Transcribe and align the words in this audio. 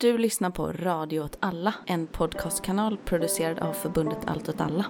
Du 0.00 0.18
lyssnar 0.18 0.50
på 0.50 0.72
Radio 0.72 1.20
åt 1.20 1.36
alla, 1.40 1.74
en 1.86 2.06
podcastkanal 2.06 2.96
producerad 2.96 3.58
av 3.58 3.72
förbundet 3.72 4.18
Allt 4.26 4.48
åt 4.48 4.60
alla. 4.60 4.86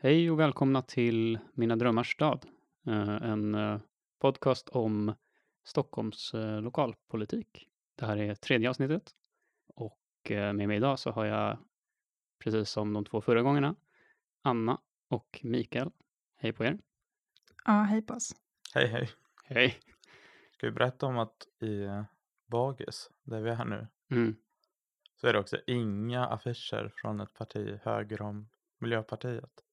Hej 0.00 0.30
och 0.30 0.40
välkomna 0.40 0.82
till 0.82 1.38
Mina 1.52 1.76
drömmars 1.76 2.12
stad. 2.12 2.46
Eh, 2.86 3.22
en 3.22 3.54
eh, 3.54 3.80
podcast 4.18 4.68
om 4.68 5.14
Stockholms 5.64 6.34
eh, 6.34 6.60
lokalpolitik. 6.60 7.68
Det 7.94 8.06
här 8.06 8.16
är 8.16 8.34
tredje 8.34 8.70
avsnittet 8.70 9.14
med 10.30 10.68
mig 10.68 10.76
idag 10.76 10.98
så 10.98 11.10
har 11.10 11.24
jag, 11.24 11.58
precis 12.44 12.70
som 12.70 12.92
de 12.92 13.04
två 13.04 13.20
förra 13.20 13.42
gångerna, 13.42 13.74
Anna 14.42 14.80
och 15.08 15.40
Mikael. 15.42 15.90
Hej 16.36 16.52
på 16.52 16.64
er. 16.64 16.78
Ja, 17.64 17.82
hej 17.82 18.02
på 18.02 18.14
oss. 18.14 18.36
Hej 18.74 18.86
hej. 18.86 19.10
Hej. 19.44 19.78
Ska 20.52 20.66
vi 20.66 20.72
berätta 20.72 21.06
om 21.06 21.18
att 21.18 21.48
i 21.60 21.82
eh, 21.82 22.04
Bagis, 22.46 23.10
där 23.22 23.40
vi 23.40 23.50
är 23.50 23.64
nu, 23.64 23.88
Mm. 24.10 24.36
så 25.16 25.26
är 25.26 25.32
det 25.32 25.38
också 25.38 25.58
inga 25.66 26.26
affischer 26.26 26.92
från 26.96 27.20
ett 27.20 27.34
parti 27.34 27.78
höger 27.82 28.22
om 28.22 28.48
Miljöpartiet. 28.78 29.64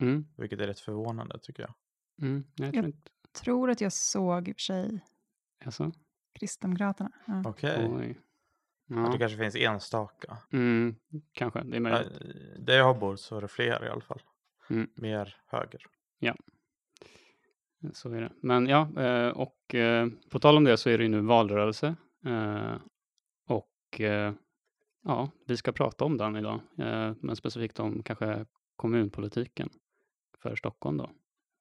Mm. 0.00 0.26
Vilket 0.36 0.60
är 0.60 0.66
rätt 0.66 0.80
förvånande 0.80 1.38
tycker 1.42 1.62
jag. 1.62 1.74
Mm. 2.22 2.44
Jag 2.54 2.72
tror 2.72 2.84
inte... 2.86 3.10
Tror 3.32 3.70
att 3.70 3.80
jag 3.80 3.92
såg 3.92 4.48
i 4.48 4.52
och 4.52 4.56
för 4.56 4.60
sig 4.60 5.00
Alltså, 5.64 5.92
Kristdemokraterna. 6.32 7.10
Ja. 7.26 7.42
Okej. 7.46 7.88
oj. 7.88 8.20
Att 8.90 8.96
Ja. 8.96 9.08
det 9.12 9.18
kanske 9.18 9.38
finns 9.38 9.56
enstaka. 9.56 10.36
Mm. 10.52 10.94
Kanske, 11.32 11.62
det 11.64 11.76
är 11.76 11.80
möjligt. 11.80 12.12
där 12.58 12.76
jag 12.76 12.98
bor 12.98 13.16
så 13.16 13.36
är 13.36 13.40
det 13.40 13.48
fler 13.48 13.84
i 13.84 13.88
alla 13.88 14.00
fall. 14.00 14.22
Mm. 14.70 14.90
Mer 14.94 15.36
höger. 15.46 15.80
Så 17.92 18.10
är 18.12 18.20
det. 18.20 18.32
Men 18.42 18.66
ja, 18.66 18.88
eh, 19.02 19.28
och 19.28 19.74
eh, 19.74 20.08
på 20.30 20.38
tal 20.38 20.56
om 20.56 20.64
det 20.64 20.76
så 20.76 20.90
är 20.90 20.98
det 20.98 21.04
ju 21.04 21.10
nu 21.10 21.20
valrörelse. 21.20 21.94
eh, 22.26 22.74
Och 23.48 24.00
eh, 24.00 24.32
ja, 25.04 25.30
vi 25.46 25.56
ska 25.56 25.72
prata 25.72 26.04
om 26.04 26.16
den 26.16 26.36
idag. 26.36 26.60
eh, 26.78 27.12
Men 27.20 27.36
specifikt 27.36 27.80
om 27.80 28.02
kanske 28.02 28.46
kommunpolitiken 28.76 29.70
för 30.42 30.56
Stockholm 30.56 30.96
då. 30.96 31.10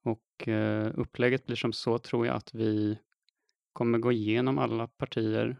Och 0.04 0.48
eh, 0.48 0.92
upplägget 0.96 1.46
blir 1.46 1.56
som 1.56 1.74
så 1.74 1.98
tror 1.98 2.26
jag 2.26 2.36
att 2.36 2.54
vi 2.54 3.00
kommer 3.74 3.98
gå 4.00 4.12
igenom 4.12 4.58
alla 4.58 4.88
partier. 4.88 5.58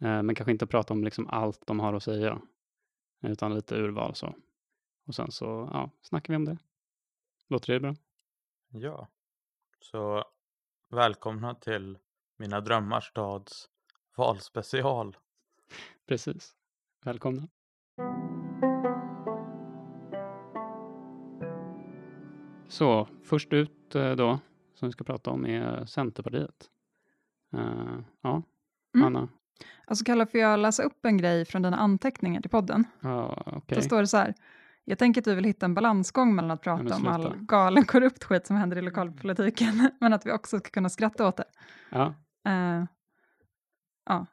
Eh, 0.00 0.22
Men 0.22 0.34
kanske 0.34 0.52
inte 0.52 0.66
prata 0.66 0.94
om 0.94 1.04
liksom 1.04 1.28
allt 1.28 1.66
de 1.66 1.80
har 1.80 1.94
att 1.94 2.02
säga. 2.02 2.40
Utan 3.22 3.54
lite 3.54 3.74
urval 3.74 4.14
så. 4.14 4.34
Och 5.06 5.14
sen 5.14 5.30
så 5.30 5.70
ja, 5.72 5.90
snackar 6.02 6.32
vi 6.32 6.36
om 6.36 6.44
det. 6.44 6.58
Låter 7.48 7.72
det 7.72 7.80
bra? 7.80 7.94
Ja. 8.68 9.08
Så 9.80 10.24
välkomna 10.90 11.54
till 11.54 11.98
Mina 12.36 12.60
drömmars 12.60 13.04
stads 13.08 13.68
valspecial. 14.16 15.16
Precis. 16.06 16.54
Välkomna. 17.04 17.48
Så, 22.68 23.08
först 23.24 23.52
ut 23.52 23.94
eh, 23.94 24.12
då, 24.12 24.38
som 24.74 24.88
vi 24.88 24.92
ska 24.92 25.04
prata 25.04 25.30
om, 25.30 25.46
är 25.46 25.84
Centerpartiet. 25.86 26.70
Eh, 27.52 27.98
ja, 28.20 28.42
Mm. 28.94 29.06
Anna. 29.06 29.28
Alltså 29.84 30.04
Kalle, 30.04 30.26
får 30.26 30.40
jag 30.40 30.58
läsa 30.60 30.82
upp 30.82 31.04
en 31.04 31.16
grej 31.16 31.44
från 31.44 31.62
dina 31.62 31.76
anteckningar 31.76 32.40
till 32.40 32.50
podden? 32.50 32.84
Ja, 33.00 33.42
okej. 33.46 33.76
Då 33.76 33.82
står 33.82 34.00
det 34.00 34.06
så 34.06 34.16
här. 34.16 34.34
Jag 34.84 34.98
tänker 34.98 35.20
att 35.20 35.26
vi 35.26 35.34
vill 35.34 35.44
hitta 35.44 35.66
en 35.66 35.74
balansgång 35.74 36.34
mellan 36.34 36.50
att 36.50 36.62
prata 36.62 36.96
om 36.96 37.06
all 37.06 37.36
galen 37.36 37.84
korrupt 37.84 38.24
skit 38.24 38.46
som 38.46 38.56
händer 38.56 38.76
i 38.78 38.82
lokalpolitiken, 38.82 39.90
men 40.00 40.12
att 40.12 40.26
vi 40.26 40.32
också 40.32 40.58
ska 40.58 40.70
kunna 40.70 40.88
skratta 40.88 41.28
åt 41.28 41.36
det. 41.36 41.44
Ja, 41.90 42.14
Eh, 42.46 42.84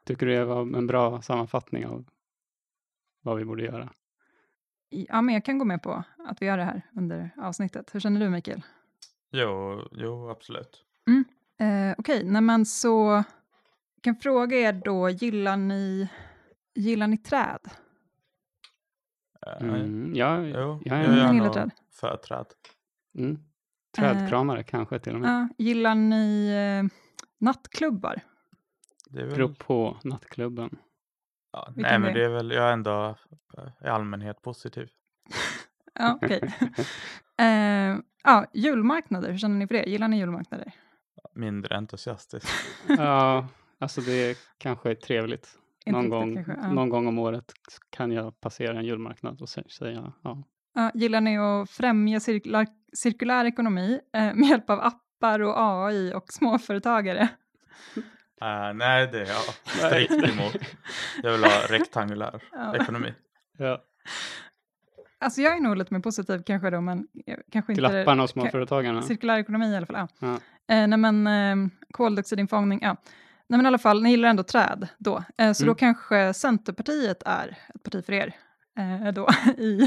tycker 0.06 0.26
du 0.26 0.34
det 0.34 0.46
var 0.46 0.62
en 0.62 0.88
bra 0.88 1.22
sammanfattning 1.22 1.86
av 1.86 2.06
vad 3.22 3.38
vi 3.38 3.46
borde 3.46 3.64
göra? 3.64 3.90
ja, 4.90 5.22
men 5.22 5.34
jag 5.36 5.46
kan 5.46 5.58
gå 5.60 5.66
med 5.66 5.84
på 5.84 6.04
att 6.18 6.42
vi 6.42 6.46
gör 6.46 6.58
det 6.58 6.64
här 6.64 6.82
under 6.96 7.30
avsnittet. 7.38 7.96
Hur 7.96 8.00
känner 8.00 8.20
du, 8.20 8.30
Mikael? 8.30 8.62
Jo, 9.32 9.82
jo 9.92 10.30
absolut. 10.30 10.84
Eh, 11.60 11.96
Okej, 11.98 12.24
nej 12.24 12.42
men 12.42 12.66
så 12.66 13.24
jag 14.08 14.16
kan 14.16 14.22
fråga 14.22 14.58
er 14.58 14.74
då, 14.74 15.10
gillar 15.10 15.58
ni, 15.58 16.10
gillar 16.76 17.08
ni 17.08 17.18
träd? 17.18 17.60
Äh, 19.48 19.68
Mm, 19.68 20.16
ja, 20.16 20.40
Jo, 20.42 20.54
jag 20.54 20.82
jag 20.86 20.98
är 21.00 21.14
gillar 21.14 21.30
är 21.30 21.34
nog 21.34 21.54
träd. 21.54 21.72
för 21.92 22.18
träd. 22.18 22.46
mm, 23.18 23.40
trädkramare 23.98 24.64
kanske 24.64 25.00
till 25.00 25.16
och 25.16 25.22
med. 25.22 25.30
Ja, 25.30 25.64
gillar 25.66 25.96
ni 25.96 26.48
eh, 26.50 26.98
nattklubbar? 27.40 28.22
Det 29.10 29.22
är 29.22 29.26
väl... 29.26 29.36
Beror 29.36 29.54
på 29.54 29.98
nattklubben. 30.04 30.78
Ja, 31.52 31.66
Vilken 31.76 31.92
nej 31.92 32.00
men 32.00 32.14
det 32.14 32.26
är 32.26 32.30
väl, 32.30 32.52
jag 32.52 32.70
är 32.70 32.74
ändå 32.74 33.16
eh, 33.58 33.86
i 33.86 33.88
allmänhet 33.88 34.42
positiv. 34.42 34.90
Ja, 36.00 36.20
okej. 36.22 36.42
eh, 37.40 37.98
ja, 38.24 38.46
julmarknader, 38.54 39.32
hur 39.32 39.38
känner 39.38 39.56
ni 39.56 39.68
för 39.68 39.74
det? 39.76 39.84
Gillar 39.84 40.08
ni 40.08 40.18
julmarknader? 40.18 40.72
Mindre 41.34 41.78
entusiastisk. 41.78 42.48
Ja, 42.88 43.48
alltså 43.80 44.02
det 44.02 44.38
kanske 44.58 44.90
är 44.92 44.96
trevligt. 44.96 45.50
Någon 45.86 45.96
riktigt 46.02 46.12
gång, 46.12 46.36
kanske, 46.36 46.54
ja. 46.62 46.72
någon 46.74 46.90
gång 46.90 47.08
om 47.08 47.20
året 47.20 47.54
kan 47.90 48.12
jag 48.12 48.40
passera 48.42 48.80
en 48.80 48.86
julmarknad 48.86 49.42
och 49.42 49.48
sä- 49.48 49.70
säga 49.70 50.14
ja. 50.24 50.44
Ja, 50.74 50.92
gillar 50.94 51.22
ni 51.22 51.38
att 51.38 51.70
främja 51.70 52.20
cirkulär, 52.20 52.68
cirkulär 52.94 53.46
ekonomi 53.46 54.00
eh, 54.14 54.34
med 54.34 54.50
hjälp 54.50 54.70
av 54.70 54.80
appar 54.80 55.40
och 55.40 55.54
AI 55.58 56.14
och 56.14 56.26
småföretagare? 56.34 57.22
Eh, 58.42 58.74
nej, 58.76 59.08
det 59.12 59.22
är 59.22 59.26
jag 59.28 59.44
strikt 59.92 60.12
emot. 60.12 60.58
Jag 61.24 61.32
vill 61.32 61.44
ha 61.44 61.62
rektangulär 61.70 62.44
Ja. 62.52 62.76
ekonomi. 62.76 63.14
ja. 63.58 63.84
Alltså 65.20 65.42
jag 65.42 65.56
är 65.58 65.62
nog 65.62 65.78
lite 65.78 65.94
mer 65.94 66.02
positiv 66.02 66.44
kanske 66.46 66.70
då, 66.70 66.82
men 66.82 67.08
jag- 67.14 67.40
kanske 67.52 67.76
Till 67.76 67.86
inte... 67.86 68.02
apparna 68.02 68.24
och 68.24 68.30
småföretagarna. 68.30 69.02
Cirkulär 69.02 69.38
ekonomi 69.40 69.66
i 69.74 69.76
alla 69.78 69.86
fall, 69.86 69.96
ja. 69.96 70.08
Ja. 70.20 70.34
Eh, 70.76 70.88
nej 70.88 70.98
men 71.14 71.28
eh, 71.28 71.70
koldioxidinfångning, 71.92 72.80
ja. 72.82 72.96
Nej 73.50 73.58
men 73.58 73.66
i 73.66 73.68
alla 73.68 73.78
fall, 73.78 74.02
ni 74.04 74.10
gillar 74.10 74.30
ändå 74.30 74.44
träd 74.44 74.88
då. 74.98 75.24
Eh, 75.38 75.54
så 75.54 75.64
Mm. 75.64 75.72
då 75.72 75.76
kanske 75.76 76.34
Centerpartiet 76.34 77.24
är 77.26 77.58
ett 77.76 77.84
parti 77.84 78.06
för 78.06 78.14
er. 78.14 78.36
Eh, 78.80 79.14
då 79.14 79.28
i... 79.58 79.82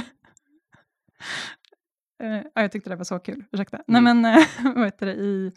Eh, 2.22 2.42
ja, 2.54 2.62
jag 2.62 2.72
tyckte 2.72 2.90
det 2.90 2.96
var 2.96 3.04
så 3.04 3.18
kul, 3.18 3.44
ursäkta. 3.52 3.82
Nej 3.86 3.98
Mm. 4.00 4.20
men, 4.20 4.34
eh, 4.38 4.46
vad 4.74 4.84
heter 4.84 5.06
det, 5.06 5.14
i, 5.14 5.52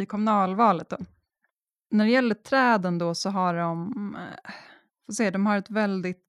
i 0.00 0.06
kommunalvalet 0.06 0.88
då. 0.88 0.96
När 1.90 2.04
det 2.04 2.10
gäller 2.10 2.34
träden 2.34 2.98
då 2.98 3.14
så 3.14 3.30
har 3.30 3.54
de, 3.54 3.92
får 5.06 5.12
se, 5.12 5.30
de 5.30 5.46
har 5.46 5.56
ett 5.58 5.70
väldigt 5.70 6.26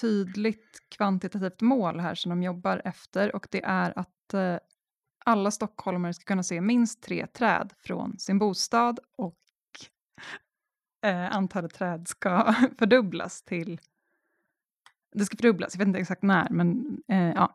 tydligt 0.00 0.78
kvantitativt 0.96 1.60
mål 1.60 2.00
här 2.00 2.14
som 2.14 2.30
de 2.30 2.42
jobbar 2.42 2.82
efter 2.84 3.36
och 3.36 3.46
det 3.50 3.64
är 3.64 3.98
att 3.98 4.34
alla 5.24 5.50
stockholmare 5.50 6.14
ska 6.14 6.24
kunna 6.24 6.42
se 6.42 6.60
minst 6.60 7.02
tre 7.02 7.26
träd 7.26 7.72
från 7.78 8.18
sin 8.18 8.38
bostad 8.38 8.98
och 9.18 9.36
eh, 11.06 11.36
antalet 11.36 11.74
träd 11.74 12.08
ska 12.08 12.54
fördubblas 12.78 13.42
till... 13.42 13.80
Det 15.12 15.24
ska 15.24 15.36
fördubblas, 15.36 15.74
jag 15.74 15.78
vet 15.78 15.88
inte 15.88 15.98
exakt 16.00 16.22
när, 16.22 16.50
men 16.50 16.98
eh, 17.08 17.32
ja. 17.32 17.54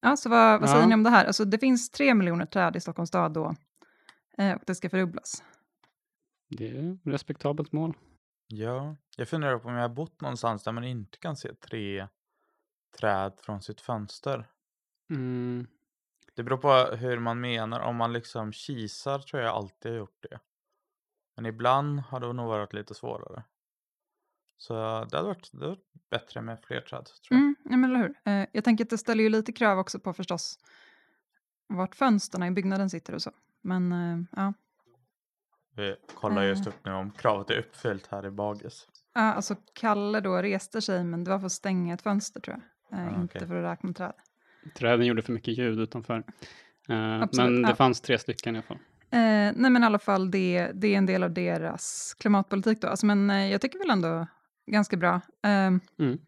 Ja, 0.00 0.16
så 0.16 0.28
vad, 0.28 0.60
vad 0.60 0.70
säger 0.70 0.82
Ja. 0.82 0.88
ni 0.88 0.94
om 0.94 1.02
det 1.02 1.10
här? 1.10 1.24
Alltså, 1.24 1.44
det 1.44 1.58
finns 1.58 1.90
tre 1.90 2.14
miljoner 2.14 2.46
träd 2.46 2.76
i 2.76 2.80
Stockholms 2.80 3.08
stad 3.08 3.32
då 3.32 3.54
eh, 4.38 4.52
och 4.54 4.62
det 4.66 4.74
ska 4.74 4.90
fördubblas. 4.90 5.44
Det 6.48 6.68
är 6.68 6.92
ett 6.92 7.00
respektabelt 7.04 7.72
mål. 7.72 7.96
Ja, 8.46 8.96
jag 9.16 9.28
funderar 9.28 9.58
på 9.58 9.68
om 9.68 9.74
jag 9.74 9.82
har 9.82 9.88
bott 9.88 10.20
någonstans 10.20 10.64
där 10.64 10.72
man 10.72 10.84
inte 10.84 11.18
kan 11.18 11.36
se 11.36 11.54
tre 11.54 12.08
träd 12.98 13.32
från 13.38 13.62
sitt 13.62 13.80
fönster. 13.80 14.46
Mm. 15.10 15.66
Det 16.34 16.42
beror 16.42 16.58
på 16.58 16.96
hur 16.96 17.18
man 17.18 17.40
menar. 17.40 17.80
Om 17.80 17.96
man 17.96 18.12
liksom 18.12 18.52
kisar 18.52 19.18
tror 19.18 19.42
jag 19.42 19.54
alltid 19.54 19.92
har 19.92 19.98
gjort 19.98 20.26
det. 20.30 20.40
Men 21.36 21.46
ibland 21.46 22.00
har 22.00 22.20
det 22.20 22.32
nog 22.32 22.46
varit 22.48 22.72
lite 22.72 22.94
svårare. 22.94 23.42
Så 24.58 24.74
det 25.10 25.16
hade 25.16 25.22
varit, 25.28 25.50
det 25.52 25.58
hade 25.58 25.68
varit 25.68 25.84
bättre 26.10 26.40
med 26.40 26.58
fler 26.66 26.80
träd 26.80 27.04
tror 27.04 27.16
jag. 27.28 27.38
Mm, 27.38 27.56
ja, 27.64 27.76
men 27.76 27.90
eller 27.90 28.00
hur? 28.00 28.14
Eh, 28.24 28.46
jag 28.52 28.64
tänker 28.64 28.84
att 28.84 28.90
det 28.90 28.98
ställer 28.98 29.24
ju 29.24 29.30
lite 29.30 29.52
krav 29.52 29.78
också 29.78 29.98
på 30.00 30.12
förstås 30.12 30.58
vart 31.68 31.94
fönsterna 31.94 32.46
i 32.46 32.50
byggnaden 32.50 32.90
sitter 32.90 33.14
och 33.14 33.22
så. 33.22 33.30
Men 33.62 33.92
eh, 33.92 34.18
ja. 34.36 34.52
Vi 35.76 35.96
kollar 36.14 36.42
just 36.42 36.66
Eh. 36.66 36.68
upp 36.72 36.84
nu 36.84 36.92
om 36.92 37.10
kravet 37.10 37.50
är 37.50 37.58
uppfyllt 37.58 38.06
här 38.06 38.26
i 38.26 38.30
Bagis. 38.30 38.88
ja, 39.14 39.20
alltså 39.20 39.56
Kalle 39.74 40.20
då 40.20 40.36
reste 40.42 40.82
sig, 40.82 41.04
men 41.04 41.24
det 41.24 41.30
var 41.30 41.38
för 41.38 41.46
att 41.46 41.52
stänga 41.52 41.94
ett 41.94 42.02
fönster 42.02 42.40
tror 42.40 42.56
jag. 42.90 42.98
Eh, 43.00 43.06
Ah, 43.06 43.20
inte 43.20 43.36
okej. 43.36 43.48
för 43.48 43.56
att 43.62 43.72
räkna 43.72 43.92
träd. 43.92 44.12
Träden 44.78 45.06
gjorde 45.06 45.22
för 45.22 45.32
mycket 45.32 45.58
ljud 45.58 45.80
utanför. 45.80 46.22
Eh, 46.88 47.22
Absolut, 47.22 47.52
men 47.52 47.62
det 47.62 47.68
ja. 47.68 47.74
fanns 47.76 48.00
tre 48.00 48.18
stycken 48.18 48.54
i 48.56 48.58
alla 48.58 48.66
fall. 48.66 48.78
Eh, 49.10 49.52
nej 49.56 49.70
men 49.70 49.82
i 49.82 49.86
alla 49.86 49.98
fall, 49.98 50.30
det, 50.30 50.70
det 50.74 50.94
är 50.94 50.98
en 50.98 51.06
del 51.06 51.22
av 51.22 51.32
deras 51.32 52.14
klimatpolitik 52.18 52.80
då. 52.80 52.88
Alltså, 52.88 53.06
men 53.06 53.30
eh, 53.30 53.50
jag 53.50 53.60
tycker 53.60 53.78
väl 53.78 53.90
ändå 53.90 54.26
ganska 54.66 54.96
bra. 54.96 55.20
Ehm, 55.42 55.80
Mm. 55.98 56.18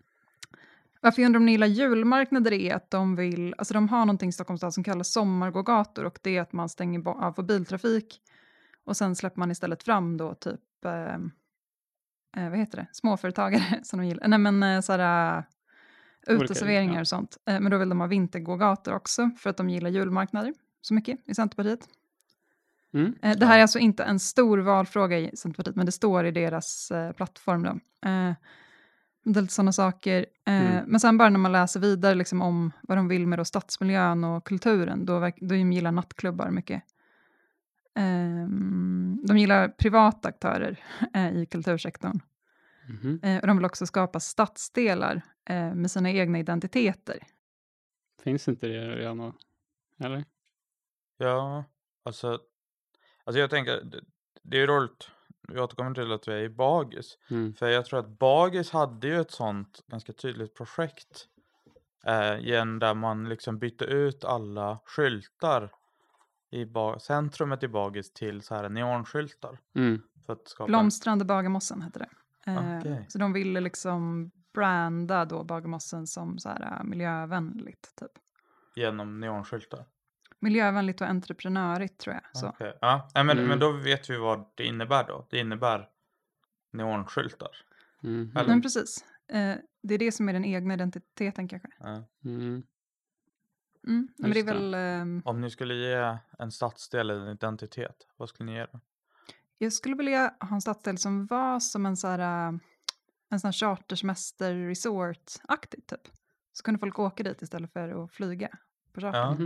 varför 1.01 1.23
jag 1.23 1.27
undrar 1.27 1.39
om 1.39 1.47
ni 1.47 1.53
gillar 1.53 1.67
julmarknader 1.67 2.53
är 2.53 2.75
att 2.75 2.91
de 2.91 3.17
vill, 3.17 3.55
alltså 3.59 3.75
de 3.75 3.89
har 3.89 3.99
någonting 4.01 4.29
i 4.29 4.33
Stockholms 4.33 4.61
stad 4.61 4.75
som 4.75 4.85
kallas 4.85 5.13
sommargågator 5.13 6.05
och 6.05 6.19
det 6.23 6.37
är 6.37 6.41
att 6.41 6.53
man 6.53 6.69
stänger 6.69 7.09
av 7.09 7.33
för 7.33 7.43
biltrafik 7.43 8.21
och 8.85 8.97
sen 8.97 9.17
släpper 9.17 9.39
man 9.39 9.51
istället 9.51 9.83
fram 9.83 10.17
då 10.17 10.35
typ, 10.35 10.85
ehm, 10.85 11.31
eh, 12.37 12.51
vad 12.51 12.59
heter 12.59 12.77
det, 12.77 12.87
småföretagare 12.93 13.81
som 13.83 13.99
de 13.99 14.07
gillar, 14.07 14.29
nej 14.29 14.39
men 14.39 14.63
eh, 14.63 14.81
sådär 14.81 15.45
Olika, 16.29 16.45
uteserveringar 16.45 16.95
ja. 16.95 17.01
och 17.01 17.09
sånt. 17.09 17.39
Eh, 17.47 17.61
men 17.61 17.71
då 17.71 17.79
vill 17.79 17.89
de 17.89 18.01
ha 18.01 18.07
vintergågator 18.07 18.95
också 18.95 19.31
för 19.39 19.51
att 19.51 19.57
de 19.57 19.71
gillar 19.71 19.91
julmarknader 19.91 20.55
så 20.81 20.95
mycket 20.95 21.19
i 21.25 21.35
Centerpartiet. 21.35 21.89
Mm. 22.95 23.15
Eh, 23.23 23.37
Det 23.39 23.47
här 23.47 23.59
är 23.59 23.63
alltså 23.63 23.79
inte 23.79 24.05
en 24.05 24.19
stor 24.19 24.59
valfråga 24.59 25.19
i 25.19 25.37
Centerpartiet, 25.37 25.77
men 25.77 25.87
det 25.87 25.93
står 25.93 26.27
i 26.27 26.31
deras 26.31 26.91
eh, 26.91 27.13
plattform. 27.13 27.63
Då. 27.63 27.71
Eh, 28.09 28.35
det 29.25 29.39
är 29.39 29.43
lite 29.43 29.55
sådana 29.55 29.73
saker. 29.73 30.27
Eh, 30.47 30.71
Mm. 30.73 30.85
Men 30.87 31.01
sen 31.01 31.19
bara 31.19 31.29
när 31.29 31.39
man 31.39 31.53
läser 31.53 31.81
vidare 31.81 32.15
liksom, 32.15 32.43
om 32.43 32.73
vad 32.83 32.99
de 32.99 33.09
vill 33.09 33.27
med 33.27 33.39
då 33.39 33.45
stadsmiljön 33.45 34.25
och 34.25 34.45
kulturen, 34.47 35.07
då, 35.07 35.21
då 35.21 35.31
de 35.47 35.73
gillar 35.73 35.93
nattklubbar 35.93 36.51
mycket. 36.51 36.83
Ehm, 37.95 39.21
de 39.25 39.39
gillar 39.39 39.69
privata 39.69 40.29
aktörer 40.29 40.81
eh, 41.15 41.37
i 41.37 41.47
kultursektorn. 41.47 42.21
Eh, 43.23 43.41
och 43.41 43.47
de 43.47 43.57
vill 43.57 43.67
också 43.67 43.87
skapa 43.87 44.21
stadsdelar 44.21 45.23
eh, 45.51 45.75
med 45.75 45.91
sina 45.91 46.11
egna 46.11 46.39
identiteter. 46.39 47.19
Finns 48.23 48.49
inte 48.49 48.67
det 48.67 48.97
redan? 48.97 49.33
Eller? 50.01 50.25
Ja, 51.19 51.65
alltså, 52.05 52.39
alltså 53.29 53.41
jag 53.41 53.51
tänker, 53.51 53.85
det, 53.85 54.01
det 54.43 54.57
är 54.57 54.61
ju 54.61 54.67
roligt, 54.67 55.11
vi 55.49 55.61
återkommer 55.61 55.95
till 55.95 56.13
att 56.13 56.29
vi 56.29 56.33
är 56.33 56.39
i 56.43 56.49
Bagis. 56.49 57.19
Mm. 57.31 57.55
För 57.55 57.69
jag 57.69 57.85
tror 57.85 58.01
att 58.01 58.09
Bagis 58.19 58.71
hade 58.71 59.07
ju 59.09 59.21
ett 59.21 59.31
sånt 59.31 59.81
ganska 59.87 60.13
tydligt 60.13 60.55
projekt. 60.55 61.27
Eh, 62.07 62.39
igen 62.39 62.79
där 62.79 62.95
man 62.95 63.29
liksom 63.29 63.59
bytte 63.59 63.85
ut 63.85 64.25
alla 64.25 64.79
skyltar 64.85 65.71
i 66.51 66.65
ba- 66.65 66.99
centrumet 66.99 67.63
i 67.63 67.69
Bagis 67.69 68.13
till 68.13 68.43
så 68.43 68.55
här 68.55 68.69
neonskyltar. 68.69 69.59
Mm. 69.75 70.03
För 70.27 70.33
att 70.33 70.49
skapa 70.49 70.67
Blomstrande 70.69 71.25
Bagarmossen 71.25 71.83
hette 71.83 71.99
det. 71.99 72.09
Eh, 72.51 72.79
Okej. 72.79 73.07
Så 73.09 73.19
de 73.19 73.33
ville 73.33 73.61
liksom 73.61 74.31
branda 74.55 75.25
då 75.25 75.45
Bagarmossen 75.45 76.07
som 76.07 76.39
så 76.39 76.49
här, 76.49 76.63
eh, 76.79 76.85
miljövänligt. 76.85 77.93
Typ. 78.01 78.11
genom 78.75 79.21
neonskyltar. 79.21 79.85
Miljövänligt 80.41 81.01
och 81.01 81.07
entreprenörigt 81.07 81.99
tror 81.99 82.15
jag. 82.15 82.23
Så. 82.33 82.49
Okej. 82.49 82.79
Ja, 82.81 83.11
men, 83.15 83.31
Mm. 83.31 83.47
men 83.47 83.59
då 83.59 83.73
vet 83.73 84.11
vi 84.11 84.17
vad 84.17 84.45
det 84.55 84.65
innebär 84.67 85.05
då. 85.09 85.27
Det 85.31 85.39
innebär 85.39 85.89
neonskyltar. 86.73 87.51
Eller- 88.03 88.47
Men 88.47 88.63
precis. 88.63 89.05
Eh, 89.29 89.57
det 89.83 89.95
är 89.95 89.99
det 89.99 90.13
som 90.13 90.29
är 90.29 90.33
den 90.33 90.45
egna 90.45 90.75
identiteten 90.75 91.49
kanske. 91.49 91.69
Ja. 91.79 92.05
Mm. 92.25 92.63
Mm. 93.87 94.09
Men 94.19 94.31
det 94.31 94.41
är 94.41 94.45
väl, 94.45 94.75
ehm, 94.75 95.23
Om 95.25 95.41
ni 95.41 95.51
skulle 95.51 95.75
ge 95.75 96.19
en 96.39 96.53
stadsdel 96.53 97.11
en 97.11 97.29
identitet, 97.29 98.07
vad 98.17 98.29
skulle 98.29 98.51
ni 98.53 98.59
ge 98.59 98.67
då? 98.73 98.81
jag 99.61 99.73
skulle 99.73 99.97
vilja 99.97 100.35
ha 100.41 100.55
en 100.55 100.61
stadsdel 100.61 100.99
som 100.99 101.27
var 101.27 101.61
som 101.61 101.87
en 101.87 101.97
så 101.97 102.09
här, 102.09 102.49
eh, 102.49 102.59
en 103.31 103.41
sån 103.41 103.49
här 103.49 103.53
chartersemester 103.53 104.55
resort-aktigt 104.55 105.87
typ. 105.87 106.01
Så 106.53 106.63
kunde 106.63 106.79
folk 106.81 106.99
åka 106.99 107.23
dit 107.23 107.43
istället 107.43 107.73
för 107.73 108.05
att 108.05 108.13
flyga 108.13 108.49
på 108.93 109.01
charter. 109.01 109.19
Ja. 109.19 109.37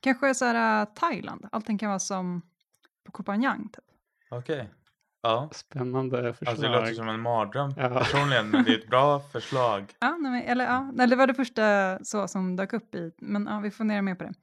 Kanske 0.00 0.34
så 0.34 0.44
här 0.44 0.80
eh, 0.82 0.88
Thailand. 0.94 1.48
Allting 1.52 1.78
kan 1.78 1.88
vara 1.88 1.98
som 1.98 2.42
på 3.04 3.12
Koh 3.12 3.24
Phangan 3.24 3.68
typ. 3.68 3.84
Okej. 4.30 4.70
Ja. 5.22 5.48
Spännande 5.52 6.32
förslag. 6.34 6.48
Alltså 6.50 6.62
det 6.66 6.72
låter 6.80 6.94
som 6.94 7.08
en 7.08 7.20
mardröm 7.20 7.70
Ja. 7.76 7.88
personligen, 7.88 8.50
men 8.50 8.64
det 8.64 8.74
är 8.74 8.78
ett 8.78 8.88
bra 8.88 9.20
förslag. 9.32 9.92
Ja, 10.00 10.16
nej, 10.20 10.44
eller, 10.46 10.64
ja, 10.64 10.90
nej, 10.94 11.06
det 11.06 11.16
var 11.16 11.26
det 11.26 11.34
första 11.34 11.98
så 12.04 12.28
som 12.28 12.56
dök 12.56 12.72
upp 12.72 12.94
i, 12.94 13.12
men 13.18 13.46
ja, 13.46 13.60
vi 13.60 13.70
funderar 13.70 14.02
mer 14.02 14.14
på 14.14 14.24
det. 14.24 14.34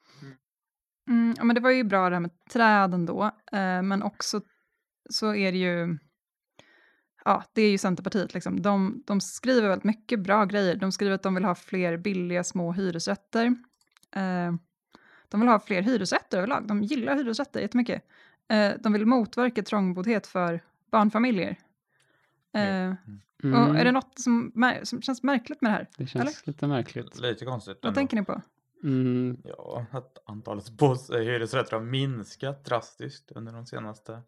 Mm, 1.09 1.33
ja, 1.37 1.43
men 1.43 1.55
det 1.55 1.61
var 1.61 1.69
ju 1.69 1.83
bra 1.83 2.09
det 2.09 2.15
här 2.15 2.19
med 2.21 2.31
träden 2.53 3.05
då, 3.05 3.23
eh, 3.51 3.81
men 3.81 4.03
också 4.03 4.41
så 5.09 5.35
är 5.35 5.51
det 5.51 5.57
ju, 5.57 5.97
ja, 7.25 7.43
det 7.53 7.61
är 7.61 7.71
ju 7.71 7.77
Centerpartiet 7.77 8.33
liksom. 8.33 8.61
De, 8.61 9.03
de 9.07 9.21
skriver 9.21 9.69
väldigt 9.69 9.83
mycket 9.83 10.19
bra 10.19 10.45
grejer. 10.45 10.75
De 10.75 10.91
skriver 10.91 11.15
att 11.15 11.23
de 11.23 11.35
vill 11.35 11.43
ha 11.45 11.55
fler 11.55 11.97
billiga 11.97 12.43
små 12.43 12.71
hyresrätter. 12.71 13.45
Eh, 14.15 14.53
de 15.29 15.39
vill 15.39 15.49
ha 15.49 15.59
fler 15.59 15.81
hyresrätter 15.81 16.37
överlag. 16.37 16.67
De 16.67 16.83
gillar 16.83 17.15
hyresrätter 17.15 17.59
jättemycket. 17.59 18.03
Eh, 18.49 18.71
de 18.79 18.93
vill 18.93 19.05
motverka 19.05 19.63
trångboddhet 19.63 20.27
för 20.27 20.61
barnfamiljer. 20.91 21.55
Eh, 22.53 22.93
Mm. 23.43 23.69
och 23.69 23.75
är 23.79 23.85
det 23.85 23.91
något 23.91 24.19
som, 24.19 24.51
som 24.83 25.01
känns 25.01 25.23
märkligt 25.23 25.61
med 25.61 25.71
det 25.71 25.75
här? 25.75 25.87
Det 25.97 26.07
känns 26.07 26.47
lite 26.47 26.67
märkligt. 26.67 27.19
Lite 27.19 27.45
konstigt. 27.45 27.77
Vad 27.81 27.89
ändå. 27.89 27.95
tänker 27.95 28.17
ni 28.17 28.25
på? 28.25 28.41
Mm. 28.83 29.37
Ja, 29.43 29.85
att 29.91 30.17
antalet 30.25 30.81
eh, 30.81 31.17
hyresrätter 31.17 31.71
har 31.77 31.83
minskat 31.83 32.65
drastiskt 32.65 33.31
under 33.31 33.53
de 33.53 33.65
senaste 33.65 34.21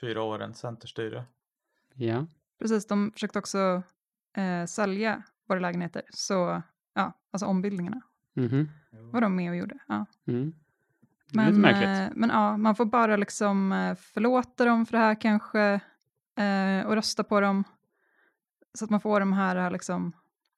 fyra 0.00 0.22
åren 0.22 0.54
centerstyre. 0.54 1.24
Ja. 1.94 2.26
Precis, 2.58 2.86
de 2.86 3.12
försökte 3.12 3.38
också 3.38 3.82
eh, 4.36 4.66
sälja 4.66 5.22
våra 5.48 5.60
lägenheter. 5.60 6.02
Så, 6.10 6.62
ja, 6.94 7.12
alltså 7.30 7.46
ombildningarna 7.46 8.00
Mhm. 8.34 8.68
var 9.12 9.20
de 9.20 9.36
med 9.36 9.50
och 9.50 9.56
gjorde. 9.56 9.78
Ja. 9.88 10.06
Mm. 10.26 10.52
Men, 11.32 11.64
eh, 11.64 12.08
men 12.14 12.30
ja, 12.30 12.56
man 12.56 12.74
får 12.76 12.84
bara 12.84 13.16
liksom 13.16 13.72
eh, 13.72 13.94
förlåta 13.94 14.64
dem 14.64 14.86
för 14.86 14.92
det 14.92 14.98
här 15.04 15.20
kanske 15.20 15.80
eh, 16.36 16.86
och 16.86 16.94
rösta 16.94 17.24
på 17.24 17.40
dem. 17.40 17.64
Så 18.78 18.84
att 18.84 18.90
man 18.90 19.00
får 19.00 19.20
de 19.20 19.32
här 19.32 19.70
liksom, 19.70 20.12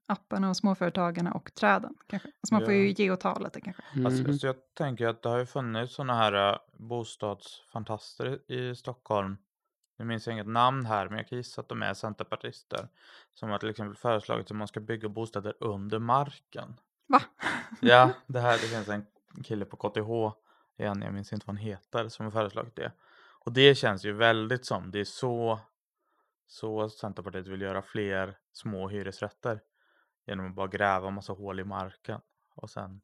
apparna 0.07 0.49
och 0.51 0.57
småföretagarna 0.57 1.33
och 1.33 1.55
träden. 1.55 1.95
Kanske. 2.07 2.29
Alltså 2.29 2.55
man 2.55 2.65
får 2.65 2.73
ju 2.75 2.87
Ja. 2.89 2.95
ge 2.99 3.11
och 3.11 3.21
ta 3.21 3.39
lite 3.39 3.61
kanske. 3.61 3.83
Alltså, 4.05 4.23
Mhm. 4.23 4.39
så 4.39 4.47
jag 4.47 4.57
tänker 4.75 5.09
att 5.09 5.23
det 5.23 5.29
har 5.29 5.39
ju 5.39 5.47
funnits 5.47 5.95
sådana 5.95 6.15
här 6.15 6.59
bostadsfantaster 6.79 8.53
i 8.53 8.77
Stockholm. 8.77 9.37
Nu 9.99 10.05
minns 10.05 10.27
jag 10.27 10.35
inget 10.35 10.47
namn 10.47 10.87
här, 10.87 11.09
men 11.09 11.19
jag 11.19 11.29
kan 11.29 11.39
gissa 11.39 11.61
att 11.61 11.69
de 11.69 11.83
är 11.83 11.95
centerpartister. 11.95 12.89
Som 13.35 13.51
har 13.51 13.59
till 13.59 13.69
exempel 13.71 13.97
föreslagit 13.97 14.51
att 14.51 14.57
man 14.57 14.69
ska 14.69 14.81
bygga 14.81 15.09
bostäder 15.09 15.55
under 15.61 15.99
marken. 15.99 16.75
Va? 17.07 17.23
Ja, 17.81 18.11
det 18.27 18.41
här, 18.41 18.53
det 18.53 18.59
finns 18.59 18.89
en 18.89 19.07
kille 19.45 19.65
på 19.65 19.77
KTH 19.77 20.39
igen, 20.79 21.03
jag 21.03 21.15
minns 21.15 21.33
inte 21.33 21.47
vad 21.47 21.57
han 21.57 21.65
heter, 21.65 22.09
som 22.09 22.25
har 22.27 22.31
föreslagit 22.31 22.77
det. 22.77 22.93
Och 23.41 23.53
det 23.53 23.75
känns 23.75 24.05
ju 24.05 24.13
väldigt 24.13 24.67
som, 24.67 24.91
det 24.91 25.01
är 25.01 25.05
så, 25.05 25.61
så 26.47 26.89
Centerpartiet 26.89 27.47
vill 27.47 27.61
göra 27.61 27.83
fler 27.83 28.39
små 28.53 28.89
hyresrätter. 28.89 29.61
Genom 30.27 30.47
att 30.49 30.55
bara 30.55 30.67
gräva 30.67 31.11
massa 31.11 31.33
hål 31.33 31.61
i 31.61 31.65
marken. 31.65 32.21
Och 32.55 32.71
sen... 32.71 33.01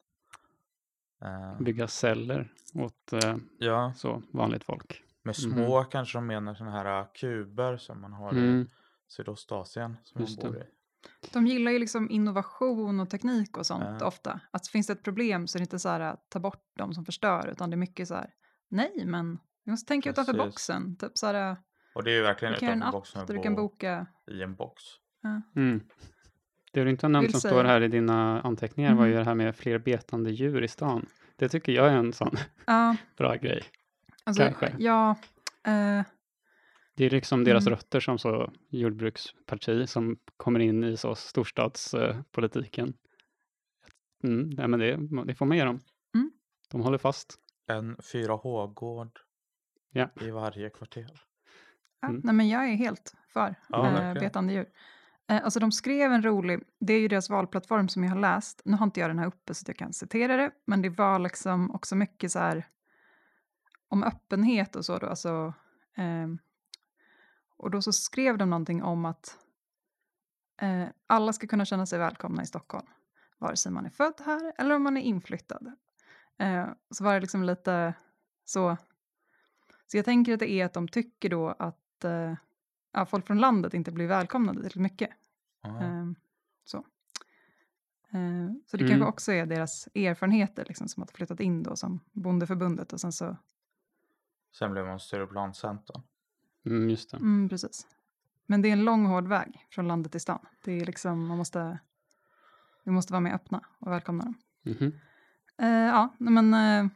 eh, 1.25 1.61
Bygga 1.61 1.89
celler 1.89 2.53
åt 2.75 3.13
eh, 3.13 3.37
ja, 3.59 3.93
så 3.97 4.23
vanligt 4.33 4.65
folk. 4.65 5.03
med 5.23 5.37
små 5.37 5.85
kanske 5.85 6.19
de 6.19 6.27
menar 6.27 6.55
sådana 6.55 6.77
här 6.77 7.01
äh, 7.01 7.07
kuber 7.15 7.77
som 7.77 8.01
man 8.01 8.13
har 8.13 8.35
i 8.35 8.39
Mm. 8.39 8.69
Sydostasien 9.09 9.97
som 10.05 10.21
Just 10.21 10.43
man 10.43 10.53
det. 10.53 10.59
bor 10.59 10.67
i. 10.67 10.71
De 11.33 11.47
gillar 11.47 11.73
ju 11.73 11.79
liksom 11.79 12.11
innovation 12.11 13.01
och 13.01 13.11
teknik 13.11 13.57
och 13.59 13.67
sånt 13.67 13.85
Ja. 14.01 14.07
ofta. 14.07 14.41
Att 14.51 14.69
finns 14.69 14.87
det 14.87 14.93
ett 14.93 15.03
problem 15.03 15.47
så 15.47 15.59
är 15.59 15.61
det 15.61 15.65
inte 15.65 15.79
så 15.79 15.89
här 15.89 16.01
att 16.01 16.31
ta 16.31 16.39
bort 16.41 16.65
de 16.79 16.95
som 16.95 17.05
förstör, 17.05 17.49
utan 17.49 17.71
det 17.71 17.75
är 17.75 17.79
mycket 17.79 18.09
så 18.09 18.15
här, 18.15 18.31
nej 18.71 19.03
men 19.07 19.39
vi 19.65 19.71
måste 19.71 19.89
tänka 19.89 20.11
utanför 20.11 20.33
Precis. 20.33 20.47
boxen. 20.47 20.97
Typ 20.97 21.11
så 21.19 21.27
här, 21.27 21.57
Och 21.95 22.05
det 22.05 22.11
är 22.11 22.15
ju 22.17 22.23
verkligen 22.23 22.55
utanför 22.55 22.87
app 22.87 22.93
boxen 22.93 23.27
du 23.27 23.43
kan 23.43 23.55
bo 23.55 23.63
boka. 23.63 24.07
i 24.31 24.43
en 24.43 24.55
box. 24.55 24.83
Mm. 25.57 25.81
Det 26.73 26.85
du 26.85 26.91
inte 26.91 27.07
har 27.07 27.11
nämnt 27.11 27.31
som 27.31 27.41
säga- 27.41 27.53
står 27.53 27.65
här 27.65 27.81
i 27.81 27.89
dina 27.89 28.41
anteckningar 28.43 28.95
var 28.95 29.07
ju 29.07 29.15
det 29.15 29.25
här 29.25 29.35
med 29.35 29.57
fler 29.57 29.79
betande 29.79 30.31
djur 30.31 30.63
i 30.65 30.69
stan. 30.69 31.07
Det 31.37 31.49
tycker 31.49 31.73
jag 31.73 31.87
är 31.89 31.97
en 31.97 32.13
sån 32.13 32.37
Ja, 32.67 32.97
bra 33.17 33.35
grej. 33.35 33.63
alltså, 34.25 34.43
Kanske. 34.43 34.75
ja, 34.79 35.11
eh, 35.67 36.05
Det 37.03 37.07
är 37.07 37.11
liksom 37.11 37.45
deras 37.45 37.67
Mm. 37.67 37.77
rötter 37.77 38.01
som 38.01 38.19
så 38.19 38.53
jordbruksparti 38.69 39.89
som 39.89 40.17
kommer 40.37 40.61
in 40.61 40.85
i 40.85 40.97
så 40.97 41.15
storstadspolitiken. 41.15 42.95
Mm, 44.25 44.51
nej, 44.51 44.69
men 44.69 44.81
det, 44.81 44.99
det 45.27 45.35
får 45.35 45.47
man 45.47 45.57
ge 45.57 45.65
dem. 45.65 45.81
Mm. 46.15 46.31
De 46.71 46.81
håller 46.81 46.99
fast. 46.99 47.35
En 47.67 47.97
4H-gård 47.97 49.19
Ja. 49.93 50.09
i 50.21 50.31
varje 50.31 50.71
kvarter. 50.71 51.07
ja 52.01 52.09
Mm. 52.09 52.21
nej 52.25 52.35
men 52.35 52.49
jag 52.49 52.69
är 52.69 52.75
helt 52.75 53.15
för 53.33 53.55
Ja, 53.69 53.87
eh, 53.87 53.93
verkligen. 53.93 54.15
betande 54.15 54.53
djur. 54.53 54.67
Eh, 55.29 55.45
alltså 55.45 55.61
de 55.61 55.73
skrev 55.73 56.13
en 56.13 56.23
rolig, 56.23 56.63
det 56.81 56.93
är 56.93 57.01
ju 57.01 57.09
deras 57.09 57.31
valplattform 57.31 57.89
som 57.89 58.05
jag 58.05 58.11
har 58.11 58.21
läst. 58.21 58.63
Nu 58.65 58.77
har 58.77 58.85
inte 58.87 59.01
jag 59.01 59.11
den 59.11 59.19
här 59.19 59.27
uppe 59.27 59.55
så 59.55 59.63
att 59.65 59.69
jag 59.69 59.77
kan 59.77 59.93
citera 59.93 60.37
det, 60.37 60.51
men 60.67 60.83
det 60.83 60.89
var 60.91 61.19
liksom 61.19 61.71
också 61.71 61.97
mycket 61.97 62.33
så 62.33 62.39
här 62.39 62.67
om 63.89 64.03
öppenhet 64.05 64.77
och 64.77 64.85
så 64.85 64.99
då, 64.99 65.07
alltså 65.07 65.55
ehm, 65.97 66.39
och 67.63 67.71
då 67.71 67.83
så 67.83 67.93
skrev 67.93 68.39
de 68.39 68.51
någonting 68.51 68.83
om 68.83 69.05
att 69.05 69.39
eh, 70.61 70.87
alla 71.07 71.33
ska 71.33 71.47
kunna 71.47 71.65
känna 71.65 71.87
sig 71.87 71.99
välkomna 71.99 72.43
i 72.43 72.47
Stockholm, 72.47 72.87
vare 73.39 73.57
sig 73.57 73.73
man 73.73 73.87
är 73.87 73.91
född 73.91 74.21
här 74.25 74.53
eller 74.59 74.75
om 74.75 74.83
man 74.83 74.97
är 74.97 75.01
inflyttad. 75.03 75.73
Eh, 76.39 76.69
så 76.91 77.05
var 77.05 77.15
det 77.15 77.21
liksom 77.21 77.45
lite 77.45 77.95
så, 78.45 78.77
så 79.87 79.97
jag 79.97 80.05
tänker 80.05 80.33
att 80.35 80.39
det 80.41 80.51
är 80.51 80.65
att 80.65 80.73
de 80.73 80.89
tycker 80.89 81.29
då 81.29 81.49
att 81.49 82.05
eh, 82.05 82.35
ja, 82.93 83.07
folk 83.07 83.27
från 83.27 83.39
landet 83.39 83.75
inte 83.75 83.93
blir 83.93 84.07
välkomnade 84.07 84.59
tillräckligt 84.59 84.83
mycket. 84.83 85.11
Ja. 85.63 85.81
Ehm, 85.83 86.15
så. 86.65 86.85
Ehm, 88.11 88.63
så 88.67 88.77
det 88.77 88.85
Mm. 88.85 88.91
kanske 88.91 89.09
också 89.09 89.33
är 89.33 89.47
deras 89.47 89.89
erfarenheter 89.95 90.65
liksom, 90.69 90.89
som 90.89 91.03
att 91.03 91.11
ha 91.11 91.15
flyttat 91.17 91.41
in 91.41 91.63
då 91.63 91.77
som 91.77 92.01
bondeförbundet 92.13 92.93
och 92.93 93.01
sen 93.01 93.13
så, 93.13 93.37
Sen 94.59 94.73
blev 94.73 94.87
man 94.87 95.01
Stureplanscentern. 95.01 96.03
Mm, 96.67 96.91
just 96.91 97.11
det. 97.11 97.17
mm, 97.17 97.49
precis. 97.49 97.87
Men 98.47 98.63
det 98.63 98.69
är 98.69 98.73
en 98.73 98.85
lång 98.85 99.07
hård 99.07 99.29
väg 99.29 99.67
från 99.71 99.89
landet 99.89 100.13
till 100.13 100.21
stan. 100.21 100.47
Det 100.65 100.73
är 100.73 100.87
liksom, 100.87 101.27
man 101.27 101.39
måste, 101.39 101.79
vi 102.85 102.91
måste 102.91 103.13
vara 103.13 103.21
mer 103.21 103.35
öppna 103.35 103.65
och 103.79 103.93
välkomna 103.93 104.25
dem. 104.25 104.35
Mhm. 104.63 104.93
Eh, 105.59 105.69
ja, 105.69 106.15
men 106.19 106.55
eh, 106.55 106.91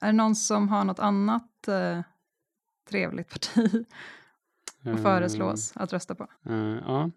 är 0.00 0.06
det 0.06 0.12
någon 0.12 0.34
som 0.34 0.68
har 0.68 0.84
något 0.84 0.98
annat 0.98 1.68
eh, 1.68 2.00
trevligt 2.88 3.28
parti 3.30 3.86
att 4.82 5.02
föreslås 5.02 5.76
att 5.76 5.92
rösta 5.92 6.14
på? 6.14 6.28
Eh, 6.44 6.78
ja, 6.86 7.10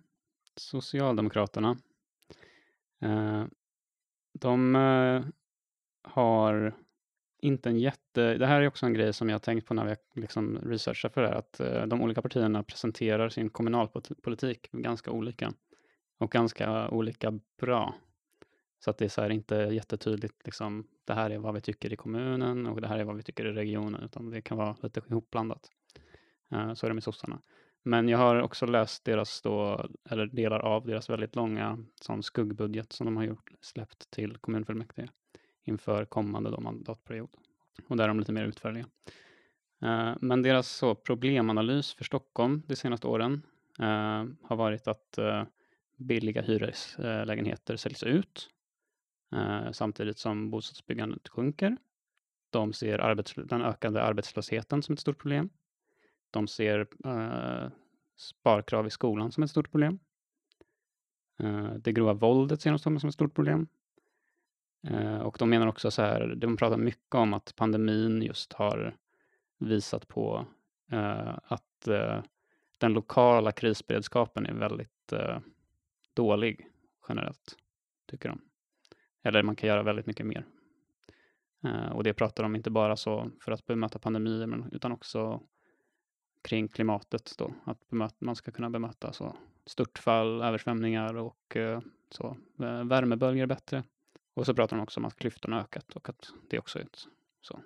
Socialdemokraterna. 0.56 1.78
Eh, 3.02 3.46
de 4.40 4.76
eh, 4.76 5.24
har 6.04 6.76
inte 7.42 7.70
en 7.70 7.80
jätte... 7.80 8.38
Det 8.38 8.46
här 8.46 8.62
är 8.62 8.68
också 8.68 8.86
en 8.86 8.94
grej 8.94 9.14
som 9.14 9.30
jag 9.30 9.34
har 9.34 9.40
tänkt 9.40 9.68
på 9.68 9.74
när 9.74 9.86
vi 9.86 10.22
liksom 10.22 10.58
researchar 10.58 11.10
för 11.10 11.22
det 11.22 11.28
här, 11.28 11.36
att 11.36 11.60
eh, 11.60 11.86
de 11.86 12.02
olika 12.02 12.22
partierna 12.22 12.64
presenterar 12.64 13.30
sin 13.30 13.50
kommunalpolitik 13.50 14.72
ganska 14.72 15.12
olika 15.12 15.54
och 16.18 16.32
ganska 16.32 16.90
olika 16.90 17.40
bra. 17.62 17.96
Så 18.80 18.90
att 18.90 18.98
det 18.98 19.06
är 19.06 19.10
så 19.10 19.22
här 19.22 19.30
inte 19.30 19.56
jättetydligt, 19.56 20.46
liksom, 20.46 20.88
det 21.06 21.14
här 21.14 21.30
är 21.30 21.38
vad 21.38 21.54
vi 21.54 21.62
tycker 21.62 21.94
i 21.94 21.96
kommunen 21.96 22.68
och 22.68 22.82
det 22.82 22.88
här 22.88 23.00
är 23.00 23.04
vad 23.04 23.16
vi 23.16 23.24
tycker 23.24 23.46
i 23.46 23.52
regionen, 23.52 24.04
utan 24.04 24.30
det 24.30 24.42
kan 24.42 24.58
vara 24.58 24.76
lite 24.82 25.02
ihopblandat. 25.10 25.70
Eh, 26.52 26.74
så 26.74 26.86
är 26.86 26.90
det 26.90 26.94
med 26.94 27.04
sossarna. 27.04 27.42
Men 27.84 28.10
jag 28.10 28.18
har 28.18 28.42
också 28.42 28.66
läst 28.66 29.06
deras 29.06 29.42
då, 29.42 29.88
eller 30.10 30.26
delar 30.26 30.60
av 30.60 30.86
deras 30.86 31.10
väldigt 31.10 31.36
långa 31.36 31.86
sån 32.02 32.24
skuggbudget 32.24 32.94
som 32.94 33.06
de 33.06 33.18
har 33.18 33.24
gjort, 33.24 33.52
släppt 33.62 34.12
till 34.12 34.38
kommunfullmäktige 34.38 35.10
inför 35.70 36.06
kommande 36.06 36.52
då 36.52 36.60
mandatperiod. 36.60 37.30
Och 37.88 37.98
där 37.98 38.04
är 38.04 38.08
de 38.08 38.20
lite 38.20 38.32
mer 38.32 38.46
utförliga. 38.46 38.86
Eh, 39.82 40.14
men 40.22 40.42
deras 40.42 40.70
så 40.70 40.96
problemanalys 40.96 41.94
för 41.94 42.04
Stockholm 42.04 42.64
de 42.68 42.76
senaste 42.76 43.08
åren 43.08 43.42
eh, 43.80 44.26
har 44.44 44.56
varit 44.56 44.88
att 44.88 45.18
eh, 45.18 45.44
billiga 45.98 46.42
hyreslägenheter 46.42 47.76
säljs 47.76 48.04
ut 48.04 48.50
samtidigt 49.72 50.18
som 50.18 50.52
bostadsbyggandet 50.52 51.28
sjunker. 51.28 51.78
De 52.50 52.74
ser 52.74 53.46
den 53.46 53.62
ökande 53.62 54.00
arbetslösheten 54.00 54.84
som 54.84 54.94
ett 54.94 55.00
stort 55.00 55.22
problem. 55.22 55.50
De 56.32 56.48
ser 56.48 56.88
eh, 57.06 57.72
sparkrav 58.18 58.88
i 58.88 58.90
skolan 58.90 59.32
som 59.32 59.44
ett 59.44 59.50
stort 59.50 59.72
problem. 59.72 60.00
Eh, 61.40 61.74
det 61.74 61.92
grova 61.92 62.14
våldet 62.14 62.62
ser 62.62 62.70
de 62.72 62.80
som 62.80 62.96
ett 62.96 63.14
stort 63.14 63.36
problem. 63.36 63.68
Eh, 64.88 65.20
och 65.20 65.36
de 65.40 65.50
menar 65.50 65.68
också 65.68 65.92
så 65.92 66.02
här, 66.02 66.36
de 66.36 66.58
pratar 66.58 66.78
mycket 66.78 67.16
om 67.16 67.34
att 67.34 67.56
pandemin 67.56 68.22
just 68.22 68.54
har 68.54 68.96
visat 69.58 70.08
på 70.08 70.46
eh, 70.92 71.38
att 71.44 71.88
eh, 71.88 72.24
den 72.78 72.94
lokala 72.94 73.52
krisberedskapen 73.52 74.46
är 74.46 74.54
väldigt 74.54 75.12
eh, 75.12 75.40
dålig 76.14 76.68
generellt, 77.10 77.58
tycker 78.08 78.30
de. 78.30 78.42
Eller 79.24 79.44
man 79.44 79.56
kan 79.56 79.70
göra 79.70 79.84
väldigt 79.84 80.06
mycket 80.06 80.26
mer. 80.26 80.46
Eh, 81.64 81.92
och 81.92 82.04
det 82.04 82.14
pratar 82.14 82.44
de 82.44 82.56
inte 82.56 82.72
bara 82.72 82.96
så 82.96 83.32
för 83.42 83.52
att 83.52 83.66
bemöta 83.66 84.00
pandemier, 84.00 84.48
men, 84.48 84.70
utan 84.72 84.92
också 84.92 85.42
kring 86.42 86.68
klimatet 86.68 87.34
då, 87.38 87.54
att 87.64 87.90
bemöta, 87.90 88.16
man 88.20 88.36
ska 88.36 88.52
kunna 88.52 88.70
bemöta 88.70 89.14
så 89.14 89.36
störtfall, 89.66 90.42
översvämningar 90.42 91.14
och 91.14 91.56
eh, 91.56 91.82
så 92.10 92.38
eh, 92.60 92.84
värmeböljor 92.84 93.46
bättre. 93.46 93.84
Och 94.40 94.46
så 94.46 94.54
pratar 94.54 94.78
de 94.78 94.84
också 94.84 95.00
om 95.00 95.06
att 95.06 95.16
klyftorna 95.16 95.62
ökat 95.62 95.96
och 95.96 96.10
att 96.10 96.34
det 96.50 96.60
också 96.60 96.80
är 96.80 96.84
ett, 96.84 97.08
så 97.42 97.60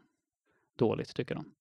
dåligt, 0.76 1.16
tycker 1.16 1.36
de. 1.36 1.54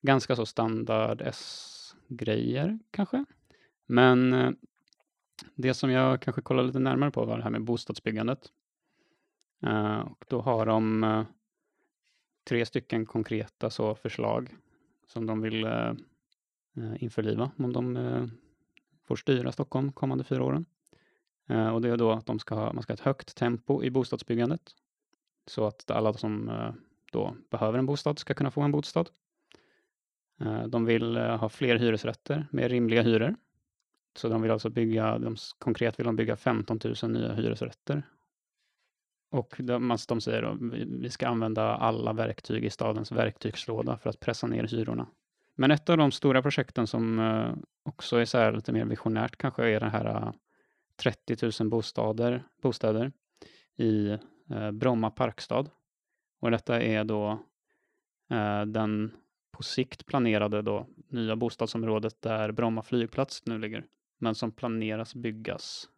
Ganska 0.00 0.36
så 0.36 0.46
standard 0.46 1.22
S-grejer 1.24 2.78
kanske. 2.90 3.24
Men 3.86 4.32
eh, 4.32 4.50
det 5.54 5.74
som 5.74 5.90
jag 5.90 6.22
kanske 6.22 6.42
kollar 6.42 6.62
lite 6.62 6.78
närmare 6.78 7.10
på 7.10 7.24
var 7.24 7.36
det 7.36 7.42
här 7.42 7.50
med 7.50 7.64
bostadsbyggandet. 7.64 8.52
Eh, 9.62 10.00
och 10.00 10.24
då 10.28 10.40
har 10.40 10.66
de 10.66 11.04
eh, 11.04 11.24
tre 12.44 12.66
stycken 12.66 13.06
konkreta 13.06 13.70
så 13.70 13.94
förslag 13.94 14.56
som 15.06 15.26
de 15.26 15.40
vill 15.40 15.66
införliva 16.96 17.50
om 17.56 17.72
de 17.72 18.30
får 19.04 19.16
styra 19.16 19.52
Stockholm 19.52 19.92
kommande 19.92 20.24
fyra 20.24 20.44
åren. 20.44 20.66
Eh, 21.48 21.68
och 21.68 21.80
det 21.82 21.88
är 21.88 21.96
då 21.96 22.12
att 22.12 22.26
de 22.26 22.38
ska 22.38 22.54
ha, 22.54 22.72
man 22.72 22.82
ska 22.82 22.90
ha 22.90 22.94
ett 22.94 23.00
högt 23.00 23.36
tempo 23.36 23.82
i 23.82 23.90
bostadsbyggandet 23.90 24.74
så 25.46 25.66
att 25.66 25.90
alla 25.90 26.12
som 26.12 26.48
eh, 26.48 26.72
då 27.12 27.36
behöver 27.50 27.78
en 27.78 27.86
bostad 27.86 28.18
ska 28.18 28.34
kunna 28.34 28.50
få 28.50 28.60
en 28.60 28.72
bostad. 28.72 29.10
Eh, 30.40 30.66
de 30.66 30.84
vill 30.84 31.16
eh, 31.16 31.36
ha 31.36 31.48
fler 31.48 31.76
hyresrätter 31.76 32.46
med 32.50 32.70
rimliga 32.70 33.02
hyror. 33.02 33.36
Så 34.16 34.28
de 34.28 34.42
vill 34.42 34.50
alltså 34.50 34.70
bygga, 34.70 35.18
de, 35.18 35.36
konkret 35.58 35.98
vill 35.98 36.06
de 36.06 36.16
bygga 36.16 36.36
15 36.36 36.80
000 37.02 37.10
nya 37.10 37.32
hyresrätter. 37.32 38.02
Och 39.30 39.56
de, 39.58 39.96
de 40.08 40.20
säger 40.20 40.42
då, 40.42 40.56
vi, 40.86 41.10
ska 41.10 41.28
använda 41.28 41.62
alla 41.62 42.12
verktyg 42.12 42.64
i 42.64 42.70
stadens 42.70 43.12
verktygslåda 43.12 43.98
för 43.98 44.10
att 44.10 44.20
pressa 44.20 44.46
ner 44.46 44.64
hyrorna. 44.64 45.06
Men 45.54 45.70
ett 45.70 45.90
av 45.90 45.96
de 45.96 46.12
stora 46.12 46.42
projekten 46.42 46.86
som 46.86 47.18
eh, 47.18 47.52
också 47.82 48.16
är 48.16 48.24
så 48.24 48.38
här 48.38 48.52
lite 48.52 48.72
mer 48.72 48.84
visionärt 48.84 49.36
kanske 49.36 49.68
är 49.68 49.80
det 49.80 49.88
här 49.88 50.04
eh, 50.04 50.32
30 50.96 51.36
000 51.60 51.70
bostäder, 51.70 52.44
bostäder 52.62 53.12
i 53.76 54.18
eh, 54.50 54.70
Bromma 54.70 55.10
parkstad. 55.10 55.66
Och 56.40 56.50
detta 56.50 56.82
är 56.82 57.04
då 57.04 57.30
eh, 58.30 58.62
den 58.62 59.12
på 59.52 59.62
sikt 59.62 60.06
planerade 60.06 60.62
då 60.62 60.86
nya 61.08 61.36
bostadsområdet 61.36 62.22
där 62.22 62.52
Bromma 62.52 62.82
flygplats 62.82 63.46
nu 63.46 63.58
ligger, 63.58 63.84
men 64.18 64.34
som 64.34 64.52
planeras 64.52 65.14
byggas 65.14 65.88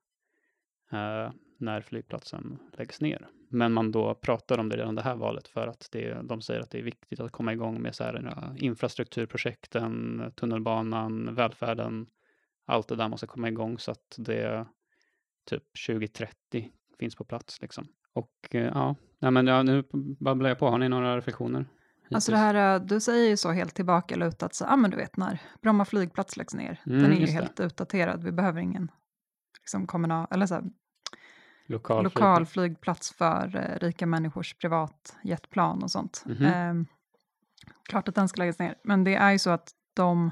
eh, 0.92 1.32
när 1.58 1.80
flygplatsen 1.80 2.58
läggs 2.72 3.00
ner. 3.00 3.28
Men 3.48 3.72
man 3.72 3.92
då 3.92 4.14
pratar 4.14 4.58
om 4.58 4.68
det 4.68 4.76
redan 4.76 4.94
det 4.94 5.02
här 5.02 5.16
valet 5.16 5.48
för 5.48 5.66
att 5.66 5.88
det, 5.92 6.22
de 6.22 6.40
säger 6.40 6.60
att 6.60 6.70
det 6.70 6.78
är 6.78 6.82
viktigt 6.82 7.20
att 7.20 7.32
komma 7.32 7.52
igång 7.52 7.82
med 7.82 7.94
så 7.94 8.04
här, 8.04 8.26
eh, 8.26 8.64
infrastrukturprojekten, 8.64 10.22
tunnelbanan, 10.36 11.34
välfärden. 11.34 12.06
Allt 12.66 12.88
det 12.88 12.96
där 12.96 13.08
måste 13.08 13.26
komma 13.26 13.48
igång 13.48 13.78
så 13.78 13.90
att 13.90 14.16
det 14.18 14.66
typ 15.44 15.62
2030 15.86 16.70
finns 16.98 17.16
på 17.16 17.24
plats. 17.24 17.60
Liksom. 17.62 17.86
Och 18.12 18.30
eh, 18.50 18.62
ja, 18.64 18.96
nej, 19.18 19.30
men 19.30 19.46
ja, 19.46 19.62
nu 19.62 19.84
babblar 20.20 20.48
jag 20.48 20.58
på. 20.58 20.70
Har 20.70 20.78
ni 20.78 20.88
några 20.88 21.16
reflektioner? 21.16 21.66
Alltså 22.10 22.32
det 22.32 22.38
här, 22.38 22.74
eh, 22.80 22.86
du 22.86 23.00
säger 23.00 23.28
ju 23.30 23.36
så 23.36 23.50
helt 23.52 23.74
tillbakalutat, 23.74 24.54
så, 24.54 24.64
ja 24.64 24.76
men 24.76 24.90
du 24.90 24.96
vet 24.96 25.16
när 25.16 25.38
Bromma 25.62 25.84
flygplats 25.84 26.36
läggs 26.36 26.54
ner, 26.54 26.80
Mm, 26.86 27.02
den 27.02 27.10
är 27.12 27.14
ju 27.14 27.20
just 27.20 27.32
det. 27.32 27.40
helt 27.40 27.60
utdaterad, 27.60 28.24
vi 28.24 28.32
behöver 28.32 28.60
ingen 28.60 28.90
liksom, 29.60 29.86
kommunal, 29.86 30.26
eller 30.30 30.46
så 30.46 30.54
här, 30.54 30.64
Lokal, 31.66 32.04
lokal 32.04 32.46
flygplats 32.46 33.12
för 33.12 33.56
eh, 33.56 33.78
rika 33.86 34.06
människors 34.06 34.54
privatjetplan 34.54 35.82
och 35.82 35.90
sånt. 35.90 36.22
Mhm. 36.26 36.44
Ehm, 36.46 36.86
klart 37.88 38.08
att 38.08 38.14
den 38.14 38.28
ska 38.28 38.38
läggas 38.38 38.58
ner, 38.58 38.74
men 38.84 39.04
det 39.04 39.14
är 39.14 39.32
ju 39.32 39.38
så 39.38 39.50
att 39.50 39.72
de 39.94 40.30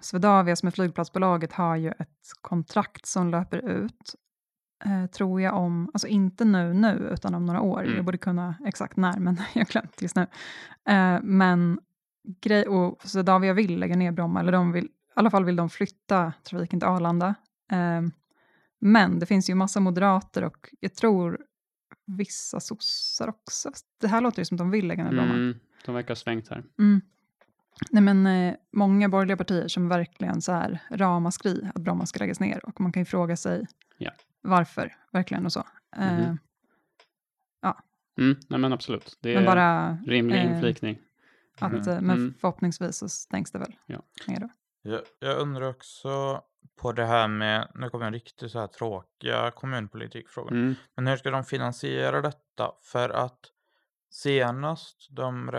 Swedavia 0.00 0.56
som 0.56 0.66
är 0.66 0.70
flygplatsbolaget 0.70 1.52
har 1.52 1.76
ju 1.76 1.88
ett 1.88 2.32
kontrakt 2.40 3.06
som 3.06 3.30
löper 3.30 3.58
ut, 3.68 4.14
eh, 4.84 5.06
tror 5.06 5.40
jag 5.40 5.56
om, 5.56 5.90
alltså 5.94 6.08
inte 6.08 6.44
nu 6.44 6.74
nu, 6.74 7.08
utan 7.12 7.34
om 7.34 7.46
några 7.46 7.60
år. 7.60 7.82
Mm. 7.82 7.96
Jag 7.96 8.04
borde 8.04 8.18
kunna 8.18 8.54
exakt 8.66 8.96
när, 8.96 9.18
men 9.18 9.36
jag 9.54 9.60
har 9.60 9.70
glömt 9.72 10.02
just 10.02 10.16
nu. 10.16 10.26
Eh, 10.88 11.20
men 11.22 11.80
grej, 12.40 12.66
och 12.66 13.02
Swedavia 13.02 13.52
vill 13.52 13.78
lägga 13.78 13.96
ner 13.96 14.12
Bromma, 14.12 14.40
eller 14.40 14.52
de 14.52 14.72
vill, 14.72 14.84
i 14.84 14.90
alla 15.14 15.30
fall 15.30 15.44
vill 15.44 15.56
de 15.56 15.70
flytta 15.70 16.32
trafiken 16.42 16.80
till 16.80 16.88
Arlanda. 16.88 17.34
Eh, 17.72 18.02
men 18.80 19.18
det 19.18 19.26
finns 19.26 19.50
ju 19.50 19.54
massa 19.54 19.80
moderater 19.80 20.44
och 20.44 20.68
jag 20.80 20.94
tror 20.94 21.38
vissa 22.06 22.60
sossar 22.60 23.28
också. 23.28 23.70
Det 24.00 24.08
här 24.08 24.20
låter 24.20 24.38
ju 24.38 24.44
som 24.44 24.54
att 24.54 24.58
de 24.58 24.70
vill 24.70 24.86
lägga 24.86 25.04
ner 25.04 25.10
Bromma. 25.10 25.34
Mm, 25.34 25.58
de 25.84 25.94
verkar 25.94 26.08
ha 26.08 26.16
svängt 26.16 26.48
här. 26.48 26.64
Mm. 26.78 27.00
Nej, 27.90 28.02
men, 28.02 28.26
eh, 28.26 28.54
många 28.72 29.08
borgerliga 29.08 29.36
partier 29.36 29.68
som 29.68 29.88
verkligen 29.88 30.42
så 30.42 30.52
här 30.52 30.82
ramaskri 30.90 31.70
att 31.74 31.82
Bromma 31.82 32.06
ska 32.06 32.18
läggas 32.18 32.40
ner 32.40 32.64
och 32.66 32.80
man 32.80 32.92
kan 32.92 33.00
ju 33.00 33.04
fråga 33.04 33.36
sig 33.36 33.66
Ja. 33.98 34.10
varför, 34.42 34.96
verkligen 35.12 35.46
och 35.46 35.52
så. 35.52 35.64
Eh, 35.96 36.18
Mhm. 36.18 36.38
Mm, 38.18 38.36
nej 38.48 38.60
men 38.60 38.72
absolut. 38.72 39.18
Det 39.20 39.30
är 39.30 39.34
men 39.34 39.44
bara 39.44 39.98
rimlig 40.06 40.38
eh, 40.38 40.52
inflikning. 40.54 40.98
att, 41.60 41.72
Mm. 41.72 41.88
eh, 41.88 42.00
men 42.00 42.16
Mm. 42.16 42.34
förhoppningsvis 42.40 42.96
så 42.96 43.08
stängs 43.08 43.50
det 43.50 43.58
väl 43.58 43.76
Ja. 43.86 44.02
ner 44.26 44.40
då. 44.40 44.48
Jag, 44.82 45.00
jag 45.18 45.38
undrar 45.38 45.68
också 45.68 46.42
på 46.80 46.92
det 46.92 47.06
här 47.06 47.28
med, 47.28 47.68
nu 47.74 47.90
kommer 47.90 48.06
en 48.06 48.12
riktigt 48.12 48.50
så 48.50 48.58
här 48.60 48.66
tråkiga 48.66 49.50
kommunpolitikfråga. 49.50 50.50
Mm, 50.50 50.74
Men 50.96 51.06
hur 51.06 51.16
ska 51.16 51.30
de 51.30 51.44
finansiera 51.44 52.20
detta? 52.20 52.72
För 52.82 53.10
att 53.10 53.40
senast 54.10 55.08
de 55.16 55.50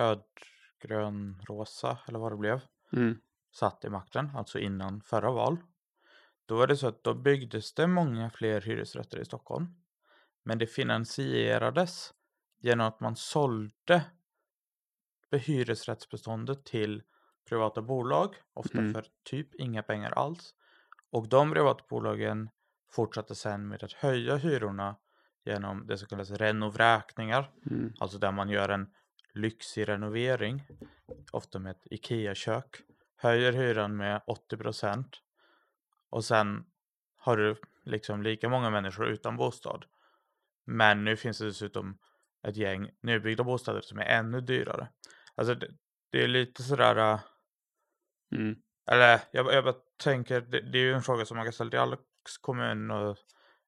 rödgrön-rosa, 0.85 1.97
eller 2.07 2.19
vad 2.19 2.31
det 2.31 2.37
blev, 2.37 2.61
mm, 2.93 3.19
satt 3.51 3.85
i 3.85 3.89
makten, 3.89 4.31
alltså 4.35 4.59
innan 4.59 5.01
förra 5.01 5.31
val, 5.31 5.57
Då 6.45 6.55
var 6.55 6.67
det 6.67 6.77
så 6.77 6.87
att 6.87 7.03
då 7.03 7.13
byggdes 7.13 7.73
det 7.73 7.87
många 7.87 8.29
fler 8.29 8.61
hyresrätter 8.61 9.19
i 9.19 9.25
Stockholm. 9.25 9.67
Men 10.43 10.57
det 10.57 10.67
finansierades 10.67 12.13
genom 12.59 12.87
att 12.87 12.99
man 12.99 13.15
sålde 13.15 14.05
be- 15.31 15.37
hyresrättsbeståndet 15.37 16.65
till 16.65 17.03
privata 17.49 17.81
bolag, 17.81 18.35
ofta 18.53 18.77
Mm. 18.77 18.93
för 18.93 19.05
typ 19.23 19.55
inga 19.55 19.83
pengar 19.83 20.11
alls. 20.11 20.55
Och 21.09 21.29
de 21.29 21.51
privata 21.53 21.83
bolagen 21.89 22.49
fortsatte 22.91 23.35
sen 23.35 23.67
med 23.67 23.83
att 23.83 23.93
höja 23.93 24.35
hyrorna 24.35 24.95
genom 25.45 25.87
det 25.87 25.97
som 25.97 26.07
kallas 26.07 26.31
renovräkningar, 26.31 27.51
Mm. 27.71 27.93
alltså 27.99 28.17
där 28.17 28.31
man 28.31 28.49
gör 28.49 28.69
en 28.69 28.93
lyxig 29.37 29.87
renovering, 29.87 30.63
ofta 31.31 31.59
med 31.59 31.71
ett 31.71 31.87
IKEA-kök, 31.91 32.81
höjer 33.15 33.53
hyran 33.53 33.97
med 33.97 34.21
80% 34.51 35.05
och 36.09 36.25
sen 36.25 36.65
har 37.17 37.37
du 37.37 37.55
liksom 37.83 38.23
lika 38.23 38.49
många 38.49 38.69
människor 38.69 39.07
utan 39.07 39.37
bostad. 39.37 39.85
Men 40.65 41.03
nu 41.03 41.15
finns 41.17 41.37
det 41.37 41.45
dessutom 41.45 41.97
ett 42.47 42.57
gäng 42.57 42.89
nybyggda 43.01 43.43
bostäder 43.43 43.81
som 43.81 43.99
är 43.99 44.03
ännu 44.05 44.41
dyrare. 44.41 44.87
Alltså 45.35 45.55
det, 45.55 45.67
det 46.11 46.23
är 46.23 46.27
lite 46.27 46.63
sådär, 46.63 47.13
äh, 47.13 47.19
Mm. 48.31 48.55
eller 48.91 49.19
jag, 49.31 49.53
jag 49.53 49.63
bara 49.63 49.75
tänker, 50.03 50.41
det, 50.41 50.61
det 50.61 50.77
är 50.77 50.83
ju 50.83 50.93
en 50.93 51.01
fråga 51.01 51.25
som 51.25 51.37
man 51.37 51.45
kan 51.45 51.53
ställa 51.53 51.69
till 51.69 51.79
alla 51.79 51.97
kommun 52.41 52.91
och 52.91 53.17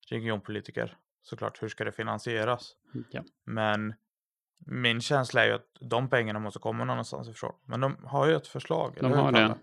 regionpolitiker 0.09 0.97
såklart. 1.21 1.63
Hur 1.63 1.69
ska 1.69 1.83
det 1.83 1.91
finansieras? 1.91 2.75
Ja. 3.11 3.23
Men 3.45 3.93
min 4.65 5.01
känsla 5.01 5.43
är 5.43 5.47
ju 5.47 5.53
att 5.53 5.77
de 5.79 6.09
pengarna 6.09 6.39
måste 6.39 6.59
komma 6.59 6.85
någonstans 6.85 7.29
ifrån. 7.29 7.53
Men 7.65 7.79
de 7.79 7.97
har 8.03 8.27
ju 8.27 8.35
ett 8.35 8.47
förslag. 8.47 8.97
De 8.99 9.11
har 9.11 9.31
det. 9.31 9.55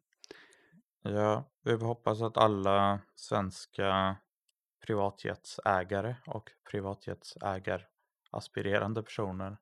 Ja, 1.02 1.43
vi 1.63 1.74
hoppas 1.74 2.22
att 2.22 2.38
alla 2.38 3.00
svenska 3.15 4.15
privatjetsägare 4.86 6.15
och 6.26 6.50
privatjetsägaraspirerande 6.72 9.04
personer 9.04 9.58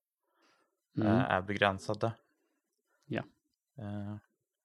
Mm. 0.98 1.08
eh, 1.08 1.32
är 1.32 1.42
begränsade. 1.42 2.12
Ja. 3.06 3.24
Eh, 3.78 4.16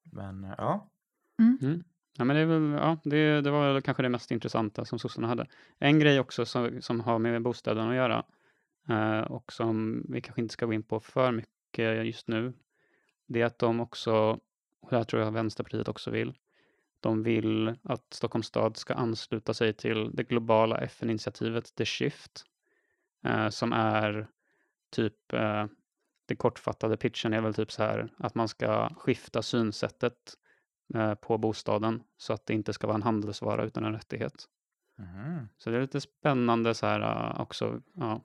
men 0.02 0.54
ja, 0.58 0.90
Mm. 1.38 1.84
Ja, 2.18 2.24
men 2.24 2.36
det, 2.36 2.44
väl, 2.44 2.70
ja, 2.72 2.98
det, 3.04 3.40
det 3.40 3.50
var 3.50 3.72
väl 3.72 3.82
kanske 3.82 4.02
det 4.02 4.08
mest 4.08 4.30
intressanta 4.30 4.84
som 4.84 4.98
sossarna 4.98 5.28
hade. 5.28 5.46
En 5.78 5.98
grej 5.98 6.20
också 6.20 6.46
som, 6.46 6.82
som 6.82 7.00
har 7.00 7.18
med 7.18 7.42
bostäderna 7.42 7.90
att 7.90 7.96
göra 7.96 8.24
eh, 8.88 9.20
och 9.20 9.52
som 9.52 10.04
vi 10.08 10.20
kanske 10.20 10.40
inte 10.42 10.52
ska 10.52 10.66
gå 10.66 10.72
in 10.72 10.82
på 10.82 11.00
för 11.00 11.32
mycket 11.32 11.50
just 11.78 12.28
nu. 12.28 12.52
Det 13.26 13.40
är 13.40 13.46
att 13.46 13.58
de 13.58 13.80
också, 13.80 14.12
och 14.80 14.90
det 14.90 14.96
här 14.96 15.04
tror 15.04 15.22
jag 15.22 15.32
Vänsterpartiet 15.32 15.88
också 15.88 16.10
vill, 16.10 16.38
de 17.00 17.22
vill 17.22 17.76
att 17.82 18.14
Stockholms 18.14 18.46
stad 18.46 18.76
ska 18.76 18.94
ansluta 18.94 19.54
sig 19.54 19.72
till 19.72 20.10
det 20.16 20.22
globala 20.22 20.78
FN-initiativet 20.78 21.74
The 21.74 21.84
Shift, 21.84 22.44
eh, 23.24 23.48
som 23.48 23.72
är 23.72 24.28
typ 24.90 25.32
eh, 25.32 25.66
det 26.26 26.36
kortfattade 26.36 26.96
pitchen 26.96 27.32
är 27.32 27.40
väl 27.40 27.54
typ 27.54 27.72
så 27.72 27.82
här 27.82 28.12
att 28.16 28.34
man 28.34 28.48
ska 28.48 28.88
skifta 28.88 29.42
synsättet 29.42 30.34
eh, 30.94 31.14
på 31.14 31.38
bostaden 31.38 32.02
så 32.16 32.32
att 32.32 32.46
det 32.46 32.54
inte 32.54 32.72
ska 32.72 32.86
vara 32.86 32.94
en 32.94 33.02
handelsvara 33.02 33.64
utan 33.64 33.84
en 33.84 33.92
rättighet. 33.92 34.44
mhm. 34.98 35.48
Så 35.58 35.70
det 35.70 35.76
är 35.76 35.80
lite 35.80 36.00
spännande 36.00 36.74
så 36.74 36.86
här 36.86 37.00
uh, 37.00 37.40
också. 37.40 37.82
Ja. 37.94 38.22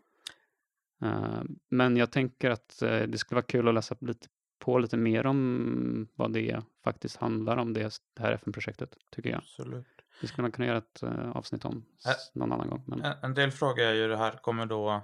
Eh, 1.01 1.43
men 1.69 1.97
jag 1.97 2.11
tänker 2.11 2.49
att 2.49 2.81
eh, 2.81 3.01
det 3.01 3.17
skulle 3.17 3.35
vara 3.35 3.45
kul 3.45 3.67
att 3.67 3.73
läsa 3.73 3.95
lite 4.01 4.27
på 4.59 4.77
lite 4.79 4.97
mer 4.97 5.25
om 5.25 6.07
vad 6.15 6.33
det 6.33 6.63
faktiskt 6.83 7.15
handlar 7.15 7.57
om, 7.57 7.73
det, 7.73 7.93
det 8.13 8.21
här 8.21 8.31
FN-projektet, 8.31 8.97
tycker 9.11 9.29
jag. 9.29 9.37
absolut. 9.37 9.87
Det 10.21 10.27
skulle 10.27 10.41
man 10.41 10.51
kunna 10.51 10.67
göra 10.67 10.77
ett 10.77 11.03
eh, 11.03 11.31
avsnitt 11.31 11.65
om 11.65 11.85
någon 12.33 12.51
annan 12.51 12.69
gång. 12.69 12.83
Men, 12.87 13.01
En, 13.01 13.17
en 13.21 13.33
del 13.33 13.51
frågor 13.51 13.83
är 13.83 13.93
ju 13.93 14.07
det 14.07 14.17
här 14.17 14.31
kommer 14.31 14.65
då 14.65 15.01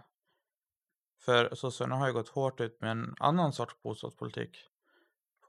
för 1.20 1.56
sossarna 1.56 1.96
har 1.96 2.08
ju 2.08 2.14
gått 2.14 2.30
hårt 2.30 2.60
ut 2.60 2.82
med 2.82 2.92
en 2.92 3.16
annan 3.20 3.54
sorts 3.54 3.82
bostadspolitik 3.82 4.58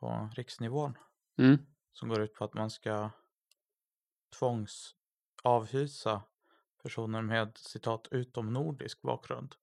på 0.01 0.31
riksnivån 0.37 0.99
mm, 1.39 1.59
som 1.93 2.09
går 2.09 2.21
ut 2.21 2.35
på 2.35 2.45
att 2.45 2.55
man 2.55 2.71
ska 2.71 3.11
tvångsavhysa 4.39 6.23
personer 6.83 7.23
med 7.23 7.59
citat 7.59 8.09
utomnordisk 8.11 9.03
bakgrund 9.03 9.55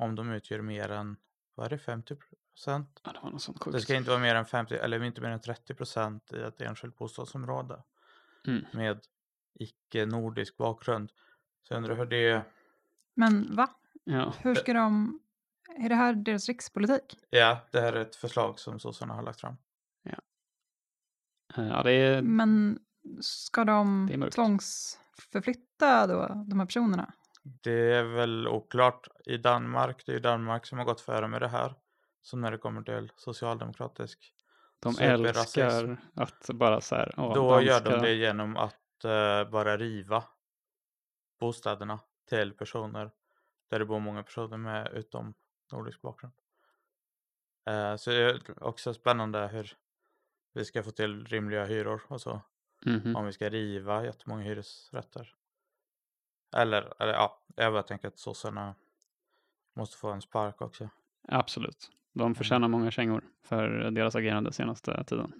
om 0.00 0.14
de 0.14 0.30
utgör 0.32 0.60
mer 0.60 0.88
än, 0.90 1.16
vad 1.54 1.66
är 1.66 1.70
det, 1.70 1.78
50 1.78 2.14
procent? 2.16 3.00
ja, 3.04 3.12
det 3.12 3.18
var 3.22 3.30
något 3.30 3.42
sånt 3.42 3.72
Det 3.72 3.80
ska 3.80 3.94
inte 3.94 4.10
vara 4.10 4.20
mer 4.20 4.34
än 4.34 4.46
50 4.46 4.74
eller 4.74 5.02
inte 5.02 5.20
mer 5.20 5.30
än 5.30 5.40
30 5.40 5.74
procent 5.74 6.32
i 6.32 6.40
ett 6.40 6.60
enskilt 6.60 6.96
bostadsområde 6.96 7.82
Mm. 8.46 8.64
med 8.72 9.00
icke-nordisk 9.54 10.56
bakgrund. 10.56 11.10
Så 11.62 11.74
jag 11.74 11.78
undrar 11.78 11.96
hur 11.96 12.06
det, 12.06 12.42
Men 13.14 13.56
va? 13.56 13.68
Ja. 14.04 14.34
Hur 14.38 14.54
ska 14.54 14.72
de... 14.72 15.20
Är 15.76 15.88
det 15.88 15.94
här 15.94 16.14
deras 16.14 16.48
rikspolitik? 16.48 17.16
ja 17.30 17.58
det 17.72 17.80
här 17.80 17.92
är 17.92 18.00
ett 18.00 18.16
förslag 18.16 18.58
som 18.58 18.80
sossarna 18.80 19.14
har 19.14 19.22
lagt 19.22 19.40
fram. 19.40 19.56
Eh, 21.56 21.66
ja, 21.68 21.82
det 21.82 21.92
är, 21.92 22.22
Men 22.22 22.78
ska 23.20 23.64
de 23.64 24.08
tvångsförflytta 24.34 26.06
då, 26.06 26.44
de 26.48 26.58
här 26.60 26.66
personerna? 26.66 27.12
Det 27.42 27.92
är 27.94 28.02
väl 28.02 28.48
oklart 28.48 29.08
i 29.24 29.36
Danmark. 29.36 30.06
Det 30.06 30.12
är 30.12 30.14
ju 30.16 30.20
Danmark 30.20 30.66
som 30.66 30.78
har 30.78 30.84
gått 30.84 31.00
före 31.00 31.28
med 31.28 31.42
det 31.42 31.48
här. 31.48 31.74
Så 32.22 32.36
när 32.36 32.50
det 32.50 32.58
kommer 32.58 32.82
till 32.82 33.12
socialdemokratisk 33.16 34.34
de 34.80 34.94
älskar 35.00 35.98
att 36.14 36.50
bara 36.54 36.80
så 36.80 36.94
här, 36.94 37.14
åh, 37.16 37.34
Då 37.34 37.60
gör 37.60 37.80
de 37.80 37.90
danska- 37.90 38.06
det 38.06 38.14
genom 38.14 38.56
att 38.56 39.04
eh, 39.04 39.50
bara 39.50 39.76
riva 39.76 40.24
bostäderna 41.40 42.00
till 42.28 42.52
personer 42.52 43.10
där 43.70 43.78
det 43.78 43.84
bor 43.84 44.00
många 44.00 44.22
personer 44.22 44.56
med 44.56 44.92
utom 44.92 45.34
nordisk 45.72 46.02
bakgrund. 46.02 46.34
Eh, 47.66 47.96
så 47.96 48.10
det 48.10 48.16
är 48.16 48.62
också 48.64 48.94
spännande 48.94 49.48
hur 49.48 49.76
vi 50.52 50.64
ska 50.64 50.82
få 50.82 50.90
till 50.90 51.24
rimliga 51.26 51.64
hyror 51.64 52.02
och 52.08 52.20
så. 52.20 52.40
Mhm. 52.86 53.16
Om 53.16 53.26
vi 53.26 53.32
ska 53.32 53.48
riva 53.48 54.04
jättemånga 54.04 54.42
hyresrätter. 54.42 55.34
Eller, 56.52 57.02
eller 57.02 57.12
ja, 57.12 57.38
jag 57.54 57.72
bara 57.72 57.82
tänker 57.82 58.08
att 58.08 58.18
sossarna 58.18 58.74
måste 59.76 59.96
få 59.96 60.10
en 60.10 60.22
spark 60.22 60.62
också. 60.62 60.88
Absolut. 61.28 61.90
De 62.12 62.34
förtjänar 62.34 62.68
många 62.68 62.90
kängor 62.90 63.24
för 63.42 63.90
deras 63.90 64.14
agerande 64.14 64.52
senaste 64.52 65.04
tiden. 65.04 65.32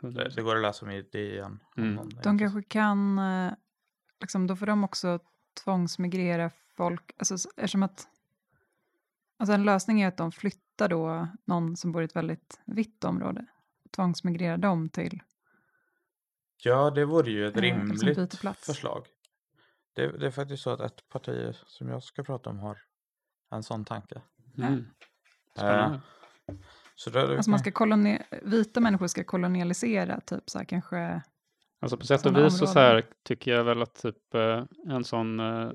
Det, 0.00 0.28
det 0.28 0.42
går 0.42 0.56
att 0.56 0.62
läsa 0.62 0.86
om 0.86 0.92
i 0.92 1.02
DN. 1.02 1.60
Mm. 1.76 1.96
De 1.96 2.02
intresserad. 2.02 2.38
kanske 2.38 2.62
kan, 2.62 3.18
eh, 3.18 3.52
liksom, 4.20 4.46
då 4.46 4.56
får 4.56 4.66
de 4.66 4.84
också 4.84 5.18
tvångsmigrera 5.64 6.50
folk, 6.76 7.12
alltså, 7.18 7.34
eftersom 7.34 7.82
att 7.82 8.08
Alltså 9.40 9.52
en 9.54 9.64
lösning 9.64 10.00
är 10.00 10.08
att 10.08 10.16
de 10.16 10.32
flyttar 10.32 10.88
då 10.88 11.28
någon 11.44 11.76
som 11.76 11.92
bor 11.92 12.02
i 12.02 12.04
ett 12.04 12.16
väldigt 12.16 12.60
vitt 12.64 13.04
område, 13.04 13.46
tvångsmigrerar 13.90 14.56
dem 14.56 14.88
till 14.88 15.22
Ja, 16.62 16.90
det 16.90 17.04
vore 17.04 17.30
ju 17.30 17.46
ett 17.46 17.56
Eh, 17.56 17.62
liksom 17.62 18.08
rimligt 18.08 18.34
förslag. 18.58 19.06
Det, 19.98 20.18
det 20.18 20.26
är 20.26 20.30
faktiskt 20.30 20.62
så 20.62 20.70
att 20.70 20.80
ett 20.80 21.08
parti 21.08 21.54
som 21.66 21.88
jag 21.88 22.02
ska 22.02 22.22
prata 22.22 22.50
om 22.50 22.58
har 22.58 22.78
en 23.50 23.62
sån 23.62 23.84
tanke. 23.84 24.22
Mm. 24.58 24.84
Spännande. 25.56 26.00
Så 26.94 27.10
då, 27.10 27.20
Alltså 27.20 27.50
man 27.50 27.58
ska 27.58 27.70
koloni- 27.70 28.22
vita 28.42 28.80
människor 28.80 29.06
ska 29.06 29.24
kolonialisera, 29.24 30.20
typ 30.20 30.50
så 30.50 30.58
här 30.58 30.64
kanske. 30.64 31.22
Alltså 31.80 31.96
på 31.96 32.06
sätt 32.06 32.26
och 32.26 32.36
vis 32.36 32.58
så, 32.58 32.66
så 32.66 32.78
här, 32.78 33.06
tycker 33.22 33.50
jag 33.50 33.64
väl 33.64 33.82
att 33.82 33.94
typ 33.94 34.34
eh, 34.34 34.64
en 34.88 35.04
sån 35.04 35.40
eh, 35.40 35.70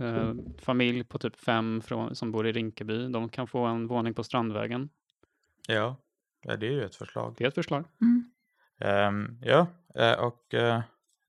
eh, 0.00 0.34
familj 0.58 1.04
på 1.04 1.18
typ 1.18 1.36
fem 1.36 1.80
från, 1.80 2.14
som 2.16 2.32
bor 2.32 2.46
i 2.46 2.52
Rinkeby, 2.52 3.08
de 3.08 3.28
kan 3.28 3.46
få 3.46 3.64
en 3.64 3.86
våning 3.86 4.14
på 4.14 4.24
Strandvägen. 4.24 4.88
ja, 5.68 5.96
ja, 6.42 6.56
det 6.56 6.66
är 6.66 6.70
ju 6.72 6.84
ett 6.84 6.96
förslag. 6.96 7.34
Det 7.38 7.44
är 7.44 7.48
ett 7.48 7.54
förslag. 7.54 7.84
Mm. 8.00 8.30
Ehm, 8.80 9.38
ja, 9.42 9.66
eh, 9.94 10.12
och 10.24 10.54
eh, 10.54 10.80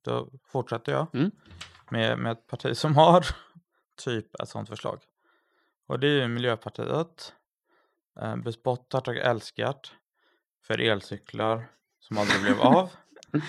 då 0.03 0.29
fortsätter 0.47 0.91
jag 0.91 1.07
Mm. 1.15 1.31
Med, 1.91 2.19
med 2.19 2.31
ett 2.31 2.47
parti 2.47 2.77
som 2.77 2.95
har 2.95 3.25
typ 3.95 4.41
ett 4.41 4.49
sånt 4.49 4.69
förslag. 4.69 4.99
Och 5.87 5.99
det 5.99 6.07
är 6.07 6.21
ju 6.21 6.27
Miljöpartiet. 6.27 7.33
Eh, 8.21 8.35
bespottat 8.35 9.07
och 9.07 9.15
älskat 9.15 9.91
för 10.61 10.81
elcyklar 10.81 11.69
som 11.99 12.17
aldrig 12.17 12.41
blev 12.41 12.61
av. 12.61 12.89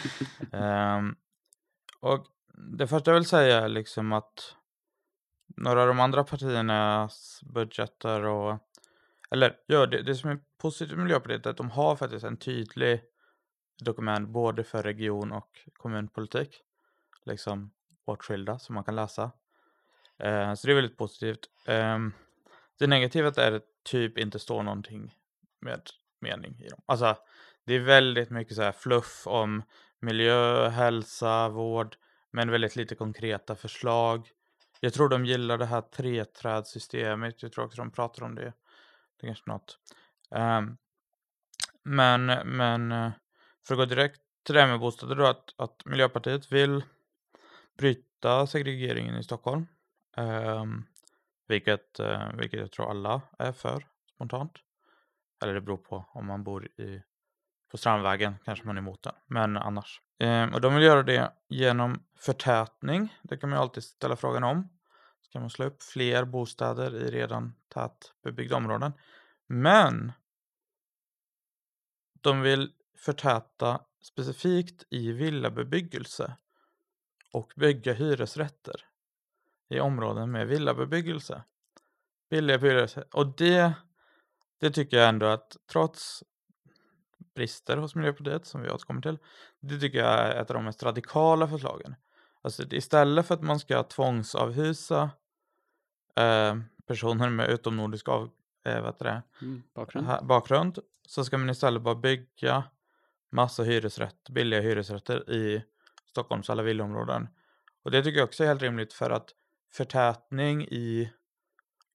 Ehm, 0.52 1.16
och 2.00 2.26
det 2.54 2.86
första 2.86 3.10
jag 3.10 3.14
vill 3.14 3.28
säga 3.28 3.60
är 3.60 3.68
liksom 3.68 4.12
att 4.12 4.54
några 5.56 5.82
av 5.82 5.88
de 5.88 6.00
andra 6.00 6.24
partiernas 6.24 7.40
budgetar 7.42 8.22
och 8.22 8.58
eller 9.30 9.56
ja, 9.66 9.86
det, 9.86 10.02
det 10.02 10.14
som 10.14 10.30
är 10.30 10.38
positivt 10.58 10.96
med 10.96 11.04
Miljöpartiet 11.04 11.46
är 11.46 11.50
att 11.50 11.56
de 11.56 11.70
har 11.70 11.96
faktiskt 11.96 12.24
en 12.24 12.36
tydlig 12.36 13.02
dokument 13.84 14.28
både 14.28 14.64
för 14.64 14.82
region 14.82 15.32
och 15.32 15.58
kommunpolitik. 15.72 16.62
Liksom 17.24 17.70
bortskilda 18.08 18.58
som 18.58 18.74
man 18.74 18.84
kan 18.84 18.96
läsa. 18.96 19.30
Eh, 20.18 20.54
så 20.54 20.66
det 20.66 20.72
är 20.72 20.74
väldigt 20.74 20.98
positivt. 20.98 21.50
Eh, 21.66 21.98
det 22.78 22.86
negativa 22.86 23.28
är 23.28 23.30
att 23.30 23.62
det 23.62 23.62
typ 23.82 24.18
inte 24.18 24.38
står 24.38 24.62
någonting 24.62 25.14
med 25.60 25.80
mening 26.20 26.60
i 26.60 26.68
dem. 26.68 26.80
Alltså 26.86 27.16
det 27.64 27.74
är 27.74 27.80
väldigt 27.80 28.30
mycket 28.30 28.56
så 28.56 28.62
här 28.62 28.72
fluff 28.72 29.26
om 29.26 29.62
miljö, 30.00 30.68
hälsa, 30.68 31.48
vård 31.48 31.96
men 32.30 32.50
väldigt 32.50 32.76
lite 32.76 32.94
konkreta 32.94 33.54
förslag. 33.54 34.28
Jag 34.80 34.92
tror 34.94 35.08
de 35.08 35.26
gillar 35.26 35.58
det 35.58 35.66
här 35.66 35.80
treträdssystemet. 35.80 37.42
Jag 37.42 37.52
tror 37.52 37.64
också 37.64 37.76
de 37.76 37.90
pratar 37.90 38.22
om 38.22 38.34
det. 38.34 38.52
Det 39.20 39.26
är 39.26 39.28
kanske 39.28 39.50
något. 39.50 39.78
Um, 40.30 40.76
men, 41.82 42.26
men 42.56 42.92
eh, 42.92 43.10
för 43.66 43.74
att 43.74 43.78
gå 43.78 43.84
direkt 43.84 44.20
till 44.42 44.54
det 44.54 44.60
här 44.60 44.68
med 44.68 44.80
bostäder 44.80 45.14
då, 45.14 45.26
att, 45.26 45.54
att 45.56 45.84
Miljöpartiet 45.84 46.52
vill 46.52 46.82
bryta 47.78 48.46
segregeringen 48.46 49.14
i 49.16 49.22
Stockholm. 49.22 49.66
Ehm, 50.16 50.84
vilket, 51.48 52.00
eh, 52.00 52.32
vilket 52.34 52.60
jag 52.60 52.72
tror 52.72 52.90
alla 52.90 53.22
är 53.38 53.52
för 53.52 53.86
spontant. 54.14 54.52
Eller 55.42 55.54
det 55.54 55.60
beror 55.60 55.76
på 55.76 56.04
om 56.12 56.26
man 56.26 56.44
bor 56.44 56.66
i, 56.66 57.02
på 57.70 57.78
Strandvägen 57.78 58.34
kanske 58.44 58.66
man 58.66 58.76
är 58.76 58.80
emot 58.80 59.02
den. 59.02 59.14
Men 59.26 59.56
annars. 59.56 60.00
Ehm, 60.18 60.54
och 60.54 60.60
de 60.60 60.74
vill 60.74 60.84
göra 60.84 61.02
det 61.02 61.32
genom 61.48 62.04
förtätning. 62.16 63.16
Det 63.22 63.36
kan 63.36 63.50
man 63.50 63.58
ju 63.58 63.62
alltid 63.62 63.84
ställa 63.84 64.16
frågan 64.16 64.44
om. 64.44 64.68
Ska 65.20 65.40
man 65.40 65.50
slå 65.50 65.66
upp 65.66 65.82
fler 65.82 66.24
bostäder 66.24 66.94
i 66.94 67.10
redan 67.10 67.54
tätbebyggda 67.68 68.56
områden? 68.56 68.92
Men 69.46 70.12
de 72.20 72.40
vill 72.40 72.72
förtäta 72.96 73.80
specifikt 74.02 74.84
i 74.90 75.12
villabebyggelse 75.12 76.36
och 77.38 77.52
bygga 77.56 77.92
hyresrätter 77.92 78.74
i 79.68 79.80
områden 79.80 80.30
med 80.30 80.46
villabebyggelse. 80.46 81.42
Billiga 82.30 82.58
hyresrätter. 82.58 83.16
Och 83.18 83.26
det, 83.36 83.72
det 84.60 84.70
tycker 84.70 84.96
jag 84.96 85.08
ändå 85.08 85.26
att 85.26 85.56
trots 85.70 86.24
brister 87.34 87.76
hos 87.76 87.94
Miljöpartiet 87.94 88.46
som 88.46 88.60
vi 88.62 88.70
återkommer 88.70 89.00
till. 89.02 89.18
Det 89.60 89.78
tycker 89.80 89.98
jag 89.98 90.08
är 90.18 90.42
ett 90.42 90.50
av 90.50 90.54
de 90.54 90.64
mest 90.64 90.82
radikala 90.82 91.48
förslagen. 91.48 91.94
Alltså 92.42 92.62
istället 92.70 93.26
för 93.26 93.34
att 93.34 93.42
man 93.42 93.58
ska 93.60 93.82
tvångsavhysa 93.82 95.10
eh, 96.16 96.56
personer 96.86 97.30
med 97.30 97.50
utomnordisk 97.50 98.08
av, 98.08 98.30
eh, 98.64 98.80
vad 98.82 98.98
det, 98.98 99.22
Mm. 99.42 99.62
Bakgrund. 99.74 100.06
ha- 100.06 100.22
bakgrund 100.22 100.78
så 101.06 101.24
ska 101.24 101.38
man 101.38 101.50
istället 101.50 101.82
bara 101.82 101.94
bygga 101.94 102.64
massa 103.30 103.62
hyresrätter, 103.62 104.32
billiga 104.32 104.60
hyresrätter 104.60 105.30
i 105.30 105.64
Stockholms 106.10 106.50
alla 106.50 106.62
villaområden. 106.62 107.28
Och 107.82 107.90
det 107.90 108.02
tycker 108.02 108.18
jag 108.18 108.26
också 108.26 108.44
är 108.44 108.48
helt 108.48 108.62
rimligt 108.62 108.92
för 108.92 109.10
att 109.10 109.28
förtätning 109.72 110.62
i 110.64 111.12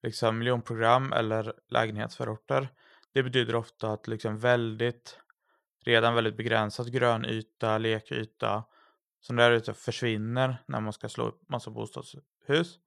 liksom 0.04 0.38
miljonprogram 0.38 1.14
eller 1.14 1.54
lägenhetsförorter 1.70 2.70
det 3.14 3.24
betyder 3.24 3.56
ofta 3.56 3.92
att 3.94 4.08
liksom 4.08 4.38
väldigt 4.38 5.20
redan 5.86 6.16
väldigt 6.16 6.38
begränsad 6.38 6.92
grönyta, 6.92 7.78
lekyta 7.78 8.64
som 9.22 9.36
där 9.36 9.52
ute 9.52 9.74
försvinner 9.74 10.64
när 10.66 10.80
man 10.80 10.94
ska 10.94 11.10
slå 11.10 11.28
upp 11.28 11.50
massa 11.50 11.72
bostadshus. 11.72 12.80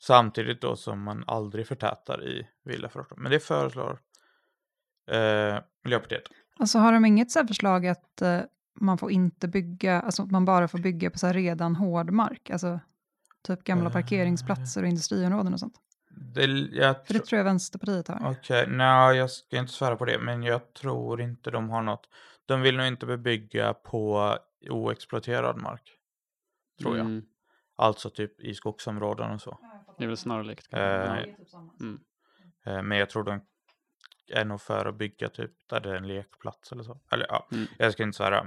Samtidigt 0.00 0.60
då 0.60 0.76
som 0.76 1.02
man 1.02 1.24
aldrig 1.26 1.66
förtätar 1.66 2.24
i 2.24 2.48
villaförorter. 2.64 3.16
Men 3.16 3.32
det 3.32 3.40
föreslår 3.40 3.98
eh, 5.10 5.58
Miljöpartiet. 5.84 6.22
Alltså 6.58 6.78
har 6.78 6.92
de 6.92 7.04
inget 7.04 7.30
så 7.30 7.38
här 7.38 7.46
förslag 7.46 7.86
att 7.86 8.22
eh, 8.22 8.40
man 8.80 8.98
får 8.98 9.10
inte 9.10 9.48
bygga, 9.48 10.00
alltså 10.00 10.26
man 10.26 10.44
bara 10.44 10.68
får 10.68 10.78
bygga 10.78 11.10
på 11.10 11.18
så 11.18 11.26
här 11.26 11.34
redan 11.34 11.76
hård 11.76 12.10
mark, 12.10 12.50
alltså 12.50 12.80
typ 13.46 13.64
gamla 13.64 13.86
Eh. 13.86 13.92
parkeringsplatser 13.92 14.82
och 14.82 14.88
industriområden 14.88 15.52
och 15.52 15.60
sånt. 15.60 15.74
Det, 16.34 16.44
jag 16.46 17.06
För 17.06 17.12
det 17.14 17.18
tro- 17.18 17.26
tror 17.26 17.36
jag 17.36 17.44
Vänsterpartiet 17.44 18.08
har. 18.08 18.30
Okej, 18.30 18.66
nej 18.68 19.16
jag 19.16 19.30
ska 19.30 19.58
inte 19.58 19.72
svära 19.72 19.96
på 19.96 20.04
det, 20.04 20.18
men 20.18 20.42
jag 20.42 20.72
tror 20.74 21.20
inte 21.20 21.50
de 21.50 21.70
har 21.70 21.82
något. 21.82 22.08
De 22.46 22.60
vill 22.60 22.76
nog 22.76 22.86
inte 22.86 23.06
bebygga 23.06 23.74
på 23.74 24.36
oexploaterad 24.70 25.56
mark. 25.56 25.82
Tror 26.80 26.96
jag. 26.96 27.06
Mm. 27.06 27.22
Alltså 27.76 28.10
typ 28.10 28.40
i 28.40 28.54
skogsområden 28.54 29.30
och 29.30 29.40
så. 29.40 29.58
Det 29.98 30.04
är 30.04 30.08
väl 30.08 30.16
snarlikt. 30.16 30.68
Eh, 30.72 30.80
Ja. 30.80 31.16
Mm. 31.80 32.00
Eh, 32.66 32.82
Men 32.82 32.98
jag 32.98 33.10
tror 33.10 33.24
de 33.24 33.40
är 34.30 34.44
nog 34.44 34.60
för 34.60 34.86
att 34.86 34.94
bygga 34.94 35.28
typ 35.28 35.50
där 35.68 35.80
det 35.80 35.90
är 35.90 35.94
en 35.94 36.06
lekplats 36.08 36.72
eller 36.72 36.82
så. 36.82 37.00
Eller 37.10 37.26
ja, 37.28 37.48
Mm. 37.52 37.66
jag 37.78 37.92
ska 37.92 38.02
inte 38.02 38.16
svära. 38.16 38.46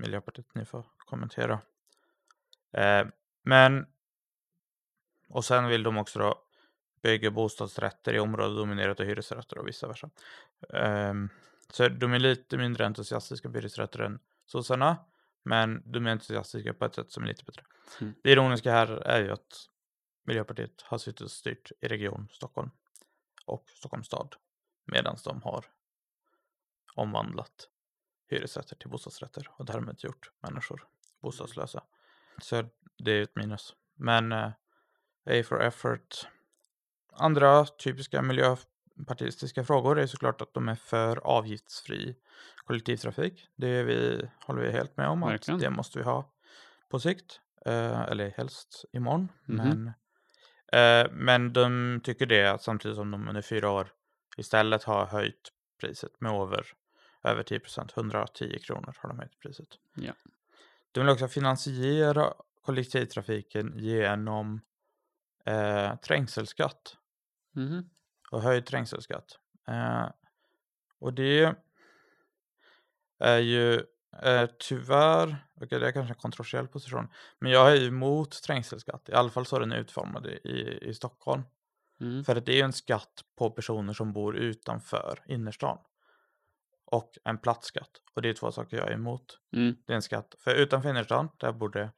Miljöpartiet, 0.00 0.54
ni 0.54 0.64
får 0.64 0.84
kommentera. 0.98 1.60
Eh, 2.72 3.06
men 3.42 3.86
och 5.28 5.44
sen 5.44 5.66
vill 5.68 5.82
de 5.82 5.96
också 5.98 6.18
då 6.18 6.42
bygga 7.02 7.30
bostadsrätter 7.30 8.14
i 8.14 8.18
områden 8.20 8.56
dominerat 8.56 9.00
av 9.00 9.06
hyresrätter 9.06 9.58
och 9.58 9.68
vice 9.68 9.86
versa. 9.86 10.10
Ehm, 10.72 11.28
så 11.70 11.88
de 11.88 12.12
är 12.12 12.18
lite 12.18 12.56
mindre 12.58 12.86
entusiastiska 12.86 13.48
på 13.50 13.54
hyresrätter 13.54 13.98
än 14.00 14.18
sossarna. 14.46 14.96
Men 15.42 15.82
de 15.92 16.06
är 16.06 16.10
entusiastiska 16.10 16.74
på 16.74 16.84
ett 16.84 16.94
sätt 16.94 17.12
som 17.12 17.22
är 17.22 17.26
lite 17.28 17.44
bättre. 17.44 17.62
Mm. 18.00 18.14
Det 18.22 18.30
ironiska 18.32 18.72
här 18.72 18.88
är 18.88 19.22
ju 19.22 19.30
att 19.30 19.66
Miljöpartiet 20.24 20.82
har 20.82 20.98
suttit 20.98 21.20
och 21.20 21.30
styrt 21.30 21.72
i 21.80 21.88
Region 21.88 22.28
Stockholm 22.32 22.70
och 23.46 23.64
Stockholms 23.68 24.06
stad 24.06 24.34
medan 24.92 25.16
de 25.24 25.42
har 25.42 25.64
omvandlat 26.94 27.68
hyresrätter 28.28 28.76
till 28.76 28.88
bostadsrätter 28.90 29.50
och 29.56 29.64
därmed 29.64 30.04
gjort 30.04 30.30
människor 30.40 30.86
bostadslösa. 31.22 31.82
Så 32.42 32.64
det 32.98 33.12
är 33.12 33.22
ett 33.22 33.36
minus. 33.36 33.74
Men 33.94 34.32
eh, 34.32 34.50
A 35.26 35.42
for 35.44 35.62
effort. 35.62 36.26
Andra 37.12 37.64
typiska 37.64 38.22
miljöpartistiska 38.22 39.64
frågor 39.64 39.98
är 39.98 40.06
såklart 40.06 40.40
att 40.40 40.54
de 40.54 40.68
är 40.68 40.74
för 40.74 41.16
avgiftsfri 41.16 42.16
kollektivtrafik. 42.64 43.48
Det 43.56 43.82
vi, 43.82 44.30
håller 44.46 44.62
vi 44.62 44.72
helt 44.72 44.96
med 44.96 45.08
om 45.08 45.22
att 45.22 45.32
Verkligen. 45.32 45.60
det 45.60 45.70
måste 45.70 45.98
vi 45.98 46.04
ha 46.04 46.32
på 46.88 47.00
sikt. 47.00 47.40
Eh, 47.66 48.00
eller 48.00 48.30
helst 48.30 48.84
imorgon. 48.92 49.28
Mhm. 49.44 49.56
Men, 49.56 49.92
eh, 50.72 51.10
men 51.12 51.52
de 51.52 52.00
tycker 52.04 52.26
det 52.26 52.62
samtidigt 52.62 52.96
som 52.96 53.10
de 53.10 53.28
under 53.28 53.42
fyra 53.42 53.70
år 53.70 53.88
istället 54.36 54.84
har 54.84 55.06
höjt 55.06 55.52
priset 55.80 56.20
med 56.20 56.32
över, 56.32 56.66
över 57.22 57.42
10 57.42 57.60
procent. 57.60 57.96
110 57.96 58.58
kronor 58.58 58.94
har 58.98 59.08
de 59.08 59.18
höjt 59.18 59.38
priset. 59.38 59.68
Ja. 59.94 60.12
De 60.92 61.00
vill 61.00 61.08
också 61.08 61.28
finansiera 61.28 62.32
kollektivtrafiken 62.62 63.72
genom 63.76 64.60
eh, 65.44 65.96
trängselskatt 65.96 66.96
Mhm. 67.52 67.90
och 68.30 68.42
höjd 68.42 68.66
trängselskatt. 68.66 69.38
Eh, 69.68 70.08
och 70.98 71.14
det 71.14 71.54
är 73.18 73.38
ju 73.38 73.74
eh, 74.22 74.50
tyvärr, 74.58 75.46
okej 75.60 75.80
det 75.80 75.88
är 75.88 75.92
kanske 75.92 76.12
en 76.14 76.18
kontroversiell 76.20 76.68
position, 76.68 77.08
men 77.38 77.52
jag 77.52 77.72
är 77.72 77.76
ju 77.76 77.86
emot 77.88 78.42
trängselskatt. 78.42 79.08
I 79.08 79.12
alla 79.12 79.30
fall 79.30 79.46
så 79.46 79.56
är 79.56 79.60
den 79.60 79.72
utformad 79.72 80.26
i, 80.26 80.30
i, 80.30 80.78
i 80.88 80.94
Stockholm. 80.94 81.42
Mm. 82.00 82.24
För 82.24 82.36
att 82.36 82.46
det 82.46 82.52
är 82.52 82.56
ju 82.56 82.62
en 82.62 82.72
skatt 82.72 83.24
på 83.36 83.50
personer 83.50 83.92
som 83.92 84.12
bor 84.12 84.36
utanför 84.36 85.22
innerstan. 85.26 85.78
Och 86.84 87.18
en 87.24 87.38
platsskatt. 87.38 87.90
Och 88.14 88.22
det 88.22 88.28
är 88.28 88.34
två 88.34 88.52
saker 88.52 88.76
jag 88.76 88.88
är 88.88 88.92
emot. 88.92 89.38
Mm. 89.52 89.76
Det 89.86 89.92
är 89.92 89.94
en 89.94 90.02
skatt. 90.02 90.34
För 90.38 90.54
utanför 90.54 90.90
innerstan, 90.90 91.28
där 91.36 91.52
borde 91.52 91.90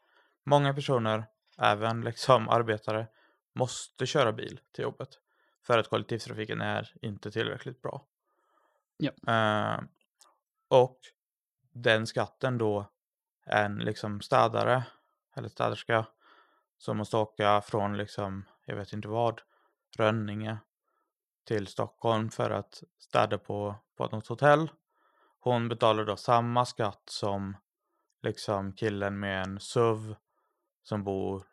många 0.44 0.74
personer, 0.74 1.24
även 1.58 2.00
liksom 2.00 2.48
arbetare, 2.48 3.06
måste 3.52 4.06
köra 4.06 4.32
bil 4.32 4.60
till 4.72 4.82
jobbet. 4.82 5.08
För 5.62 5.78
att 5.78 5.88
kollektivtrafiken 5.88 6.60
är 6.60 6.92
inte 7.02 7.30
tillräckligt 7.30 7.82
bra. 7.82 8.06
Ja. 8.96 9.12
Eh, 9.26 9.80
och 10.68 10.98
den 11.72 12.06
skatten 12.06 12.58
då, 12.58 12.90
en 13.44 13.78
liksom 13.78 14.20
städare 14.20 14.84
eller 15.36 15.48
städerska 15.48 16.06
som 16.78 16.96
måste 16.96 17.16
åka 17.16 17.60
från 17.60 17.96
liksom, 17.96 18.44
jag 18.64 18.76
vet 18.76 18.92
inte 18.92 19.08
vad, 19.08 19.40
Rönninge 19.98 20.58
till 21.44 21.66
Stockholm 21.66 22.30
för 22.30 22.50
att 22.50 22.82
städa 22.98 23.38
på, 23.38 23.74
på 23.96 24.06
något 24.06 24.26
hotell. 24.26 24.70
Hon 25.40 25.68
betalar 25.68 26.04
då 26.04 26.16
samma 26.16 26.66
skatt 26.66 27.02
som 27.06 27.56
liksom 28.22 28.72
killen 28.72 29.20
med 29.20 29.42
en 29.42 29.60
SUV 29.60 30.14
som 30.82 31.04
bor 31.04 31.46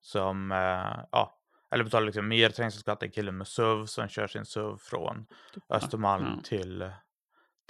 som, 0.00 0.52
eh, 0.52 1.04
ja, 1.12 1.38
eller 1.70 1.84
betalar 1.84 2.06
liksom 2.06 2.28
mer 2.28 2.50
trängselskatt 2.50 3.02
än 3.02 3.10
killen 3.10 3.36
med 3.36 3.46
SUV 3.48 3.86
som 3.86 4.08
kör 4.08 4.26
sin 4.26 4.44
SUV 4.44 4.76
från 4.76 5.26
Östermalm 5.68 6.24
Ja. 6.24 6.42
till, 6.44 6.90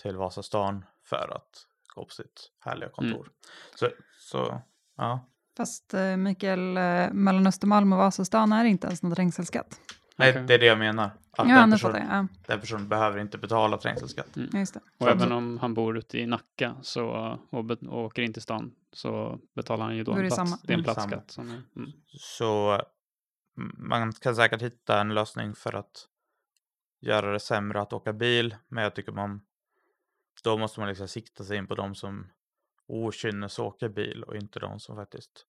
till 0.03 0.17
Vasastan 0.17 0.85
för 1.03 1.37
att 1.37 1.67
gå 1.95 2.05
på 2.05 2.11
sitt 2.11 2.51
härliga 2.61 2.89
kontor. 2.89 3.31
Så, 3.75 3.89
så, 4.19 4.63
ja. 4.97 5.29
Fast 5.57 5.95
eh, 5.95 6.17
Mikael, 6.17 6.77
eh, 6.77 7.13
mellan 7.13 7.47
Östermalm 7.47 7.93
och 7.93 7.99
Vasastan 7.99 8.53
är 8.53 8.65
det 8.65 8.71
inte 8.71 8.87
ens 8.87 9.03
någon 9.03 9.15
trängselskatt. 9.15 9.81
Nej, 10.17 10.31
Okej. 10.31 10.45
det 10.47 10.55
är 10.55 10.59
det 10.59 10.67
jag 10.67 10.79
menar. 10.79 11.05
Att 11.05 11.49
Ja, 11.49 11.55
den, 11.55 11.71
nu 11.71 11.75
person, 11.75 11.93
fattar 11.93 12.05
jag. 12.07 12.15
Ja, 12.25 12.27
den 12.47 12.61
personen 12.61 12.89
behöver 12.89 13.19
inte 13.19 13.39
betala 13.39 13.79
trängselskatt. 13.79 14.29
ja, 14.53 14.59
just 14.59 14.75
det. 14.75 14.81
Och 14.99 15.09
även 15.09 15.33
om 15.33 15.59
han 15.59 15.75
bor 15.75 15.99
ute 15.99 16.19
i 16.19 16.27
Nacka 16.27 16.77
så, 16.83 17.39
och, 17.51 17.65
be- 17.65 17.75
och 17.89 18.05
åker 18.05 18.23
in 18.23 18.33
till 18.33 18.43
stan 18.43 18.75
så 18.93 19.39
betalar 19.55 19.85
han 19.85 19.97
ju 19.97 20.05
då, 20.05 20.13
en 20.13 20.19
det 20.23 20.29
plats. 20.29 20.37
samma. 20.37 20.59
Det 20.63 20.73
är 20.73 20.75
en 20.75 20.81
Mm. 20.81 20.85
platsskatt. 20.95 21.31
Som 21.31 21.51
är, 21.51 21.63
mm. 21.77 21.91
Så 22.09 22.73
mm, 23.59 23.75
man 23.79 24.13
kan 24.13 24.37
säkert 24.37 24.63
hitta 24.63 25.01
en 25.01 25.15
lösning 25.15 25.55
för 25.55 25.73
att 25.73 26.09
göra 27.01 27.33
det 27.33 27.41
sämre 27.41 27.81
att 27.81 27.93
åka 27.93 28.13
bil. 28.13 28.57
Men 28.69 28.83
jag 28.85 28.95
tycker 28.95 29.13
man 29.13 29.41
då 30.45 30.57
måste 30.59 30.81
man 30.81 30.89
liksom 30.89 31.09
sikta 31.09 31.45
sig 31.45 31.57
in 31.57 31.67
på 31.67 31.75
de 31.75 31.95
som 31.95 32.27
okynnes 32.87 33.59
åker 33.59 33.89
bil 33.89 34.23
och 34.23 34.37
inte 34.37 34.59
de 34.59 34.81
som 34.81 34.97
faktiskt 34.97 35.47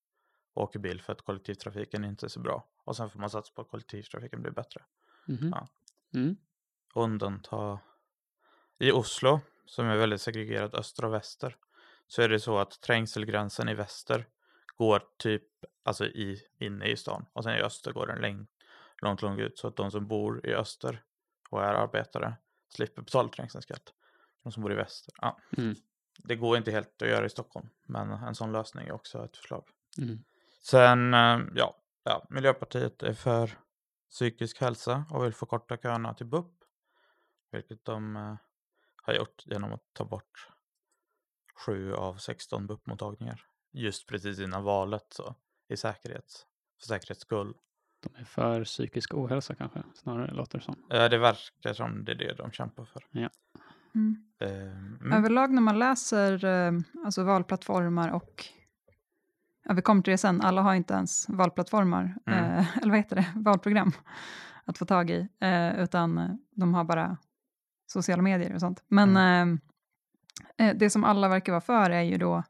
åker 0.55 0.79
bil 0.79 1.01
för 1.01 1.13
att 1.13 1.21
kollektivtrafiken 1.21 2.05
inte 2.05 2.25
är 2.25 2.29
så 2.29 2.39
bra. 2.39 2.67
Och 2.83 2.97
sen 2.97 3.09
får 3.09 3.19
man 3.19 3.29
satsa 3.29 3.53
på 3.53 3.61
att 3.61 3.69
kollektivtrafiken 3.69 4.41
blir 4.41 4.51
bättre. 4.51 4.81
Mhm. 5.27 5.49
Ja. 5.53 5.67
Mm. 6.13 6.37
undanta 6.95 7.79
i 8.79 8.91
Oslo 8.91 9.39
som 9.65 9.85
är 9.85 9.97
väldigt 9.97 10.21
segregerat 10.21 10.75
öster 10.75 11.05
och 11.05 11.13
väster 11.13 11.55
så 12.07 12.21
är 12.21 12.29
det 12.29 12.39
så 12.39 12.57
att 12.57 12.81
trängselgränsen 12.81 13.69
i 13.69 13.73
väster 13.73 14.27
går 14.75 15.03
typ 15.17 15.43
alltså 15.83 16.05
i, 16.05 16.41
inne 16.57 16.85
i 16.85 16.97
stan 16.97 17.25
och 17.33 17.43
sen 17.43 17.55
i 17.55 17.61
öster 17.61 17.91
går 17.91 18.07
den 18.07 18.21
läng, 18.21 18.47
långt 19.01 19.21
långt 19.21 19.39
ut 19.39 19.57
så 19.57 19.67
att 19.67 19.75
de 19.75 19.91
som 19.91 20.07
bor 20.07 20.45
i 20.45 20.53
öster 20.53 21.03
och 21.49 21.63
är 21.63 21.73
arbetare 21.73 22.37
slipper 22.69 23.01
betala 23.01 23.29
trängselskatt. 23.29 23.93
De 24.43 24.51
som 24.51 24.63
bor 24.63 24.71
i 24.71 24.75
väster, 24.75 25.13
ja. 25.21 25.39
Mm. 25.57 25.75
Det 26.17 26.35
går 26.35 26.57
inte 26.57 26.71
helt 26.71 27.01
att 27.01 27.07
göra 27.07 27.25
i 27.25 27.29
Stockholm 27.29 27.69
men 27.83 28.11
en 28.11 28.35
sån 28.35 28.51
lösning 28.51 28.87
är 28.87 28.91
också 28.91 29.25
ett 29.25 29.37
förslag. 29.37 29.63
Mm. 29.97 30.23
Sen, 30.65 31.13
eh, 31.13 31.39
ja, 31.55 31.75
ja, 32.03 32.27
Miljöpartiet 32.29 33.03
är 33.03 33.13
för 33.13 33.51
psykisk 34.09 34.61
hälsa 34.61 35.05
och 35.09 35.25
vill 35.25 35.33
förkorta 35.33 35.77
köerna 35.77 36.13
till 36.13 36.25
BUP. 36.25 36.51
Vilket 37.51 37.85
de 37.85 38.15
eh, 38.15 38.35
har 39.03 39.13
gjort 39.13 39.43
genom 39.45 39.73
att 39.73 39.83
ta 39.93 40.05
bort 40.05 40.47
sju 41.65 41.93
av 41.93 42.15
16 42.15 42.67
BUP-mottagningar. 42.67 43.41
Just 43.71 44.07
precis 44.07 44.39
innan 44.39 44.63
valet 44.63 45.05
så 45.09 45.35
i 45.69 45.77
säkerhets, 45.77 46.45
för 46.79 46.87
säkerhets 46.87 47.21
skull. 47.21 47.53
De 47.99 48.21
är 48.21 48.25
för 48.25 48.63
psykisk 48.63 49.13
ohälsa 49.13 49.55
kanske, 49.55 49.83
snarare 49.93 50.33
låter 50.33 50.57
det 50.57 50.63
som. 50.63 50.75
Eh, 50.91 51.09
det 51.09 51.17
verkar 51.17 51.73
som 51.73 52.05
det 52.05 52.11
är 52.11 52.15
det 52.15 52.33
de 52.33 52.51
kämpar 52.51 52.85
för. 52.85 53.03
Mm. 53.13 53.29
Eh, 54.39 54.49
mm. 54.51 55.13
Överlag 55.13 55.51
när 55.51 55.61
man 55.61 55.79
läser 55.79 56.45
eh, 56.45 56.71
alltså 57.05 57.23
valplattformar 57.23 58.11
och 58.11 58.45
ja, 59.65 59.73
vi 59.73 59.81
kommer 59.81 60.01
till 60.01 60.11
det 60.11 60.17
sen, 60.17 60.41
alla 60.41 60.61
har 60.61 60.75
inte 60.75 60.93
ens 60.93 61.29
valplattformar, 61.29 62.15
Mm. 62.25 62.39
eh, 62.57 62.77
eller 62.81 62.89
vad 62.89 62.97
heter 62.97 63.15
det, 63.15 63.25
valprogram 63.35 63.91
att 64.65 64.77
få 64.77 64.85
tag 64.85 65.09
i, 65.09 65.27
eh, 65.39 65.79
utan 65.79 66.17
eh, 66.17 66.29
de 66.51 66.73
har 66.73 66.83
bara 66.83 67.17
sociala 67.87 68.21
medier 68.21 68.53
och 68.53 68.59
sånt. 68.59 68.83
Men 68.87 69.17
eh, 69.17 70.67
eh, 70.67 70.75
det 70.77 70.89
som 70.89 71.03
alla 71.03 71.27
verkar 71.29 71.51
vara 71.51 71.61
för 71.61 71.89
är 71.89 72.01
ju 72.01 72.17
då 72.17 72.43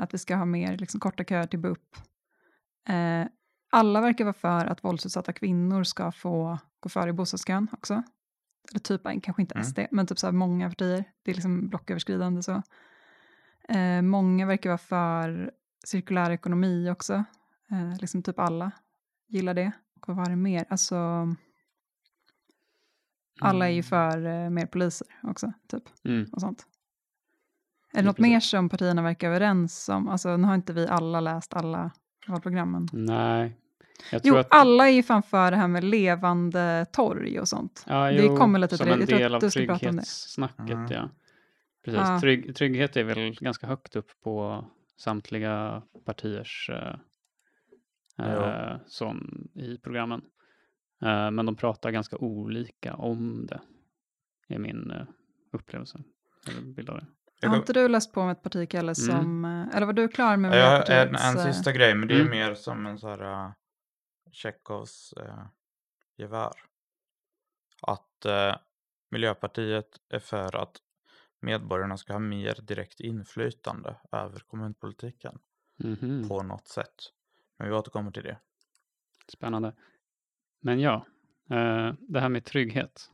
att 0.00 0.14
vi 0.14 0.18
ska 0.18 0.36
ha 0.36 0.44
mer 0.44 0.76
liksom, 0.78 1.00
korta 1.00 1.24
köer 1.24 1.46
till 1.46 1.58
BUP. 1.58 1.96
Alla 3.72 4.00
verkar 4.00 4.24
vara 4.24 4.32
för 4.34 4.66
att 4.66 4.84
våldsutsatta 4.84 5.32
kvinnor 5.32 5.84
ska 5.84 6.12
få 6.12 6.58
gå 6.80 6.88
före 6.88 7.10
i 7.10 7.12
bostadskön 7.12 7.68
också. 7.72 8.02
Eller 8.70 8.80
typ, 8.80 9.02
kanske 9.22 9.42
inte 9.42 9.54
Mm. 9.54 9.64
SD, 9.64 9.78
men 9.90 10.06
typ 10.06 10.18
så 10.18 10.26
här 10.26 10.32
många 10.32 10.68
partier. 10.68 11.04
Det 11.22 11.30
är 11.30 11.34
liksom 11.34 11.68
blocköverskridande 11.68 12.42
så. 12.42 12.62
Många 14.02 14.46
verkar 14.46 14.70
vara 14.70 14.78
för 14.78 15.50
cirkulär 15.84 16.30
ekonomi 16.30 16.90
också. 16.90 17.14
Eh, 17.70 17.98
liksom 18.00 18.22
typ 18.22 18.38
alla 18.38 18.70
gillar 19.28 19.54
det. 19.54 19.72
Och 20.00 20.08
vad 20.08 20.16
var 20.16 20.24
det 20.30 20.36
mer? 20.36 20.64
Alltså, 20.68 21.28
alla 23.40 23.68
är 23.68 23.72
ju 23.72 23.82
för 23.82 24.26
eh, 24.26 24.50
mer 24.50 24.66
poliser 24.66 25.06
också, 25.22 25.52
typ. 25.68 25.82
Mm. 26.04 26.26
Och 26.32 26.40
sånt. 26.40 26.66
Är 27.92 27.96
det 28.02 28.06
något 28.06 28.18
mer 28.18 28.40
som 28.40 28.68
partierna 28.68 29.02
verkar 29.02 29.28
överens 29.28 29.88
om? 29.88 30.08
Alltså, 30.08 30.36
nu 30.36 30.46
har 30.48 30.54
inte 30.54 30.72
vi 30.72 30.86
alla 30.88 31.20
läst 31.20 31.54
alla 31.54 31.90
valprogrammen. 32.28 32.88
Nej. 32.92 33.56
Jag 34.12 34.22
tror 34.22 34.36
Jo, 34.36 34.40
att, 34.40 34.46
alla 34.50 34.88
är 34.88 34.92
ju 34.92 35.02
fan 35.02 35.22
för 35.22 35.50
det 35.50 35.56
här 35.56 35.68
med 35.68 35.84
levande 35.84 36.86
torg 36.92 37.40
och 37.40 37.48
sånt. 37.48 37.84
ja, 37.88 38.04
det 38.10 38.22
jo, 38.24 38.36
kommer 38.36 38.58
lite 38.58 38.76
som 38.76 38.86
det. 38.86 38.92
en 38.92 39.00
Jag 39.00 39.08
tror 39.08 39.18
del 39.18 39.34
att 39.34 39.42
av 39.42 39.48
det. 39.48 39.50
trygghetssnacket, 39.50 40.70
Mm. 40.70 40.86
ja. 40.92 41.10
Precis. 41.84 42.00
Ja. 42.00 42.20
Trygg, 42.20 42.56
trygghet 42.56 42.96
är 42.96 43.04
väl 43.04 43.34
ganska 43.40 43.66
högt 43.66 43.96
upp 43.96 44.10
på 44.24 44.64
samtliga 44.96 45.82
partiers 46.04 46.70
eh, 46.72 46.96
eh, 48.26 48.76
som 48.86 49.48
i 49.54 49.78
programmen. 49.78 50.22
Eh, 51.02 51.30
men 51.30 51.46
de 51.46 51.56
pratar 51.56 51.90
ganska 51.90 52.16
olika 52.16 52.94
om 52.94 53.46
det, 53.46 53.60
är 54.48 54.58
min 54.58 54.90
eh, 54.90 55.06
upplevelse. 55.52 56.00
Eller 56.48 56.60
bild 56.60 56.90
av 56.90 56.96
det. 56.96 57.06
Jag 57.40 57.48
Har 57.50 57.56
inte 57.56 57.72
du 57.72 57.88
läst 57.88 58.12
på 58.12 58.22
med 58.24 58.32
ett 58.32 58.42
parti, 58.42 58.68
Kalle, 58.70 58.94
som... 58.94 59.44
eh, 59.44 59.76
Eller 59.76 59.86
var 59.86 59.92
du 59.92 60.08
klar 60.08 60.36
med 60.36 60.58
Jag 60.58 60.70
har 60.70 60.90
en, 60.90 61.08
Miljöpartiets... 61.08 61.46
en 61.46 61.52
sista 61.52 61.72
grej, 61.72 61.94
men 61.94 62.08
det 62.08 62.14
är 62.14 62.20
Mm. 62.20 62.30
mer 62.30 62.54
som 62.54 62.86
en 62.86 62.98
sån 62.98 63.10
här 63.10 63.46
uh, 63.46 63.52
Tjechovs 64.32 65.14
uh, 65.20 65.46
gevär. 66.16 66.52
Att 67.82 68.24
eh, 68.24 68.56
Miljöpartiet 69.10 69.88
är 70.08 70.18
för 70.18 70.56
att 70.56 70.76
medborgarna 71.44 71.96
ska 71.96 72.12
ha 72.12 72.20
mer 72.20 72.58
direkt 72.62 73.00
inflytande 73.00 73.96
över 74.12 74.38
kommunpolitiken 74.38 75.38
Mhm. 75.76 76.28
på 76.28 76.42
något 76.42 76.68
sätt. 76.68 76.94
Men 77.58 77.68
vi 77.68 77.74
återkommer 77.74 78.10
till 78.10 78.22
det. 78.22 78.38
Spännande. 79.28 79.72
Men 80.60 80.80
ja, 80.80 81.06
eh, 81.50 81.92
det 82.00 82.20
här 82.20 82.28
med 82.28 82.44
trygghet. 82.44 83.10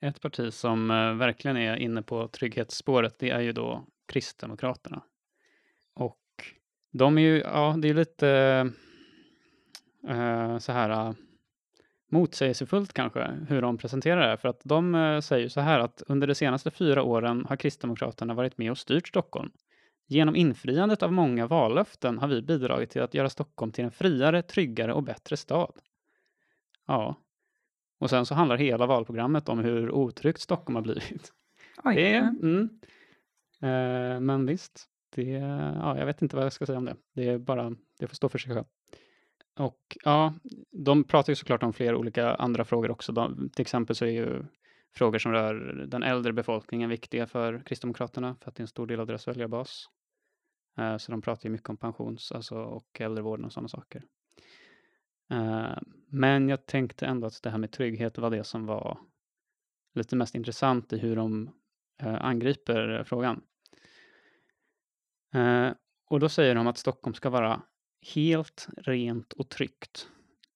Ett 0.00 0.20
parti 0.20 0.52
som 0.52 0.90
eh, 0.90 1.14
verkligen 1.14 1.56
är 1.56 1.76
inne 1.76 2.02
på 2.02 2.28
trygghetsspåret, 2.28 3.18
det 3.18 3.30
är 3.30 3.40
ju 3.40 3.52
då 3.52 3.86
Kristdemokraterna. 4.06 5.02
Och 5.94 6.18
de 6.90 7.18
är 7.18 7.22
ju, 7.22 7.38
ja, 7.38 7.76
det 7.78 7.88
är 7.88 7.94
lite 7.94 8.28
eh, 10.08 10.58
så 10.58 10.72
här 10.72 11.14
motsägelsefullt 12.12 12.92
kanske 12.92 13.30
hur 13.48 13.62
de 13.62 13.78
presenterar 13.78 14.20
det 14.20 14.26
här. 14.26 14.36
För 14.36 14.48
att 14.48 14.60
de 14.64 14.94
eh, 14.94 15.20
säger 15.20 15.48
så 15.48 15.60
här 15.60 15.80
att 15.80 16.02
under 16.06 16.26
de 16.26 16.34
senaste 16.34 16.70
fyra 16.70 17.02
åren 17.02 17.46
har 17.48 17.56
Kristdemokraterna 17.56 18.34
varit 18.34 18.58
med 18.58 18.70
och 18.70 18.78
styrt 18.78 19.08
Stockholm. 19.08 19.50
Genom 20.06 20.36
infriandet 20.36 21.02
av 21.02 21.12
många 21.12 21.46
vallöften 21.46 22.18
har 22.18 22.28
vi 22.28 22.42
bidragit 22.42 22.90
till 22.90 23.02
att 23.02 23.14
göra 23.14 23.30
Stockholm 23.30 23.72
till 23.72 23.84
en 23.84 23.90
friare, 23.90 24.42
tryggare 24.42 24.92
och 24.92 25.02
bättre 25.02 25.36
stad. 25.36 25.72
Ja, 26.86 27.16
Och 28.00 28.10
sen 28.10 28.26
så 28.26 28.34
handlar 28.34 28.56
hela 28.56 28.86
valprogrammet 28.86 29.48
om 29.48 29.58
hur 29.58 29.90
otryggt 29.90 30.40
Stockholm 30.40 30.74
har 30.74 30.82
blivit. 30.82 31.32
Oj, 31.84 31.94
Det 31.94 32.14
mm. 32.16 32.68
eh, 33.60 34.20
men 34.20 34.46
visst, 34.46 34.88
det, 35.14 35.22
ja, 35.80 35.98
jag 35.98 36.06
vet 36.06 36.22
inte 36.22 36.36
vad 36.36 36.44
jag 36.44 36.52
ska 36.52 36.66
säga 36.66 36.78
om 36.78 36.84
det. 36.84 36.96
Det 37.14 37.28
är 37.28 37.38
bara, 37.38 37.76
det 37.98 38.06
får 38.06 38.14
stå 38.14 38.28
för 38.28 38.38
sig 38.38 38.54
själv. 38.54 38.66
Och 39.62 39.96
ja, 40.04 40.34
de 40.70 41.04
pratar 41.04 41.30
ju 41.32 41.36
såklart 41.36 41.62
om 41.62 41.72
flera 41.72 41.96
olika 41.96 42.34
andra 42.34 42.64
frågor 42.64 42.90
också. 42.90 43.12
De, 43.12 43.50
till 43.50 43.62
exempel 43.62 43.96
så 43.96 44.04
är 44.04 44.10
ju 44.10 44.44
frågor 44.94 45.18
som 45.18 45.32
rör 45.32 45.54
den 45.88 46.02
äldre 46.02 46.32
befolkningen 46.32 46.90
viktiga 46.90 47.26
för 47.26 47.62
Kristdemokraterna 47.66 48.36
för 48.40 48.50
att 48.50 48.54
det 48.54 48.60
är 48.60 48.64
en 48.64 48.68
stor 48.68 48.86
del 48.86 49.00
av 49.00 49.06
deras 49.06 49.28
väljarbas. 49.28 49.86
Eh, 50.78 50.96
så 50.96 51.12
de 51.12 51.22
pratar 51.22 51.48
ju 51.48 51.52
mycket 51.52 51.68
om 51.68 51.76
pensions 51.76 52.32
alltså, 52.32 52.56
och 52.56 53.00
äldrevården 53.00 53.44
och 53.44 53.52
sådana 53.52 53.68
saker. 53.68 54.04
Eh, 55.30 55.78
men 56.08 56.48
jag 56.48 56.66
tänkte 56.66 57.06
ändå 57.06 57.26
att 57.26 57.42
det 57.42 57.50
här 57.50 57.58
med 57.58 57.72
trygghet 57.72 58.18
var 58.18 58.30
det 58.30 58.44
som 58.44 58.66
var 58.66 58.98
lite 59.94 60.16
mest 60.16 60.34
intressant 60.34 60.92
i 60.92 60.98
hur 60.98 61.16
de 61.16 61.50
eh, 62.00 62.24
angriper 62.24 63.04
frågan. 63.06 63.42
Och 66.10 66.20
då 66.20 66.28
säger 66.28 66.54
de 66.54 66.66
att 66.66 66.78
Stockholm 66.78 67.14
ska 67.14 67.30
vara 67.30 67.62
helt 68.14 68.68
rent 68.76 69.32
och 69.32 69.48
tryggt. 69.48 70.08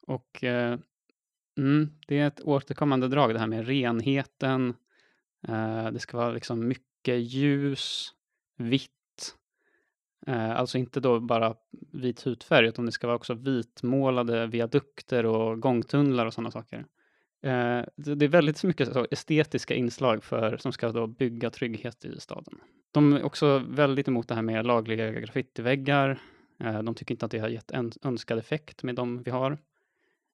Och 0.07 0.45
eh, 0.45 0.79
mm, 1.59 1.91
det 2.07 2.19
är 2.19 2.27
ett 2.27 2.41
återkommande 2.41 3.09
drag 3.09 3.35
det 3.35 3.39
här 3.39 3.47
med 3.47 3.67
renheten. 3.67 4.75
Eh, 5.49 5.91
det 5.91 5.99
ska 5.99 6.17
vara 6.17 6.31
liksom 6.31 6.69
mycket 6.69 7.19
ljus, 7.19 8.13
vitt. 8.57 8.91
Eh, 10.27 10.51
alltså 10.51 10.79
inte 10.79 11.01
då 11.01 11.21
bara 11.21 11.55
vit 11.93 12.27
hudfärg 12.27 12.67
utan 12.67 12.87
det 12.87 12.93
ska 12.93 13.07
vara 13.07 13.17
också 13.17 13.35
vitmålade 13.35 14.47
viadukter 14.47 15.27
och 15.27 15.61
gångtunnlar 15.61 16.27
och 16.27 16.35
sådana 16.35 16.51
saker. 16.51 16.79
Eh, 17.43 17.85
det 17.97 18.15
det 18.15 18.25
är 18.25 18.29
väldigt 18.29 18.65
mycket 18.65 18.93
så 18.93 19.07
estetiska 19.11 19.75
inslag 19.75 20.25
för, 20.25 20.57
som 20.57 20.73
ska 20.73 20.93
då 20.93 21.07
bygga 21.07 21.51
trygghet 21.51 22.05
i 22.05 22.21
staden. 22.21 22.55
De 22.93 23.13
är 23.13 23.23
också 23.23 23.59
väldigt 23.59 24.09
emot 24.09 24.29
det 24.29 24.35
här 24.35 24.43
med 24.43 24.67
lagliga 24.67 25.11
graffitiväggar. 25.11 26.21
Eh, 26.61 26.83
de 26.83 26.95
tycker 26.95 27.15
inte 27.15 27.25
att 27.25 27.31
det 27.31 27.39
har 27.39 27.49
gett 27.49 27.71
en 27.71 27.93
önskad 28.03 28.39
effekt 28.39 28.83
med 28.83 28.95
de 28.95 29.23
vi 29.23 29.31
har. 29.31 29.59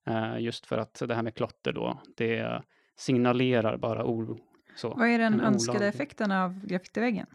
Eh, 0.07 0.39
just 0.39 0.65
för 0.65 0.77
att 0.77 1.01
det 1.07 1.15
här 1.15 1.23
med 1.23 1.35
klotter 1.35 1.73
då, 1.73 2.01
det 2.17 2.63
signalerar 2.97 3.77
bara 3.77 4.05
oro. 4.05 4.39
Så, 4.75 4.89
Vad 4.93 5.07
är 5.07 5.19
den 5.19 5.33
en 5.33 5.41
önskade 5.41 5.77
olaglig- 5.79 5.87
effekten 5.95 6.31
av 6.31 6.65
graffitiväggen? 6.65 7.27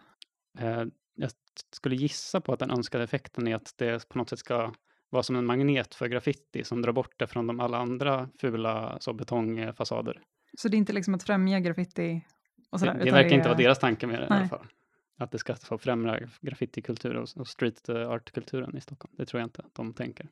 Eh, 0.58 0.84
jag 1.14 1.30
skulle 1.72 1.96
gissa 1.96 2.40
på 2.40 2.52
att 2.52 2.58
den 2.58 2.70
önskade 2.70 3.04
effekten 3.04 3.48
är 3.48 3.54
att 3.56 3.74
det 3.76 4.08
på 4.08 4.18
något 4.18 4.28
sätt 4.28 4.38
ska 4.38 4.72
vara 5.10 5.22
som 5.22 5.36
en 5.36 5.46
magnet 5.46 5.94
för 5.94 6.06
graffiti 6.08 6.64
som 6.64 6.82
drar 6.82 6.92
bort 6.92 7.12
det 7.18 7.26
från 7.26 7.46
de 7.46 7.60
alla 7.60 7.78
andra 7.78 8.28
fula 8.40 8.96
så 9.00 9.12
betongfasader. 9.12 10.20
Så 10.58 10.68
det 10.68 10.76
är 10.76 10.78
inte 10.78 10.92
liksom 10.92 11.14
att 11.14 11.22
främja 11.22 11.60
graffiti 11.60 12.24
sådär? 12.76 12.94
Det, 12.94 13.04
det 13.04 13.10
verkar 13.10 13.34
inte 13.34 13.44
är- 13.48 13.48
vara 13.48 13.58
deras 13.58 13.78
tanke 13.78 14.06
med 14.06 14.18
det 14.18 14.22
i 14.22 14.26
alla 14.26 14.38
Nej. 14.40 14.48
fall. 14.48 14.66
Att 15.20 15.30
det 15.30 15.38
ska 15.38 15.54
få 15.54 15.78
främja 15.78 16.20
graffitikultur 16.40 17.16
och, 17.16 17.28
och 17.36 17.48
street 17.48 17.88
eh, 17.88 18.10
art-kulturen 18.10 18.76
i 18.76 18.80
Stockholm. 18.80 19.14
Det 19.16 19.26
tror 19.26 19.40
jag 19.40 19.46
inte 19.46 19.62
att 19.62 19.74
de 19.74 19.92
tänker. 19.92 20.28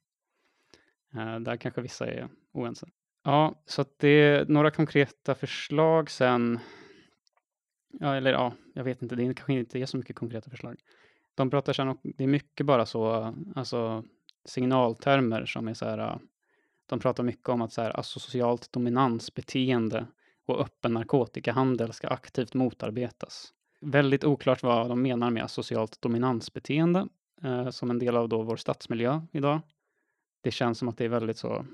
Eh, 1.14 1.40
där 1.40 1.56
kanske 1.56 1.80
vissa 1.80 2.06
är 2.06 2.28
oense. 2.52 2.88
Ja, 3.24 3.62
så 3.66 3.82
att 3.82 3.98
det 3.98 4.08
är 4.08 4.46
några 4.46 4.70
konkreta 4.70 5.34
förslag 5.34 6.10
sen. 6.10 6.58
Ja, 8.00 8.14
eller 8.14 8.32
ja, 8.32 8.52
jag 8.74 8.84
vet 8.84 9.02
inte, 9.02 9.16
det 9.16 9.22
är 9.22 9.32
kanske 9.32 9.52
inte 9.52 9.78
är 9.78 9.86
så 9.86 9.96
mycket 9.96 10.16
konkreta 10.16 10.50
förslag. 10.50 10.76
De 11.34 11.50
pratar 11.50 11.72
sen 11.72 11.88
om, 11.88 11.98
det 12.02 12.24
är 12.24 12.28
mycket 12.28 12.66
bara 12.66 12.86
så, 12.86 13.34
alltså 13.54 14.04
signaltermer 14.44 15.46
som 15.46 15.68
är 15.68 15.74
så 15.74 15.84
här, 15.84 15.98
eh, 15.98 16.18
de 16.86 17.00
pratar 17.00 17.24
mycket 17.24 17.48
om 17.48 17.62
att 17.62 17.72
så 17.72 17.82
här, 17.82 17.90
alltså, 17.90 18.18
asocialt 18.18 18.72
dominansbeteende 18.72 20.06
och 20.46 20.60
öppen 20.60 20.92
narkotikahandel 20.92 21.92
ska 21.92 22.08
aktivt 22.08 22.54
motarbetas. 22.54 23.52
Väldigt 23.88 24.24
oklart 24.24 24.62
vad 24.62 24.88
de 24.88 25.02
menar 25.02 25.30
med 25.30 25.50
socialt 25.50 26.02
dominansbeteende 26.02 27.08
eh, 27.42 27.70
som 27.70 27.90
en 27.90 27.98
del 27.98 28.16
av 28.16 28.28
då 28.28 28.42
vår 28.42 28.56
stadsmiljö 28.56 29.20
idag. 29.32 29.60
Det 30.40 30.50
känns 30.50 30.78
som 30.78 30.88
att 30.88 30.98
det 30.98 31.04
är 31.04 31.08
väldigt 31.08 31.38
så, 31.38 31.66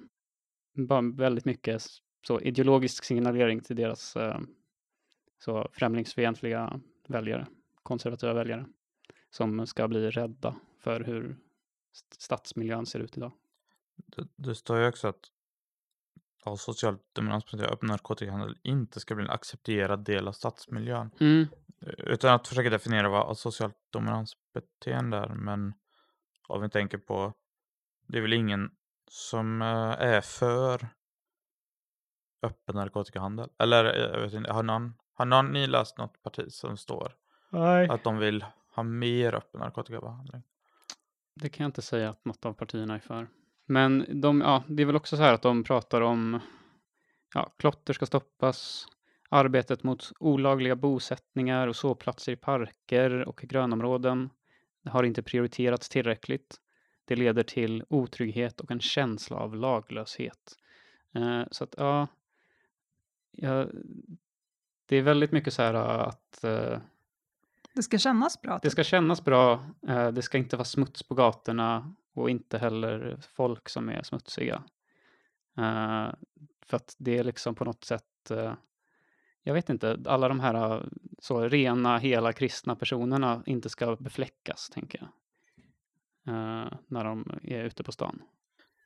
bara 0.74 1.00
väldigt 1.00 1.44
mycket 1.44 1.82
så 2.26 2.40
ideologisk 2.40 3.04
signalering 3.04 3.60
till 3.60 3.76
deras 3.76 4.16
eh, 4.16 4.40
så 5.38 5.68
främlingsfientliga 5.72 6.80
väljare, 7.08 7.46
konservativa 7.82 8.32
väljare, 8.32 8.66
som 9.30 9.66
ska 9.66 9.88
bli 9.88 10.10
rädda 10.10 10.56
för 10.78 11.00
hur 11.00 11.36
stadsmiljön 12.18 12.86
ser 12.86 13.00
ut 13.00 13.16
idag. 13.16 13.32
Det, 13.96 14.28
det 14.36 14.54
står 14.54 14.78
ju 14.78 14.88
också 14.88 15.08
att 15.08 15.31
ja, 16.44 16.56
social 16.56 16.94
och 16.94 17.54
öppen 17.72 17.88
narkotikahandel 17.88 18.58
inte 18.62 19.00
ska 19.00 19.14
bli 19.14 19.24
en 19.24 19.30
accepterad 19.30 20.04
del 20.04 20.28
av 20.28 20.32
stadsmiljön. 20.32 21.10
Mm. 21.20 21.46
Utan 21.98 22.34
att 22.34 22.48
försöka 22.48 22.70
definiera 22.70 23.08
vad 23.08 23.38
socialt 23.38 23.76
dominansbeteende 23.92 25.16
är, 25.16 25.28
men 25.28 25.74
om 26.48 26.62
vi 26.62 26.70
tänker 26.70 26.98
på, 26.98 27.32
det 28.08 28.18
är 28.18 28.22
väl 28.22 28.32
ingen 28.32 28.70
som 29.10 29.62
eh, 29.62 29.68
är 29.98 30.20
för 30.20 30.88
öppen 32.42 32.74
narkotikahandel? 32.74 33.50
Eller 33.58 33.84
eh, 33.84 34.20
jag 34.20 34.20
vet 34.20 34.32
inte, 34.32 34.52
har 34.52 34.62
någon, 34.62 34.94
har 35.14 35.26
någon 35.26 35.52
ni 35.52 35.66
läst 35.66 35.98
något 35.98 36.22
parti 36.22 36.52
som 36.52 36.76
står 36.76 37.16
Nej. 37.50 37.88
att 37.88 38.04
de 38.04 38.18
vill 38.18 38.44
ha 38.74 38.82
mer 38.82 39.34
öppen 39.34 39.60
narkotikabehandling? 39.60 40.42
Det 41.40 41.48
kan 41.48 41.64
jag 41.64 41.68
inte 41.68 41.82
säga 41.82 42.10
att 42.10 42.24
något 42.24 42.44
av 42.44 42.52
partierna 42.52 42.94
är 42.94 42.98
för. 42.98 43.28
Men 43.66 44.20
de, 44.20 44.40
ja, 44.40 44.62
det 44.68 44.82
är 44.82 44.86
väl 44.86 44.96
också 44.96 45.16
så 45.16 45.22
här 45.22 45.34
att 45.34 45.42
de 45.42 45.64
pratar 45.64 46.00
om 46.00 46.40
ja, 47.34 47.54
klotter 47.58 47.92
ska 47.92 48.06
stoppas, 48.06 48.86
arbetet 49.28 49.82
mot 49.82 50.12
olagliga 50.20 50.76
bosättningar 50.76 51.68
och 51.68 51.76
sovplatser 51.76 52.32
i 52.32 52.36
parker 52.36 53.28
och 53.28 53.36
grönområden 53.36 54.30
har 54.84 55.02
inte 55.04 55.22
prioriterats 55.22 55.88
tillräckligt. 55.88 56.56
Det 57.04 57.16
leder 57.16 57.42
till 57.42 57.84
otrygghet 57.88 58.60
och 58.60 58.70
en 58.70 58.80
känsla 58.80 59.36
av 59.36 59.56
laglöshet. 59.56 60.56
Eh, 61.14 61.42
så 61.50 61.64
att 61.64 61.74
ja, 61.78 62.06
ja, 63.32 63.66
det 64.86 64.96
är 64.96 65.02
väldigt 65.02 65.32
mycket 65.32 65.52
så 65.54 65.62
här 65.62 65.74
att 65.74 66.44
eh, 66.44 66.78
Det 67.74 67.82
ska 67.82 67.98
kännas 67.98 68.42
bra. 68.42 68.54
det 68.54 68.60
typ. 68.60 68.72
ska 68.72 68.84
kännas 68.84 69.24
bra. 69.24 69.66
eh, 69.88 70.08
Det 70.08 70.22
ska 70.22 70.38
inte 70.38 70.56
vara 70.56 70.64
smuts 70.64 71.02
på 71.02 71.14
gatorna 71.14 71.94
och 72.14 72.30
inte 72.30 72.58
heller 72.58 73.16
folk 73.34 73.68
som 73.68 73.88
är 73.88 74.02
smutsiga. 74.02 74.62
Eh, 75.58 76.10
För 76.66 76.76
att 76.76 76.96
det 76.98 77.18
är 77.18 77.24
liksom 77.24 77.54
på 77.54 77.64
något 77.64 77.84
sätt, 77.84 78.30
eh, 78.30 78.54
jag 79.42 79.54
vet 79.54 79.70
inte, 79.70 79.98
alla 80.06 80.28
de 80.28 80.40
här 80.40 80.54
eh, 80.74 80.82
så 81.18 81.48
rena, 81.48 81.98
hela 81.98 82.32
kristna 82.32 82.76
personerna 82.76 83.42
inte 83.46 83.68
ska 83.68 83.96
befläckas, 83.96 84.70
tänker 84.70 84.98
jag. 84.98 85.08
eh, 86.34 86.72
När 86.86 87.04
de 87.04 87.40
är 87.42 87.64
ute 87.64 87.82
på 87.82 87.92
stan. 87.92 88.22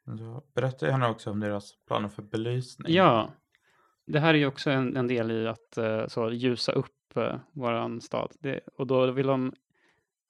Då 0.05 0.43
berätta 0.55 0.87
gärna 0.87 1.11
också 1.11 1.31
om 1.31 1.41
deras 1.41 1.73
planer 1.87 2.09
för 2.09 2.23
belysning. 2.23 2.95
Ja, 2.95 3.31
det 4.07 4.21
här 4.21 4.35
är 4.35 4.39
ju 4.39 4.47
också 4.47 4.71
en, 4.71 4.97
en 4.97 5.07
del 5.07 5.31
i 5.31 5.47
att 5.47 5.79
så, 6.09 6.31
ljusa 6.33 6.73
upp 6.73 6.93
våran 7.53 8.01
stad. 8.01 8.33
Det, 8.41 8.61
och 8.77 8.87
då 8.87 9.11
vill 9.11 9.27
de 9.27 9.55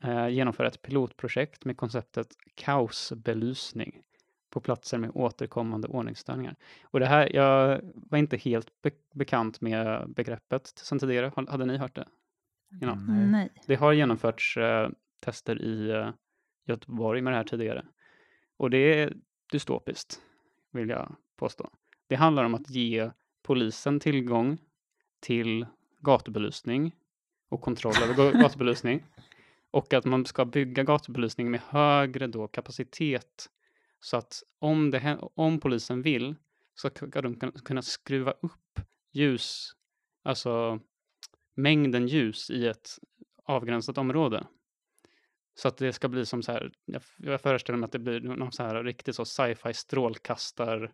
eh, 0.05 0.29
genomföra 0.29 0.69
ett 0.69 0.83
pilotprojekt 0.83 1.65
med 1.65 1.77
konceptet 1.77 2.27
kaosbelysning 2.55 4.03
på 4.51 4.61
platser 4.61 4.99
med 4.99 5.11
återkommande 5.15 5.89
ordningsstörningar. 5.89 6.57
Och 6.85 7.01
det 7.01 7.07
här, 7.07 7.37
jag 7.37 7.81
var 7.95 8.19
inte 8.19 8.37
helt 8.37 8.83
be- 8.83 8.91
bekant 9.15 9.61
med 9.61 10.11
begreppet 10.11 10.67
sedan 10.67 10.99
tidigare. 10.99 11.33
Hade 11.49 11.67
ni 11.67 11.77
hört 11.77 11.95
det? 11.95 12.09
innan? 12.83 13.07
Nej. 13.07 13.27
Nej. 13.27 13.53
Det 13.67 13.75
har 13.75 13.93
genomförts 13.93 14.57
eh, 14.57 14.91
tester 15.21 15.63
i 15.63 15.91
eh, 15.91 16.11
Göteborg 16.67 17.21
med 17.23 17.33
det 17.33 17.37
här 17.37 17.45
tidigare. 17.45 17.85
Och 18.57 18.71
det 18.71 18.79
är 19.03 19.13
dystopiskt, 19.53 20.21
vill 20.73 20.89
jag 20.89 21.17
påstå. 21.37 21.71
Det 22.07 22.15
handlar 22.17 22.45
om 22.45 22.55
att 22.55 22.71
ge 22.71 23.11
polisen 23.43 24.01
tillgång 24.01 24.59
till 25.21 25.67
gatubelysning 26.01 26.97
och 27.49 27.61
kontroll 27.61 27.93
över 28.03 28.15
ga- 28.15 28.33
gatubelysning. 28.43 29.03
Och 29.77 29.95
att 29.95 30.05
man 30.05 30.25
ska 30.25 30.45
bygga 30.45 30.85
gatubelysning 30.85 31.51
med 31.51 31.61
högre 31.61 32.27
då 32.27 32.49
kapacitet. 32.49 33.49
Så 34.01 34.17
att 34.17 34.43
om, 34.59 34.91
det, 34.91 35.19
om 35.35 35.61
polisen 35.61 36.03
vill 36.03 36.35
så 36.75 36.91
ska 36.91 37.23
de 37.23 37.53
kunna 37.65 37.83
skruva 37.83 38.31
upp 38.31 38.81
ljus, 39.13 39.73
alltså 40.23 40.81
mängden 41.55 42.09
ljus 42.09 42.51
i 42.51 42.67
ett 42.67 42.89
avgränsat 43.45 43.99
område. 43.99 44.47
Så 45.55 45.69
att 45.69 45.77
det 45.77 45.93
ska 45.93 46.09
bli 46.09 46.27
som 46.27 46.43
så 46.43 46.53
här, 46.53 46.73
jag, 46.85 47.03
jag 47.19 47.41
föreställer 47.41 47.79
mig 47.79 47.85
att 47.85 47.93
det 47.93 47.99
blir 47.99 48.21
någon 48.21 48.53
så 48.53 48.63
här 48.63 48.85
riktigt 48.85 49.17
så 49.17 49.25
sci-fi 49.25 49.75
strålkastar 49.75 50.93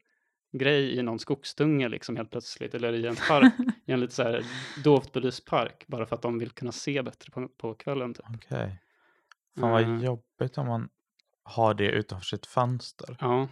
grej 0.53 0.99
i 0.99 1.03
någon 1.03 1.19
skogsdunge 1.19 1.89
liksom 1.89 2.17
helt 2.17 2.31
plötsligt, 2.31 2.75
eller 2.75 2.93
i 2.93 3.07
en 3.07 3.17
park, 3.29 3.53
i 3.87 3.93
en 3.93 4.01
lite 4.01 4.15
så 4.15 4.23
här 4.23 4.45
dovt 4.85 5.13
belyst 5.13 5.45
park, 5.47 5.85
bara 5.89 6.07
för 6.07 6.17
att 6.17 6.23
de 6.23 6.39
vill 6.39 6.51
kunna 6.51 6.73
se 6.73 7.03
bättre 7.03 7.31
på, 7.31 7.49
på 7.49 7.75
kvällen. 7.75 8.15
Typ. 8.15 8.25
Okej. 8.35 8.79
Fan 9.61 9.71
vad 9.71 9.83
Mm. 9.83 10.03
jobbigt 10.03 10.59
om 10.59 10.67
man 10.67 10.89
har 11.43 11.75
det 11.75 11.91
utanför 11.91 12.25
sitt 12.27 12.47
fönster. 12.47 13.17
Ja, 13.21 13.49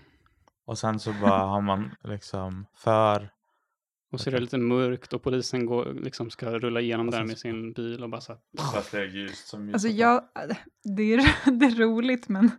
Och 0.64 0.78
sen 0.78 1.00
så 1.00 1.12
bara 1.12 1.40
har 1.42 1.60
man 1.60 1.90
liksom 2.04 2.66
för 2.74 3.30
Och 4.12 4.20
så 4.20 4.30
är 4.30 4.34
det 4.34 4.40
lite 4.40 4.58
mörkt 4.58 5.12
och 5.12 5.22
polisen 5.22 5.66
går, 5.66 5.94
liksom 6.02 6.30
ska 6.30 6.50
rulla 6.50 6.80
igenom 6.80 7.10
där 7.10 7.24
med 7.24 7.38
sin 7.38 7.72
bil 7.72 8.02
och 8.02 8.10
bara 8.10 8.20
så 8.20 8.36
här, 8.92 9.04
ljus 9.14 9.46
som 9.48 9.70
Alltså 9.72 9.88
jag, 9.88 10.22
det, 10.96 11.02
är, 11.14 11.50
det 11.58 11.66
är 11.66 11.70
roligt 11.78 12.28
men 12.28 12.50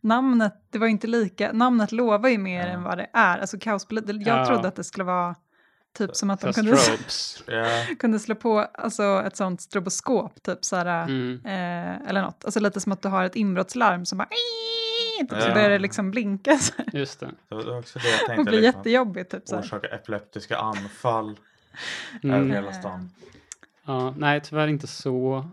namnet, 0.00 0.54
det 0.70 0.78
var 0.78 0.86
inte 0.86 1.06
lika, 1.06 1.52
namnet 1.52 1.92
lovar 1.92 2.28
ju 2.28 2.38
mer 2.38 2.60
Ja. 2.66 2.72
än 2.72 2.82
vad 2.82 2.98
det 2.98 3.10
är. 3.12 3.38
Alltså 3.38 3.58
kaospolis, 3.58 4.04
jag 4.06 4.38
Ja. 4.38 4.46
trodde 4.46 4.68
att 4.68 4.76
det 4.76 4.84
skulle 4.84 5.04
vara 5.04 5.34
typ 5.98 6.16
som 6.16 6.30
att 6.30 6.40
de 6.40 6.52
kunde, 6.52 6.76
kunde 7.98 8.18
slå 8.18 8.34
på 8.34 8.58
alltså, 8.58 9.22
ett 9.26 9.36
sånt 9.36 9.60
stroboskop, 9.60 10.42
typ 10.42 10.64
så 10.64 10.76
här, 10.76 11.04
Mm. 11.04 11.40
eh, 11.44 12.08
eller 12.08 12.22
något. 12.22 12.44
Alltså 12.44 12.60
lite 12.60 12.80
som 12.80 12.92
att 12.92 13.02
du 13.02 13.08
har 13.08 13.24
ett 13.24 13.36
inbrottslarm 13.36 14.06
som 14.06 14.18
bara 14.18 14.28
så 15.28 15.36
Ja. 15.48 15.54
börjar 15.54 15.70
det 15.70 15.78
liksom 15.78 16.10
blinka 16.10 16.58
så 16.58 16.72
här, 16.76 16.86
Just 16.98 17.20
det. 17.20 17.30
det 17.48 17.54
var 17.54 17.78
också 17.78 17.98
det 17.98 18.08
jag 18.10 18.20
och 18.20 18.26
tänkte. 18.26 18.50
blir 18.50 18.60
liksom. 18.60 18.78
jättejobbigt. 18.80 19.30
Typ, 19.30 19.48
så 19.48 19.54
här. 19.56 19.62
Orsaka 19.62 19.88
epileptiska 19.88 20.56
anfall 20.58 21.38
Mm. 22.22 22.36
över 22.40 22.54
hela 22.54 22.72
stan. 22.72 23.10
Ja, 23.84 24.14
nej, 24.18 24.40
tyvärr 24.40 24.68
inte 24.68 24.86
så 24.86 25.48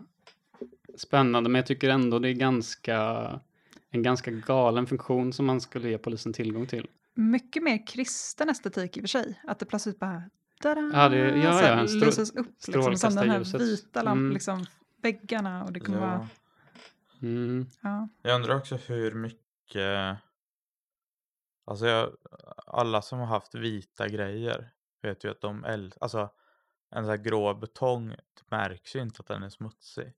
spännande, 0.98 1.50
men 1.50 1.60
jag 1.60 1.66
tycker 1.66 1.90
ändå 1.90 2.20
det 2.20 2.30
är 2.30 2.34
ganska 2.34 3.30
en 3.92 4.04
ganska 4.04 4.32
galen 4.32 4.88
funktion 4.88 5.34
som 5.34 5.46
man 5.46 5.62
skulle 5.62 5.90
ge 5.90 5.98
polisen 5.98 6.34
tillgång 6.34 6.68
till. 6.68 6.88
Mycket 7.14 7.64
mer 7.64 7.88
kristen 7.88 8.50
estetik 8.50 8.98
i 8.98 9.00
och 9.00 9.04
för 9.04 9.08
sig. 9.08 9.42
Att 9.48 9.60
det 9.60 9.66
plötsligt 9.66 10.00
bara... 10.00 10.24
Tada, 10.62 10.82
Ja, 10.94 11.10
det- 11.10 11.18
ja, 11.38 11.54
så 11.60 11.64
ja, 11.66 11.68
en 11.70 11.88
strå- 11.88 12.06
lyses 12.06 12.32
upp. 12.36 12.48
Liksom, 12.68 12.98
som 12.98 13.16
den 13.16 13.30
här 13.30 13.44
strålkastarljuset. 13.44 13.62
vita 13.62 14.02
lampan, 14.04 14.18
Mm. 14.20 14.34
liksom, 14.34 14.66
väggarna 15.02 15.64
och 15.64 15.74
det 15.74 15.80
kommer 15.80 16.00
Ja. 16.02 16.06
vara... 16.08 16.28
Mm. 17.22 17.66
Ja. 17.82 18.10
Jag 18.22 18.36
undrar 18.36 18.56
också 18.56 18.76
hur 18.88 19.14
mycket... 19.14 19.40
Alltså 21.66 21.88
jag, 21.88 22.16
alla 22.66 23.02
som 23.02 23.20
har 23.20 23.26
haft 23.26 23.56
vita 23.56 24.08
grejer 24.08 24.70
vet 25.02 25.24
ju 25.24 25.32
att 25.32 25.42
de 25.42 25.64
äl... 25.64 25.94
Alltså 26.02 26.30
en 26.90 27.04
sån 27.04 27.10
här 27.10 27.18
grå 27.18 27.54
betong 27.54 28.10
det 28.10 28.52
märks 28.52 28.96
ju 28.96 29.02
inte 29.02 29.20
att 29.20 29.28
den 29.28 29.44
är 29.44 29.50
smutsig. 29.50 30.14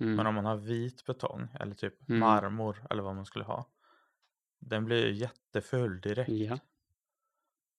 Mm. 0.00 0.14
Men 0.16 0.26
om 0.26 0.34
man 0.34 0.44
har 0.44 0.56
vit 0.56 1.04
betong 1.04 1.48
eller 1.60 1.74
typ 1.74 2.08
Mm. 2.08 2.20
marmor 2.20 2.86
eller 2.90 3.02
vad 3.02 3.14
man 3.16 3.24
skulle 3.26 3.44
ha. 3.44 3.66
Den 4.58 4.84
blir 4.84 5.06
ju 5.06 5.12
jättefull 5.12 6.00
direkt. 6.00 6.30
Ja. 6.30 6.58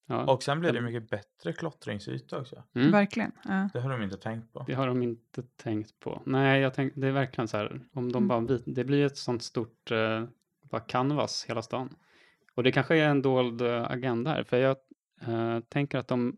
ja. 0.06 0.24
Och 0.32 0.42
sen 0.42 0.60
blir 0.60 0.72
det 0.72 0.80
mycket 0.80 1.10
bättre 1.10 1.52
klottringsyta 1.52 2.38
också. 2.40 2.62
Mm. 2.74 2.90
Verkligen. 2.90 3.32
Ja. 3.44 3.68
Det 3.72 3.80
har 3.80 3.90
de 3.90 4.02
inte 4.02 4.16
tänkt 4.16 4.52
på. 4.52 4.64
Det 4.66 4.74
har 4.74 4.86
de 4.86 5.02
inte 5.02 5.42
tänkt 5.42 6.00
på. 6.00 6.22
Nej, 6.26 6.60
jag 6.60 6.74
tänk, 6.74 6.92
det 6.96 7.06
är 7.08 7.12
verkligen 7.12 7.48
så 7.48 7.56
här, 7.56 7.80
om 7.92 8.12
de 8.12 8.18
Mm. 8.24 8.28
bara 8.28 8.40
vit, 8.40 8.62
det 8.66 8.84
blir 8.84 9.06
ett 9.06 9.16
sånt 9.16 9.42
stort 9.42 9.90
eh, 9.90 10.24
bara 10.70 10.80
canvas 10.80 11.44
hela 11.48 11.62
stan. 11.62 11.96
Och 12.54 12.62
det 12.62 12.72
kanske 12.72 12.96
är 12.96 13.08
en 13.08 13.22
dold 13.22 13.62
eh, 13.62 13.90
agenda 13.90 14.30
här, 14.30 14.44
för 14.44 14.56
jag 14.56 14.76
eh, 15.20 15.60
tänker 15.60 15.98
att 15.98 16.08
de, 16.08 16.36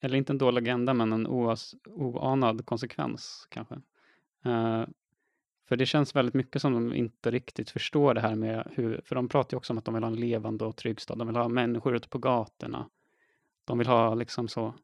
eller 0.00 0.18
inte 0.18 0.32
en 0.32 0.38
dold 0.38 0.58
agenda, 0.58 0.94
men 0.94 1.12
en 1.12 1.26
oas, 1.26 1.74
oanad 1.84 2.66
konsekvens 2.66 3.46
kanske. 3.50 3.74
Eh, 4.44 4.84
för 5.68 5.76
det 5.76 5.86
känns 5.86 6.16
väldigt 6.16 6.34
mycket 6.34 6.62
som 6.62 6.72
de 6.72 6.94
inte 6.94 7.30
riktigt 7.30 7.70
förstår 7.70 8.14
det 8.14 8.20
här 8.20 8.34
med 8.34 8.72
hur, 8.74 9.00
för 9.04 9.14
de 9.14 9.28
pratar 9.28 9.54
ju 9.54 9.56
också 9.56 9.72
om 9.72 9.78
att 9.78 9.84
de 9.84 9.94
vill 9.94 10.02
ha 10.02 10.10
en 10.10 10.20
levande 10.20 10.64
och 10.64 10.76
trygg 10.76 11.00
stad, 11.00 11.18
de 11.18 11.26
vill 11.26 11.36
ha 11.36 11.48
människor 11.48 11.96
ute 11.96 12.08
på 12.08 12.18
gatorna. 12.18 12.90
De 13.64 13.78
vill 13.78 13.86
ha 13.86 14.14
liksom 14.14 14.48
så, 14.48 14.74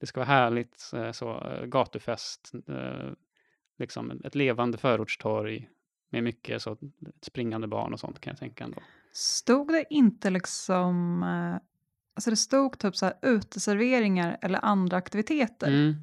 det 0.00 0.06
ska 0.06 0.20
vara 0.20 0.28
härligt, 0.28 0.90
eh, 0.94 1.12
så, 1.12 1.40
eh, 1.40 1.64
gatufest, 1.66 2.52
liksom 3.78 4.20
ett 4.24 4.34
levande 4.34 4.78
förortstorg 4.78 5.68
med 6.10 6.24
mycket 6.24 6.62
så, 6.62 6.76
springande 7.22 7.66
barn 7.66 7.92
och 7.92 8.00
sånt 8.00 8.20
kan 8.20 8.30
jag 8.30 8.38
tänka 8.38 8.64
ändå. 8.64 8.78
Stod 9.12 9.68
det 9.68 9.84
inte 9.90 10.30
liksom... 10.30 11.22
eh, 11.22 11.60
Alltså 12.14 12.30
det 12.30 12.36
stod 12.36 12.78
typ 12.78 12.96
så 12.96 13.06
här 13.06 13.14
uteserveringar 13.22 14.38
eller 14.42 14.64
andra 14.64 14.96
aktiviteter. 14.96 15.68
Mm. 15.68 15.94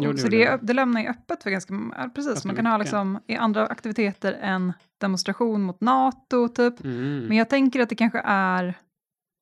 Jo, 0.00 0.12
det 0.12 0.18
så 0.18 0.28
det, 0.28 0.58
det. 0.62 0.72
lämnar 0.72 1.00
ju 1.00 1.08
öppet 1.08 1.42
för 1.42 1.50
ganska... 1.50 1.74
Precis, 2.14 2.32
Ganska 2.32 2.48
man 2.48 2.56
kan 2.56 2.66
ha 2.66 2.78
mycket. 2.78 2.86
liksom 2.86 3.20
i 3.26 3.36
andra 3.36 3.66
aktiviteter 3.66 4.32
än 4.32 4.72
demonstration 4.98 5.62
mot 5.62 5.80
NATO 5.80 6.48
typ. 6.48 6.84
Mm. 6.84 7.26
Men 7.26 7.36
jag 7.36 7.48
tänker 7.48 7.80
att 7.80 7.88
det 7.88 7.94
kanske 7.94 8.20
är, 8.24 8.74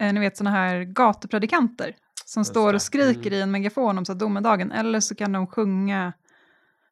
eh, 0.01 0.13
ni 0.13 0.21
vet 0.21 0.37
sådana 0.37 0.57
här 0.57 0.83
gatupredikanter 0.83 1.97
som 2.25 2.41
Just 2.41 2.51
står 2.51 2.75
och 2.75 2.83
skriker 2.83 3.21
Mm. 3.31 3.33
i 3.33 3.41
en 3.41 3.51
megafon 3.51 3.99
om 3.99 4.05
så 4.05 4.15
domedagen. 4.15 4.73
Eller 4.73 5.01
så 5.01 5.15
kan 5.15 5.33
de 5.33 5.47
sjunga 5.47 6.13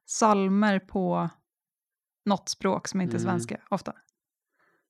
salmer 0.07 0.79
på 0.79 1.31
något 2.25 2.49
språk 2.49 2.89
som 2.89 3.01
inte 3.01 3.17
är 3.17 3.21
Mm. 3.21 3.31
svenska 3.31 3.57
ofta. 3.69 3.93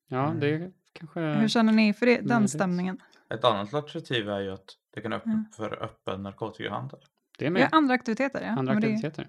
Ja, 0.09 0.35
det 0.41 0.73
kanske... 0.93 1.21
Hur 1.21 1.49
känner 1.49 1.73
ni 1.73 1.93
för 1.95 2.07
det, 2.07 2.17
den 2.17 2.29
möjligt. 2.29 2.51
stämningen? 2.51 3.01
Ett 3.35 3.45
annat 3.45 3.75
alternativ 3.75 4.29
är 4.29 4.41
ju 4.41 4.51
att 4.53 4.77
det 4.95 5.01
kan 5.01 5.13
öppna 5.13 5.33
Mm. 5.33 5.45
för 5.57 5.83
öppen 5.83 6.23
narkotikahandel. 6.23 7.01
det 7.39 7.45
är 7.45 7.47
Ja, 7.47 7.51
med 7.53 7.69
andra 7.73 7.95
aktiviteter. 7.95 8.41
Ja. 8.43 8.49
andra 8.49 8.73
men 8.73 8.83
det- 8.83 8.89
aktiviteter. 8.89 9.29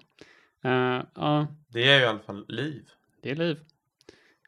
Eh, 0.64 1.02
ja, 1.14 1.46
Det 1.68 1.88
är 1.92 1.96
ju 1.98 2.02
i 2.04 2.06
alla 2.06 2.18
fall 2.18 2.44
liv. 2.48 2.88
det 3.22 3.30
är 3.30 3.34
liv. 3.34 3.60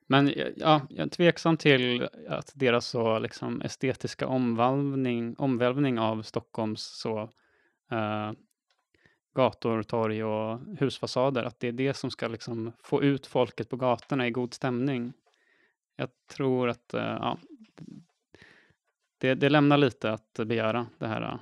Men 0.07 0.33
ja, 0.57 0.81
jag 0.91 1.07
är 1.07 1.11
tveksam 1.11 1.57
till 1.57 2.09
att 2.29 2.53
deras 2.55 2.87
så 2.87 3.19
liksom 3.19 3.63
estetiska 3.63 4.27
omvälvning, 4.27 5.35
omvälvning 5.39 5.99
av 5.99 6.23
Stockholms 6.23 6.83
så 6.83 7.21
eh, 7.91 8.33
gator, 9.37 9.83
torg 9.83 10.25
och 10.25 10.61
husfasader, 10.79 11.45
att 11.45 11.61
det 11.61 11.69
är 11.69 11.73
det 11.73 11.95
som 11.95 12.11
ska 12.11 12.29
liksom 12.29 12.73
få 12.83 13.03
ut 13.03 13.27
folket 13.27 13.71
på 13.71 13.77
gatorna 13.77 14.27
i 14.27 14.31
god 14.31 14.55
stämning. 14.55 15.13
Jag 15.97 16.09
tror 16.31 16.69
att 16.69 16.95
eh, 16.95 17.01
ja, 17.03 17.39
det, 19.19 19.35
det 19.35 19.49
lämnar 19.49 19.77
lite 19.77 20.13
att 20.13 20.35
begära 20.47 20.87
det 20.99 21.07
här 21.07 21.39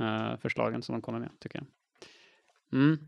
eh, 0.00 0.36
förslagen 0.40 0.82
som 0.82 0.92
de 0.92 1.02
kommer 1.02 1.18
med, 1.18 1.30
tycker 1.38 1.58
jag. 1.58 1.66
Mm. 2.80 2.98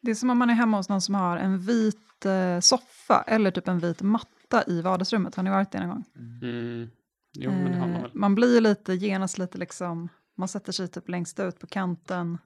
Det 0.00 0.10
är 0.10 0.14
som 0.14 0.30
om 0.30 0.38
man 0.38 0.50
är 0.50 0.54
hemma 0.54 0.76
hos 0.76 0.88
någon 0.88 1.00
som 1.00 1.14
har 1.14 1.36
en 1.36 1.58
vit 1.58 2.26
eh, 2.26 2.60
soffa 2.60 3.24
eller 3.26 3.50
typ 3.50 3.68
en 3.68 3.78
vit 3.78 4.02
matta 4.02 4.64
i 4.66 4.80
vardagsrummet. 4.80 5.34
Har 5.34 5.42
ni 5.42 5.50
varit 5.50 5.70
det 5.70 5.80
någon 5.80 5.88
gång? 5.88 6.04
Mm. 6.42 6.90
Jo, 7.32 7.50
har 7.50 7.86
man 7.86 8.02
väl. 8.02 8.10
man 8.14 8.34
blir 8.34 8.60
lite 8.60 8.94
genast 8.94 9.38
lite 9.38 9.58
liksom, 9.58 10.08
man 10.34 10.48
sätter 10.48 10.72
sig 10.72 10.88
typ 10.88 11.08
längst 11.08 11.40
ut 11.40 11.58
på 11.58 11.66
kanten. 11.66 12.38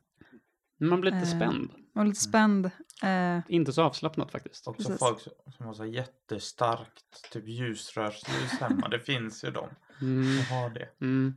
Man 0.81 1.01
blir 1.01 1.11
lite 1.13 1.23
eh, 1.31 1.37
spänd. 1.37 1.71
Man 1.93 2.05
blir 2.05 2.11
lite 2.11 2.21
spänd. 2.21 2.71
Eh, 3.03 3.39
Inte 3.49 3.73
så 3.73 3.83
avslappnat 3.83 4.31
faktiskt. 4.31 4.69
Också 4.69 4.83
Precis. 4.89 4.99
folk 4.99 5.21
som- 5.21 5.67
har 5.67 5.75
så 5.75 5.85
jättestarkt 5.87 7.31
typ 7.33 7.49
ljusrörsljus 7.49 8.51
hemma. 8.61 8.89
Det 8.89 9.01
finns 9.01 9.45
ju 9.45 9.51
de 9.51 9.69
Mm. 10.01 10.25
som 10.45 10.57
har 10.57 10.71
det. 10.71 10.89
Mm. 11.01 11.35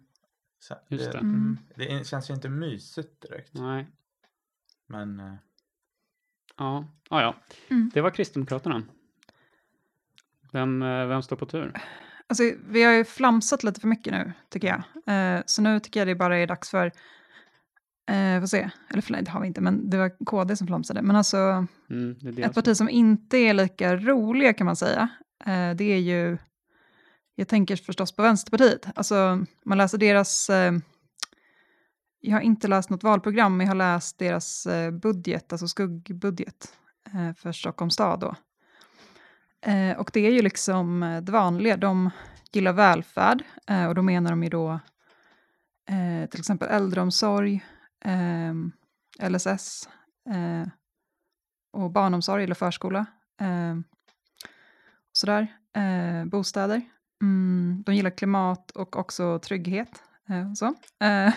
Så 0.60 0.76
Just 0.88 1.06
det, 1.06 1.12
det. 1.12 1.18
Mm. 1.18 1.58
det 1.76 2.08
känns 2.08 2.30
ju 2.30 2.34
inte 2.34 2.50
mysigt 2.50 3.22
direkt. 3.22 3.54
Nej. 3.54 3.88
Men 4.88 5.20
eh, 5.20 5.34
Ja, 6.58 6.86
ah, 7.10 7.22
ja. 7.22 7.36
Mm. 7.70 7.92
Det 7.94 8.02
var 8.02 8.10
Kristdemokraterna. 8.12 8.84
Vem, 10.52 10.82
eh, 10.82 11.06
vem 11.08 11.22
står 11.22 11.36
på 11.36 11.46
tur? 11.46 11.82
alltså, 12.28 12.44
vi 12.70 12.84
har 12.84 12.92
ju 12.94 13.04
flamsat 13.06 13.64
lite 13.64 13.82
för 13.82 13.88
mycket 13.88 14.14
nu, 14.14 14.34
tycker 14.50 14.68
jag. 14.68 14.84
Eh, 15.38 15.44
så 15.46 15.62
nu 15.62 15.80
tycker 15.80 16.00
jag 16.00 16.08
det 16.08 16.16
bara 16.16 16.38
är 16.38 16.48
dags 16.48 16.70
för, 16.70 16.92
eh, 18.10 18.40
får 18.40 18.48
se, 18.48 18.70
eller 18.90 19.02
för, 19.02 19.12
nej, 19.12 19.22
det 19.24 19.32
har 19.32 19.42
vi 19.42 19.48
inte, 19.48 19.62
men 19.62 19.90
det 19.90 19.98
var 19.98 20.26
KD 20.26 20.56
som 20.56 20.68
flamsade. 20.68 21.02
Men 21.02 21.16
alltså, 21.16 21.68
Mm, 21.90 22.16
det 22.22 22.42
är 22.44 22.48
ett 22.50 22.56
parti 22.56 22.78
som 22.78 22.90
inte 22.90 23.38
är 23.38 23.54
lika 23.54 23.96
roliga 23.96 24.54
kan 24.54 24.66
man 24.66 24.76
säga, 24.76 25.10
eh, 25.46 25.72
det 25.76 25.84
är 25.84 25.98
ju, 25.98 26.38
jag 27.36 27.48
tänker 27.48 27.76
förstås 27.76 28.16
på 28.16 28.22
Vänsterpartiet. 28.22 28.88
Alltså, 28.96 29.46
man 29.66 29.78
läser 29.78 29.98
deras, 29.98 30.50
eh, 30.50 30.74
jag 32.20 32.34
har 32.34 32.42
inte 32.42 32.68
läst 32.68 32.90
något 32.90 33.04
valprogram, 33.04 33.58
men 33.58 33.68
jag 33.68 33.72
har 33.72 33.76
läst 33.96 34.20
deras 34.20 34.66
eh, 34.66 34.92
budget, 34.92 35.52
alltså 35.52 35.68
skuggbudget 35.68 36.74
eh, 37.14 37.34
för 37.34 37.52
Stockholms 37.52 37.94
stad 37.94 38.20
då. 38.20 38.36
Eh, 39.72 39.98
och 39.98 40.10
det 40.14 40.28
är 40.28 40.32
ju 40.32 40.42
liksom 40.42 41.04
eh, 41.04 41.22
det 41.22 41.32
vanliga, 41.32 41.78
de 41.78 42.10
gillar 42.52 42.74
välfärd 42.74 43.44
och 43.88 43.96
då 43.96 44.02
menar 44.02 44.30
de 44.32 44.44
ju 44.44 44.50
då 44.50 44.80
till 46.32 46.40
exempel 46.40 46.68
äldreomsorg, 46.70 47.66
eh, 48.06 49.30
LSS, 49.30 49.90
eh, 50.30 50.68
och 51.74 51.92
barnomsorg 51.92 52.44
eller 52.44 52.56
förskola. 52.56 53.06
Eh, 53.42 53.76
sådär. 55.12 55.48
Eh, 55.76 56.26
bostäder. 56.26 56.82
Mm, 57.22 57.84
de 57.86 57.96
gillar 57.96 58.10
klimat 58.10 58.72
och 58.72 58.96
också 58.98 59.40
trygghet. 59.40 60.04
Eh, 60.30 60.54
så. 60.54 60.66
Eh, 61.06 61.34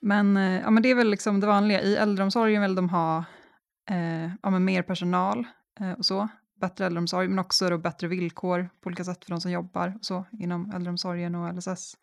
men, 0.00 0.36
eh, 0.36 0.60
ja, 0.60 0.70
men 0.70 0.82
det 0.82 0.88
är 0.88 0.94
väl 0.94 1.10
liksom 1.10 1.40
det 1.40 1.46
vanliga. 1.46 1.80
I 1.80 1.96
äldreomsorgen 1.96 2.62
vill 2.62 2.74
de 2.74 2.88
ha 2.88 3.24
eh, 3.90 4.30
ja, 4.42 4.50
men 4.50 4.64
mer 4.64 4.82
personal 4.82 5.46
eh, 5.80 5.92
och 5.92 6.04
så. 6.06 6.28
Bättre 6.60 6.86
äldreomsorg, 6.86 7.28
men 7.28 7.38
också 7.38 7.70
då 7.70 7.78
bättre 7.78 8.08
villkor 8.08 8.70
på 8.80 8.86
olika 8.86 9.04
sätt 9.04 9.24
för 9.24 9.30
de 9.30 9.40
som 9.40 9.50
jobbar 9.50 9.94
och 9.98 10.04
så 10.04 10.24
inom 10.32 10.70
äldreomsorgen 10.70 11.34
och 11.34 11.54
LSS. 11.54 11.96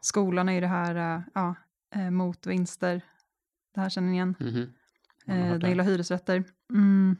Skolan 0.00 0.48
är 0.48 0.52
ju 0.52 0.60
det 0.60 0.66
här, 0.66 1.16
eh, 1.16 1.22
ja, 1.34 1.54
eh, 1.94 2.10
mot 2.10 2.46
vinster. 2.46 3.00
Det 3.74 3.80
här 3.80 3.88
känner 3.88 4.08
ni 4.08 4.14
igen. 4.14 4.34
Jag 5.24 5.34
har 5.34 5.54
Eh, 5.54 5.58
den 5.58 5.70
gillar 5.70 5.84
hyresrätter. 5.84 6.44
Mm. 6.70 7.16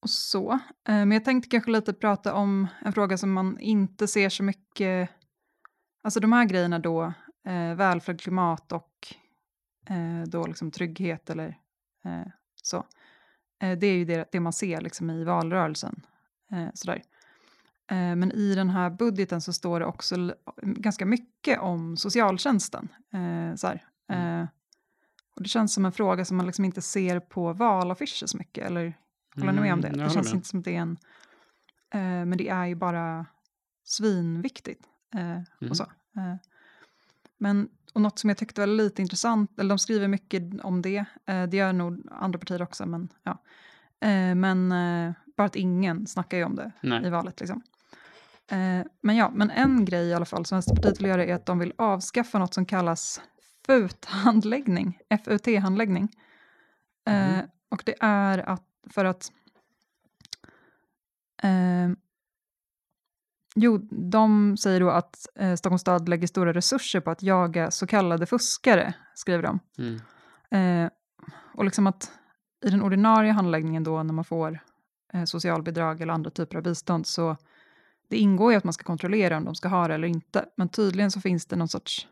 Och 0.00 0.10
så. 0.10 0.52
Eh, 0.52 0.58
men 0.84 1.10
jag 1.10 1.24
tänkte 1.24 1.48
kanske 1.48 1.70
lite 1.70 1.92
prata 1.92 2.34
om 2.34 2.66
en 2.84 2.92
fråga 2.92 3.18
som 3.18 3.32
man 3.32 3.58
inte 3.60 4.08
ser 4.08 4.28
så 4.28 4.42
mycket. 4.42 5.10
Alltså 6.02 6.20
de 6.20 6.32
här 6.32 6.44
grejerna 6.44 6.78
då. 6.78 7.12
eh, 7.46 7.74
välfärd, 7.74 8.20
klimat 8.20 8.72
och 8.72 8.92
eh, 9.88 10.22
då 10.26 10.46
liksom 10.46 10.70
trygghet 10.70 11.30
eller 11.30 11.48
eh, 12.04 12.26
så. 12.62 12.76
Eh, 13.62 13.78
det 13.78 13.86
är 13.86 13.96
ju 13.96 14.04
det, 14.04 14.28
det 14.32 14.40
man 14.40 14.52
ser 14.52 14.80
liksom 14.80 15.10
i 15.10 15.24
valrörelsen. 15.24 16.02
Sådär. 16.74 17.02
Eh, 17.90 18.16
men 18.16 18.32
i 18.32 18.54
den 18.54 18.70
här 18.70 18.90
budgeten 18.90 19.40
så 19.40 19.52
står 19.52 19.80
det 19.80 19.86
också 19.86 20.34
ganska 20.62 21.06
mycket 21.06 21.60
om 21.60 21.96
socialtjänsten. 21.96 22.88
Eh, 23.12 23.54
så 23.56 23.66
här. 23.66 23.84
Mm. 24.08 24.40
Eh, 24.40 24.48
och 25.36 25.42
det 25.42 25.48
känns 25.48 25.74
som 25.74 25.84
en 25.84 25.92
fråga 25.92 26.24
som 26.24 26.36
man 26.36 26.46
liksom 26.46 26.64
inte 26.64 26.82
ser 26.82 27.20
på 27.20 27.52
valaffischer 27.52 28.26
så 28.26 28.36
mycket. 28.38 28.66
Eller 28.66 28.94
håller 29.36 29.52
ni 29.52 29.60
med 29.60 29.72
om 29.72 29.80
det? 29.80 29.88
Mm, 29.88 29.98
det 29.98 30.04
håller 30.04 30.14
känns 30.14 30.26
med. 30.28 30.34
inte 30.34 30.48
som 30.48 30.62
det 30.62 30.76
är 30.76 30.80
en... 30.80 30.96
Men 32.28 32.38
det 32.38 32.48
är 32.48 32.66
ju 32.66 32.74
bara 32.74 33.26
svinviktigt. 33.84 34.84
Eh, 35.14 35.20
Mm. 35.60 35.70
och 35.70 35.76
så. 35.76 35.86
Men, 37.38 37.68
och 37.92 38.00
något 38.00 38.18
som 38.18 38.30
jag 38.30 38.36
tyckte 38.36 38.60
var 38.60 38.66
lite 38.66 39.02
intressant, 39.02 39.58
eller 39.58 39.68
de 39.68 39.78
skriver 39.78 40.08
mycket 40.08 40.42
om 40.64 40.82
det, 40.82 41.04
det 41.24 41.56
gör 41.56 41.72
nog 41.72 42.06
andra 42.10 42.38
partier 42.38 42.62
också, 42.62 42.86
men 42.86 43.08
ja. 43.22 43.42
Men 44.34 44.68
bara 45.36 45.46
att 45.46 45.56
ingen 45.56 46.06
snackar 46.06 46.38
ju 46.38 46.44
om 46.44 46.54
det 46.56 46.72
i 46.82 46.86
Nej. 46.88 47.10
valet. 47.10 47.40
Liksom. 47.40 47.62
Eh, 48.50 48.86
men 49.02 49.16
ja, 49.16 49.30
men 49.34 49.50
en 49.50 49.84
grej 49.84 50.06
i 50.06 50.14
alla 50.14 50.24
fall 50.24 50.46
som 50.46 50.56
Vänsterpartiet 50.56 51.00
vill 51.00 51.06
göra 51.08 51.24
är 51.24 51.34
att 51.34 51.46
de 51.46 51.58
vill 51.58 51.72
avskaffa 51.78 52.38
något 52.38 52.54
som 52.54 52.66
kallas 52.66 53.20
FUT-handläggning, 53.66 54.98
FUT-handläggning. 55.24 56.08
Eh, 57.06 57.28
Mhm. 57.32 57.46
och 57.68 57.82
det 57.86 57.94
är 58.00 58.38
att 58.38 58.62
för 58.90 59.04
att 59.04 59.32
eh, 61.42 61.88
Jo, 63.58 63.78
de 63.90 64.56
säger 64.56 64.80
då 64.80 64.90
att 64.90 65.26
eh, 65.34 65.54
Stockholms 65.54 65.80
stad 65.80 66.08
lägger 66.08 66.26
stora 66.26 66.52
resurser 66.52 67.00
på 67.00 67.10
att 67.10 67.22
jaga 67.22 67.70
så 67.70 67.86
kallade 67.86 68.26
fuskare, 68.26 68.94
skriver 69.14 69.42
de. 69.42 69.58
Mm. 69.78 70.00
Eh, 70.84 70.90
och 71.54 71.64
liksom 71.64 71.86
att 71.86 72.10
i 72.66 72.70
den 72.70 72.82
ordinarie 72.82 73.32
handläggningen 73.32 73.84
då 73.84 74.02
när 74.02 74.14
man 74.14 74.24
får 74.24 74.58
eh, 75.12 75.24
socialbidrag 75.24 76.00
eller 76.00 76.12
andra 76.12 76.30
typer 76.30 76.56
av 76.56 76.62
bistånd 76.62 77.06
så 77.06 77.36
det 78.08 78.16
ingår 78.16 78.52
ju 78.52 78.58
att 78.58 78.64
man 78.64 78.72
ska 78.72 78.84
kontrollera 78.84 79.36
om 79.36 79.44
de 79.44 79.54
ska 79.54 79.68
ha 79.68 79.88
det 79.88 79.94
eller 79.94 80.08
inte. 80.08 80.44
Men 80.56 80.68
tydligen 80.68 81.10
så 81.10 81.20
finns 81.20 81.46
det 81.46 81.56
någon 81.56 81.68
sorts, 81.68 82.06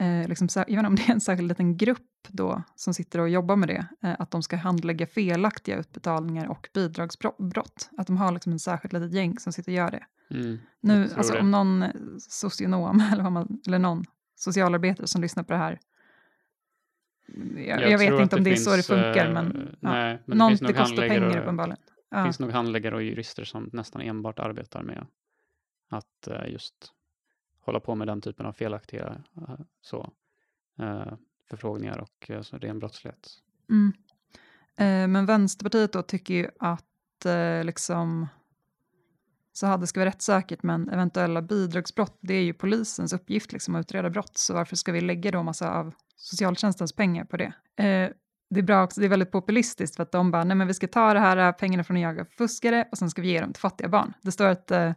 eh, 0.00 0.28
liksom, 0.28 0.48
jag 0.54 0.64
vet 0.64 0.70
inte 0.70 0.86
om 0.86 0.96
det 0.96 1.02
är 1.02 1.12
en 1.12 1.20
särskild 1.20 1.48
liten 1.48 1.76
grupp 1.76 2.00
då 2.28 2.62
som 2.76 2.94
sitter 2.94 3.18
och 3.18 3.28
jobbar 3.28 3.56
med 3.56 3.68
det, 3.68 3.86
eh, 4.02 4.16
att 4.18 4.30
de 4.30 4.42
ska 4.42 4.56
handlägga 4.56 5.06
felaktiga 5.06 5.76
utbetalningar 5.78 6.46
och 6.46 6.68
bidragsbrott. 6.74 7.90
Att 7.96 8.06
de 8.06 8.16
har 8.16 8.32
liksom 8.32 8.52
en 8.52 8.58
särskilt 8.58 8.92
litet 8.92 9.12
gäng 9.12 9.38
som 9.38 9.52
sitter 9.52 9.72
och 9.72 9.76
gör 9.76 9.90
det. 9.90 10.04
Mm. 10.30 10.58
Nu, 10.80 11.00
Jag 11.00 11.18
alltså 11.18 11.32
det. 11.32 11.40
om 11.40 11.50
någon 11.50 11.82
eh, 11.82 11.90
socionom 12.18 13.02
eller, 13.12 13.22
vad 13.22 13.32
man, 13.32 13.60
eller 13.66 13.78
någon 13.78 14.04
socialarbetare 14.36 15.06
som 15.06 15.22
lyssnar 15.22 15.42
på 15.42 15.52
det 15.52 15.58
här. 15.58 15.80
Jag, 17.56 17.90
jag, 17.90 17.98
vet 17.98 18.08
tror 18.08 18.16
att 18.16 18.22
inte 18.22 18.36
om 18.36 18.44
det 18.44 18.50
är 18.50 18.56
så 18.56 18.76
det 18.76 18.82
funkar, 18.82 19.32
men, 19.32 19.76
ja. 19.80 19.90
nej, 19.90 20.22
men 20.26 20.38
någon, 20.38 20.56
det, 20.56 20.66
det 20.66 20.72
kostar 20.72 21.08
pengar 21.08 21.40
uppenbarligen. 21.40 21.78
Det 22.14 22.18
Ja. 22.18 22.24
finns 22.24 22.40
nog 22.40 22.50
handläggare 22.50 22.94
och 22.94 23.02
jurister 23.02 23.44
som 23.44 23.70
nästan 23.72 24.02
enbart 24.02 24.38
arbetar 24.38 24.82
med 24.82 25.06
att 25.90 26.26
eh, 26.28 26.48
just 26.52 26.92
hålla 27.60 27.80
på 27.80 27.94
med 27.94 28.08
den 28.08 28.20
typen 28.20 28.46
av 28.46 28.52
felaktiga 28.52 29.24
eh, 29.36 29.54
så, 29.80 30.12
eh, 30.78 31.12
förfrågningar 31.50 31.98
och 31.98 32.30
så 32.42 32.58
ren 32.58 32.78
brottslighet. 32.78 33.28
Mm. 33.70 33.92
Men 35.12 35.26
Vänsterpartiet 35.26 35.92
då 35.92 36.02
tycker 36.02 36.34
ju 36.34 36.48
att 36.58 37.26
liksom 37.64 38.28
så 39.52 39.66
hade 39.66 39.82
det 39.82 39.86
ska 39.86 40.00
vara 40.00 40.08
rättssäkert, 40.08 40.62
men 40.62 40.88
eventuella 40.88 41.42
bidragsbrott, 41.42 42.18
det 42.20 42.34
är 42.34 42.42
ju 42.42 42.54
polisens 42.54 43.12
uppgift 43.12 43.52
liksom, 43.52 43.74
att 43.74 43.80
utreda 43.80 44.10
brott, 44.10 44.36
så 44.38 44.54
varför 44.54 44.76
ska 44.76 44.92
vi 44.92 45.00
lägga 45.00 45.30
då 45.30 45.42
massa 45.42 45.70
av 45.70 45.94
socialtjänstens 46.16 46.92
pengar 46.92 47.24
på 47.24 47.36
det? 47.36 47.52
Eh, 47.84 48.10
det 48.50 48.60
är 48.60 48.64
bra 48.64 48.84
också, 48.84 49.00
det 49.00 49.06
är 49.06 49.08
väldigt 49.10 49.32
populistiskt 49.32 49.96
för 49.96 50.02
att 50.02 50.12
de 50.12 50.30
bara, 50.30 50.44
nej 50.44 50.56
men 50.56 50.66
vi 50.66 50.74
ska 50.74 50.88
ta 50.88 51.14
det 51.14 51.20
här 51.20 51.36
eh, 51.36 51.52
pengarna 51.52 51.84
från 51.84 51.96
att 51.96 52.02
jaga 52.02 52.24
fuskare 52.24 52.88
och 52.92 52.98
sen 52.98 53.10
ska 53.10 53.22
vi 53.22 53.28
ge 53.28 53.40
dem 53.40 53.52
till 53.52 53.60
fattiga 53.60 53.88
barn. 53.88 54.12
Det 54.22 54.32
står 54.32 54.46
att 54.46 54.70
eh, 54.70 54.92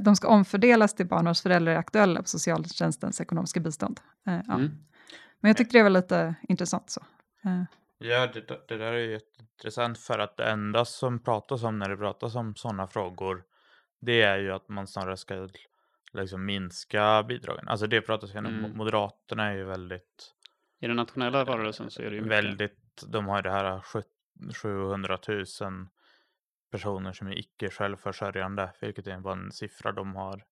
de 0.00 0.16
ska 0.16 0.28
omfördelas 0.28 0.94
till 0.94 1.06
barn 1.06 1.24
vars 1.24 1.42
föräldrar 1.42 1.72
är 1.72 1.76
aktuella 1.76 2.22
på 2.22 2.28
socialtjänstens 2.28 3.20
ekonomiska 3.20 3.60
bistånd. 3.60 4.00
Eh, 4.26 4.32
ja. 4.46 4.54
Mm. 4.54 4.70
Men 5.40 5.48
jag 5.48 5.56
tyckte 5.56 5.78
det 5.78 5.82
var 5.82 5.90
lite 5.90 6.34
intressant 6.48 6.90
så. 6.90 7.00
Eh, 7.44 7.62
Ja, 7.98 8.26
det, 8.26 8.48
där- 8.48 8.60
det 8.68 8.76
där 8.76 8.92
är 8.92 8.98
ju 8.98 9.10
jätteintressant 9.12 9.98
för 9.98 10.18
att 10.18 10.36
det 10.36 10.44
enda 10.50 10.84
som 10.84 11.18
pratas 11.18 11.62
om 11.62 11.78
när 11.78 11.88
det 11.88 11.96
pratas 11.96 12.34
om 12.34 12.54
sådana 12.54 12.86
frågor 12.86 13.42
det 14.00 14.22
är 14.22 14.38
ju 14.38 14.52
att 14.52 14.68
man 14.68 14.86
snarare 14.86 15.16
ska 15.16 15.48
liksom 16.12 16.44
minska 16.44 17.22
bidragen. 17.22 17.68
Alltså 17.68 17.86
det 17.86 18.00
pratas 18.00 18.34
ju 18.34 18.38
om. 18.38 18.46
Mm. 18.46 18.76
Moderaterna 18.76 19.44
är 19.50 19.54
ju 19.54 19.64
väldigt, 19.64 20.32
I 20.82 20.86
den 20.86 20.96
nationella 20.96 21.44
valrörelsen 21.44 21.90
så 21.90 22.02
är 22.02 22.10
det 22.10 22.16
ju 22.16 22.22
mycket, 22.22 22.38
väldigt, 22.38 23.04
de 23.08 23.26
har 23.26 23.36
ju 23.36 23.42
det 23.42 23.50
här 23.50 23.80
sjut- 23.80 24.56
700 24.62 25.18
000 25.28 25.44
personer 26.70 27.12
som 27.12 27.26
är 27.26 27.38
icke 27.38 27.70
självförsörjande, 27.70 28.72
vilket 28.80 29.06
är 29.06 29.18
bara 29.20 29.34
en 29.34 29.52
siffra 29.52 29.92
de 29.92 30.16
har. 30.16 30.44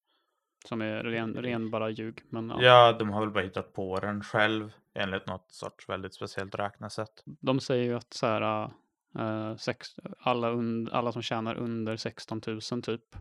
som 0.64 0.80
är 0.82 1.04
ren, 1.04 1.34
ren 1.34 1.70
bara 1.70 1.90
ljug. 1.90 2.22
Men 2.30 2.48
ja, 2.48 2.62
Ja, 2.62 2.92
de 2.98 3.10
har 3.10 3.20
väl 3.20 3.30
bara 3.30 3.44
hittat 3.44 3.72
på 3.72 4.00
den 4.00 4.22
själv 4.22 4.72
enligt 4.94 5.26
något 5.26 5.52
sorts 5.52 5.88
väldigt 5.88 6.14
speciellt 6.14 6.54
räknesätt. 6.54 7.22
de 7.40 7.60
säger 7.60 7.84
ju 7.84 7.94
att 7.96 8.12
så 8.14 8.26
här, 8.26 8.70
eh, 9.18 9.56
sex, 9.56 9.88
alla, 10.18 10.50
und, 10.50 10.88
alla 10.90 11.12
som 11.12 11.22
tjänar 11.22 11.54
under 11.54 11.96
16 11.96 12.40
000 12.46 12.82
typ 12.82 13.16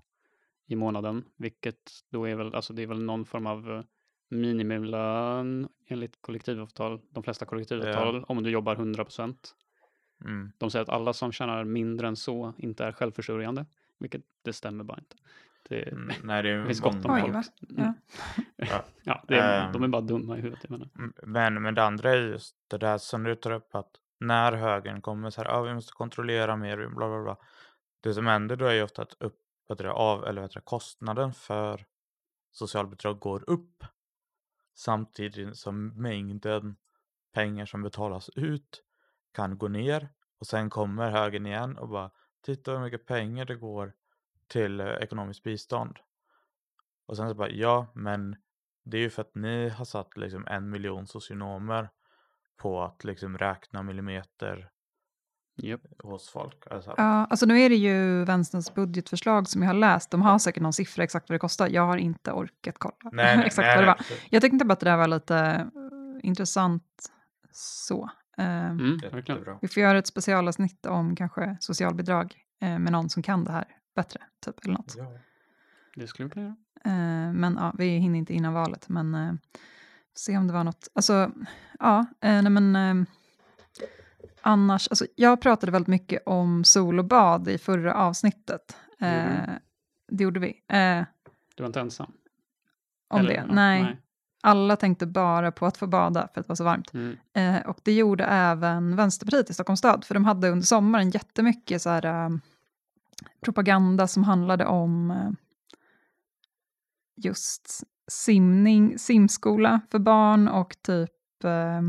i 0.68 0.76
månaden, 0.76 1.26
vilket 1.38 1.92
då 2.12 2.28
är 2.28 2.36
väl, 2.36 2.56
alltså 2.56 2.74
det 2.74 2.82
är 2.84 2.88
väl 2.88 3.04
någon 3.04 3.26
form 3.26 3.46
av 3.48 3.72
eh, 3.72 3.84
minimilön 4.30 5.70
enligt 5.88 6.22
kollektivavtal, 6.22 7.02
de 7.12 7.24
flesta 7.24 7.46
kollektivavtal, 7.46 8.24
om 8.28 8.44
du 8.44 8.50
jobbar 8.50 8.76
100 8.76 9.04
procent. 9.04 9.56
Mm. 10.26 10.52
De 10.58 10.72
säger 10.72 10.84
att 10.84 10.90
alla 10.90 11.14
som 11.14 11.32
tjänar 11.32 11.64
mindre 11.64 12.08
än 12.08 12.16
så 12.16 12.54
inte 12.58 12.86
är 12.86 12.92
självförsörjande, 12.92 13.66
vilket 14.00 14.22
det 14.42 14.54
stämmer 14.54 14.84
bara 14.84 14.98
inte. 15.00 15.16
Det, 15.70 15.82
Mm, 15.92 16.12
Nej, 16.24 16.44
det 16.44 16.50
är 16.50 16.58
det 16.60 16.66
finns 16.66 16.80
gott 16.80 17.06
om 17.06 17.12
Oj, 17.12 17.22
folk. 17.22 17.34
va? 17.34 17.44
Mm. 17.78 17.94
Ja. 18.56 18.84
ja, 19.04 19.24
det 19.28 19.36
är, 19.36 19.66
Ehm. 19.66 19.74
de 19.74 19.84
är 19.84 19.88
bara 19.88 20.02
dumma 20.02 20.38
i 20.38 20.42
huvudet. 20.42 20.60
Jag 20.64 20.72
menar. 20.72 20.90
Mm, 20.98 21.14
Men, 21.24 21.62
men 21.64 21.76
det 21.76 21.84
andra 21.84 22.12
är 22.12 22.18
just 22.18 22.56
det 22.68 22.78
där 22.78 22.98
som 22.98 23.24
du 23.24 23.36
tar 23.36 23.52
upp 23.52 23.76
att 23.76 23.92
när 24.20 24.52
högern 24.52 25.02
kommer 25.02 25.30
så 25.30 25.42
här, 25.44 25.50
ah, 25.50 25.62
vi 25.62 25.74
måste 25.74 25.92
kontrollera 25.94 26.56
mer, 26.56 26.78
bla 26.78 27.08
bla 27.10 27.24
bla. 27.24 27.38
Det 28.02 28.14
som 28.14 28.26
händer 28.28 28.56
då 28.56 28.66
är 28.66 28.74
ju 28.74 28.84
ofta 28.84 29.02
att 29.02 29.14
upp, 29.20 29.40
vad 29.68 29.78
det, 29.78 29.92
av, 29.92 30.26
eller 30.26 30.42
vad 30.42 30.54
det, 30.54 30.62
kostnaden 30.62 31.34
för 31.34 31.86
socialbidrag 32.52 33.20
går 33.20 33.44
upp 33.50 33.84
samtidigt 34.80 35.58
som 35.58 35.88
mängden 35.88 36.76
pengar 37.34 37.66
som 37.66 37.82
betalas 37.82 38.30
ut 38.30 38.84
kan 39.32 39.58
gå 39.58 39.68
ner 39.68 40.10
och 40.40 40.48
sen 40.48 40.70
kommer 40.70 41.12
högern 41.12 41.46
igen 41.46 41.78
och 41.78 41.90
bara 41.90 42.12
titta 42.42 42.72
hur 42.72 42.80
mycket 42.80 43.06
pengar 43.06 43.46
det 43.46 43.56
går 43.56 43.94
till 44.48 44.80
eh, 44.80 44.88
ekonomiskt 44.88 45.44
bistånd. 45.44 46.00
Och 47.06 47.18
sen 47.18 47.30
så 47.30 47.36
bara 47.36 47.50
ja, 47.50 47.88
men 47.96 48.36
det 48.84 48.98
är 48.98 49.02
ju 49.02 49.10
för 49.10 49.22
att 49.22 49.36
ni 49.36 49.70
har 49.70 49.86
satt 49.86 50.18
liksom 50.18 50.48
en 50.48 50.70
miljon 50.70 51.08
socionomer 51.08 51.90
på 52.58 52.84
att 52.84 53.04
liksom 53.04 53.38
räkna 53.38 53.84
millimeter 53.84 54.72
Japp. 55.64 55.82
hos 56.04 56.30
folk. 56.30 56.68
Alltså, 56.72 56.94
Ja, 56.98 57.04
alltså 57.26 57.46
nu 57.46 57.60
är 57.60 57.70
det 57.70 57.76
ju 57.76 58.26
vänsterns 58.26 58.74
budgetförslag 58.74 59.48
som 59.48 59.62
jag 59.62 59.70
har 59.70 59.74
läst. 59.74 60.12
De 60.12 60.22
har 60.22 60.40
säkert 60.40 60.64
någon 60.64 60.74
siffra 60.74 61.04
exakt 61.04 61.30
vad 61.30 61.36
det 61.36 61.40
kostar. 61.40 61.68
Jag 61.70 61.86
har 61.86 61.98
inte 61.98 62.32
orkat 62.32 62.76
kolla 62.78 62.96
nej, 63.12 63.38
nej, 63.38 63.46
exakt 63.46 63.66
nej, 63.66 63.76
vad 63.76 63.84
det 63.84 63.88
var. 63.88 63.94
precis. 63.96 64.24
Jag 64.30 64.42
tyckte 64.42 64.66
bara 64.66 64.74
att 64.74 64.80
det 64.80 64.86
där 64.90 64.98
var 64.98 65.08
lite 65.08 65.38
eh, 65.38 65.68
intressant 66.24 66.84
så. 67.52 68.10
Eh, 68.38 68.70
Mm. 68.70 68.98
Vi 69.62 69.68
får 69.68 69.84
göra 69.84 69.98
ett 69.98 70.08
specialavsnitt 70.08 70.86
om 70.86 71.16
kanske 71.16 71.58
socialbidrag 71.60 72.36
eh, 72.62 72.80
med 72.80 72.92
någon 72.92 73.10
som 73.10 73.24
kan 73.24 73.44
det 73.44 73.52
här 73.52 73.66
bättre, 73.96 74.20
typ, 74.46 74.66
eller 74.66 74.74
något. 74.74 74.94
Ja. 74.98 75.12
Det 75.96 76.08
skulle 76.08 76.26
vi 76.28 76.32
kunna 76.34 76.46
göra. 76.46 76.56
Eh, 76.86 77.34
men 77.34 77.56
ja, 77.60 77.74
vi 77.78 77.88
hinner 77.98 78.20
inte 78.20 78.34
innan 78.34 78.54
valet, 78.54 78.90
men 78.90 79.16
eh, 79.16 79.34
se 80.16 80.38
om 80.38 80.48
det 80.48 80.54
var 80.54 80.64
något. 80.64 80.88
Alltså, 80.94 81.32
ja, 81.80 82.00
eh, 82.00 82.42
nej 82.42 82.50
men 82.50 82.76
eh, 82.76 83.06
annars, 84.42 84.88
alltså, 84.88 85.06
jag 85.16 85.42
pratade 85.42 85.72
väldigt 85.72 85.88
mycket 85.88 86.24
om 86.26 86.64
sol 86.64 87.00
och 87.00 87.06
bad 87.06 87.48
i 87.48 87.58
förra 87.58 87.94
avsnittet. 87.96 88.78
Gjorde 89.00 89.12
du? 89.24 89.52
Eh, 89.52 89.58
det 90.12 90.24
gjorde 90.24 90.40
vi. 90.40 90.50
Eh, 90.68 91.04
Du 91.56 91.64
var 91.64 91.68
inte 91.68 91.80
ensam? 91.80 92.12
om 93.10 93.20
Eller, 93.20 93.30
det. 93.30 93.36
ja, 93.36 93.46
Nej, 93.54 93.98
alla 94.44 94.76
tänkte 94.76 95.06
bara 95.06 95.52
på 95.52 95.66
att 95.66 95.78
få 95.78 95.88
bada 95.88 96.28
för 96.34 96.40
att 96.42 96.46
det 96.48 96.50
var 96.50 96.56
så 96.56 96.64
varmt. 96.64 96.94
Mm. 96.94 97.18
Eh, 97.34 97.62
och 97.70 97.80
det 97.84 97.92
gjorde 97.94 98.24
även 98.26 98.96
Vänsterpartiet 98.96 99.50
i 99.50 99.54
Stockholms 99.54 99.80
stad, 99.80 100.06
för 100.06 100.14
de 100.14 100.26
hade 100.26 100.50
under 100.50 100.66
sommaren 100.66 101.10
jättemycket 101.10 101.82
så 101.82 101.90
här, 101.90 102.06
eh, 102.06 102.30
propaganda 103.42 104.08
som 104.08 104.24
handlade 104.24 104.66
om 104.66 105.12
eh, 105.12 105.30
just 107.16 107.84
simning, 108.12 109.00
simskola 109.00 109.82
för 109.92 110.00
barn 110.00 110.48
och 110.48 110.76
typ 110.82 111.44
eh, 111.44 111.82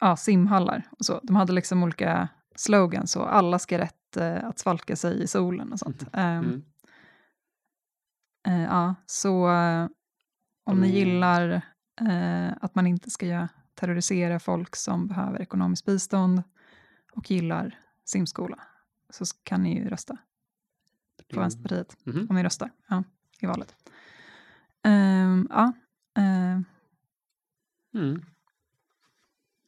ja, 0.00 0.16
simhallar. 0.16 0.88
Och 0.90 1.04
så. 1.04 1.20
De 1.22 1.36
hade 1.36 1.52
liksom 1.52 1.82
olika 1.82 2.28
slogans, 2.56 3.12
så 3.12 3.22
alla 3.22 3.58
ska 3.58 3.78
rätt 3.78 4.16
eh, 4.16 4.44
att 4.44 4.58
svalka 4.58 4.96
sig 4.96 5.22
i 5.22 5.26
solen 5.26 5.72
och 5.72 5.78
sånt. 5.78 6.02
Eh, 6.12 6.24
Mm. 6.38 6.62
Eh, 8.46 8.62
ja, 8.62 8.94
så, 9.06 9.50
eh, 9.50 9.88
Om 10.64 10.80
ni 10.80 10.86
Mm. 10.88 10.98
gillar 10.98 11.50
eh, 12.00 12.52
att 12.60 12.74
man 12.74 12.86
inte 12.86 13.10
ska 13.10 13.48
terrorisera 13.74 14.40
folk 14.40 14.76
som 14.76 15.06
behöver 15.06 15.42
ekonomiskt 15.42 15.86
bistånd 15.86 16.42
och 17.12 17.30
gillar 17.30 17.78
simskola 18.04 18.58
så 19.10 19.24
kan 19.42 19.62
ni 19.62 19.74
ju 19.78 19.88
rösta 19.88 20.16
på 21.34 21.40
Vänsterpartiet 21.40 21.96
Mhm. 22.04 22.26
om 22.30 22.36
ni 22.36 22.42
röstar 22.42 22.70
ja, 22.88 23.04
i 23.40 23.46
valet. 23.46 23.74
Ehm, 24.84 25.48
ja, 25.50 25.72
Mm. 27.94 28.24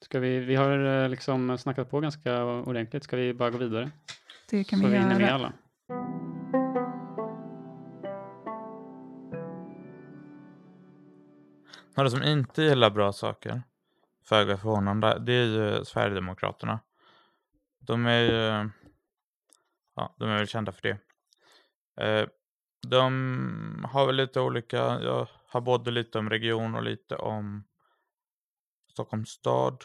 Ska 0.03 0.21
vi, 0.21 0.39
vi 0.39 0.55
har 0.55 1.03
eh, 1.03 1.09
liksom 1.09 1.59
snackat 1.59 1.91
på 1.91 2.01
ganska 2.01 2.45
ordentligt. 2.45 3.05
Ska 3.05 3.17
vi 3.17 3.35
bara 3.35 3.51
gå 3.51 3.59
vidare? 3.59 3.91
det 4.51 4.65
kan 4.65 4.79
Så 4.79 4.85
vi 4.87 4.93
vi 4.93 4.99
hinner 4.99 5.15
med 5.15 5.21
göra. 5.21 5.35
alla. 5.35 5.53
Några 11.95 12.11
som 12.11 12.23
inte 12.23 12.63
gillar 12.63 12.91
bra 12.91 13.13
saker, 13.13 13.63
föga 14.25 14.57
förvånande, 14.57 15.19
det 15.19 15.33
är 15.33 15.45
ju 15.45 15.85
Sverigedemokraterna. 15.85 16.81
De 17.79 18.07
är 18.07 18.21
ju, 18.21 18.71
ja, 19.97 20.15
de 20.19 20.29
är 20.29 20.39
väl 20.39 20.47
kända 20.47 20.73
för 20.73 20.83
det. 20.83 20.99
Eh, 22.05 22.29
de 22.89 23.87
har 23.93 24.07
väl 24.07 24.17
lite 24.17 24.41
olika, 24.41 24.77
jag 24.79 25.29
har 25.49 25.61
både 25.61 25.91
lite 25.91 26.19
om 26.19 26.31
region 26.31 26.75
och 26.75 26.83
lite 26.83 27.17
om 27.17 27.65
Stockholms 28.93 29.29
stad. 29.29 29.85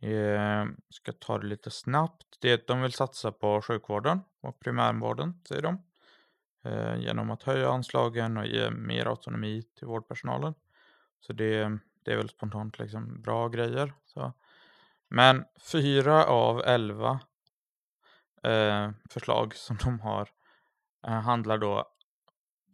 Eh, 0.00 0.66
ska 0.90 1.12
ta 1.12 1.38
det 1.38 1.46
lite 1.46 1.70
snabbt. 1.70 2.36
Det 2.40 2.50
är 2.50 2.54
att 2.54 2.66
de 2.66 2.82
vill 2.82 2.92
satsa 2.92 3.32
på 3.32 3.62
sjukvården 3.62 4.20
och 4.40 4.60
primärvården, 4.60 5.40
säger 5.48 5.62
de. 5.62 5.82
Eh, 6.64 6.96
genom 6.96 7.30
att 7.30 7.42
höja 7.42 7.70
anslagen 7.70 8.36
och 8.36 8.46
ge 8.46 8.70
mer 8.70 9.06
autonomi 9.06 9.62
till 9.62 9.86
vårdpersonalen. 9.86 10.54
Så 11.20 11.32
det, 11.32 11.78
det 12.04 12.12
är 12.12 12.16
väl 12.16 12.28
spontant 12.28 12.78
liksom 12.78 13.22
bra 13.22 13.48
grejer. 13.48 13.92
Så. 14.04 14.32
Men 15.08 15.44
fyra 15.72 16.24
av 16.24 16.62
elva 16.64 17.20
eh, 18.42 18.90
förslag 19.10 19.54
som 19.54 19.76
de 19.76 20.00
har 20.00 20.28
eh, 21.06 21.20
handlar 21.20 21.58
då 21.58 21.84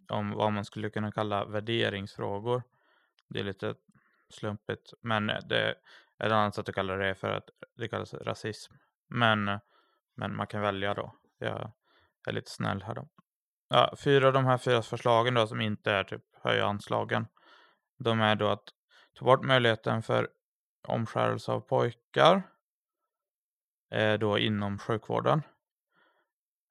om 0.09 0.31
vad 0.31 0.53
man 0.53 0.65
skulle 0.65 0.91
kunna 0.91 1.13
kalla 1.13 1.45
värderingsfrågor. 1.45 2.63
Det 3.29 3.41
är 3.41 3.45
lite 3.45 3.75
slumpigt, 4.35 4.93
men 5.01 5.31
eh, 5.31 5.39
det 5.49 5.75
är 6.19 6.27
ett 6.27 6.33
annat 6.33 6.55
sätt 6.55 6.69
att 6.69 6.75
kalla 6.75 6.97
det 6.97 7.15
för 7.15 7.31
att 7.31 7.51
det 7.77 7.89
kallas 7.89 8.15
rasism. 8.15 8.75
Men, 9.09 9.61
men 10.17 10.37
man 10.37 10.47
kan 10.47 10.61
välja 10.61 10.95
då. 10.95 11.15
Jag 11.39 11.73
är 12.29 12.33
lite 12.33 12.51
snäll 12.51 12.83
här 12.83 12.95
då. 12.95 13.09
Ja, 13.69 13.95
fyra 13.99 14.27
av 14.27 14.33
de 14.33 14.45
här 14.45 14.59
fyra 14.59 14.83
förslagen 14.83 15.35
då 15.35 15.47
som 15.47 15.61
inte 15.61 15.93
är 15.93 16.05
typ 16.05 16.23
höja 16.43 16.67
anslagen. 16.67 17.27
De 17.99 18.21
är 18.21 18.35
då 18.35 18.49
att 18.49 18.65
ta 19.15 19.25
bort 19.25 19.45
möjligheten 19.45 20.03
för 20.03 20.29
omskärelse 20.89 21.53
av 21.53 21.61
pojkar. 21.61 22.43
Eh, 23.91 24.19
då 24.19 24.39
inom 24.39 24.79
sjukvården. 24.79 25.43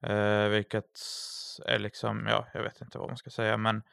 Eh, 0.03 0.47
vilket 0.47 0.99
är 1.65 1.79
liksom, 1.79 2.27
ja, 2.27 2.47
jag 2.53 2.63
vet 2.63 2.81
inte 2.81 2.97
vad 2.97 3.07
man 3.07 3.17
ska 3.17 3.29
säga, 3.29 3.57
men 3.57 3.83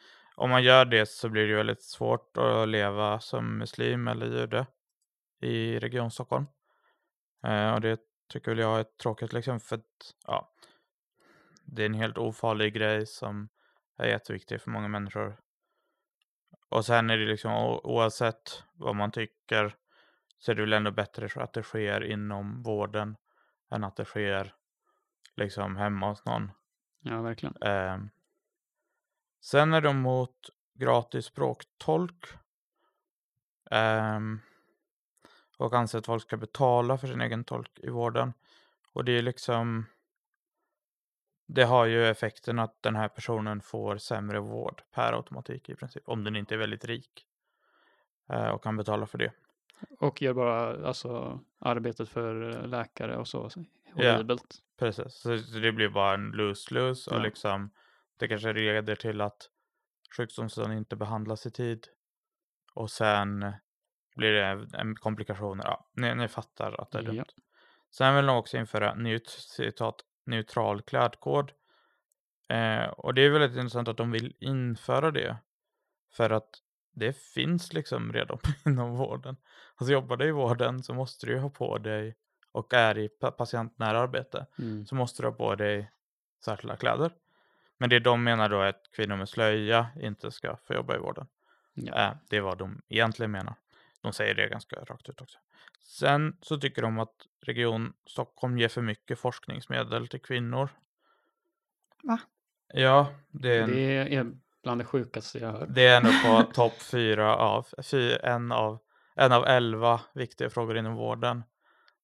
om 0.40 0.50
man 0.50 0.62
gör 0.62 0.84
det 0.84 1.06
så 1.06 1.28
blir 1.28 1.48
det 1.48 1.54
väldigt 1.54 1.82
svårt 1.82 2.36
att 2.36 2.68
leva 2.68 3.20
som 3.20 3.58
muslim 3.58 4.08
eller 4.08 4.26
jude 4.26 4.66
i 5.40 5.78
Region 5.78 6.10
Stockholm. 6.10 6.46
Eh, 7.44 7.74
och 7.74 7.80
det 7.80 8.00
tycker 8.28 8.50
väl 8.50 8.58
jag 8.58 8.80
är 8.80 8.84
tråkigt 8.84 9.32
liksom 9.32 9.60
för 9.60 9.76
att, 9.76 10.14
ja, 10.26 10.52
det 11.64 11.82
är 11.82 11.86
en 11.86 11.94
helt 11.94 12.18
ofarlig 12.18 12.74
grej 12.74 13.06
som 13.06 13.48
är 13.98 14.06
jätteviktig 14.06 14.60
för 14.60 14.70
många 14.70 14.88
människor. 14.88 15.40
Och 16.68 16.84
sen 16.86 17.10
är 17.10 17.18
det 17.18 17.26
liksom 17.26 17.52
oavsett 17.82 18.64
vad 18.72 18.96
man 18.96 19.10
tycker 19.10 19.76
så 20.38 20.50
är 20.50 20.54
det 20.54 20.62
väl 20.62 20.72
ändå 20.72 20.90
bättre 20.90 21.42
att 21.42 21.52
det 21.52 21.62
sker 21.62 22.04
inom 22.04 22.62
vården 22.62 23.16
än 23.70 23.84
att 23.84 23.96
det 23.96 24.04
sker 24.04 24.54
liksom 25.36 25.76
hemma 25.76 26.08
hos 26.08 26.24
någon. 26.24 26.50
Ja, 27.00 27.22
verkligen. 27.22 27.62
Ehm, 27.62 28.10
sen 29.40 29.72
är 29.74 29.80
de 29.80 30.00
mot 30.00 30.36
gratis 30.74 31.24
språktolk. 31.26 32.24
Ehm, 33.70 34.40
och 35.56 35.74
anser 35.74 35.98
att 35.98 36.06
folk 36.06 36.22
ska 36.22 36.36
betala 36.36 36.98
för 36.98 37.06
sin 37.06 37.20
egen 37.20 37.44
tolk 37.44 37.78
i 37.82 37.90
vården. 37.90 38.32
Och 38.92 39.04
det 39.04 39.12
är 39.18 39.22
liksom... 39.22 39.86
Det 41.46 41.64
har 41.64 41.86
ju 41.86 42.06
effekten 42.06 42.58
att 42.58 42.82
den 42.82 42.96
här 42.96 43.08
personen 43.08 43.60
får 43.60 43.96
sämre 43.98 44.40
vård 44.40 44.82
per 44.90 45.12
automatik 45.12 45.68
i 45.68 45.74
princip. 45.74 46.08
Om 46.08 46.24
den 46.24 46.36
inte 46.36 46.54
är 46.54 46.58
väldigt 46.58 46.84
rik. 46.84 47.26
eh, 48.28 48.48
och 48.48 48.62
kan 48.62 48.76
betala 48.76 49.06
för 49.06 49.18
det. 49.18 49.32
Och 49.98 50.22
gör 50.22 50.34
bara 50.34 50.86
alltså, 50.88 51.40
arbetet 51.58 52.08
för 52.08 52.50
eh, 52.62 52.66
läkare 52.66 53.16
och 53.16 53.28
så 53.28 53.50
Ja. 53.94 54.12
horribelt. 54.12 54.58
Precis, 54.78 55.14
så 55.14 55.28
det 55.60 55.72
blir 55.72 55.88
bara 55.88 56.14
en 56.14 56.30
lose-lose 56.30 57.10
och 57.10 57.16
Ja. 57.16 57.22
liksom 57.22 57.70
det 58.20 58.28
kanske 58.28 58.52
leder 58.52 58.96
till 58.96 59.20
att 59.20 59.48
sjukdomstillstånd 60.16 60.72
inte 60.78 60.96
behandlas 60.96 61.46
i 61.46 61.50
tid 61.50 61.86
och 62.74 62.90
sen 62.90 63.52
blir 64.16 64.32
det 64.32 64.68
en 64.78 64.96
komplikationer. 64.96 65.64
Ja, 65.64 65.88
ni, 65.92 66.14
ni 66.14 66.28
fattar 66.28 66.80
att 66.80 66.90
det 66.90 66.98
är 66.98 67.02
Ja. 67.02 67.12
dumt. 67.12 67.24
Sen 67.90 68.14
vill 68.16 68.26
de 68.26 68.36
också 68.36 68.56
införa 68.56 68.94
nytt 68.94 69.28
citat 69.28 69.96
neutral 70.26 70.82
klädkod. 70.82 71.52
Eh, 72.48 72.84
och 72.84 73.14
det 73.14 73.22
är 73.22 73.30
väldigt 73.30 73.56
intressant 73.56 73.88
att 73.88 73.96
de 73.96 74.10
vill 74.10 74.34
införa 74.38 75.10
det 75.10 75.36
för 76.12 76.30
att 76.30 76.48
det 76.92 77.12
finns 77.16 77.72
liksom 77.72 78.12
redan 78.12 78.38
inom 78.66 78.96
vården. 78.96 79.36
Alltså 79.76 79.92
jobbar 79.92 80.16
du 80.16 80.28
i 80.28 80.32
vården 80.32 80.82
så 80.82 80.94
måste 80.94 81.26
du 81.26 81.32
ju 81.32 81.38
ha 81.38 81.50
på 81.50 81.78
dig 81.78 82.16
och 82.52 82.74
är 82.74 82.98
i 82.98 83.08
pa- 83.08 83.30
patientnära 83.30 84.00
arbete 84.00 84.46
Mm. 84.58 84.86
så 84.86 84.94
måste 84.94 85.22
du 85.22 85.26
ha 85.28 85.34
på 85.34 85.54
dig 85.54 85.90
särskilda 86.44 86.76
kläder. 86.76 87.12
Men 87.80 87.90
det 87.90 87.98
de 87.98 88.24
menar 88.24 88.48
då 88.48 88.60
är 88.60 88.68
att 88.68 88.90
kvinnor 88.92 89.16
med 89.16 89.28
slöja 89.28 89.86
inte 90.00 90.30
ska 90.30 90.56
få 90.56 90.74
jobba 90.74 90.94
i 90.96 90.98
vården. 90.98 91.26
Ja. 91.74 92.06
Äh, 92.06 92.12
det 92.28 92.36
är 92.36 92.40
vad 92.40 92.58
de 92.58 92.82
egentligen 92.88 93.30
menar. 93.30 93.54
De 94.00 94.12
säger 94.12 94.34
det 94.34 94.48
ganska 94.48 94.76
rakt 94.76 95.08
ut 95.08 95.20
också. 95.20 95.38
Sen 95.80 96.36
så 96.42 96.58
tycker 96.58 96.82
de 96.82 96.98
att 96.98 97.14
Region 97.42 97.92
Stockholm 98.06 98.58
ger 98.58 98.68
för 98.68 98.82
mycket 98.82 99.18
forskningsmedel 99.18 100.08
till 100.08 100.20
kvinnor. 100.20 100.68
Va? 102.02 102.18
Ja, 102.74 103.14
det 103.30 103.56
är, 103.56 103.62
en, 103.62 103.70
Det 103.70 104.14
är 104.16 104.26
bland 104.62 104.80
det 104.80 104.84
sjukaste 104.84 105.38
jag 105.38 105.52
hört. 105.52 105.68
det 105.68 105.86
är 105.86 105.96
ändå 105.96 106.10
på 106.24 106.52
topp 106.54 106.82
fyra 106.82 107.36
av, 107.36 107.66
fy, 107.82 108.12
en 108.22 108.52
av, 108.52 108.78
en 109.14 109.32
av 109.32 109.46
elva 109.46 110.00
viktiga 110.14 110.50
frågor 110.50 110.76
inom 110.76 110.94
vården. 110.94 111.42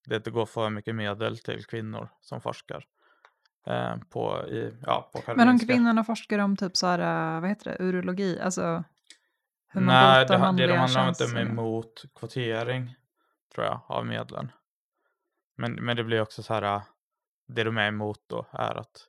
Det 0.06 0.14
är 0.14 0.18
att 0.18 0.24
det 0.24 0.30
går 0.30 0.46
för 0.46 0.70
mycket 0.70 0.94
medel 0.94 1.38
till 1.38 1.64
kvinnor 1.64 2.08
som 2.20 2.40
forskar. 2.40 2.86
Eh, 3.66 3.96
på, 4.10 4.46
i, 4.48 4.76
ja, 4.82 5.10
på 5.12 5.34
Men 5.34 5.48
om 5.48 5.58
kvinnorna 5.58 6.04
forskar 6.04 6.38
om 6.38 6.56
typ 6.56 6.76
så 6.76 6.86
här, 6.86 6.98
eh, 6.98 7.40
vad 7.40 7.50
heter 7.50 7.70
det, 7.70 7.84
urologi, 7.84 8.40
alltså 8.40 8.84
hur 9.68 9.80
man 9.80 9.94
Nej, 9.94 10.26
det, 10.26 10.34
det 10.34 10.38
manliga 10.38 10.66
de 10.66 10.76
handlar 10.76 11.02
om 11.02 11.08
att 11.08 11.18
de 11.18 11.36
är 11.36 11.40
emot 11.40 12.04
kvotering, 12.14 12.96
tror 13.54 13.66
jag, 13.66 13.80
av 13.86 14.06
medlen. 14.06 14.52
Men, 15.56 15.72
men 15.72 15.96
det 15.96 16.04
blir 16.04 16.20
också 16.20 16.42
så 16.42 16.54
här, 16.54 16.62
äh, 16.62 16.82
det 17.48 17.64
de 17.64 17.78
är 17.78 17.88
emot 17.88 18.20
då 18.26 18.46
är 18.52 18.74
att 18.74 19.06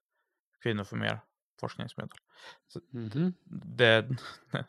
kvinnor 0.64 0.84
får 0.84 0.98
mer 0.98 1.20
forskningsmedel. 1.60 2.18
Mhm. 2.92 3.34
Det 3.76 3.86
är 3.86 4.02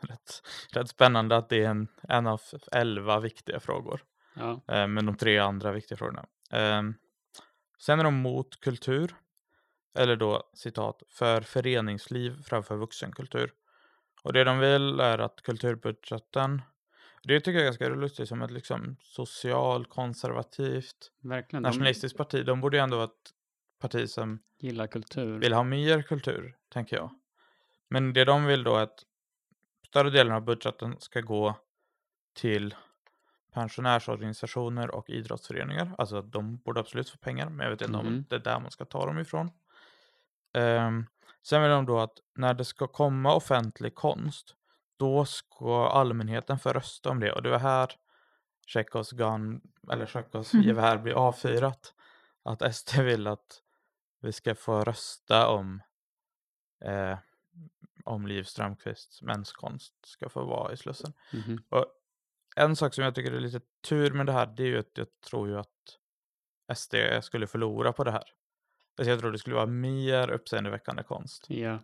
rätt, 0.01 0.43
rätt 0.73 0.89
spännande 0.89 1.37
att 1.37 1.49
det 1.49 1.65
är 1.65 1.71
en, 1.71 1.89
en 2.03 2.27
av 2.27 2.41
elva 2.73 3.21
viktiga 3.21 3.61
frågor. 3.61 4.01
Ja. 4.35 4.61
Eh, 4.69 4.87
men 4.87 5.07
de 5.07 5.17
tre 5.17 5.39
andra 5.39 5.73
viktiga 5.73 5.99
frågorna. 5.99 6.27
Ehm, 6.51 6.95
sen 7.79 8.01
är 8.01 8.05
de 8.05 8.15
mot 8.15 8.61
kultur. 8.61 9.15
Eller 9.95 10.17
då 10.17 10.51
citat 10.55 11.03
för 11.09 11.41
föreningsliv 11.41 12.43
framför 12.43 12.77
vuxenkultur. 12.77 13.53
Och 14.23 14.33
det 14.33 14.45
de 14.45 14.59
vill 14.59 15.01
är 15.01 15.19
att 15.19 15.43
kulturbudgeten. 15.43 16.63
Det 17.23 17.41
tycker 17.41 17.53
jag 17.53 17.61
är 17.61 17.65
ganska 17.65 17.89
lustigt 17.89 18.29
som 18.29 18.43
ett 18.43 18.51
liksom 18.51 18.97
socialkonservativt 19.03 21.13
Verkligen. 21.21 21.63
De 21.63 21.69
nationalistiskt 21.69 22.19
parti. 22.19 22.45
De 22.47 22.61
borde 22.61 22.77
ju 22.77 22.83
ändå 22.83 22.97
vara 22.97 23.05
ett 23.07 23.31
parti 23.81 24.11
som 24.11 24.39
gillar 24.59 24.87
kultur. 24.87 25.39
vill 25.39 25.53
ha 25.53 25.63
mer 25.63 26.03
kultur, 26.03 26.57
tänker 26.69 26.97
jag. 26.97 27.11
Men 27.89 28.13
det 28.13 28.25
de 28.25 28.45
vill 28.45 28.65
då 28.65 28.77
är 28.77 28.83
att 28.83 29.05
större 29.87 30.11
delen 30.11 30.33
av 30.33 30.45
budgeten 30.45 30.97
ska 30.99 31.21
gå 31.21 31.55
till 32.35 32.75
pensionärsorganisationer 33.53 34.91
och 34.91 35.11
idrottsföreningar. 35.11 35.95
Alltså 35.99 36.23
de 36.23 36.57
borde 36.57 36.81
absolut 36.81 37.11
få 37.11 37.19
pengar, 37.19 37.49
men 37.49 37.65
jag 37.65 37.71
vet 37.71 37.83
inte 37.83 37.99
om 37.99 38.07
Mhm. 38.07 38.25
det 38.29 38.37
är 38.37 38.41
där 38.41 38.61
man 38.61 38.71
ska 38.71 38.85
ta 38.85 39.07
dem 39.07 39.19
ifrån. 39.19 39.51
Ehm, 40.59 41.07
sen 41.43 41.63
vill 41.63 41.71
de 41.71 41.87
då 41.87 41.99
att 41.99 42.19
när 42.35 42.55
det 42.55 42.65
ska 42.65 42.87
komma 42.87 43.35
offentlig 43.35 43.95
konst, 43.95 44.55
då 44.99 45.25
ska 45.25 45.89
allmänheten 45.89 46.59
få 46.59 46.73
rösta 46.73 47.11
om 47.11 47.21
det. 47.21 47.33
Och 47.33 47.43
det 47.43 47.51
var 47.51 47.59
här 47.59 47.93
Tjechovs 48.67 49.11
gun, 49.11 49.61
eller 49.93 50.07
Tjechovs 50.07 50.55
Mhm. 50.55 50.63
gevär 50.63 50.99
blir 50.99 51.13
avfyrat. 51.15 51.95
Att 52.43 52.63
SD 52.75 53.03
vill 53.03 53.27
att 53.27 53.63
vi 54.21 54.33
ska 54.33 54.55
få 54.55 54.81
rösta 54.85 55.49
om, 55.49 55.83
eh, 56.85 57.19
om 58.05 58.27
Liv 58.27 58.43
Strömquists 58.43 59.23
menskonst 59.23 59.95
ska 60.07 60.29
få 60.29 60.45
vara 60.45 60.73
i 60.73 60.77
Slussen. 60.77 61.13
Mhm. 61.33 61.63
Och 61.69 61.87
en 62.57 62.77
sak 62.77 62.95
som 62.95 63.05
jag 63.05 63.15
tycker 63.15 63.33
är 63.33 63.41
lite 63.41 63.61
tur 63.89 64.11
med 64.11 64.27
det 64.27 64.33
här, 64.33 64.47
det 64.47 64.63
är 64.63 64.67
ju 64.67 64.79
att 64.79 64.99
jag 64.99 65.07
tror 65.31 65.49
ju 65.49 65.59
att 65.59 65.99
SD 66.75 66.95
skulle 67.23 67.47
förlora 67.47 67.93
på 67.93 68.05
det 68.05 68.11
här. 68.13 68.25
Alltså 68.99 69.11
jag 69.11 69.21
tror 69.21 69.33
det 69.33 69.39
skulle 69.39 69.57
vara 69.57 69.67
mer 69.67 70.31
uppseendeväckande 70.31 71.03
konst, 71.03 71.47
Ja. 71.49 71.79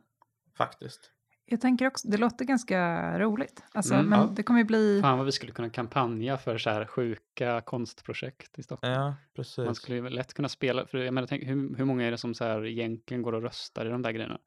faktiskt. 0.56 1.10
Jag 1.46 1.60
tänker 1.60 1.86
också, 1.86 2.08
det 2.08 2.16
låter 2.16 2.44
ganska 2.44 3.18
roligt. 3.18 3.62
Alltså, 3.72 3.94
Mm, 3.94 4.06
men 4.06 4.18
ja. 4.20 4.26
det 4.36 4.42
kommer 4.42 4.60
ju 4.60 4.64
bli... 4.64 5.00
Fan 5.02 5.16
vad 5.18 5.26
vi 5.26 5.32
skulle 5.32 5.52
kunna 5.52 5.70
kampanja 5.70 6.36
för 6.38 6.58
så 6.58 6.70
här 6.70 6.86
sjuka 6.86 7.60
konstprojekt 7.60 8.58
i 8.58 8.62
Stockholm. 8.62 8.92
Ja, 8.94 9.14
precis. 9.36 9.64
Man 9.64 9.74
skulle 9.74 9.96
ju 9.96 10.08
lätt 10.08 10.34
kunna 10.34 10.48
spela, 10.48 10.86
för 10.86 10.98
jag 10.98 11.14
menar, 11.14 11.26
tänk, 11.28 11.42
hur, 11.44 11.76
hur 11.76 11.84
många 11.84 12.04
är 12.06 12.10
det 12.10 12.18
som 12.18 12.34
så 12.34 12.44
här 12.44 12.66
egentligen 12.66 13.22
går 13.22 13.32
och 13.32 13.42
röstar 13.42 13.86
i 13.86 13.88
de 13.88 14.02
där 14.02 14.10
grejerna? 14.12 14.38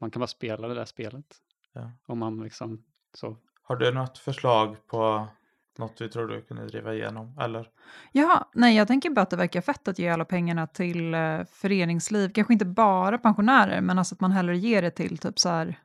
Man 0.00 0.10
kan 0.10 0.20
bara 0.20 0.26
spela 0.26 0.68
det 0.68 0.74
där 0.74 0.84
spelet. 0.84 1.36
Ja. 1.72 1.92
Om 2.06 2.18
man 2.18 2.42
liksom 2.42 2.84
så. 3.14 3.36
Har 3.62 3.76
du 3.76 3.92
något 3.92 4.18
förslag 4.18 4.86
på 4.86 5.28
något 5.78 5.96
du 5.96 6.08
tror 6.08 6.28
du 6.28 6.42
kunde 6.42 6.66
driva 6.66 6.94
igenom? 6.94 7.38
Eller? 7.40 7.66
Ja, 8.12 8.50
nej, 8.54 8.76
jag 8.76 8.88
tänker 8.88 9.10
bara 9.10 9.20
att 9.20 9.30
det 9.30 9.36
verkar 9.36 9.60
fett 9.60 9.88
att 9.88 9.98
ge 9.98 10.08
alla 10.08 10.24
pengarna 10.24 10.66
till 10.66 11.14
eh, 11.14 11.40
föreningsliv. 11.52 12.32
Kanske 12.32 12.52
inte 12.52 12.64
bara 12.64 13.18
pensionärer, 13.18 13.80
men 13.80 13.98
alltså 13.98 14.14
att 14.14 14.20
man 14.20 14.32
hellre 14.32 14.56
ger 14.58 14.82
det 14.82 14.90
till 14.90 15.18
typ 15.18 15.38
så 15.38 15.48
här, 15.48 15.78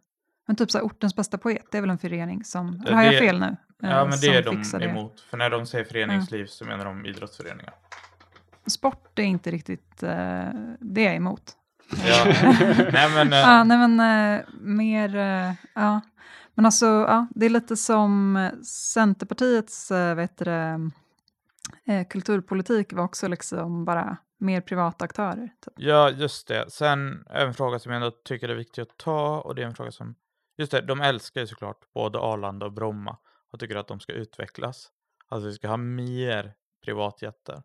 men 0.48 0.56
typ 0.56 0.72
så 0.72 0.78
här 0.78 0.86
ortens 0.86 1.16
bästa 1.16 1.38
poet. 1.38 1.66
Det 1.72 1.78
är 1.78 1.82
väl 1.82 1.90
en 1.90 1.98
förening 1.98 2.44
som, 2.44 2.82
eller 2.86 2.96
har 2.96 3.04
jag 3.04 3.20
fel 3.20 3.40
nu? 3.40 3.46
Eh, 3.46 3.90
Ja, 3.90 4.06
men 4.06 4.20
det 4.22 4.28
är 4.28 4.44
de 4.44 4.56
fixar 4.58 4.80
det. 4.80 4.86
emot. 4.86 5.20
För 5.22 5.38
när 5.38 5.50
de 5.50 5.66
säger 5.66 5.86
föreningsliv 5.86 6.46
så 6.46 6.66
menar 6.66 6.86
de 6.86 7.06
idrottsföreningar. 7.06 7.74
Sport 8.68 9.20
är 9.20 9.24
inte 9.24 9.52
riktigt, 9.52 10.04
eh, 10.04 10.10
det 10.80 11.02
är 11.02 11.06
jag 11.06 11.16
emot. 11.16 11.52
Ja. 12.06 12.26
Nej, 12.94 13.10
men, 13.16 13.34
eh, 13.34 13.40
Ja, 13.40 13.64
nej 13.64 13.78
men 13.88 14.00
eh, 14.40 14.42
mer, 14.62 15.16
eh, 15.16 15.52
ja. 15.74 16.02
Men 16.56 16.66
alltså, 16.66 16.86
ja, 16.86 17.28
det 17.36 17.46
är 17.46 17.50
lite 17.50 17.78
som 17.78 18.36
eh, 18.36 18.52
Centerpartiets 18.94 19.92
eh, 19.92 20.16
vet 20.16 20.38
det, 20.38 20.90
eh, 21.86 22.08
kulturpolitik 22.08 22.94
var 22.94 23.04
också 23.04 23.28
liksom 23.28 23.86
bara 23.86 24.18
mer 24.38 24.62
privata 24.62 25.06
aktörer. 25.06 25.50
Typ. 25.62 25.74
Ja, 25.78 26.10
just 26.10 26.48
det. 26.48 26.72
Sen 26.72 27.26
en 27.30 27.54
fråga 27.54 27.80
som 27.80 27.92
jag 27.92 28.02
ändå 28.04 28.12
tycker 28.12 28.50
är 28.50 28.56
viktig 28.56 28.82
att 28.82 28.98
ta 28.98 29.42
och 29.42 29.56
det 29.56 29.62
är 29.62 29.66
en 29.66 29.76
fråga 29.76 29.92
som, 29.92 30.16
just 30.58 30.72
det, 30.72 30.82
de 30.82 31.02
älskar 31.02 31.42
ju 31.42 31.48
såklart 31.48 31.94
både 31.94 32.20
Arlanda 32.20 32.66
och 32.66 32.74
Bromma 32.74 33.18
och 33.52 33.60
tycker 33.60 33.76
att 33.76 33.88
de 33.88 34.00
ska 34.00 34.14
utvecklas. 34.14 34.90
Alltså 35.28 35.48
vi 35.48 35.54
ska 35.54 35.68
ha 35.68 35.78
mer 35.78 36.54
privatjetter. 36.86 37.64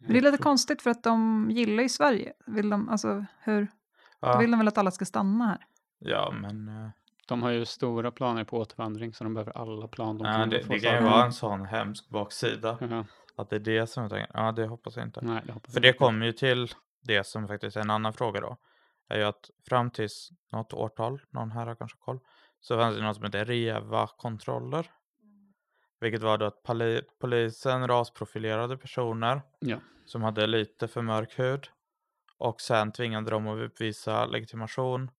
Men 0.00 0.12
det 0.12 0.18
är 0.18 0.22
lite 0.22 0.42
konstigt 0.42 0.82
för 0.82 0.90
att 0.90 1.02
de 1.02 1.48
gillar 1.50 1.82
ju 1.82 1.88
Sverige. 1.88 2.32
Vill 2.46 2.70
de, 2.70 2.88
alltså, 2.88 3.24
hur, 3.40 3.62
då 3.62 3.68
Ja, 4.20 4.38
vill 4.38 4.50
de 4.50 4.58
väl 4.58 4.68
att 4.68 4.78
alla 4.78 4.90
ska 4.90 5.04
stanna 5.04 5.46
här? 5.46 5.66
ja 5.98 6.34
men 6.40 6.70
De 7.26 7.42
har 7.42 7.50
ju 7.50 7.64
stora 7.64 8.10
planer 8.10 8.44
på 8.44 8.58
återvandring 8.58 9.14
så 9.14 9.24
de 9.24 9.34
behöver 9.34 9.58
alla 9.58 9.88
plan 9.88 10.18
de 10.18 10.24
ja, 10.26 10.32
kan 10.34 10.50
det, 10.50 10.62
få 10.62 10.72
det 10.72 10.80
kan 10.80 10.94
ju 10.94 11.02
vara 11.10 11.24
en 11.24 11.32
sån 11.32 11.64
hemsk 11.64 12.08
baksida. 12.08 12.78
Ja, 12.90 13.04
Att 13.36 13.50
det 13.50 13.56
är 13.56 13.60
det 13.60 13.86
som 13.86 14.02
jag 14.02 14.10
tänker, 14.12 14.30
ja 14.34 14.52
det 14.52 14.66
hoppas 14.66 14.96
jag 14.96 15.06
inte. 15.06 15.20
nej, 15.22 15.42
det 15.46 15.52
hoppas 15.52 15.74
För 15.74 15.80
det 15.80 15.92
kommer 15.92 16.26
ju 16.26 16.32
till 16.32 16.68
det 17.02 17.24
som 17.26 17.48
faktiskt 17.48 17.76
är 17.76 17.80
en 17.80 17.90
annan 17.90 18.12
fråga 18.12 18.40
då. 18.40 18.56
Är 19.08 19.18
ju 19.18 19.24
att 19.24 19.50
fram 19.68 19.90
tills 19.90 20.30
något 20.52 20.72
årtal, 20.72 21.20
någon 21.30 21.50
här 21.50 21.66
har 21.66 21.74
kanske 21.74 21.98
koll, 21.98 22.18
så 22.60 22.78
fanns 22.78 22.96
det 22.96 23.02
något 23.02 23.16
som 23.16 23.24
heter 23.24 23.44
REVA-kontroller. 23.44 24.90
Vilket 26.00 26.22
var 26.22 26.38
då 26.38 26.46
att 26.46 26.62
poli- 26.66 27.02
polisen 27.20 27.88
rasprofilerade 27.88 28.76
personer 28.76 29.42
Ja. 29.60 29.78
som 30.06 30.22
hade 30.22 30.46
lite 30.46 30.88
för 30.88 31.02
mörk 31.02 31.38
hud 31.38 31.68
och 32.38 32.60
sen 32.60 32.92
tvingade 32.92 33.30
dem 33.30 33.46
att 33.46 33.58
uppvisa 33.58 34.26
legitimation 34.26 35.10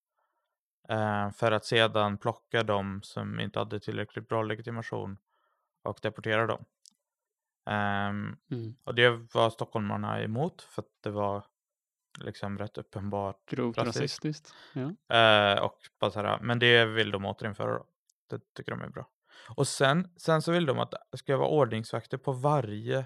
för 1.35 1.51
att 1.51 1.65
sedan 1.65 2.17
plocka 2.17 2.63
dem 2.63 2.99
som 3.03 3.39
inte 3.39 3.59
hade 3.59 3.79
tillräckligt 3.79 4.27
bra 4.27 4.43
legitimation 4.43 5.17
och 5.83 5.99
deportera 6.01 6.47
dem. 6.47 6.65
Ehm, 7.65 8.37
Mm. 8.51 8.75
och 8.83 8.95
det 8.95 9.09
var 9.33 9.49
stockholmarna 9.49 10.21
emot 10.21 10.61
för 10.61 10.81
att 10.81 10.87
det 11.03 11.09
var 11.11 11.45
liksom 12.19 12.57
rätt 12.57 12.77
uppenbart. 12.77 13.45
Grovt 13.45 13.77
Rasism. 13.77 13.99
rasistiskt. 14.01 14.53
Ja. 14.73 15.15
Eh, 15.17 15.59
och 15.63 15.77
bara 15.99 16.11
så 16.11 16.21
här, 16.21 16.39
men 16.41 16.59
det 16.59 16.85
vill 16.85 17.11
de 17.11 17.25
återinföra 17.25 17.73
då. 17.73 17.85
Det 18.29 18.53
tycker 18.53 18.71
de 18.71 18.81
är 18.81 18.89
bra. 18.89 19.09
Och 19.55 19.67
sen, 19.67 20.09
sen 20.17 20.41
så 20.41 20.51
vill 20.51 20.65
de 20.65 20.79
att 20.79 20.91
det 21.11 21.17
ska 21.17 21.37
vara 21.37 21.49
ordningsvakter 21.49 22.17
på 22.17 22.31
varje 22.31 23.05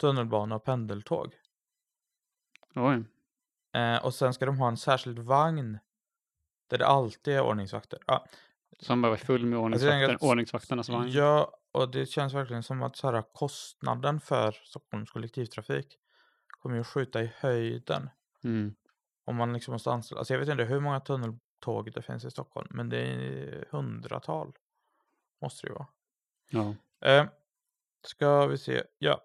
tunnelbana 0.00 0.54
och 0.56 0.64
pendeltåg. 0.64 1.34
Oj. 2.74 3.04
Eh, 3.72 4.04
och 4.04 4.14
sen 4.14 4.34
ska 4.34 4.46
de 4.46 4.58
ha 4.58 4.68
en 4.68 4.76
särskild 4.76 5.18
vagn 5.18 5.78
där 6.70 6.78
det 6.78 6.86
alltid 6.86 7.34
är 7.34 7.40
ordningsvakter. 7.42 7.98
Ja, 8.06 8.26
Som 8.80 9.02
bara 9.02 9.10
var 9.10 9.16
full 9.16 9.46
med 9.46 9.58
Alltså, 9.58 9.64
ordningsvakter. 9.64 10.14
att- 10.14 10.22
Ordningsvakternas 10.22 10.88
vagn. 10.88 11.10
Ja, 11.10 11.56
och 11.72 11.90
det 11.90 12.06
känns 12.06 12.34
verkligen 12.34 12.62
som 12.62 12.82
att 12.82 12.96
så 12.96 13.10
här, 13.10 13.22
kostnaden 13.32 14.20
för 14.20 14.52
Stockholms 14.52 15.10
kollektivtrafik 15.10 15.98
kommer 16.48 16.74
ju 16.76 16.80
att 16.80 16.86
skjuta 16.86 17.22
i 17.22 17.32
höjden. 17.36 18.10
Mm. 18.44 18.74
Om 19.24 19.36
man 19.36 19.52
liksom 19.52 19.72
måste 19.72 19.90
anställa, 19.90 20.18
alltså 20.18 20.34
jag 20.34 20.38
vet 20.40 20.48
inte 20.48 20.64
hur 20.64 20.80
många 20.80 21.00
tunneltåg 21.00 21.92
det 21.92 22.02
finns 22.02 22.24
i 22.24 22.30
Stockholm, 22.30 22.68
men 22.70 22.88
det 22.88 22.98
är 23.00 23.64
hundratal. 23.70 24.52
Måste 25.42 25.66
det 25.66 25.70
ju 25.70 25.74
vara. 25.74 25.86
Ja. 26.50 26.74
Eh, 27.08 27.26
ska 28.06 28.46
vi 28.46 28.58
se, 28.58 28.82
ja. 28.98 29.20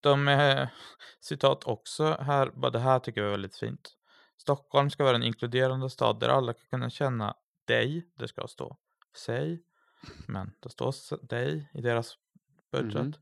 De 0.00 0.28
är, 0.28 0.68
citat 1.20 1.64
också 1.64 2.16
här, 2.20 2.50
bara 2.54 2.70
det 2.70 2.78
här 2.78 2.98
tycker 2.98 3.20
jag 3.20 3.28
är 3.28 3.30
väldigt 3.32 3.56
fint. 3.56 3.96
Stockholm 4.40 4.90
ska 4.90 5.04
vara 5.04 5.16
en 5.16 5.22
inkluderande 5.22 5.90
stad 5.90 6.20
där 6.20 6.28
alla 6.28 6.52
kan 6.52 6.66
kunna 6.70 6.90
känna 6.90 7.34
dig, 7.64 8.06
det 8.14 8.28
ska 8.28 8.46
stå 8.46 8.76
sig, 9.16 9.62
men 10.26 10.52
det 10.60 10.68
står 10.68 11.26
dig 11.26 11.70
i 11.74 11.80
deras 11.80 12.14
budget. 12.72 12.94
Mhm. 12.94 13.12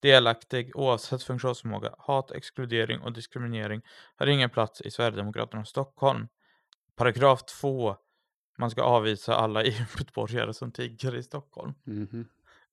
Delaktig 0.00 0.76
oavsett 0.76 1.22
funktionsförmåga, 1.22 1.94
hat, 1.98 2.30
exkludering 2.30 3.00
och 3.00 3.12
diskriminering 3.12 3.82
har 4.16 4.26
ingen 4.26 4.50
plats 4.50 4.80
i 4.80 4.90
Sverigedemokraternas 4.90 5.68
Stockholm. 5.68 6.28
Paragraf 6.96 7.42
2. 7.44 7.96
Man 8.58 8.70
ska 8.70 8.82
avvisa 8.82 9.34
alla 9.34 9.62
EU-medborgare 9.64 10.54
som 10.54 10.72
tigger 10.72 11.14
i 11.14 11.22
Stockholm. 11.22 11.74
Mhm. 11.84 12.28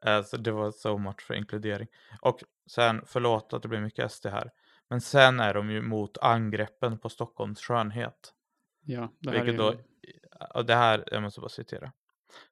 Eh, 0.06 0.24
Så 0.24 0.38
det 0.38 0.52
var 0.52 0.72
so 0.72 0.98
much 0.98 1.22
för 1.22 1.34
inkludering. 1.34 1.88
Och 2.22 2.44
sen, 2.68 3.02
förlåt 3.06 3.54
att 3.54 3.62
det 3.62 3.68
blir 3.68 3.82
mycket 3.82 4.12
SD 4.12 4.26
här, 4.26 4.52
men 4.90 5.02
sen 5.02 5.40
är 5.40 5.54
de 5.54 5.72
ju 5.72 5.82
mot 5.82 6.18
angreppen 6.18 6.98
på 6.98 7.10
Stockholms 7.10 7.60
skönhet. 7.62 8.34
Ja, 8.86 9.12
det 9.20 9.30
här 9.30 9.44
Vilket 9.44 9.62
är 9.62 9.76
då, 10.54 10.62
det 10.62 10.76
här, 10.76 11.04
jag 11.12 11.24
måste 11.24 11.42
bara 11.42 11.50
citera. 11.50 11.92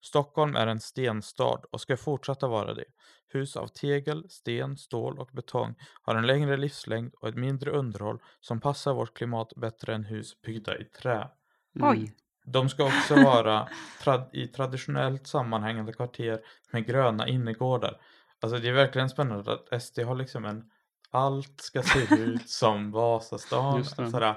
Stockholm 0.01 0.55
är 0.55 0.67
en 0.67 0.79
stenstad 0.79 1.59
och 1.71 1.81
ska 1.81 1.97
fortsätta 1.97 2.47
vara 2.47 2.73
det. 2.73 2.85
Hus 3.27 3.55
av 3.57 3.67
tegel, 3.67 4.29
sten, 4.29 4.77
stål 4.77 5.19
och 5.19 5.29
betong 5.33 5.75
har 6.01 6.15
en 6.15 6.27
längre 6.27 6.57
livslängd 6.57 7.13
och 7.13 7.27
ett 7.27 7.35
mindre 7.35 7.71
underhåll 7.71 8.19
som 8.39 8.59
passar 8.59 8.93
vårt 8.93 9.17
klimat 9.17 9.53
bättre 9.55 9.95
än 9.95 10.03
hus 10.03 10.41
byggda 10.41 10.77
i 10.77 10.85
trä. 10.85 11.29
Mm. 11.75 11.89
Oj. 11.89 12.15
De 12.45 12.69
ska 12.69 12.83
också 12.85 13.15
vara 13.15 13.69
trad- 14.03 14.29
i 14.33 14.47
traditionellt 14.47 15.27
sammanhängande 15.27 15.93
kvarter 15.93 16.39
med 16.71 16.85
gröna 16.85 17.27
innergårdar. 17.27 18.01
Alltså 18.39 18.57
det 18.57 18.69
är 18.69 18.73
verkligen 18.73 19.09
spännande 19.09 19.53
att 19.53 19.83
SD 19.83 19.99
har 19.99 20.15
liksom 20.15 20.45
en 20.45 20.69
allt 21.13 21.61
ska 21.61 21.83
se 21.83 22.15
ut 22.15 22.49
som 22.49 22.91
Vasastan. 22.91 23.77
Just 23.77 23.97
det. 23.97 24.09
Sådär. 24.11 24.35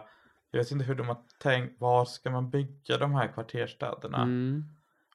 Jag 0.51 0.59
vet 0.59 0.71
inte 0.71 0.85
hur 0.85 0.95
de 0.95 1.07
har 1.09 1.19
tänkt, 1.43 1.81
var 1.81 2.05
ska 2.05 2.31
man 2.31 2.51
bygga 2.51 2.99
de 2.99 3.15
här 3.15 3.29
kvarterstäderna? 3.29 4.23
Mm. 4.23 4.65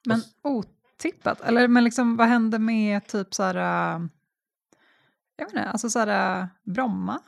Men 0.06 0.20
otippat, 0.42 1.40
eller 1.40 1.68
men 1.68 1.84
liksom 1.84 2.16
vad 2.16 2.28
hände 2.28 2.58
med 2.58 3.06
typ 3.06 3.34
så 3.34 3.42
här, 3.42 3.54
äh, 3.54 4.00
jag 5.36 5.44
vet 5.46 5.52
inte, 5.54 5.64
alltså 5.68 5.90
så 5.90 5.98
här 5.98 6.40
äh, 6.40 6.46
Bromma, 6.62 7.20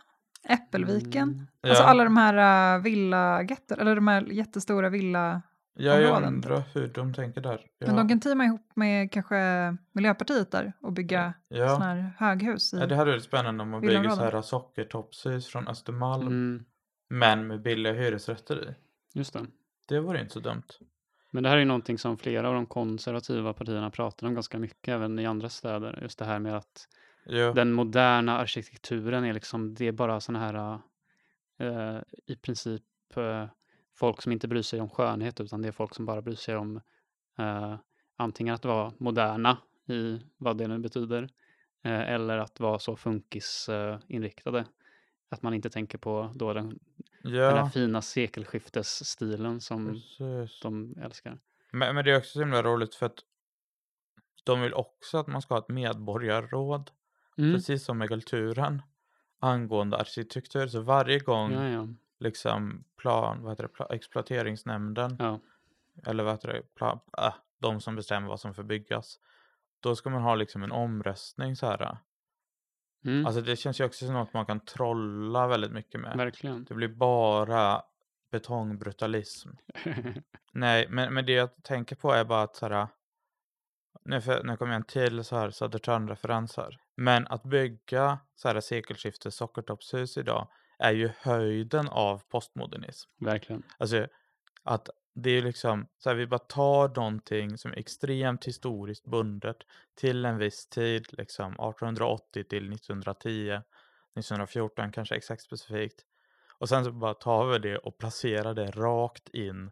Äppelviken, 0.49 1.29
Mm. 1.29 1.47
alltså 1.63 1.83
Ja. 1.83 1.89
alla 1.89 2.05
de 2.05 2.17
här 2.17 2.75
äh, 2.77 2.83
villagetter, 2.83 3.77
eller 3.79 3.95
de 3.95 4.09
här 4.09 4.23
jättestora 4.23 4.89
villa, 4.89 5.43
jag 5.75 6.05
områden, 6.05 6.35
undrar 6.35 6.63
hur 6.75 6.89
de 6.89 7.15
tänker 7.15 7.41
där. 7.41 7.61
Ja, 7.79 7.87
men 7.87 7.97
de 7.97 8.09
kan 8.09 8.21
teama 8.21 8.45
ihop 8.45 8.71
med 8.75 9.13
kanske 9.13 9.37
Miljöpartiet 9.93 10.51
där 10.51 10.73
och 10.81 10.93
bygga 10.93 11.35
ja. 11.49 11.69
sådana 11.69 11.85
här 11.95 12.13
höghus 12.19 12.75
i. 12.75 12.77
Ja, 12.79 12.87
det 12.87 12.97
här 12.97 13.07
är 13.07 13.19
spännande 13.19 13.63
om 13.63 13.71
man 13.71 13.81
bygger 13.81 14.09
så 14.11 14.23
här 14.23 14.43
sockertoppshus 14.43 15.47
från 15.47 15.69
Östermalm, 15.69 16.27
Mm. 16.27 16.65
men 17.09 17.47
med 17.47 17.63
billiga 17.63 17.93
hyresrätter 17.93 18.71
i. 18.71 18.75
Just 19.19 19.33
det. 19.33 19.47
Det 19.89 20.01
vore 20.01 20.21
inte 20.21 20.33
så 20.33 20.41
dumt. 20.41 20.63
Men 21.31 21.43
det 21.43 21.49
här 21.49 21.57
är 21.57 21.61
ju 21.61 21.67
någonting 21.67 21.99
som 21.99 22.17
flera 22.19 22.49
av 22.49 22.55
de 22.55 22.67
konservativa 22.67 23.53
partierna 23.53 23.91
pratar 23.91 24.27
om 24.27 24.35
ganska 24.35 24.59
mycket, 24.59 24.89
även 24.89 25.19
i 25.19 25.27
andra 25.27 25.49
städer. 25.49 25.99
Just 26.03 26.19
det 26.19 26.25
här 26.25 26.39
med 26.39 26.57
att 26.57 26.89
Ja. 27.27 27.53
den 27.53 27.73
moderna 27.73 28.39
arkitekturen 28.39 29.25
är 29.25 29.33
liksom, 29.33 29.75
det 29.75 29.85
är 29.89 29.93
bara 29.93 30.21
sådana 30.21 30.45
här, 30.47 30.79
eh, 31.59 32.03
i 32.27 32.37
princip 32.37 32.83
eh, 33.17 33.47
folk 33.95 34.23
som 34.23 34.33
inte 34.33 34.49
bryr 34.49 34.63
sig 34.63 34.81
om 34.81 34.89
skönhet, 34.91 35.41
utan 35.41 35.63
det 35.63 35.69
är 35.69 35.73
folk 35.73 35.95
som 35.95 36.07
bara 36.07 36.23
bryr 36.23 36.35
sig 36.37 36.57
om 36.57 36.81
eh, 37.39 37.77
antingen 38.17 38.55
att 38.55 38.65
vara 38.65 38.93
moderna 38.99 39.59
i 39.89 40.21
vad 40.37 40.59
det 40.59 40.69
nu 40.69 40.79
betyder, 40.79 41.23
eh, 41.85 42.01
eller 42.13 42.39
att 42.39 42.61
vara 42.61 42.79
så 42.79 42.97
funkisinriktade. 42.97 44.59
Eh, 44.59 44.65
att 45.29 45.43
man 45.43 45.55
inte 45.55 45.71
tänker 45.71 45.99
på 45.99 46.33
då 46.35 46.53
den, 46.53 46.79
den 47.23 47.33
här 47.33 47.57
Ja, 47.57 47.71
fina 47.71 48.03
sekelskiftesstilen 48.03 49.61
som 49.61 49.87
precis. 49.87 50.61
de 50.63 50.95
älskar. 51.03 51.39
Men, 51.73 51.95
men 51.95 52.05
det 52.05 52.11
är 52.13 52.19
också 52.19 52.31
så 52.31 52.41
himla 52.41 52.63
roligt 52.63 52.95
för 52.95 53.07
att 53.07 53.19
de 54.45 54.61
vill 54.61 54.75
också 54.75 55.19
att 55.19 55.27
man 55.27 55.43
ska 55.43 55.55
ha 55.55 55.59
ett 55.61 55.69
medborgarråd, 55.69 56.91
Mm. 57.39 57.55
precis 57.55 57.85
som 57.85 57.99
med 57.99 58.09
kulturen, 58.09 58.83
angående 59.41 59.97
arkitektur. 59.97 60.67
Så 60.67 60.81
varje 60.81 61.19
gång 61.19 61.53
Ja, 61.53 61.69
ja. 61.69 61.89
Liksom 62.25 62.85
plan, 62.97 63.43
vad 63.43 63.53
heter 63.53 63.63
det, 63.63 63.69
pla, 63.69 63.87
exploateringsnämnden, 63.87 65.17
Ja. 65.19 65.41
eller 66.07 66.25
vad 66.25 66.33
heter 66.33 66.49
det, 66.53 66.63
pla, 66.75 67.01
äh, 67.19 67.35
de 67.59 67.81
som 67.81 67.97
bestämmer 67.97 68.29
vad 68.29 68.41
som 68.41 68.55
får 68.55 68.63
byggas, 68.63 69.19
då 69.81 69.97
ska 69.97 70.11
man 70.11 70.23
ha 70.23 70.35
liksom 70.35 70.63
en 70.63 70.73
omröstning 70.73 71.57
så 71.57 71.67
här. 71.67 71.99
Mm. 73.05 73.27
Alltså 73.27 73.41
det 73.41 73.57
känns 73.57 73.81
ju 73.81 73.85
också 73.85 74.07
som 74.07 74.15
något 74.15 74.33
man 74.33 74.47
kan 74.47 74.61
trolla 74.61 75.47
väldigt 75.47 75.73
mycket 75.73 76.01
med. 76.01 76.17
Verkligen. 76.17 76.65
Det 76.65 76.75
blir 76.75 76.89
bara 76.89 77.83
betongbrutalism. 78.31 79.51
Nej, 80.53 80.87
men, 80.91 81.15
men 81.15 81.27
det 81.27 81.33
jag 81.33 81.63
tänker 81.63 81.97
på 81.97 82.13
är 82.13 82.25
bara 82.25 82.43
att 82.43 82.57
så 82.57 82.69
här, 82.69 82.89
nu, 84.05 84.21
för, 84.21 84.45
nu 84.45 84.57
kommer 84.57 84.73
jag 84.73 84.81
en 84.81 84.85
till 84.85 85.25
så 85.25 85.37
här 85.37 85.51
Södertörn-referens 85.51 86.57
här. 86.57 86.79
Men 86.97 87.27
att 87.27 87.43
bygga 87.43 88.19
så 88.35 88.49
här 88.49 88.61
sekelskiftes 88.61 89.37
sockertoppshus 89.37 90.17
idag 90.17 90.49
är 90.79 90.93
ju 90.93 91.11
höjden 91.19 91.89
av 91.89 92.23
postmodernism. 92.29 93.11
Verkligen. 93.21 93.63
Alltså 93.79 94.07
att 94.63 94.91
det 95.15 95.31
är 95.31 95.43
liksom 95.43 95.87
så 95.99 96.09
här, 96.09 96.17
vi 96.17 96.27
bara 96.27 96.39
tar 96.39 96.89
någonting 96.89 97.59
som 97.59 97.73
är 97.73 97.79
extremt 97.79 98.45
historiskt 98.45 99.07
bundet 99.07 99.57
till 99.95 100.25
en 100.25 100.39
viss 100.39 100.69
tid, 100.69 101.07
liksom 101.11 101.53
1880 101.53 102.45
till 102.45 102.73
1910, 102.73 103.51
1914 103.51 104.93
kanske 104.93 105.15
exakt 105.15 105.43
specifikt. 105.43 106.05
Och 106.59 106.69
sen 106.69 106.85
så 106.85 106.93
bara 106.93 107.15
tar 107.15 107.47
vi 107.47 107.59
det 107.59 107.79
och 107.79 107.99
placerar 107.99 108.55
det 108.55 108.71
rakt 108.71 109.29
in 109.29 109.71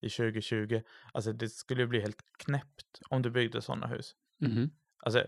i 0.00 0.08
2020. 0.08 0.82
Alltså 1.12 1.32
det 1.32 1.48
skulle 1.48 1.82
ju 1.82 1.86
bli 1.86 2.00
helt 2.00 2.22
knäppt 2.38 3.00
om 3.10 3.22
du 3.22 3.30
byggde 3.30 3.62
sådana 3.62 3.86
hus. 3.86 4.14
Mhm. 4.38 4.70
Alltså, 4.98 5.24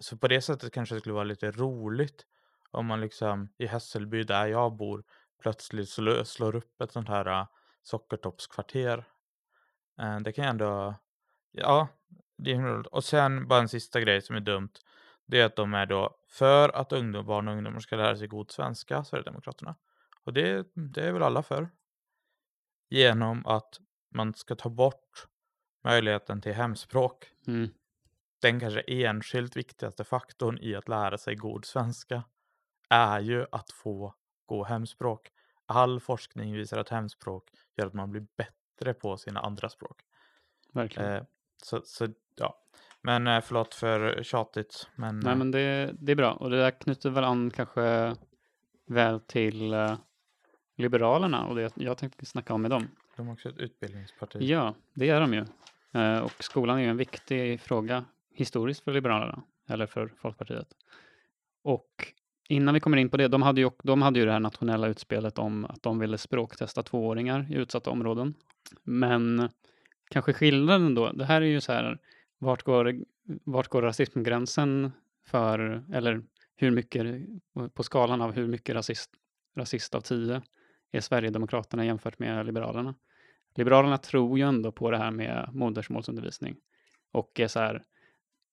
så 0.00 0.16
på 0.16 0.28
det 0.28 0.40
sättet 0.40 0.72
kanske 0.72 0.94
det 0.94 1.00
skulle 1.00 1.14
vara 1.14 1.24
lite 1.24 1.50
roligt 1.50 2.26
om 2.70 2.86
man 2.86 3.00
liksom 3.00 3.48
i 3.58 3.66
Hässelby 3.66 4.22
där 4.22 4.46
jag 4.46 4.76
bor 4.76 5.04
plötsligt 5.42 5.88
slår, 5.88 6.24
slår 6.24 6.56
upp 6.56 6.80
ett 6.80 6.92
sånt 6.92 7.08
här 7.08 7.28
uh, 7.28 7.46
sockertoppskvarter. 7.82 9.04
Eh, 10.00 10.20
det 10.20 10.32
kan 10.32 10.44
jag 10.44 10.50
ändå, 10.50 10.94
ja, 11.50 11.88
det 12.38 12.52
är 12.52 12.62
roligt. 12.62 12.86
Och 12.86 13.04
sen 13.04 13.48
bara 13.48 13.60
en 13.60 13.68
sista 13.68 14.00
grej 14.00 14.22
som 14.22 14.36
är 14.36 14.40
dumt. 14.40 14.72
Det 15.26 15.40
är 15.40 15.46
att 15.46 15.56
de 15.56 15.74
är 15.74 15.86
då 15.86 16.16
för 16.28 16.68
att 16.68 16.92
ungdom, 16.92 17.26
barn 17.26 17.48
och 17.48 17.54
ungdomar 17.54 17.80
ska 17.80 17.96
lära 17.96 18.16
sig 18.16 18.28
god 18.28 18.50
svenska, 18.50 19.04
Sverigedemokraterna. 19.04 19.76
Och 20.24 20.32
det, 20.32 20.66
det 20.74 21.02
är 21.02 21.12
väl 21.12 21.22
alla 21.22 21.42
för. 21.42 21.70
Genom 22.88 23.46
att 23.46 23.78
man 24.14 24.34
ska 24.34 24.54
ta 24.56 24.68
bort 24.68 25.26
möjligheten 25.84 26.40
till 26.40 26.52
hemspråk 26.52 27.26
Mm. 27.46 27.70
den 28.42 28.60
kanske 28.60 28.80
enskilt 28.80 29.56
viktigaste 29.56 30.04
faktorn 30.04 30.58
i 30.58 30.74
att 30.74 30.88
lära 30.88 31.18
sig 31.18 31.34
god 31.34 31.64
svenska 31.64 32.24
är 32.90 33.20
ju 33.20 33.46
att 33.52 33.70
få 33.70 34.14
gå 34.46 34.64
hemspråk. 34.64 35.30
All 35.66 36.00
forskning 36.00 36.54
visar 36.54 36.78
att 36.78 36.88
hemspråk 36.88 37.50
gör 37.76 37.86
att 37.86 37.94
man 37.94 38.10
blir 38.10 38.26
bättre 38.36 38.94
på 38.94 39.16
sina 39.16 39.40
andra 39.40 39.68
språk. 39.68 40.02
Verkligen. 40.72 41.12
Eh, 41.12 41.22
så, 41.62 41.82
så 41.84 42.08
ja, 42.36 42.60
men 43.02 43.26
eh, 43.26 43.40
förlåt 43.40 43.74
för 43.74 44.22
tjatigt. 44.22 44.88
Men, 44.94 45.20
Nej, 45.20 45.32
eh, 45.32 45.38
men 45.38 45.50
det, 45.50 45.94
det 45.98 46.12
är 46.12 46.16
bra. 46.16 46.32
Och 46.32 46.50
det 46.50 46.56
där 46.56 46.70
knyter 46.70 47.10
väl 47.10 47.24
an 47.24 47.50
kanske 47.50 48.16
väl 48.86 49.20
till 49.20 49.72
eh, 49.72 49.96
Liberalerna 50.76 51.46
och 51.46 51.56
det 51.56 51.72
jag 51.76 51.98
tänkte 51.98 52.26
snacka 52.26 52.54
om 52.54 52.62
med 52.62 52.70
dem. 52.70 52.88
de 53.16 53.28
är 53.28 53.32
också 53.32 53.48
ett 53.48 53.58
utbildningsparti. 53.58 54.38
Ja, 54.40 54.74
det 54.94 55.08
är 55.08 55.20
de 55.20 55.34
ju. 55.34 55.44
Eh, 55.92 56.18
och 56.18 56.44
skolan 56.44 56.78
är 56.78 56.82
ju 56.82 56.88
en 56.88 56.96
viktig 56.96 57.60
fråga 57.60 58.04
historiskt 58.34 58.84
för 58.84 58.92
Liberalerna, 58.92 59.42
eller 59.68 59.86
för 59.86 60.12
Folkpartiet. 60.16 60.68
Och 61.62 62.12
innan 62.50 62.74
vi 62.74 62.80
kommer 62.80 62.96
in 62.96 63.10
på 63.10 63.16
det, 63.16 63.28
de 63.28 63.42
hade 63.42 63.60
ju, 63.60 63.70
de 63.82 64.02
hade 64.02 64.18
ju 64.18 64.26
det 64.26 64.32
här 64.32 64.40
nationella 64.40 64.88
utspelet 64.88 65.38
om 65.38 65.64
att 65.64 65.82
de 65.82 65.98
ville 65.98 66.18
språktesta 66.18 66.82
tvååringar 66.82 67.46
i 67.50 67.54
utsatta 67.54 67.90
områden. 67.90 68.34
Men 68.82 69.50
kanske 70.10 70.32
skillnaden 70.32 70.94
då, 70.94 71.12
det 71.12 71.24
här 71.24 71.42
är 71.42 71.46
ju 71.46 71.60
så 71.60 71.72
här, 71.72 71.98
vart 72.38 72.62
går, 72.62 72.94
vart 73.44 73.68
går 73.68 73.82
rasismgränsen 73.82 74.92
för, 75.26 75.84
eller 75.92 76.22
hur 76.56 76.70
mycket, 76.70 77.26
på 77.74 77.82
skalan 77.82 78.20
av 78.20 78.32
hur 78.32 78.46
mycket 78.46 78.74
rasist, 78.74 79.10
rasist 79.56 79.94
av 79.94 80.00
tio 80.00 80.42
är 80.92 81.00
Sverigedemokraterna 81.00 81.84
jämfört 81.84 82.18
med 82.18 82.46
Liberalerna? 82.46 82.94
Liberalerna 83.54 83.98
tror 83.98 84.38
ju 84.38 84.44
ändå 84.44 84.72
på 84.72 84.90
det 84.90 84.98
här 84.98 85.10
med 85.10 85.48
modersmålsundervisning 85.52 86.56
och 87.12 87.40
är 87.40 87.48
så 87.48 87.60
här, 87.60 87.82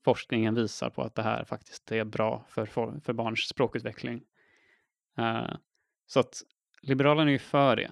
forskningen 0.07 0.55
visar 0.55 0.89
på 0.89 1.01
att 1.01 1.15
det 1.15 1.21
här 1.21 1.43
faktiskt 1.43 1.91
är 1.91 2.05
bra 2.05 2.45
för, 2.49 2.65
for- 2.65 2.99
för 3.03 3.13
barns 3.13 3.47
språkutveckling. 3.47 4.23
Uh, 5.19 5.55
så 6.05 6.19
att 6.19 6.41
Liberalerna 6.81 7.29
är 7.29 7.33
ju 7.33 7.39
för 7.39 7.75
det. 7.75 7.91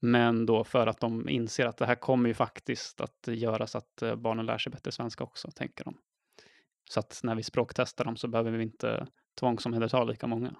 Men 0.00 0.46
då 0.46 0.64
för 0.64 0.86
att 0.86 1.00
de 1.00 1.28
inser 1.28 1.66
att 1.66 1.76
det 1.76 1.86
här 1.86 1.94
kommer 1.94 2.28
ju 2.28 2.34
faktiskt 2.34 3.00
att 3.00 3.28
göra 3.28 3.66
så 3.66 3.78
att 3.78 4.02
eh, 4.02 4.16
barnen 4.16 4.46
lär 4.46 4.58
sig 4.58 4.72
bättre 4.72 4.92
svenska 4.92 5.24
också, 5.24 5.50
tänker 5.50 5.84
de. 5.84 5.98
Så 6.90 7.00
att 7.00 7.20
när 7.22 7.34
vi 7.34 7.42
språktestar 7.42 8.04
dem 8.04 8.16
så 8.16 8.28
behöver 8.28 8.50
vi 8.50 8.62
inte 8.62 9.06
tvångsomhänderta 9.40 10.04
lika 10.04 10.26
många. 10.26 10.54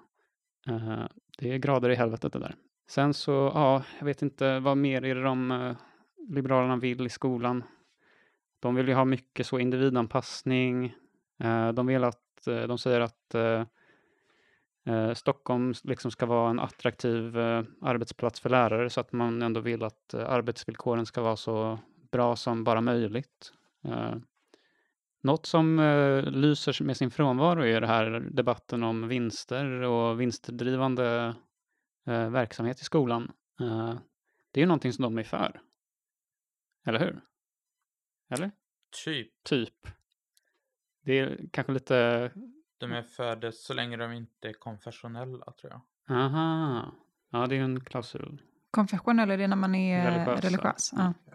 Uh, 0.69 1.05
det 1.37 1.53
är 1.53 1.57
grader 1.57 1.89
i 1.89 1.95
helvetet 1.95 2.33
det 2.33 2.39
där. 2.39 2.55
Sen 2.89 3.13
så, 3.13 3.31
ja, 3.31 3.83
jag 3.99 4.05
vet 4.05 4.21
inte 4.21 4.59
vad 4.59 4.77
mer 4.77 5.05
är 5.05 5.15
det 5.15 5.23
de 5.23 5.51
uh, 5.51 5.75
Liberalerna 6.29 6.77
vill 6.77 7.05
i 7.05 7.09
skolan. 7.09 7.63
De 8.59 8.75
vill 8.75 8.87
ju 8.87 8.93
ha 8.93 9.05
mycket 9.05 9.47
så 9.47 9.59
individanpassning. 9.59 10.95
Eh, 11.39 11.69
de 11.69 11.87
vill 11.87 12.03
att, 12.03 12.47
eh, 12.47 12.61
de 12.61 12.77
säger 12.77 12.99
att 12.99 13.35
eh, 13.35 13.63
Stockholm 15.13 15.73
liksom 15.83 16.11
ska 16.11 16.25
vara 16.25 16.49
en 16.49 16.59
attraktiv 16.59 17.37
arbetsplats 17.81 18.39
för 18.39 18.49
lärare 18.49 18.89
så 18.89 18.99
att 18.99 19.11
man 19.13 19.41
ändå 19.41 19.59
vill 19.59 19.83
att 19.83 20.13
arbetsvillkoren 20.13 21.05
ska 21.05 21.21
vara 21.21 21.35
så 21.35 21.79
bra 22.11 22.35
som 22.35 22.63
bara 22.63 22.81
möjligt. 22.81 23.53
Något 25.21 25.45
som 25.45 25.77
lyser 26.27 26.83
med 26.83 26.97
sin 26.97 27.11
frånvaro 27.11 27.65
är 27.65 27.81
det 27.81 27.87
här 27.87 28.09
debatten 28.31 28.83
om 28.83 29.07
vinster 29.07 29.65
och 29.81 30.21
vinstdrivande 30.21 31.35
verksamhet 32.05 32.81
i 32.81 32.83
skolan. 32.83 33.31
Det 34.51 34.59
är 34.59 34.61
ju 34.61 34.65
någonting 34.65 34.93
som 34.93 35.03
de 35.03 35.17
är 35.17 35.23
för. 35.23 35.61
Eller 36.85 36.99
hur? 36.99 37.21
Eller? 38.29 38.51
Typ. 39.05 39.43
Typ. 39.43 39.87
Det 41.05 41.19
är 41.19 41.39
kanske 41.51 41.73
lite... 41.73 42.31
De 42.77 42.91
är 42.91 43.01
för 43.01 43.35
det 43.35 43.51
så 43.51 43.73
länge 43.73 43.97
de 43.97 44.11
inte 44.13 44.49
är 44.49 44.53
konfessionella 44.53 45.51
tror 45.61 45.71
jag. 45.73 45.81
Aha. 46.17 46.91
Ja, 47.29 47.47
det 47.47 47.55
är 47.55 47.61
en 47.61 47.79
klausul. 47.79 48.41
Konfessionell 48.71 49.31
är 49.31 49.37
det 49.37 49.47
när 49.47 49.55
man 49.55 49.75
är 49.75 50.11
Religiös, 50.11 50.43
religiös. 50.43 50.89
ja. 50.95 51.13
Ja. 51.25 51.33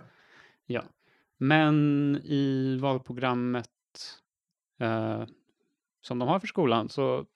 Ja. 0.67 0.83
Men 1.39 2.17
i 2.25 2.79
valprogrammet 2.81 3.69
eh, 4.81 5.25
som 6.01 6.19
de 6.19 6.29
har 6.29 6.41
för 6.41 6.47
skolan 6.47 6.89
så 6.89 7.27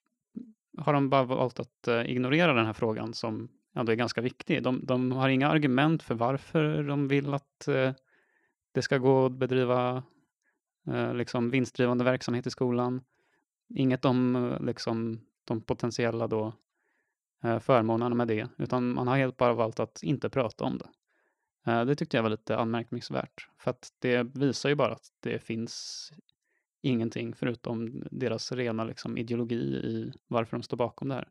har 0.78 0.92
de 0.92 1.10
bara 1.10 1.24
valt 1.24 1.60
att 1.60 1.88
eh, 1.88 2.10
ignorera 2.10 2.52
den 2.52 2.66
här 2.66 2.72
frågan 2.72 3.14
som 3.14 3.48
ändå 3.74 3.92
är 3.92 3.96
ganska 3.96 4.20
viktig. 4.20 4.62
De, 4.62 4.86
de 4.86 5.12
har 5.12 5.28
inga 5.28 5.48
argument 5.48 6.02
för 6.02 6.14
varför 6.14 6.82
de 6.82 7.08
vill 7.08 7.34
att 7.34 7.68
eh, 7.68 7.92
det 8.76 8.82
ska 8.82 8.98
gå 8.98 9.26
att 9.26 9.32
bedriva 9.32 10.02
eh, 10.86 11.14
liksom 11.14 11.50
vinstdrivande 11.50 12.04
verksamhet 12.04 12.46
i 12.46 12.50
skolan. 12.50 13.04
Inget 13.68 14.04
om 14.04 14.36
eh, 14.36 14.60
liksom, 14.60 15.20
de 15.44 15.60
potentiella 15.60 16.26
då, 16.26 16.52
eh, 17.42 17.58
förmånerna 17.58 18.14
med 18.14 18.28
det, 18.28 18.48
utan 18.58 18.94
man 18.94 19.08
har 19.08 19.16
helt 19.16 19.36
bara 19.36 19.54
valt 19.54 19.80
att 19.80 20.02
inte 20.02 20.30
prata 20.30 20.64
om 20.64 20.78
det. 20.78 20.88
Eh, 21.72 21.84
Det 21.84 21.96
tyckte 21.96 22.16
jag 22.16 22.22
var 22.22 22.30
lite 22.30 22.56
anmärkningsvärt, 22.56 23.48
för 23.58 23.70
att 23.70 23.92
det 23.98 24.22
visar 24.22 24.68
ju 24.68 24.74
bara 24.74 24.92
att 24.92 25.12
det 25.20 25.38
finns 25.38 26.10
ingenting 26.82 27.34
förutom 27.34 28.02
deras 28.10 28.52
rena 28.52 28.84
liksom, 28.84 29.18
ideologi 29.18 29.64
i 29.64 30.12
varför 30.28 30.56
de 30.56 30.62
står 30.62 30.76
bakom 30.76 31.08
det 31.08 31.14
här. 31.14 31.28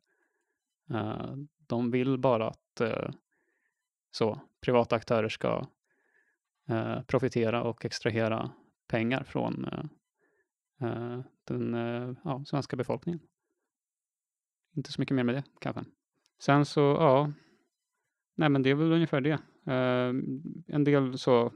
Eh, 0.90 1.36
de 1.68 1.92
vill 1.92 2.18
bara 2.18 2.48
att 2.50 2.82
eh, 2.82 3.10
så, 4.12 4.40
privata 4.62 4.96
aktörer 4.96 5.30
ska 5.30 5.66
eh, 6.70 7.02
profitera 7.02 7.64
och 7.64 7.86
extrahera 7.86 8.52
pengar 8.88 9.24
från 9.24 9.66
eh, 9.66 9.86
eh 10.88 11.20
den 11.48 11.74
eh, 11.74 12.16
ja, 12.24 12.44
svenska 12.46 12.76
befolkningen. 12.76 13.22
Inte 14.76 14.92
så 14.92 15.02
mycket 15.02 15.16
mer 15.16 15.24
med 15.24 15.36
det 15.36 15.44
kanske. 15.60 15.84
Sen 16.40 16.66
så, 16.66 16.82
ja, 16.82 17.32
nej 18.36 18.50
men 18.50 18.64
det 18.64 18.70
är 18.70 18.76
väl 18.76 18.92
ungefär 18.92 19.22
det. 19.22 19.40
Eh, 19.74 20.14
en 20.68 20.84
del 20.84 21.18
så 21.18 21.54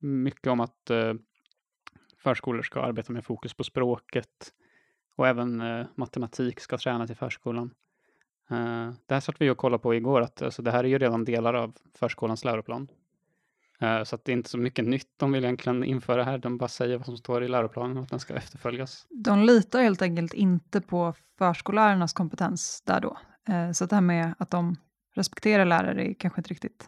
mycket 0.00 0.46
om 0.46 0.60
att 0.60 0.90
förskolor 2.16 2.62
ska 2.62 2.80
arbeta 2.80 3.12
med 3.12 3.24
fokus 3.24 3.54
på 3.54 3.64
språket 3.64 4.52
och 5.16 5.28
även 5.28 5.62
matematik 5.94 6.60
ska 6.60 6.78
tränas 6.78 7.10
i 7.10 7.14
förskolan. 7.14 7.74
Det 9.06 9.14
här 9.14 9.20
satt 9.20 9.40
vi 9.40 9.50
och 9.50 9.58
kollade 9.58 9.82
på 9.82 9.94
igår, 9.94 10.20
att 10.20 10.42
alltså, 10.42 10.62
det 10.62 10.70
här 10.70 10.84
är 10.84 10.88
ju 10.88 10.98
redan 10.98 11.24
delar 11.24 11.54
av 11.54 11.76
förskolans 11.94 12.44
läroplan. 12.44 12.88
Eh, 13.80 14.02
Så 14.04 14.14
att 14.14 14.24
det 14.24 14.32
är 14.32 14.36
inte 14.36 14.50
så 14.50 14.58
mycket 14.58 14.84
nytt 14.84 15.08
de 15.16 15.32
vill 15.32 15.44
egentligen 15.44 15.84
införa 15.84 16.24
här. 16.24 16.38
De 16.38 16.58
bara 16.58 16.68
säger 16.68 16.96
vad 16.96 17.06
som 17.06 17.16
står 17.16 17.44
i 17.44 17.48
läroplanen 17.48 17.96
och 17.96 18.02
att 18.02 18.10
den 18.10 18.20
ska 18.20 18.34
efterföljas. 18.34 19.06
De 19.10 19.42
litar 19.42 19.82
helt 19.82 20.02
enkelt 20.02 20.34
inte 20.34 20.80
på 20.80 21.14
förskollärarnas 21.38 22.12
kompetens 22.12 22.82
där 22.86 23.00
då. 23.00 23.18
Eh, 23.48 23.70
Så 23.72 23.86
det 23.86 23.94
här 23.96 24.00
med 24.02 24.34
att 24.38 24.50
de 24.50 24.76
respekterar 25.14 25.64
lärare 25.64 26.10
är 26.10 26.14
kanske 26.14 26.40
inte 26.40 26.50
riktigt... 26.50 26.86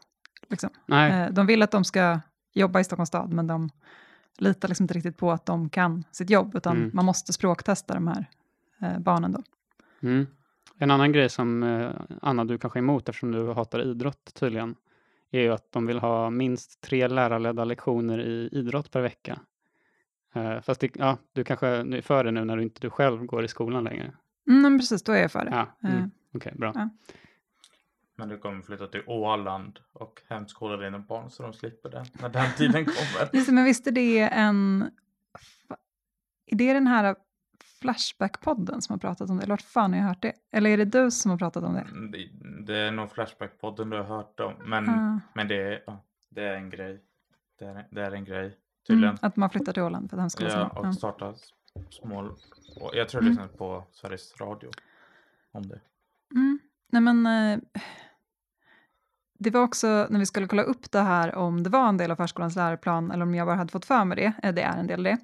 Liksom. 0.49 0.71
Nej, 0.87 1.13
Eh, 1.13 1.31
De 1.33 1.47
vill 1.47 1.63
att 1.63 1.71
de 1.71 1.85
ska 1.85 2.21
jobba 2.55 2.81
i 2.81 2.85
Stockholms 2.85 3.09
stad, 3.09 3.33
men 3.33 3.47
de 3.47 3.71
litar 4.39 4.69
liksom 4.69 4.85
inte 4.85 4.95
riktigt 4.95 5.17
på 5.17 5.31
att 5.33 5.47
de 5.47 5.69
kan 5.71 6.05
sitt 6.13 6.31
jobb, 6.31 6.55
utan 6.55 6.77
Mm. 6.77 6.91
man 6.95 7.05
måste 7.05 7.33
språktesta 7.33 7.95
de 7.95 8.09
här 8.09 8.27
barnen 8.99 9.33
då. 9.33 9.43
Mm. 10.03 10.27
En 10.79 10.91
annan 10.91 11.13
grej 11.13 11.29
som 11.29 11.63
Anna, 12.23 12.45
du 12.45 12.59
kanske 12.59 12.79
är 12.79 12.83
emot 12.83 13.09
eftersom 13.09 13.33
du 13.33 13.53
hatar 13.53 13.83
idrott 13.91 14.35
tydligen, 14.35 14.75
är 15.31 15.41
ju 15.41 15.53
att 15.53 15.73
de 15.73 15.87
vill 15.87 15.99
ha 15.99 16.31
minst 16.31 16.81
tre 16.81 17.09
lärarledda 17.09 17.65
lektioner 17.65 18.21
i 18.21 18.49
idrott 18.53 18.91
per 18.91 19.01
vecka. 19.01 19.41
Eh, 20.35 20.61
fast 20.61 20.81
det, 20.81 20.91
ja, 20.97 21.19
du 21.33 21.45
kanske 21.45 21.67
är 21.69 22.03
för 22.03 22.25
det 22.25 22.31
nu 22.31 22.45
när 22.45 22.57
du 22.57 22.63
inte 22.63 22.81
du 22.81 22.91
själv 22.91 23.25
går 23.25 23.45
i 23.45 23.49
skolan 23.49 23.85
längre. 23.85 24.13
Mm, 24.49 24.63
men 24.63 24.79
precis, 24.79 25.03
då 25.03 25.13
är 25.13 25.23
jag 25.23 25.33
för 25.33 25.45
det. 25.45 25.51
Ja, 25.51 25.89
Eh, 25.89 25.95
mm. 25.97 26.11
Okej, 26.35 26.53
bra. 26.57 26.73
ja. 26.75 26.89
Men 28.17 28.29
du 28.29 28.39
kommer 28.39 28.63
flytta 28.63 28.87
till 28.87 29.03
Åland 29.07 29.79
och 29.93 30.23
hemskola 30.29 30.77
dina 30.77 30.99
barn 30.99 31.31
så 31.31 31.43
de 31.43 31.53
slipper 31.53 31.89
det 31.91 32.05
när 32.21 32.29
den 32.29 32.53
tiden 32.57 32.85
kommer. 32.85 33.29
Just 33.37 33.47
det, 33.47 33.53
men 33.53 33.65
visst 33.65 33.87
är 33.87 33.93
det 33.93 34.21
en... 34.21 34.91
Är 36.47 36.57
det 36.57 36.73
den 36.73 36.87
här 36.87 37.17
Flashback-podden 37.83 38.81
som 38.81 38.93
har 38.93 38.99
pratat 38.99 39.31
om 39.31 39.37
det? 39.37 39.43
Eller 39.43 39.53
vart 39.53 39.63
fan 39.63 39.93
har 39.93 40.01
jag 40.01 40.07
hört 40.07 40.23
det? 40.23 40.33
Eller 40.53 40.71
är 40.71 40.77
det 40.77 40.85
du 40.85 41.11
som 41.11 41.31
har 41.31 41.39
pratat 41.39 41.65
om 41.65 41.75
det? 41.75 41.81
Mm, 41.81 42.11
Det, 42.11 42.29
det 42.67 42.79
är 42.79 42.91
nog 42.91 43.09
Flashback-podden 43.11 43.91
du 43.91 43.97
har 43.97 44.05
hört 44.05 44.41
om. 44.41 44.55
Men, 44.65 44.89
Ah. 44.89 45.21
men 45.35 45.49
det, 45.49 45.55
är, 45.75 45.83
ja, 45.87 46.03
det 46.29 46.43
är 46.43 46.55
en 46.57 46.71
grej. 46.71 47.01
Det 47.59 47.65
är, 47.65 47.87
det 47.91 48.03
är 48.03 48.11
en 48.13 48.25
grej 48.25 48.57
tydligen. 48.87 49.09
Mm, 49.15 49.19
att 49.23 49.37
man 49.37 49.51
flyttar 49.51 49.73
till 49.73 49.83
Åland 49.83 50.11
för 50.11 50.17
att 50.17 50.21
hemskola 50.21 50.51
Ja, 50.51 50.69
och 50.69 50.83
barn. 50.83 50.95
starta 50.95 51.31
s- 51.31 51.53
små... 51.91 52.21
Och 52.81 52.91
jag 52.95 53.09
tror 53.09 53.23
jag 53.23 53.23
Mm. 53.23 53.29
lyssnade 53.31 53.49
på 53.49 53.85
Sveriges 53.93 54.41
Radio 54.41 54.71
om 55.53 55.69
det. 55.69 55.81
Mm. 56.35 56.59
Nej 56.93 57.03
men, 57.03 57.27
eh, 57.27 57.59
det 59.39 59.51
var 59.51 59.63
också 59.63 60.07
när 60.11 60.19
vi 60.19 60.27
skulle 60.27 60.47
kolla 60.47 60.63
upp 60.63 60.91
det 60.91 61.01
här 61.01 61.35
om 61.35 61.63
det 61.63 61.71
var 61.71 61.89
en 61.89 61.97
del 61.97 62.11
av 62.11 62.17
förskolans 62.17 62.57
läroplan 62.57 63.11
eller 63.11 63.23
om 63.23 63.35
jag 63.35 63.47
bara 63.47 63.57
hade 63.57 63.73
fått 63.73 63.85
för 63.85 64.05
mig 64.05 64.17
det. 64.17 64.33
Eh, 64.43 64.55
Det 64.55 64.63
är 64.63 64.79
en 64.79 64.87
del 64.87 65.03
det. 65.03 65.19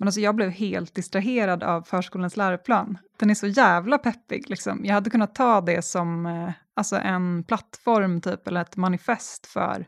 Men 0.00 0.08
alltså 0.08 0.20
jag 0.20 0.34
blev 0.34 0.50
helt 0.50 0.94
distraherad 0.94 1.62
av 1.62 1.82
förskolans 1.82 2.36
läroplan. 2.36 2.98
Den 3.16 3.30
är 3.30 3.34
så 3.34 3.46
jävla 3.46 3.98
peppig. 3.98 4.50
Liksom. 4.50 4.84
Jag 4.84 4.94
hade 4.94 5.10
kunnat 5.10 5.34
ta 5.34 5.60
det 5.60 5.82
som 5.82 6.26
eh, 6.26 6.50
alltså 6.74 6.96
en 6.96 7.44
plattform 7.44 8.20
typ, 8.20 8.48
eller 8.48 8.60
ett 8.60 8.76
manifest 8.76 9.46
för 9.46 9.86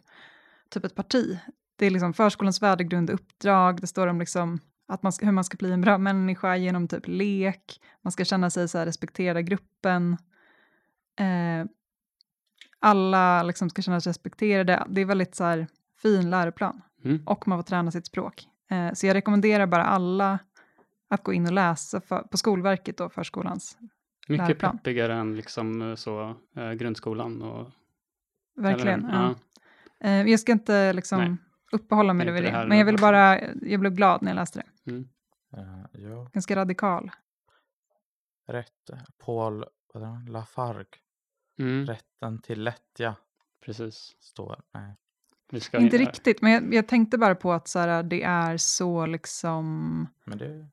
typ 0.71 0.85
ett 0.85 0.95
parti. 0.95 1.39
Det 1.77 1.87
är 1.87 1.91
liksom 1.91 2.15
förskolans 2.15 2.63
värdegrund 2.63 3.11
och 3.11 3.15
uppdrag. 3.15 3.81
Det 3.81 3.87
står 3.87 4.07
om 4.07 4.19
liksom 4.19 4.59
att 4.89 5.03
man 5.03 5.13
ska, 5.13 5.27
hur 5.27 5.33
man 5.33 5.45
ska 5.45 5.57
bli 5.57 5.73
en 5.73 5.81
bra 5.81 5.99
människa 5.99 6.57
genom 6.57 6.89
typ 6.89 7.09
lek. 7.09 7.81
Man 8.03 8.13
ska 8.13 8.25
känna 8.25 8.51
sig 8.51 8.69
så 8.69 8.79
här, 8.79 8.87
respekterad 8.87 9.39
i 9.39 9.43
gruppen. 9.43 10.17
Eh, 11.19 11.67
alla 12.79 13.43
liksom 13.43 13.71
ska 13.71 13.83
känna 13.83 14.01
sig 14.01 14.11
respekterade. 14.11 14.87
Det 14.89 15.01
är 15.01 15.05
väldigt 15.05 15.35
så 15.35 15.45
här, 15.45 15.67
fin 16.03 16.31
läroplan. 16.31 16.83
Mm. 17.05 17.23
Och 17.27 17.49
man 17.49 17.59
får 17.59 17.63
träna 17.63 17.91
sitt 17.91 18.07
språk. 18.07 18.49
Eh, 18.73 18.93
så 18.93 19.07
jag 19.07 19.15
rekommenderar 19.15 19.67
bara 19.67 19.85
alla 19.85 20.39
att 21.09 21.23
gå 21.23 21.33
in 21.33 21.47
och 21.47 21.53
läsa 21.53 22.01
för, 22.01 22.23
på 22.23 22.37
Skolverket 22.37 23.01
och 23.01 23.13
förskolans. 23.13 23.79
Mycket 24.29 24.49
läroplan. 24.49 24.79
peppigare 24.79 25.15
än 25.15 25.37
liksom 25.37 25.83
eh, 25.83 25.95
så, 25.95 26.37
eh, 26.57 26.73
grundskolan. 26.73 27.43
Och, 27.43 27.71
Verkligen. 28.57 29.05
eller 29.05 29.23
ja. 29.23 29.35
Eh, 30.09 30.31
jag 30.31 30.41
ska 30.41 30.53
inte 30.53 30.73
Nej. 30.73 30.95
liksom 30.95 31.39
uppehålla 31.73 32.13
mig 32.13 32.31
vid 32.31 32.43
det. 32.43 32.51
det 32.51 32.67
men 32.67 32.79
jag 32.79 32.85
vill 32.85 32.99
bara, 33.01 33.41
jag 33.41 33.81
blev 33.81 33.93
glad 33.93 34.23
när 34.23 34.31
jag 34.31 34.37
läste 34.37 34.59
det. 34.59 34.91
Mm. 34.91 35.09
Uh, 35.57 35.85
ja, 35.93 36.29
Ganska 36.33 36.57
radikal. 36.57 37.11
rätt. 38.49 38.91
Paul 39.19 39.65
heter 39.95 40.07
han? 40.07 40.25
Lafargue. 40.25 40.87
Mm. 41.59 41.87
Rätten 41.87 42.39
till 42.39 42.63
lättja 42.63 43.17
Precis. 43.65 44.17
står. 44.21 44.61
Nej. 44.75 44.97
Vi 45.53 45.61
ska, 45.61 45.79
Inte 45.79 45.97
eh, 45.97 46.01
riktigt, 46.01 46.43
men 46.43 46.53
jag, 46.53 46.75
jag 46.75 46.87
tänkte 46.89 47.19
bara 47.19 47.35
på 47.35 47.53
att 47.53 47.69
så 47.69 47.79
här, 47.79 48.03
det 48.03 48.23
är 48.23 48.57
så 48.57 49.07
liksom 49.07 50.07
Men 50.25 50.39
det... 50.39 50.67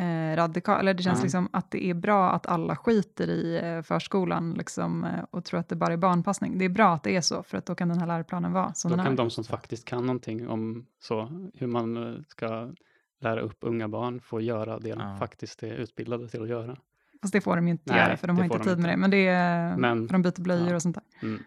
eh, 0.00 0.36
radikalt, 0.36 0.80
eller 0.80 0.94
det 0.94 1.02
känns 1.02 1.18
Ja. 1.18 1.22
liksom 1.22 1.48
att 1.52 1.70
det 1.70 1.84
är 1.84 1.94
bra 1.94 2.30
att 2.32 2.46
alla 2.46 2.76
skiter 2.76 3.28
i 3.30 3.60
eh, 3.62 3.82
förskolan 3.82 4.54
liksom, 4.54 5.04
eh, 5.04 5.24
och 5.30 5.44
tror 5.44 5.60
att 5.60 5.68
det 5.68 5.76
bara 5.76 5.92
är 5.92 5.96
barnpassning. 5.96 6.58
Det 6.58 6.64
är 6.64 6.68
bra 6.68 6.94
att 6.94 7.02
det 7.02 7.16
är 7.16 7.20
så, 7.20 7.42
för 7.42 7.58
att 7.58 7.66
då 7.66 7.74
kan 7.74 7.88
den 7.88 7.98
här 7.98 8.06
läroplanen 8.06 8.52
vara 8.52 8.74
som 8.74 8.90
Då 8.90 8.96
den 8.96 9.04
kan 9.04 9.12
är. 9.12 9.16
de 9.16 9.30
som 9.30 9.44
faktiskt 9.44 9.84
kan 9.84 10.06
någonting 10.06 10.48
om 10.48 10.86
så, 11.00 11.48
hur 11.54 11.66
man 11.66 11.96
eh, 12.16 12.22
ska 12.28 12.72
lära 13.20 13.40
upp 13.40 13.58
unga 13.60 13.88
barn 13.88 14.20
få 14.20 14.40
göra 14.40 14.78
det 14.78 14.90
de 14.94 15.00
Ja. 15.00 15.16
faktiskt 15.18 15.62
är 15.62 15.72
utbildade 15.74 16.28
till 16.28 16.42
att 16.42 16.48
göra. 16.48 16.76
Fast 17.22 17.32
det 17.32 17.40
får 17.40 17.56
de 17.56 17.66
ju 17.68 17.70
inte 17.72 17.92
Nej, 17.92 18.00
göra, 18.00 18.16
för 18.16 18.26
de 18.26 18.36
har 18.36 18.44
inte 18.44 18.58
de 18.58 18.64
tid 18.64 18.78
med 18.78 18.78
inte. 18.78 18.90
det. 18.90 18.96
Men 18.96 19.10
det 19.10 19.26
är, 19.26 19.76
Men- 19.76 20.08
för 20.08 20.12
de 20.12 20.22
byter 20.22 20.40
blöjor 20.42 20.68
ja. 20.68 20.74
och 20.76 20.82
sånt 20.82 20.94
där. 21.20 21.28
Mm. 21.28 21.40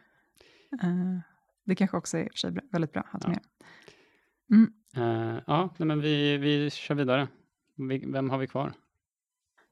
Eh, 0.82 1.20
det 1.68 1.76
kanske 1.76 1.98
också 1.98 2.18
är 2.18 2.24
i 2.24 2.28
och 2.28 2.32
för 2.32 2.38
sig 2.38 2.52
väldigt 2.72 2.94
bra 2.94 3.04
att 3.12 3.22
de 3.22 3.32
Ja. 3.32 3.38
gör. 3.38 4.68
Eh, 5.36 5.42
ja, 5.48 5.74
nej, 5.78 5.88
men 5.88 6.02
vi, 6.02 6.38
vi 6.38 6.70
kör 6.70 6.96
vidare. 6.96 7.28
Vi, 7.76 8.04
vem 8.08 8.30
har 8.30 8.38
vi 8.38 8.48
kvar? 8.48 8.74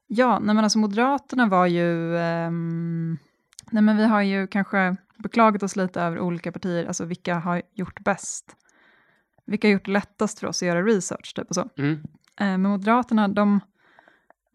Ja, 0.06 0.38
nej 0.38 0.54
men 0.54 0.64
alltså 0.64 0.78
Moderaterna 0.78 1.46
var 1.46 1.66
ju... 1.66 2.16
ehm, 2.18 3.18
nej 3.70 3.82
men 3.82 3.96
vi 3.96 4.04
har 4.06 4.22
ju 4.22 4.46
kanske 4.46 4.96
beklagat 5.18 5.62
oss 5.62 5.76
lite 5.76 6.00
över 6.00 6.18
olika 6.20 6.52
partier, 6.52 6.86
alltså 6.86 7.04
vilka 7.04 7.34
har 7.34 7.62
gjort 7.74 8.00
bäst. 8.00 8.56
Vilka 9.46 9.68
har 9.68 9.72
gjort 9.72 9.84
det 9.84 9.90
lättast 9.92 10.38
för 10.38 10.46
oss 10.46 10.62
att 10.62 10.66
göra 10.68 10.82
research, 10.82 11.34
typ 11.34 11.48
och 11.48 11.54
så. 11.54 11.68
Mm. 11.78 11.92
Eh, 12.40 12.58
men 12.58 12.62
Moderaterna, 12.62 13.28
de 13.28 13.60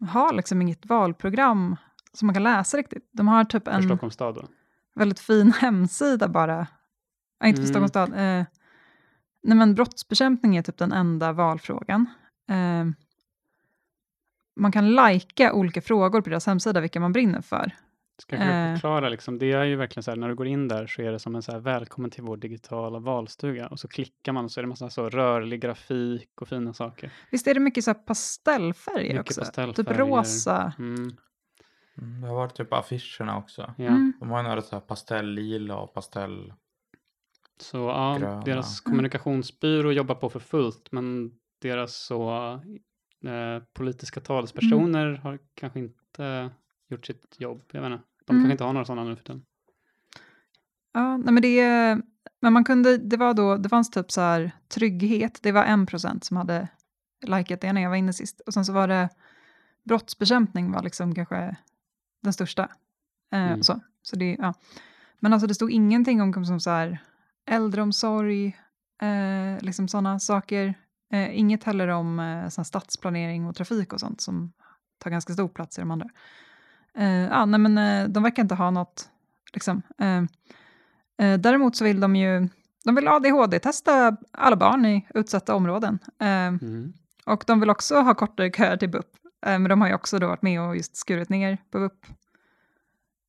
har 0.00 0.32
liksom 0.34 0.62
inget 0.62 0.86
valprogram 0.86 1.76
som 2.12 2.26
man 2.26 2.34
kan 2.34 2.42
läsa 2.42 2.76
riktigt. 2.78 3.08
De 3.12 3.28
har 3.28 3.44
typ 3.44 3.64
För 3.64 3.70
en 3.70 3.82
Stockholms 3.82 4.14
stad 4.14 4.34
då? 4.34 4.48
väldigt 4.94 5.20
fin 5.20 5.52
hemsida 5.60 6.28
bara. 6.28 6.66
Ja, 7.42 7.48
inte 7.48 7.62
för 7.62 7.68
Mm. 7.78 7.88
Stockholms 7.88 7.90
stad. 7.90 8.08
Eh, 8.38 8.44
nej 9.42 9.56
men 9.58 9.74
brottsbekämpning 9.74 10.56
är 10.56 10.62
typ 10.62 10.78
den 10.78 10.92
enda 10.92 11.32
valfrågan. 11.32 12.06
Eh, 12.50 12.84
man 14.56 14.72
kan 14.72 14.92
lajka 14.92 15.52
olika 15.52 15.80
frågor 15.80 16.20
på 16.20 16.30
deras 16.30 16.46
hemsida, 16.46 16.80
vilka 16.80 17.00
man 17.00 17.12
brinner 17.12 17.40
för. 17.40 17.70
Ska 18.22 18.36
jag 18.36 18.68
Eh. 18.68 18.74
förklara, 18.74 19.08
liksom, 19.08 19.38
det 19.38 19.52
är 19.52 19.64
ju 19.64 19.76
verkligen 19.76 20.02
så 20.02 20.10
här, 20.10 20.18
när 20.18 20.28
du 20.28 20.34
går 20.34 20.46
in 20.46 20.68
där 20.68 20.86
så 20.86 21.02
är 21.02 21.12
det 21.12 21.18
som 21.18 21.34
en 21.34 21.42
så 21.42 21.52
här, 21.52 21.58
välkommen 21.58 22.10
till 22.10 22.22
vår 22.22 22.36
digitala 22.36 22.98
valstuga 22.98 23.66
och 23.68 23.80
så 23.80 23.88
klickar 23.88 24.32
man 24.32 24.44
och 24.44 24.50
så 24.50 24.60
är 24.60 24.62
det 24.62 24.68
massa 24.68 24.90
så 24.90 25.08
rörlig 25.08 25.60
grafik 25.60 26.40
och 26.40 26.48
fina 26.48 26.72
saker. 26.74 27.12
Visst 27.30 27.46
är 27.46 27.54
det 27.54 27.60
mycket 27.60 27.84
så 27.84 27.90
här 27.90 27.98
pastellfärger 27.98 29.02
Mycket 29.14 29.20
också? 29.20 29.40
pastellfärger. 29.40 29.72
Typ 29.90 29.98
rosa. 29.98 30.72
Mm, 30.78 31.10
Mm, 31.98 32.20
det 32.20 32.28
har 32.28 32.34
varit 32.34 32.54
typ 32.54 32.72
affischerna 32.72 33.38
också. 33.38 33.74
Mm. 33.78 34.12
De 34.20 34.30
har 34.30 34.38
ju 34.38 34.48
några 34.48 34.62
så 34.62 34.76
här 34.76 34.80
pastellila 34.80 35.76
och 35.76 35.94
pastell... 35.94 36.52
Så 37.60 37.76
ja, 37.78 38.16
Gröna. 38.20 38.40
deras 38.42 38.80
Mm. 38.80 38.90
kommunikationsbyrå 38.92 39.92
jobbar 39.92 40.14
på 40.14 40.30
för 40.30 40.40
fullt, 40.40 40.92
men 40.92 41.32
deras 41.60 41.96
så 41.96 42.30
eh, 43.24 43.62
politiska 43.72 44.20
talespersoner 44.20 45.06
Mm. 45.08 45.20
har 45.22 45.38
kanske 45.54 45.78
inte 45.78 46.50
gjort 46.88 47.06
sitt 47.06 47.40
jobb. 47.40 47.62
Jag 47.72 47.82
inte. 47.92 48.04
De 48.26 48.32
Mm. 48.36 48.42
kanske 48.42 48.52
inte 48.52 48.64
har 48.64 48.72
några 48.72 48.84
sådana 48.84 49.04
nu 49.08 49.16
för 49.16 49.24
tiden. 49.24 49.42
Ja, 50.92 51.16
nej 51.16 51.34
men 51.34 51.42
det, 51.42 51.62
men 52.40 52.52
man 52.52 52.64
kunde, 52.64 52.96
det 52.98 53.16
var 53.16 53.34
då, 53.34 53.56
det 53.56 53.68
fanns 53.68 53.90
typ 53.90 54.10
så 54.12 54.20
här 54.20 54.50
trygghet, 54.68 55.38
det 55.42 55.52
var 55.52 55.64
en 55.64 55.86
procent 55.86 56.24
som 56.24 56.36
hade 56.36 56.68
likat 57.26 57.60
det 57.60 57.72
när 57.72 57.80
jag 57.82 57.90
var 57.90 57.96
inne 57.96 58.12
sist. 58.12 58.40
Och 58.46 58.54
sen 58.54 58.64
så 58.64 58.72
var 58.72 58.88
det 58.88 59.08
brottsbekämpning 59.84 60.72
var 60.72 60.82
liksom 60.82 61.14
kanske 61.14 61.56
den 62.22 62.32
största. 62.32 62.62
Eh, 63.32 63.42
Mm. 63.52 63.62
så, 63.62 63.80
så 64.02 64.16
det, 64.16 64.36
ja. 64.40 64.54
Men 65.18 65.32
alltså 65.32 65.46
det 65.46 65.54
stod 65.54 65.70
ingenting 65.70 66.22
om 66.22 66.44
som 66.44 66.60
så 66.60 66.70
här 66.70 66.98
äldreomsorg, 67.50 68.46
eh, 69.02 69.60
liksom 69.64 69.88
sådana 69.88 70.18
saker. 70.18 70.74
Eh, 71.12 71.38
inget 71.38 71.64
heller 71.64 71.88
om 71.88 72.18
eh, 72.20 72.48
stadsplanering 72.48 73.46
och 73.46 73.54
trafik 73.54 73.92
och 73.92 74.00
sånt 74.00 74.20
som 74.20 74.52
tar 74.98 75.10
ganska 75.10 75.32
stor 75.32 75.48
plats 75.48 75.78
i 75.78 75.80
de 75.80 75.90
andra. 75.90 76.08
Ja, 77.30 77.44
nej 77.44 77.60
men 77.60 77.78
eh, 77.78 78.08
de 78.08 78.22
verkar 78.22 78.42
inte 78.42 78.54
ha 78.54 78.70
något, 78.70 79.08
liksom. 79.52 79.82
Eh, 79.98 80.22
Eh, 81.18 81.38
däremot 81.38 81.76
så 81.76 81.84
vill 81.84 82.00
de 82.00 82.16
ju 82.16 82.48
de 82.84 82.94
vill 82.94 83.08
ADHD-testa 83.08 84.16
alla 84.32 84.56
barn 84.56 84.86
i 84.86 85.06
utsatta 85.14 85.54
områden. 85.54 85.98
Eh, 86.20 86.26
Mm. 86.46 86.92
och 87.26 87.44
de 87.46 87.60
vill 87.60 87.70
också 87.70 88.00
ha 88.00 88.14
kortare 88.14 88.50
köer 88.50 88.76
till 88.76 88.90
BUP. 88.90 89.06
Eh, 89.46 89.58
men 89.58 89.64
de 89.68 89.80
har 89.80 89.88
ju 89.88 89.94
också 89.94 90.18
då 90.18 90.26
varit 90.26 90.42
med 90.42 90.60
och 90.60 90.76
just 90.76 90.96
skurit 90.96 91.28
ner 91.28 91.58
på 91.70 91.78
BUP. 91.78 92.06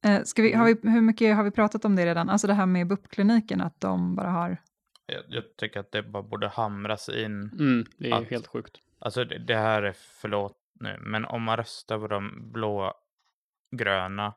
Eh, 0.03 0.23
ska 0.23 0.41
vi, 0.41 0.53
har 0.53 0.65
vi, 0.65 0.89
hur 0.89 1.01
mycket 1.01 1.35
har 1.35 1.43
vi 1.43 1.51
pratat 1.51 1.85
om 1.85 1.95
det 1.95 2.05
redan? 2.05 2.29
Alltså 2.29 2.47
det 2.47 2.53
här 2.53 2.65
med 2.65 2.87
BUP-kliniken, 2.87 3.61
att 3.61 3.81
de 3.81 4.15
bara 4.15 4.29
har... 4.29 4.57
Jag, 5.05 5.23
jag 5.27 5.43
tycker 5.57 5.79
att 5.79 5.91
det 5.91 6.03
bara 6.03 6.23
borde 6.23 6.47
hamras 6.47 7.09
in. 7.09 7.49
Mm, 7.59 7.85
det 7.97 8.09
är 8.09 8.21
Att- 8.21 8.29
helt 8.29 8.47
sjukt. 8.47 8.77
Alltså 8.99 9.23
det, 9.23 9.37
det 9.39 9.55
här 9.55 9.83
är 9.83 9.95
förlåt 9.97 10.57
nu, 10.79 10.97
men 11.01 11.25
om 11.25 11.43
man 11.43 11.57
röstar 11.57 11.99
på 11.99 12.07
de 12.07 12.51
blå-gröna 12.51 14.33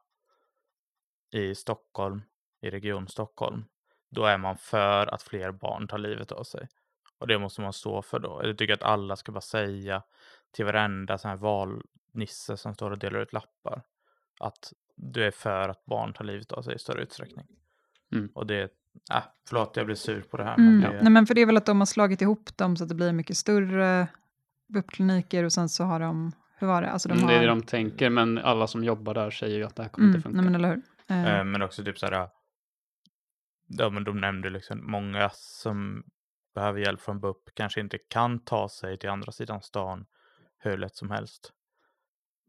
i 1.33 1.55
Stockholm, 1.55 2.23
i 2.62 2.71
Region 2.71 3.09
Stockholm, 3.09 3.64
då 4.11 4.25
är 4.25 4.39
man 4.39 4.57
för 4.57 5.14
att 5.14 5.23
fler 5.23 5.51
barn 5.53 5.89
tar 5.89 5.99
livet 5.99 6.33
av 6.33 6.45
sig. 6.45 6.69
Och 7.19 7.27
det 7.27 7.39
måste 7.39 7.61
man 7.61 7.73
stå 7.73 8.03
för 8.03 8.19
då. 8.19 8.41
Jag 8.45 8.59
tycker 8.59 8.75
att 8.75 8.83
alla 8.83 9.17
ska 9.17 9.33
bara 9.33 9.41
säga 9.41 10.03
till 10.51 10.64
varenda 10.64 11.19
sån 11.19 11.29
här 11.29 11.37
valnisse 11.37 12.57
som 12.57 12.75
står 12.75 12.91
och 12.91 12.99
delar 12.99 13.21
ut 13.21 13.33
lappar 13.33 13.83
att 14.41 14.73
du 14.97 15.25
är 15.25 15.31
för 15.31 15.69
att 15.69 15.85
barn 15.85 16.13
tar 16.13 16.25
livet 16.25 16.53
av 16.53 16.63
sig 16.63 16.75
i 16.75 16.79
större 16.79 17.03
utsträckning. 17.03 17.47
Mm. 18.13 18.29
Och 18.35 18.47
det, 18.47 18.63
äh, 19.15 19.23
förlåt 19.49 19.77
jag 19.77 19.87
blir 19.87 19.97
sur 19.97 20.21
på 20.21 20.37
det 20.37 20.45
här. 20.45 20.55
Mm. 20.55 20.79
Men 20.79 20.93
det, 20.93 21.03
Nej, 21.03 21.13
men 21.13 21.27
för 21.27 21.35
det 21.35 21.41
är 21.41 21.47
väl 21.47 21.57
att 21.57 21.67
de 21.67 21.79
har 21.81 21.87
slagit 21.87 22.23
ihop 22.23 22.57
dem 22.57 22.77
så 22.77 22.83
att 22.85 22.89
det 22.89 22.95
blir 22.95 23.13
mycket 23.13 23.37
större 23.37 24.09
BUP-kliniker 24.69 25.45
och 25.45 25.53
sen 25.53 25.69
så 25.69 25.85
har 25.85 26.01
de, 26.01 26.33
hur 26.59 26.67
var 26.67 26.83
det? 26.83 26.91
Alltså 26.91 27.09
de 27.09 27.13
Mm, 27.15 27.25
har, 27.25 27.33
Det 27.33 27.39
är 27.39 27.43
det 27.43 27.49
de 27.49 27.63
tänker, 27.63 28.11
men 28.11 28.39
alla 28.39 28.67
som 28.67 28.85
jobbar 28.85 29.15
där 29.15 29.31
säger 29.31 29.57
ju 29.57 29.65
att 29.65 29.77
det 29.77 29.83
här 29.83 29.91
kommer 29.91 30.07
mm, 30.07 30.17
inte 30.17 30.23
funka. 30.29 30.37
nej, 30.37 30.45
men 30.45 30.55
eller 30.55 30.69
hur? 30.69 30.83
Eh, 31.09 31.39
Eh, 31.39 31.45
men 31.45 31.63
också 31.63 31.85
typ 31.85 31.99
så 31.99 32.07
här. 32.07 32.29
Ja, 33.69 33.91
men 33.91 34.05
de 34.05 34.21
nämnde 34.21 34.51
liksom 34.51 34.91
många 34.91 35.31
som 35.33 36.05
behöver 36.55 36.81
hjälp 36.81 37.01
från 37.01 37.21
BUP 37.21 37.37
kanske 37.55 37.81
inte 37.81 37.99
kan 37.99 38.39
ta 38.39 38.69
sig 38.69 38.99
till 38.99 39.09
andra 39.11 39.33
sidan 39.33 39.63
stan 39.63 40.07
hur 40.59 40.77
lätt 40.79 40.97
som 40.97 41.11
helst. 41.11 41.53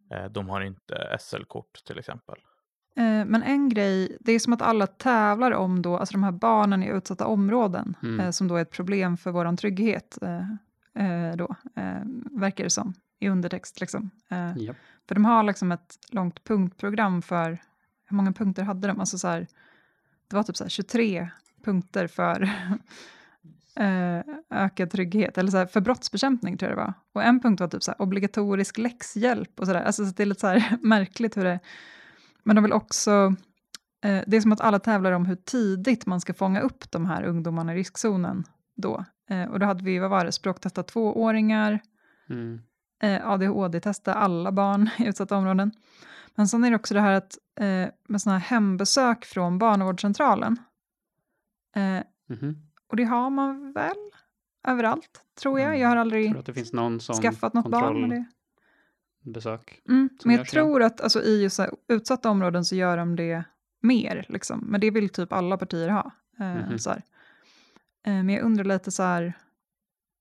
Eh, 0.09 0.25
de 0.25 0.49
har 0.49 0.61
inte 0.61 1.17
SL-kort 1.19 1.83
till 1.85 1.99
exempel. 1.99 2.35
Eh, 2.95 3.25
Men 3.25 3.43
en 3.43 3.69
grej, 3.69 4.17
det 4.19 4.31
är 4.31 4.39
som 4.39 4.53
att 4.53 4.61
alla 4.61 4.87
tävlar 4.87 5.51
om 5.51 5.81
då, 5.81 5.97
alltså 5.97 6.13
de 6.13 6.23
här 6.23 6.31
barnen 6.31 6.83
i 6.83 6.87
utsatta 6.87 7.27
områden, 7.27 7.95
Mm. 8.03 8.19
eh, 8.19 8.29
som 8.31 8.47
då 8.47 8.55
är 8.55 8.61
ett 8.61 8.71
problem 8.71 9.17
för 9.17 9.31
vår 9.31 9.55
trygghet, 9.57 10.17
då, 11.35 11.55
eh, 11.75 12.01
verkar 12.31 12.63
det 12.63 12.69
som, 12.69 12.93
i 13.19 13.29
undertext. 13.29 13.79
Liksom. 13.81 14.09
Eh, 14.29 14.57
Ja. 14.57 14.73
För 15.07 15.15
de 15.15 15.25
har 15.25 15.43
liksom 15.43 15.71
ett 15.71 15.95
långt 16.11 16.43
punktprogram 16.43 17.21
för, 17.21 17.57
hur 18.05 18.15
många 18.17 18.31
punkter 18.33 18.63
hade 18.63 18.87
de? 18.87 18.99
Alltså 18.99 19.17
så 19.17 19.27
här, 19.27 19.47
det 20.27 20.35
var 20.35 20.43
typ 20.43 20.57
så 20.57 20.63
här 20.63 20.69
23 20.69 21.29
punkter 21.63 22.07
för 22.07 22.49
eh, 23.79 24.21
ökad 24.49 24.89
trygghet, 24.91 25.37
eller 25.37 25.51
så 25.51 25.57
här, 25.57 25.65
för 25.65 25.81
brottsbekämpning 25.81 26.57
tror 26.57 26.69
jag 26.71 26.77
det 26.77 26.83
var. 26.83 26.93
Och 27.13 27.23
en 27.23 27.39
punkt 27.39 27.59
var 27.59 27.67
typ 27.67 27.83
så 27.83 27.91
här, 27.91 28.01
obligatorisk 28.01 28.77
läxhjälp 28.77 29.59
och 29.59 29.67
sådär. 29.67 29.83
Alltså 29.83 30.05
så 30.05 30.11
det 30.11 30.23
är 30.23 30.25
lite 30.25 30.41
så 30.41 30.47
här 30.47 30.77
märkligt 30.81 31.37
hur 31.37 31.43
det... 31.43 31.59
Men 32.43 32.55
de 32.55 32.63
vill 32.63 32.73
också... 32.73 33.35
Eh, 34.03 34.21
det 34.27 34.37
är 34.37 34.41
som 34.41 34.51
att 34.51 34.61
alla 34.61 34.79
tävlar 34.79 35.11
om 35.11 35.25
hur 35.25 35.35
tidigt 35.35 36.05
man 36.05 36.21
ska 36.21 36.33
fånga 36.33 36.61
upp 36.61 36.91
de 36.91 37.05
här 37.05 37.23
ungdomarna 37.23 37.73
i 37.73 37.77
riskzonen 37.77 38.43
då. 38.75 39.05
Eh, 39.29 39.43
och 39.43 39.59
då 39.59 39.65
hade 39.65 39.83
vi, 39.83 39.99
vad 39.99 40.09
var 40.09 40.25
det, 40.25 40.31
språktesta 40.31 40.83
tvååringar, 40.83 41.79
Mm. 42.29 42.59
eh, 43.03 43.27
ADHD-testa 43.29 44.13
alla 44.13 44.51
barn 44.51 44.89
i 44.99 45.05
utsatta 45.07 45.37
områden. 45.37 45.71
Men 46.35 46.47
sen 46.47 46.63
är 46.63 46.69
det 46.69 46.75
också 46.75 46.93
det 46.93 47.01
här 47.01 47.11
att 47.11 47.37
eh, 47.59 47.89
med 48.09 48.21
sådana 48.21 48.39
här 48.39 48.49
hembesök 48.49 49.25
från 49.25 49.57
barnavårdscentralen. 49.57 50.57
Eh, 51.75 52.03
Mhm. 52.29 52.66
Och 52.87 52.95
det 52.97 53.03
har 53.03 53.29
man 53.29 53.71
väl 53.71 53.95
överallt, 54.67 55.21
tror 55.41 55.59
jag. 55.59 55.67
Mm. 55.67 55.79
Jag 55.81 55.87
har 55.87 55.95
Jag 55.95 56.01
aldrig 56.01 56.29
tror 56.29 56.39
att 56.39 56.45
det 56.45 56.53
finns 56.53 56.73
någon 56.73 56.99
skaffat 56.99 57.53
något 57.53 57.71
barn 57.71 58.01
med 58.01 58.09
det. 58.09 58.25
kontrollbesök. 59.23 59.81
Mm, 59.89 60.09
men 60.25 60.35
jag 60.35 60.41
ja. 60.45 60.49
tror 60.51 60.83
att 60.83 61.01
alltså, 61.01 61.21
i 61.23 61.41
just 61.43 61.55
så 61.55 61.77
utsatta 61.87 62.29
områden 62.29 62.65
så 62.65 62.75
gör 62.75 62.97
de 62.97 63.15
det 63.15 63.43
mer. 63.81 64.25
Liksom. 64.29 64.59
Men 64.59 64.81
det 64.81 64.91
vill 64.91 65.09
typ 65.09 65.33
alla 65.33 65.57
partier 65.57 65.89
ha. 65.89 66.11
Eh, 66.39 66.55
Mhm. 66.67 66.79
så 66.79 66.89
här. 66.89 67.03
Eh, 68.05 68.13
men 68.13 68.29
jag 68.29 68.43
undrar 68.43 68.63
lite 68.63 68.91
så 68.91 69.03
här, 69.03 69.33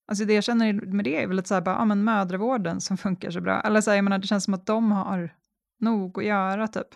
alltså 0.08 0.24
det 0.24 0.34
jag 0.34 0.44
känner 0.44 0.72
med 0.72 1.04
det 1.04 1.22
är 1.22 1.26
väl 1.26 1.36
lite 1.36 1.48
så 1.48 1.54
här, 1.54 1.60
bara, 1.60 1.74
ja, 1.74 1.84
men 1.84 2.04
mödravården 2.04 2.80
som 2.80 2.96
funkar 2.96 3.30
så 3.30 3.40
bra. 3.40 3.60
Eller 3.60 3.80
så 3.80 3.90
här, 3.90 3.96
jag 3.96 4.04
menar, 4.04 4.18
det 4.18 4.26
känns 4.26 4.44
som 4.44 4.54
att 4.54 4.66
de 4.66 4.92
har 4.92 5.30
nog 5.80 6.18
att 6.18 6.24
göra 6.24 6.68
typ. 6.68 6.88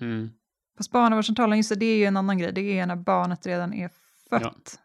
Mm. 0.00 0.30
Fast 0.76 0.90
barnavårdscentralen, 0.90 1.56
just 1.58 1.68
det, 1.68 1.74
det 1.76 1.86
är 1.86 1.96
ju 1.98 2.04
en 2.04 2.16
annan 2.16 2.38
grej. 2.38 2.52
Det 2.52 2.78
är 2.78 2.86
när 2.86 2.96
barnet 2.96 3.46
redan 3.46 3.72
är 3.74 3.90
fött. 4.30 4.80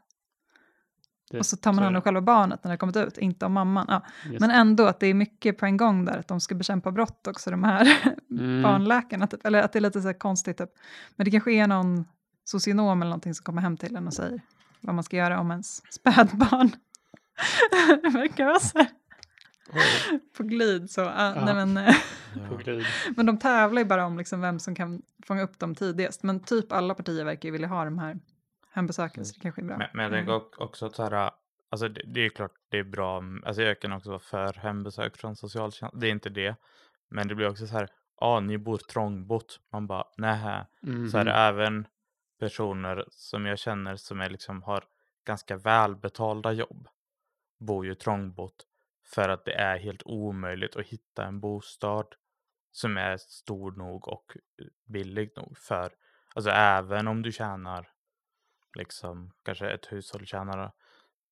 Det- 1.31 1.39
och 1.39 1.45
så 1.45 1.57
tar 1.57 1.73
man 1.73 1.83
hand 1.83 1.95
om 1.95 2.01
själva 2.01 2.21
barnet 2.21 2.63
när 2.63 2.69
det 2.69 2.73
har 2.73 2.77
kommit 2.77 2.95
ut, 2.95 3.17
inte 3.17 3.45
om 3.45 3.53
mamman. 3.53 3.85
Ja. 3.89 4.01
Men 4.39 4.51
ändå 4.51 4.85
att 4.85 4.99
det 4.99 5.07
är 5.07 5.13
mycket 5.13 5.57
på 5.57 5.65
en 5.65 5.77
gång 5.77 6.05
där, 6.05 6.17
att 6.17 6.27
de 6.27 6.39
ska 6.39 6.55
bekämpa 6.55 6.91
brott 6.91 7.27
också, 7.27 7.51
de 7.51 7.63
här 7.63 7.87
Mm. 8.31 8.61
barnläkarna. 8.63 9.27
Typ. 9.27 9.45
Eller 9.45 9.63
att 9.63 9.73
det 9.73 9.79
är 9.79 9.81
lite 9.81 10.01
så 10.01 10.07
här 10.07 10.19
konstigt. 10.19 10.57
Typ. 10.57 10.69
Men 11.15 11.25
det 11.25 11.31
kanske 11.31 11.51
är 11.51 11.67
någon 11.67 12.05
socionom 12.43 13.01
eller 13.01 13.09
någonting 13.09 13.33
som 13.33 13.43
kommer 13.43 13.61
hem 13.61 13.77
till 13.77 13.95
en 13.95 14.07
och 14.07 14.13
säger 14.13 14.41
vad 14.81 14.95
man 14.95 15.03
ska 15.03 15.17
göra 15.17 15.39
om 15.39 15.51
ens 15.51 15.93
spädbarn. 15.93 16.71
det 18.03 18.09
verkar 18.17 18.45
vara 18.45 18.59
så 18.59 18.77
här 18.77 18.87
på 20.37 20.43
glid. 20.43 20.89
Så, 20.91 21.01
ja, 21.01 21.33
Ja. 21.35 21.45
nej, 21.45 21.53
men, 21.53 21.77
eh, 21.77 21.95
På 22.49 22.55
glid. 22.55 22.85
men 23.15 23.25
de 23.25 23.37
tävlar 23.37 23.81
ju 23.81 23.85
bara 23.85 24.05
om 24.05 24.17
liksom 24.17 24.41
vem 24.41 24.59
som 24.59 24.75
kan 24.75 25.01
fånga 25.27 25.41
upp 25.43 25.59
dem 25.59 25.75
tidigast. 25.75 26.23
Men 26.23 26.39
typ 26.39 26.71
alla 26.71 26.93
partier 26.93 27.25
verkar 27.25 27.47
ju 27.49 27.53
vilja 27.53 27.67
ha 27.67 27.85
de 27.85 27.99
här 27.99 28.19
hembesöken, 28.71 29.25
så 29.25 29.33
det 29.33 29.39
kanske 29.41 29.61
är 29.61 29.65
bra. 29.65 29.77
Men, 29.77 29.87
men 29.93 30.03
jag 30.03 30.11
tänker 30.11 30.33
ock- 30.35 30.57
också 30.61 30.85
att 30.85 30.95
så 30.95 31.03
här, 31.03 31.31
alltså 31.69 31.87
det, 31.87 32.01
det 32.05 32.21
är 32.25 32.29
klart 32.29 32.51
det 32.69 32.77
är 32.77 32.83
bra, 32.83 33.23
alltså 33.45 33.61
jag 33.61 33.79
kan 33.79 33.91
också 33.91 34.09
vara 34.09 34.19
för 34.19 34.53
hembesök 34.53 35.17
från 35.17 35.35
socialtjänst, 35.35 35.99
det 35.99 36.07
är 36.07 36.11
inte 36.11 36.29
det. 36.29 36.55
Men 37.09 37.27
det 37.27 37.35
blir 37.35 37.49
också 37.49 37.67
så 37.67 37.73
här, 37.73 37.89
ja 38.19 38.27
ah, 38.27 38.39
ni 38.39 38.57
bor 38.57 38.77
trångbott, 38.77 39.59
man 39.69 39.87
bara 39.87 40.03
nähä. 40.17 40.65
Så 41.11 41.17
är 41.17 41.25
det 41.25 41.31
Mhm. 41.31 41.39
även 41.39 41.87
personer 42.39 43.05
som 43.09 43.45
jag 43.45 43.59
känner 43.59 43.95
som 43.95 44.21
är 44.21 44.29
liksom 44.29 44.63
har 44.63 44.83
ganska 45.25 45.57
välbetalda 45.57 46.51
jobb 46.51 46.87
bor 47.59 47.85
ju 47.85 47.95
trångbott 47.95 48.65
för 49.05 49.29
att 49.29 49.45
det 49.45 49.53
är 49.53 49.77
helt 49.77 50.01
omöjligt 50.05 50.75
att 50.75 50.85
hitta 50.85 51.25
en 51.25 51.39
bostad 51.39 52.05
som 52.71 52.97
är 52.97 53.17
stor 53.17 53.71
nog 53.71 54.07
och 54.07 54.37
eh, 54.59 54.65
billig 54.85 55.31
nog 55.35 55.57
för, 55.57 55.91
alltså 56.35 56.49
även 56.51 57.07
om 57.07 57.21
du 57.21 57.31
tjänar 57.31 57.89
liksom 58.73 59.31
kanske 59.43 59.69
ett 59.69 59.91
hushåll 59.91 60.25
tjänar 60.25 60.71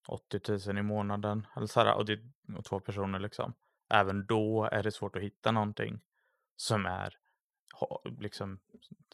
80 0.08 0.68
000 0.68 0.78
i 0.78 0.82
månaden 0.82 1.48
eller 1.56 1.68
så 1.68 1.80
här, 1.80 1.94
och, 1.96 2.06
det, 2.06 2.20
och 2.58 2.66
två 2.66 2.80
personer 2.80 3.20
liksom. 3.20 3.54
Även 3.90 4.26
då 4.26 4.70
är 4.72 4.84
det 4.84 4.92
svårt 4.92 5.16
att 5.16 5.22
hitta 5.22 5.52
någonting 5.52 6.00
som 6.56 6.86
är 6.86 7.18
liksom, 8.20 8.60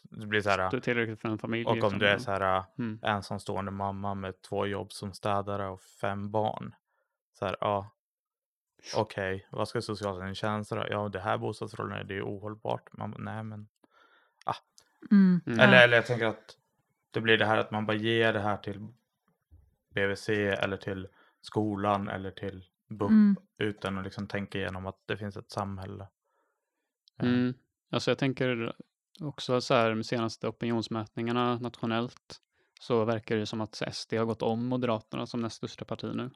det 0.02 0.26
blir 0.26 0.40
så 0.40 0.50
här, 0.50 0.70
Det 0.70 0.76
är 0.76 0.80
tillräckligt 0.80 1.20
för 1.20 1.28
en 1.28 1.38
familj. 1.38 1.64
och 1.64 1.70
om 1.70 1.76
liksom. 1.76 1.98
du 1.98 2.08
är 2.08 2.18
så 2.18 2.30
här 2.30 2.64
Mm. 2.78 2.98
ensamstående 3.02 3.70
mamma 3.70 4.14
med 4.14 4.42
två 4.42 4.66
jobb 4.66 4.92
som 4.92 5.12
städare 5.12 5.68
och 5.68 5.80
fem 5.82 6.30
barn. 6.30 6.74
Så 7.38 7.46
här, 7.46 7.56
ja. 7.60 7.90
Okej, 8.96 9.46
vad 9.50 9.68
ska 9.68 9.82
socialtjänsten 9.82 10.78
då? 10.78 10.86
Ja, 10.90 11.08
det 11.08 11.20
här 11.20 11.38
bostadsförhållandet 11.38 12.08
det 12.08 12.14
är 12.14 12.16
ju 12.16 12.22
ohållbart. 12.22 12.92
Man, 12.92 13.14
nej, 13.18 13.42
men. 13.42 13.68
Mm. 15.10 15.40
Mm. 15.46 15.60
Eller, 15.60 15.84
eller 15.84 15.96
jag 15.96 16.06
tänker 16.06 16.26
att 16.26 16.56
det 17.16 17.20
blir 17.20 17.38
det 17.38 17.46
här 17.46 17.58
att 17.58 17.70
man 17.70 17.86
bara 17.86 17.96
ger 17.96 18.32
det 18.32 18.40
här 18.40 18.56
till 18.56 18.86
BVC 19.94 20.28
eller 20.28 20.76
till 20.76 21.08
skolan 21.40 22.08
eller 22.08 22.30
till 22.30 22.64
BUP 22.88 23.10
Mm. 23.10 23.36
utan 23.58 23.98
att 23.98 24.04
liksom 24.04 24.26
tänka 24.26 24.58
igenom 24.58 24.86
att 24.86 24.98
det 25.06 25.16
finns 25.16 25.36
ett 25.36 25.50
samhälle. 25.50 26.08
Eh, 27.18 27.28
Mm. 27.28 27.54
Alltså 27.90 28.10
jag 28.10 28.18
tänker 28.18 28.72
också 29.20 29.60
så 29.60 29.74
här 29.74 29.94
med 29.94 30.06
senaste 30.06 30.48
opinionsmätningarna 30.48 31.58
nationellt 31.58 32.40
så 32.80 33.04
verkar 33.04 33.36
det 33.36 33.46
som 33.46 33.60
att 33.60 33.82
SD 33.92 34.12
har 34.14 34.24
gått 34.24 34.42
om 34.42 34.66
Moderaterna 34.66 35.26
som 35.26 35.40
näst 35.40 35.56
största 35.56 35.84
parti 35.84 36.10
nu. 36.14 36.30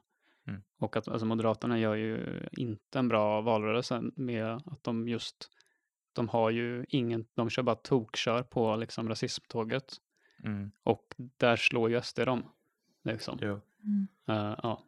Mm. 0.47 0.61
Och 0.79 0.95
att 0.95 1.07
alltså, 1.07 1.25
Moderaterna 1.25 1.79
gör 1.79 1.95
ju 1.95 2.47
inte 2.51 2.99
en 2.99 3.07
bra 3.07 3.41
valrörelse 3.41 4.01
med 4.15 4.45
att 4.45 4.83
de 4.83 5.07
just, 5.07 5.49
de 6.13 6.29
har 6.29 6.49
ju 6.49 6.85
ingen, 6.89 7.25
de 7.35 7.49
kör 7.49 7.63
bara 7.63 7.75
tokkör 7.75 8.43
på 8.43 8.75
liksom 8.75 9.09
rasismtåget 9.09 9.97
Mm, 10.43 10.71
och 10.83 11.15
där 11.37 11.55
slår 11.55 11.89
ju 11.89 12.01
SD 12.01 12.19
dem. 12.19 12.43
Liksom. 13.03 13.37
jo. 13.41 13.61
Mm. 13.83 14.07
Eh, 14.27 14.59
ja. 14.63 14.83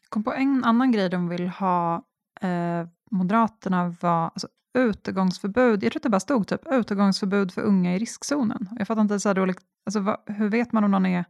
Jag 0.00 0.10
kom 0.10 0.24
på 0.24 0.32
en 0.32 0.64
annan 0.64 0.92
grej 0.92 1.08
de 1.08 1.28
vill 1.28 1.48
ha, 1.48 2.02
eh, 2.40 2.86
Moderaterna 3.10 3.96
var 4.00 4.24
alltså, 4.24 4.48
utegångsförbud, 4.74 5.84
jag 5.84 5.92
tror 5.92 5.98
att 5.98 6.02
det 6.02 6.10
bara 6.10 6.20
stod 6.20 6.46
typ 6.46 6.60
utegångsförbud 6.66 7.52
för 7.52 7.62
unga 7.62 7.94
i 7.94 7.98
riskzonen. 7.98 8.68
Jag 8.78 8.86
fattar 8.86 9.02
inte 9.02 9.20
så 9.20 9.28
här 9.28 9.34
dåligt, 9.34 9.60
alltså, 9.86 10.00
vad, 10.00 10.20
hur 10.26 10.48
vet 10.48 10.72
man 10.72 10.84
om 10.84 10.90
någon 10.90 11.06
är 11.06 11.24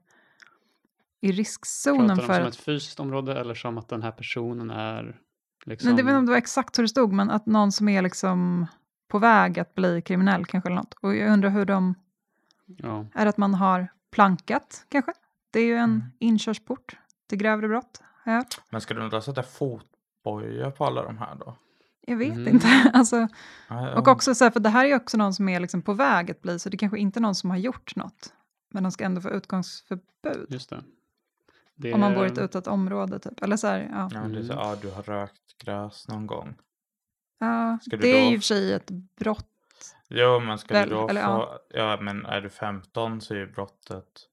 i 1.21 1.33
riskzonen 1.33 2.09
Pratar 2.09 2.23
de 2.23 2.27
för 2.27 2.35
som 2.35 2.47
ett 2.47 2.57
fysiskt 2.57 3.01
område 3.01 3.41
eller 3.41 3.55
som 3.55 3.79
att 3.79 3.89
den 3.89 4.03
här 4.03 4.11
personen 4.11 4.71
är 4.71 5.21
liksom... 5.67 5.89
Nej, 5.89 5.97
det 5.97 6.03
vet 6.03 6.11
inte 6.11 6.19
om 6.19 6.27
det 6.27 6.33
var 6.33 6.39
exakt 6.39 6.79
hur 6.79 6.83
det 6.83 6.89
stod, 6.89 7.13
men 7.13 7.31
att 7.31 7.47
någon 7.47 7.73
som 7.73 7.89
är 7.89 8.03
liksom 8.03 8.67
på 9.09 9.19
väg 9.19 9.59
att 9.59 9.75
bli 9.75 10.03
kriminell 10.03 10.47
kanske 10.47 10.69
eller 10.69 10.77
något. 10.77 10.95
Och 10.95 11.17
jag 11.17 11.33
undrar 11.33 11.51
hur 11.51 11.65
de, 11.65 11.95
ja. 12.77 13.07
är 13.15 13.27
att 13.27 13.37
man 13.37 13.55
har 13.55 13.89
plankat 14.11 14.85
kanske? 14.89 15.13
Det 15.51 15.61
är 15.61 15.65
ju 15.67 15.75
en 15.77 15.85
Mm. 15.91 16.03
inkörsport 16.19 16.97
till 17.29 17.39
grövre 17.39 17.69
brott, 17.69 18.03
hört. 18.25 18.61
Men 18.71 18.81
ska 18.81 18.95
du 18.95 19.09
då 19.09 19.21
sätta 19.21 19.43
fotboja 19.43 20.71
på 20.71 20.85
alla 20.87 21.03
de 21.03 21.19
här 21.19 21.35
då? 21.35 21.57
Jag 22.01 22.17
vet 22.17 22.33
Mm. 22.33 22.49
inte. 22.49 22.69
Alltså, 22.95 23.17
Och 23.23 23.29
ja. 24.09 24.13
också 24.13 24.35
så 24.35 24.45
här, 24.45 24.51
för 24.51 24.61
det 24.61 24.69
här 24.69 24.85
är 24.85 24.89
ju 24.89 24.95
också 24.97 25.17
någon 25.17 25.35
som 25.35 25.49
är 25.49 25.61
liksom 25.61 25.83
på 25.83 25.93
väg 25.93 26.31
att 26.31 26.43
bli, 26.43 26.59
så 26.59 26.69
det 26.69 26.77
kanske 26.77 26.99
inte 26.99 27.19
är 27.19 27.21
någon 27.21 27.35
som 27.35 27.51
har 27.51 27.57
gjort 27.57 27.97
något. 27.97 28.33
Men 28.71 28.83
de 28.83 28.93
ska 28.93 29.05
ändå 29.05 29.21
få 29.21 29.31
utgångsförbud. 29.31 30.47
Just 30.49 30.71
det. 30.71 30.85
det 31.75 31.95
Om 31.95 32.01
man 32.01 32.15
bor 32.15 32.25
i 32.25 32.29
ett 32.29 32.39
utsatt 32.39 32.67
område 32.67 33.19
typ. 33.19 33.43
Eller 33.43 33.57
så 33.57 33.67
här, 33.67 33.89
ja. 33.93 34.11
Ja, 34.15 34.21
det 34.21 34.39
är 34.39 34.43
så, 34.43 34.53
Mm. 34.53 34.65
ja, 34.67 34.77
du 34.83 34.91
har 34.91 35.03
rökt 35.03 35.59
gräs 35.65 36.09
någon 36.09 36.27
gång. 36.27 36.55
ja 37.39 37.79
det 37.87 37.97
är 37.97 38.01
då- 38.01 38.07
ju 38.09 38.35
i 38.35 38.37
och 38.37 38.41
för 38.41 38.47
sig 38.47 38.73
ett 38.73 38.91
brott. 38.91 39.49
Jo, 40.09 40.41
men 40.41 40.59
ska 40.59 40.75
Väl, 40.75 40.89
du 40.89 40.95
då 40.95 41.09
eller 41.09 41.25
få... 41.25 41.29
ja. 41.29 41.61
Ja. 41.69 42.01
men 42.01 42.27
är 42.27 42.41
du 42.41 42.51
15 42.51 43.21
så 43.21 43.35
är 43.35 43.39
ju 43.39 43.53
brottet 43.53 44.29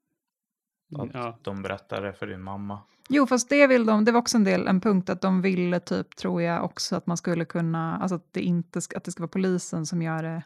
Att 0.98 1.14
Ja, 1.14 1.40
de 1.42 1.62
berättar 1.62 2.02
det 2.02 2.14
för 2.14 2.28
din 2.28 2.42
mamma. 2.42 2.82
Jo, 3.10 3.28
fast 3.28 3.50
det 3.50 3.68
vill 3.68 3.86
de, 3.86 4.06
det 4.06 4.12
var 4.12 4.20
också 4.20 4.38
en 4.38 4.44
del, 4.44 4.68
en 4.68 4.82
punkt 4.82 5.10
att 5.10 5.22
de 5.22 5.42
ville 5.42 5.80
typ, 5.80 6.16
tror 6.16 6.42
jag 6.42 6.66
också, 6.66 6.96
att 6.96 7.08
man 7.08 7.18
skulle 7.18 7.46
kunna, 7.46 7.98
alltså 7.98 8.16
att 8.16 8.34
det 8.34 8.42
inte 8.42 8.82
ska, 8.82 8.98
att 8.98 9.04
det 9.04 9.12
ska 9.12 9.24
vara 9.24 9.30
polisen 9.30 9.86
som 9.86 10.02
gör 10.02 10.24
det, 10.24 10.44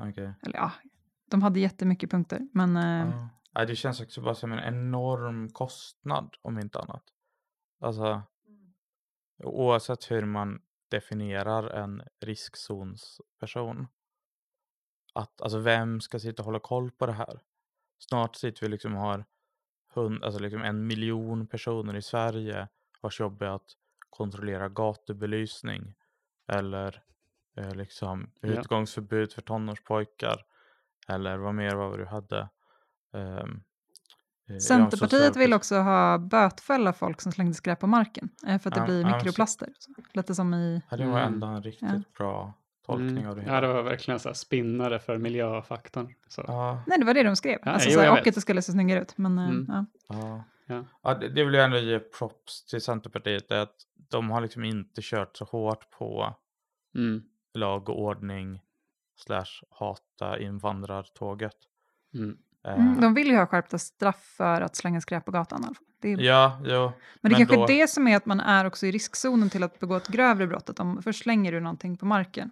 Okej. 0.00 0.34
eller 0.42 0.56
ja, 0.56 0.72
de 1.30 1.42
hade 1.42 1.60
jättemycket 1.60 2.10
punkter, 2.10 2.48
men 2.52 2.76
eh, 2.76 3.16
Ja. 3.16 3.28
Nej, 3.54 3.66
det 3.66 3.76
känns 3.76 4.00
också 4.00 4.20
bara 4.20 4.34
som 4.34 4.52
en 4.52 4.58
enorm 4.58 5.48
kostnad 5.48 6.34
om 6.42 6.58
inte 6.58 6.78
annat. 6.78 7.02
Alltså 7.80 8.22
oavsett 9.44 10.10
hur 10.10 10.24
man 10.24 10.60
definierar 10.90 11.70
en 11.70 12.02
riskzonsperson. 12.20 13.86
Att, 15.12 15.42
alltså 15.42 15.58
vem 15.58 16.00
ska 16.00 16.18
sitta 16.18 16.42
och 16.42 16.46
hålla 16.46 16.58
koll 16.60 16.90
på 16.90 17.06
det 17.06 17.12
här? 17.12 17.40
Snart 17.98 18.36
sitter 18.36 18.60
vi 18.62 18.68
liksom 18.68 18.94
och 18.96 19.00
har 19.02 19.24
hund, 19.94 20.24
alltså 20.24 20.40
liksom 20.40 20.62
en 20.62 20.86
miljon 20.86 21.46
personer 21.46 21.96
i 21.96 22.02
Sverige 22.02 22.68
vars 23.00 23.20
jobb 23.20 23.42
är 23.42 23.46
att 23.46 23.66
kontrollera 24.10 24.68
gatubelysning 24.68 25.94
eller 26.48 27.02
eh, 27.56 27.74
liksom 27.74 28.30
Ja. 28.40 28.48
utgångsförbud 28.48 29.32
för 29.32 29.42
tonårspojkar 29.42 30.44
eller 31.08 31.36
vad 31.38 31.54
mer 31.54 31.74
var 31.74 31.90
det 31.90 32.04
du 32.04 32.06
hade? 32.08 32.48
Ja, 34.46 34.60
Centerpartiet 34.60 35.36
vill 35.36 35.52
också 35.52 35.76
ha 35.76 36.18
bötfälla 36.18 36.92
folk 36.92 37.20
som 37.20 37.32
slängde 37.32 37.54
skräp 37.54 37.80
på 37.80 37.86
marken, 37.86 38.28
eh, 38.46 38.58
för 38.58 38.70
att 38.70 38.74
det 38.74 38.80
Ja, 38.80 38.86
blir 38.86 39.02
ja, 39.02 39.16
mikroplaster. 39.16 39.68
Så, 39.78 39.92
lite 40.12 40.34
som 40.34 40.54
i, 40.54 40.82
Ja, 40.90 40.96
det 40.96 41.04
var 41.06 41.20
Mm. 41.20 41.32
ändå 41.34 41.46
en 41.46 41.62
riktigt 41.62 42.14
bra 42.14 42.52
tolkning 42.86 43.10
mm. 43.18 43.28
av 43.30 43.36
det 43.36 43.42
ja, 43.42 43.54
hela. 43.54 43.60
det 43.66 43.72
var 43.72 43.82
verkligen 43.82 44.20
så 44.20 44.28
här 44.28 44.34
spinnare 44.34 44.98
för 44.98 45.18
miljöfaktorn. 45.18 46.14
Så. 46.28 46.44
Ja, 46.46 46.82
nej 46.86 46.98
det 46.98 47.04
var 47.04 47.14
det 47.14 47.22
de 47.22 47.36
skrev, 47.36 47.58
Ja, 47.62 47.70
alltså, 47.70 47.88
jo, 47.88 47.94
så, 47.94 47.98
här, 48.00 48.06
jag 48.06 48.12
och 48.20 48.28
att 48.28 48.34
det 48.34 48.40
skulle 48.40 48.62
se 48.62 48.72
snyggare 48.72 49.00
ut. 49.00 49.18
Men, 49.18 49.38
eh, 49.38 49.44
Mm. 49.48 49.66
ja. 49.68 49.84
ja. 50.08 50.44
Ja. 50.66 50.84
Ja, 51.02 51.14
det, 51.14 51.28
det 51.28 51.44
vill 51.44 51.54
jag 51.54 51.64
ändå 51.64 51.78
ge 51.78 51.98
props 51.98 52.64
till 52.66 52.80
Centerpartiet. 52.80 53.50
är 53.50 53.58
att 53.58 53.74
de 54.10 54.30
har 54.30 54.40
liksom 54.40 54.64
inte 54.64 55.00
kört 55.04 55.36
så 55.36 55.44
hårt 55.44 55.90
på 55.90 56.34
Mm. 56.94 57.22
lag 57.54 57.88
och 57.88 58.00
ordning 58.02 58.60
slash 59.16 59.62
hata 59.70 60.38
invandrartåget. 60.38 61.56
Mm. 62.14 62.36
Eh, 62.64 62.74
Mm, 62.74 63.00
de 63.00 63.14
vill 63.14 63.26
ju 63.26 63.36
ha 63.36 63.46
skärpta 63.46 63.78
straff 63.78 64.34
för 64.36 64.60
att 64.60 64.76
slänga 64.76 65.00
skräp 65.00 65.24
på 65.24 65.30
gatan. 65.30 65.74
Det 66.00 66.12
är, 66.12 66.18
Ja, 66.20 66.60
jo. 66.64 66.68
men 66.70 66.92
det 66.92 66.92
men 67.20 67.34
kanske 67.34 67.56
då- 67.56 67.62
är 67.62 67.66
det 67.66 67.88
som 67.90 68.08
är 68.08 68.16
att 68.16 68.26
man 68.26 68.40
är 68.40 68.64
också 68.66 68.86
i 68.86 68.90
riskzonen 68.90 69.50
till 69.50 69.62
att 69.62 69.78
begå 69.80 69.96
ett 69.96 70.08
grövre 70.08 70.46
brott. 70.46 70.70
Att 70.70 70.80
om 70.80 71.02
först 71.02 71.22
slänger 71.22 71.52
du 71.52 71.60
någonting 71.60 71.96
på 71.96 72.06
marken 72.06 72.50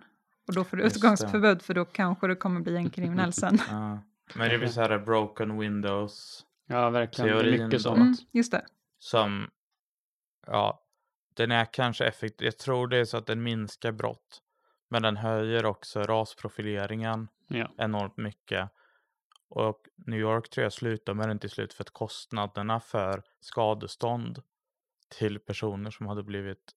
och 0.49 0.55
då 0.55 0.65
får 0.65 0.77
du 0.77 0.83
Just 0.83 0.95
det. 0.95 0.99
utgångsförbud 0.99 1.63
för 1.63 1.75
då 1.75 1.85
kanske 1.85 2.27
du 2.27 2.37
kommer 2.37 2.61
bli 2.61 2.77
en 2.77 2.91
kriminell 2.91 3.33
sen. 3.33 3.59
Ja. 3.71 4.03
Men 4.35 4.51
det 4.51 4.59
blir 4.59 4.69
så 4.69 4.81
här 4.81 4.99
broken 4.99 5.59
windows 5.59 6.47
Ja, 6.67 6.91
verkligen. 6.91 7.29
Det 7.31 7.35
är 7.39 7.43
Teorin 7.43 7.65
mycket 7.65 7.83
sånt. 7.83 7.99
Mm, 7.99 8.15
just 8.33 8.53
det. 8.53 8.67
som, 8.99 9.51
ja, 10.47 10.83
den 11.35 11.51
är 11.51 11.65
kanske 11.73 12.05
effektiv. 12.07 12.45
Jag 12.45 12.59
tror 12.59 12.89
det 12.89 12.97
är 12.99 13.05
så 13.05 13.17
att 13.17 13.27
den 13.27 13.43
minskar 13.43 13.93
brott. 13.93 14.43
Men 14.89 15.03
den 15.03 15.17
höjer 15.17 15.67
också 15.67 16.03
rasprofileringen 16.03 17.29
Ja. 17.49 17.71
enormt 17.79 18.17
mycket. 18.17 18.71
Och 19.49 19.81
New 20.07 20.21
York 20.21 20.51
tror 20.51 20.63
jag 20.63 20.73
slutar 20.73 21.15
med 21.15 21.29
den 21.29 21.39
till 21.39 21.51
slut 21.51 21.73
för 21.75 21.85
att 21.85 21.91
kostnaderna 21.91 22.81
för 22.81 23.23
skadestånd 23.41 24.43
till 25.19 25.39
personer 25.39 25.91
som 25.91 26.07
hade 26.07 26.23
blivit 26.23 26.73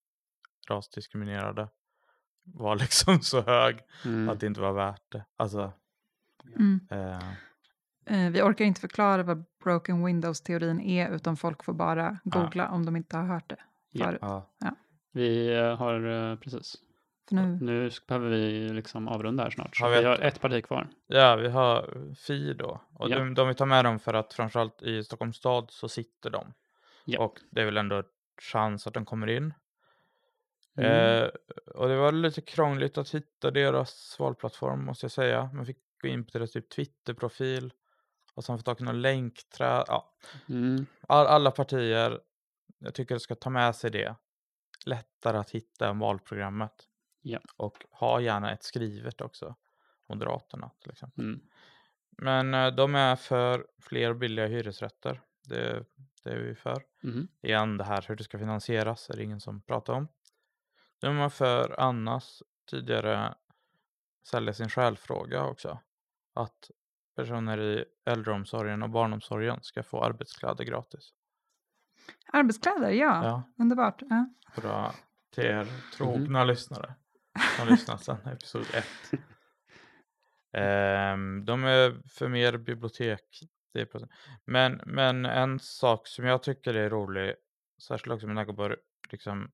rasdiskriminerade 0.69 1.69
var 2.45 2.75
liksom 2.83 3.19
så 3.21 3.41
hög 3.41 3.79
Mm. 4.05 4.29
att 4.29 4.39
det 4.39 4.47
inte 4.47 4.61
var 4.61 4.73
värt 4.73 5.11
det. 5.11 5.25
Alltså, 5.37 5.73
Mm. 6.55 6.79
eh, 6.91 7.19
Eh, 8.05 8.29
vi 8.31 8.41
orkar 8.41 8.65
inte 8.65 8.81
förklara 8.81 9.23
vad 9.23 9.45
broken 9.63 10.05
windows-teorin 10.05 10.81
är 10.81 11.11
utan 11.15 11.37
folk 11.37 11.63
får 11.63 11.73
bara 11.73 12.19
googla 12.23 12.69
om 12.69 12.85
de 12.85 12.95
inte 12.95 13.17
har 13.17 13.23
hört 13.23 13.49
det 13.49 13.57
Ja. 13.91 14.05
förut. 14.05 14.19
ja. 14.21 14.75
Vi 15.11 15.55
eh, 15.55 15.75
har 15.77 16.29
eh, 16.31 16.35
precis. 16.35 16.75
För 17.29 17.35
nu, 17.35 17.57
Nu 17.61 17.89
behöver 18.07 18.29
vi 18.29 18.69
liksom 18.69 19.07
avrunda 19.07 19.43
här 19.43 19.49
snart. 19.49 19.79
Har 19.81 19.89
vi 19.89 19.93
vi 19.95 19.99
ett- 20.01 20.05
har 20.05 20.19
ett 20.19 20.41
parti 20.41 20.63
kvar. 20.65 20.87
ja, 21.07 21.35
vi 21.35 21.49
har 21.49 21.93
Fi 22.27 22.53
då. 22.53 22.81
Och 22.93 23.09
Ja. 23.09 23.19
de, 23.19 23.33
de 23.33 23.47
vill 23.47 23.55
ta 23.55 23.65
med 23.65 23.85
dem 23.85 23.99
för 23.99 24.13
att 24.13 24.33
framförallt 24.33 24.81
i 24.81 25.03
Stockholms 25.03 25.37
stad 25.37 25.65
så 25.69 25.89
sitter 25.89 26.29
de. 26.29 26.53
Ja. 27.05 27.19
Och 27.19 27.39
det 27.51 27.61
är 27.61 27.65
väl 27.65 27.77
ändå 27.77 28.03
chans 28.41 28.87
att 28.87 28.93
de 28.93 29.05
kommer 29.05 29.27
in. 29.29 29.53
Mm. 30.77 31.23
Eh, 31.23 31.29
och 31.75 31.87
det 31.87 31.95
var 31.95 32.11
lite 32.11 32.41
krångligt 32.41 32.97
att 32.97 33.09
hitta 33.09 33.51
deras 33.51 34.15
valplattform 34.19 34.85
måste 34.85 35.03
jag 35.05 35.11
säga. 35.11 35.49
Man 35.53 35.65
fick 35.65 35.77
gå 36.01 36.07
in 36.07 36.25
på 36.25 36.37
deras 36.37 36.51
typ 36.51 36.69
Twitterprofil 36.69 37.73
och 38.33 38.43
sen 38.45 38.57
få 38.57 38.63
tag 38.63 38.81
i 38.81 38.83
någon 38.83 39.01
länkträd. 39.01 39.83
Ja, 39.87 40.13
Mm. 40.49 40.85
all, 41.07 41.27
alla 41.27 41.51
partier, 41.51 42.19
jag 42.79 42.93
tycker 42.93 43.17
ska 43.17 43.35
ta 43.35 43.49
med 43.49 43.75
sig 43.75 43.91
det. 43.91 44.15
Lättare 44.85 45.37
att 45.37 45.49
hitta 45.51 45.89
än 45.89 45.99
valprogrammet. 45.99 46.73
Ja. 47.21 47.39
Och 47.57 47.85
ha 47.89 48.19
gärna 48.21 48.51
ett 48.51 48.63
skrivet 48.63 49.21
också. 49.21 49.55
Moderaterna 50.09 50.71
till 50.81 50.91
exempel. 50.91 51.23
Mm. 51.23 51.39
Men 52.17 52.53
eh, 52.53 52.75
de 52.75 52.95
är 52.95 53.15
för 53.15 53.67
fler 53.81 54.13
billiga 54.13 54.47
hyresrätter. 54.47 55.21
Det, 55.43 55.85
det 56.23 56.29
är 56.29 56.37
vi 56.37 56.55
för. 56.55 56.83
Mm. 57.03 57.27
Igen 57.41 57.77
det 57.77 57.83
här 57.83 58.05
hur 58.07 58.15
det 58.15 58.23
ska 58.23 58.39
finansieras 58.39 59.09
är 59.09 59.17
det 59.17 59.23
ingen 59.23 59.39
som 59.41 59.61
pratar 59.61 59.93
om. 59.93 60.07
De 61.03 61.19
är 61.19 61.29
för 61.29 61.79
Annas 61.79 62.43
tidigare 62.69 63.35
sälja 64.27 64.53
sin 64.53 64.69
själfråga 64.69 65.43
också. 65.43 65.79
Att 66.33 66.71
personer 67.15 67.59
i 67.61 67.85
äldreomsorgen 68.05 68.83
och 68.83 68.89
barnomsorgen 68.89 69.59
ska 69.61 69.83
få 69.83 70.03
arbetskläder 70.03 70.63
gratis. 70.63 71.13
arbetskläder, 72.33 72.89
ja. 72.89 73.25
Ja, 73.25 73.43
Underbart. 73.57 74.01
Ja. 74.09 74.29
bra 74.55 74.93
till 75.33 75.45
er 75.45 75.67
trogna 75.97 76.43
lyssnare 76.43 76.93
som 77.57 77.67
lyssnat 77.67 78.03
sedan 78.03 78.17
episod 78.25 78.65
1. 78.73 78.85
Ehm, 80.53 81.45
de 81.45 81.63
är 81.63 82.09
för 82.09 82.27
mer 82.27 82.57
bibliotek. 82.57 83.39
10%. 83.75 84.09
Men, 84.45 84.81
men 84.85 85.25
en 85.25 85.59
sak 85.59 86.07
som 86.07 86.25
jag 86.25 86.43
tycker 86.43 86.73
är 86.73 86.89
rolig, 86.89 87.35
särskilt 87.81 88.13
också 88.13 88.27
med 88.27 88.55
på 88.55 88.75
liksom, 89.11 89.51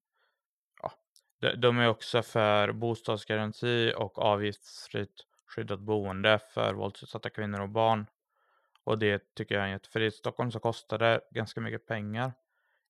de, 1.57 1.79
är 1.79 1.87
också 1.89 2.21
för 2.21 2.71
bostadsgaranti 2.71 3.93
och 3.97 4.19
avgiftsfritt 4.19 5.25
skyddat 5.47 5.79
boende 5.79 6.39
för 6.53 6.73
våldsutsatta 6.73 7.29
kvinnor 7.29 7.61
och 7.61 7.69
barn. 7.69 8.05
Och 8.83 8.99
det 8.99 9.35
tycker 9.35 9.55
jag 9.55 9.63
är 9.63 9.69
jätte, 9.69 9.89
för 9.89 9.99
i 10.01 10.11
Stockholm 10.11 10.51
så 10.51 10.59
kostar 10.59 10.97
det 10.97 11.21
ganska 11.31 11.61
mycket 11.61 11.85
pengar. 11.87 12.33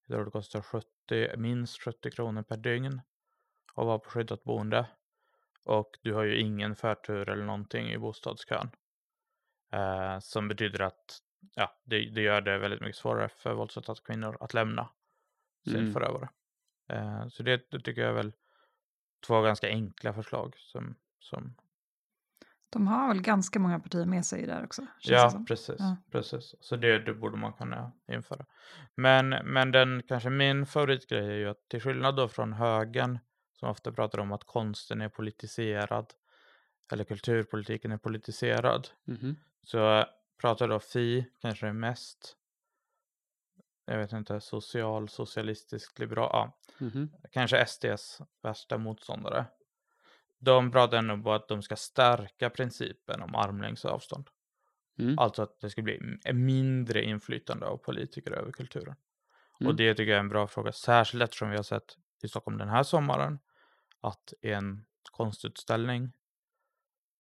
Jag 0.06 0.16
tror 0.18 0.26
det 0.26 0.32
kostar 0.32 0.62
70, 0.62 1.38
minst 1.38 1.82
70 1.84 2.12
kronor 2.12 2.42
per 2.44 2.58
dygn 2.58 3.02
att 3.76 3.86
vara 3.86 4.00
på 4.00 4.10
skyddat 4.10 4.44
boende. 4.44 4.86
Och 5.64 5.98
du 6.02 6.14
har 6.14 6.24
ju 6.24 6.40
ingen 6.40 6.76
förtur 6.76 7.30
eller 7.30 7.44
någonting 7.46 7.88
i 7.92 7.98
bostadskön. 7.98 8.70
Eh, 9.74 10.20
som 10.20 10.48
betyder 10.48 10.82
att 10.82 11.20
ja, 11.56 11.82
det, 11.86 12.10
det 12.10 12.22
gör 12.22 12.42
det 12.42 12.58
väldigt 12.58 12.82
mycket 12.82 12.96
svårare 12.96 13.30
för 13.30 13.54
våldsutsatta 13.54 14.02
kvinnor 14.06 14.38
att 14.40 14.54
lämna 14.54 14.90
sin 15.72 15.80
Mm. 15.80 15.94
förövare. 15.94 16.30
Eh, 16.90 17.28
så 17.28 17.44
det, 17.44 17.72
det 17.72 17.80
tycker 17.80 18.02
jag 18.02 18.10
är 18.10 18.14
väl 18.16 18.34
två 19.28 19.42
ganska 19.42 19.68
enkla 19.68 20.14
förslag 20.14 20.54
som, 20.58 20.96
som 21.20 21.56
De 22.70 22.88
har 22.88 23.08
väl 23.08 23.22
ganska 23.22 23.60
många 23.60 23.80
partier 23.80 24.06
med 24.06 24.26
sig 24.26 24.46
där 24.46 24.64
också. 24.66 24.86
Ja, 25.02 25.44
precis. 25.48 25.76
Ja. 25.80 25.98
precis. 26.12 26.56
Så 26.60 26.76
det, 26.76 27.00
det 27.00 27.14
borde 27.14 27.38
man 27.38 27.54
kunna 27.54 27.92
införa. 28.12 28.46
Men, 28.96 29.30
men 29.30 29.72
den 29.72 30.04
kanske 30.08 30.30
min 30.30 30.66
favoritgrej 30.66 31.26
är 31.28 31.34
ju 31.36 31.50
att 31.50 31.70
till 31.70 31.82
skillnad 31.82 32.16
då 32.16 32.28
från 32.28 32.54
högern 32.54 33.20
som 33.60 33.70
ofta 33.70 33.92
pratar 33.92 34.20
om 34.20 34.32
att 34.32 34.44
konsten 34.44 35.02
är 35.02 35.10
politiserad 35.10 36.14
eller 36.92 37.04
kulturpolitiken 37.04 37.92
är 37.92 37.98
politiserad 37.98 38.88
Mhm. 39.06 39.36
så 39.64 40.06
pratar 40.42 40.68
då 40.68 40.80
Fi 40.80 41.26
kanske 41.42 41.74
mest 41.74 42.36
jag 43.90 43.98
vet 43.98 44.14
inte, 44.14 44.42
social, 44.42 45.10
socialistisk, 45.10 46.00
liberal, 46.00 46.30
ja, 46.34 46.58
Mhm. 46.78 47.12
kanske 47.32 47.58
SDs 47.58 48.22
värsta 48.42 48.78
motståndare. 48.78 49.46
De 50.40 50.72
pratar 50.72 50.98
ändå 50.98 51.18
på 51.18 51.34
att 51.34 51.48
de 51.48 51.62
ska 51.62 51.76
stärka 51.76 52.50
principen 52.50 53.22
om 53.22 53.36
armlängds 53.36 53.86
avstånd. 53.86 54.30
Mm. 55.00 55.20
Alltså 55.20 55.42
att 55.42 55.60
det 55.60 55.70
ska 55.70 55.82
bli 55.82 56.00
mindre 56.34 57.04
inflytande 57.04 57.66
av 57.66 57.78
politiker 57.78 58.32
över 58.32 58.52
kulturen. 58.52 58.96
Mm. 59.60 59.70
Och 59.72 59.76
det 59.76 59.94
tycker 59.94 60.12
jag 60.12 60.16
är 60.16 60.20
en 60.20 60.30
bra 60.30 60.48
fråga, 60.48 60.72
särskilt 60.72 61.24
eftersom 61.24 61.50
vi 61.50 61.56
har 61.56 61.64
sett 61.64 61.98
i 62.24 62.28
Stockholm 62.28 62.58
den 62.58 62.70
här 62.70 62.84
sommaren 62.84 63.40
att 64.02 64.34
en 64.42 64.86
konstutställning 65.12 66.12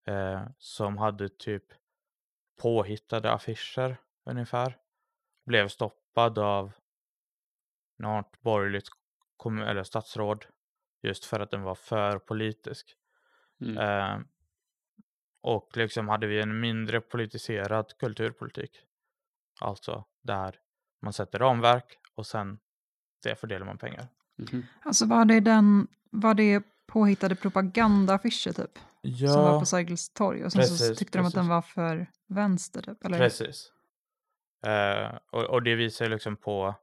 eh, 0.08 0.48
som 0.58 0.98
hade 0.98 1.30
typ 1.30 1.64
påhittade 2.62 3.32
affischer 3.32 3.98
ungefär 4.26 4.78
blev 5.50 5.68
stoppad 5.68 6.40
av 6.40 6.72
något 7.98 8.42
borgerligt 8.42 8.90
eller 9.68 9.84
statsråd 9.84 10.46
just 11.02 11.26
för 11.26 11.40
att 11.40 11.52
den 11.52 11.62
var 11.62 11.76
för 11.76 12.20
politisk. 12.20 12.96
Mm. 13.62 13.78
Eh, 13.78 14.20
och 15.42 15.78
liksom 15.78 16.08
hade 16.08 16.28
vi 16.28 16.42
en 16.42 16.60
mindre 16.60 17.02
politiserad 17.02 17.98
kulturpolitik. 17.98 18.72
Alltså 19.62 20.06
där 20.22 20.56
Man 21.02 21.14
sätter 21.14 21.40
ramverk 21.40 21.98
och 22.16 22.26
sen 22.26 22.60
det 23.24 23.36
fördelar 23.36 23.66
man 23.66 23.78
pengar. 23.78 24.08
Mhm. 24.36 24.66
Alltså 24.82 25.06
var 25.06 25.26
det 25.26 25.40
den, 25.40 25.88
var 26.10 26.34
det 26.34 26.64
påhittade 26.88 27.36
propagandaaffischer 27.36 28.54
typ? 28.54 28.80
Som 29.18 29.44
var 29.44 29.60
på 29.60 29.66
Sergels 29.66 30.10
torg 30.10 30.46
och 30.46 30.52
sen 30.52 30.64
så 30.64 30.70
precis, 30.70 30.98
tyckte 30.98 31.18
de 31.18 31.28
att 31.28 31.34
den 31.34 31.48
precis. 31.48 31.50
var 31.50 31.62
för 31.62 32.08
vänster 32.28 32.82
typ? 32.82 33.06
Eller? 33.06 33.18
Precis. 33.18 33.72
Eh, 34.65 35.18
och, 35.31 35.44
och 35.44 35.64
det 35.64 35.76
visar 35.76 36.06
ju 36.06 36.11
liksom 36.11 36.38
på 36.38 36.76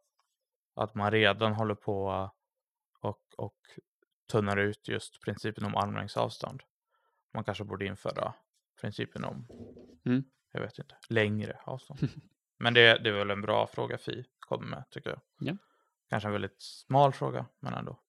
att 0.74 0.94
man 0.94 1.10
redan 1.10 1.52
håller 1.52 1.74
på 1.74 2.30
och, 3.00 3.20
och 3.38 3.56
tunnar 4.32 4.56
ut 4.56 4.88
just 4.88 5.20
principen 5.22 5.64
om 5.64 5.76
armlängds 5.76 6.16
avstånd. 6.16 6.62
Man 7.34 7.44
kanske 7.44 7.64
borde 7.64 7.86
införa 7.86 8.34
principen 8.80 9.24
om, 9.24 9.46
Mm. 10.04 10.24
jag 10.52 10.60
vet 10.60 10.78
inte, 10.78 10.96
längre 11.08 11.58
avstånd. 11.64 12.00
Men 12.58 12.74
det, 12.74 12.98
det 12.98 13.08
är 13.08 13.12
väl 13.12 13.30
en 13.30 13.40
bra 13.42 13.66
fråga 13.66 13.98
Fi 13.98 14.24
kommer 14.38 14.66
med 14.66 14.84
tycker 14.90 15.10
jag. 15.10 15.20
Ja. 15.40 15.56
Kanske 16.08 16.28
en 16.28 16.32
väldigt 16.32 16.62
smal 16.62 17.12
fråga, 17.12 17.46
men 17.60 17.74
ändå. 17.74 18.00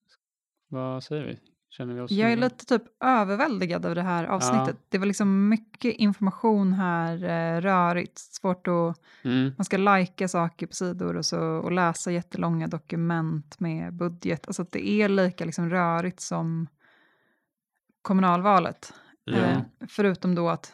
Vad 0.67 1.03
säger 1.03 1.23
vi? 1.23 1.39
Känner 1.69 1.93
vi 1.93 2.01
oss 2.01 2.11
Jag 2.11 2.31
är 2.31 2.37
lite 2.37 2.65
typ 2.65 2.83
överväldigad 3.03 3.85
av 3.85 3.95
det 3.95 4.01
här 4.01 4.25
avsnittet. 4.25 4.77
Det 4.89 4.97
var 4.97 5.05
liksom 5.05 5.49
mycket 5.49 5.93
information 5.95 6.73
här, 6.73 7.23
eh, 7.23 7.61
rörigt, 7.61 8.17
svårt 8.17 8.67
att... 8.67 9.01
Mm. 9.21 9.53
Man 9.57 9.65
ska 9.65 9.77
lajka 9.77 10.27
saker 10.27 10.67
på 10.67 10.73
sidor 10.73 11.17
och, 11.17 11.25
så, 11.25 11.39
och 11.39 11.71
läsa 11.71 12.11
jättelånga 12.11 12.67
dokument 12.67 13.59
med 13.59 13.93
budget. 13.93 14.47
Alltså 14.47 14.61
att 14.61 14.71
det 14.71 14.89
är 14.89 15.09
lika 15.09 15.45
liksom 15.45 15.69
rörigt 15.69 16.19
som 16.19 16.67
kommunalvalet. 18.01 18.93
Ja. 19.23 19.35
Eh, 19.37 19.61
förutom 19.87 20.35
då 20.35 20.49
att 20.49 20.73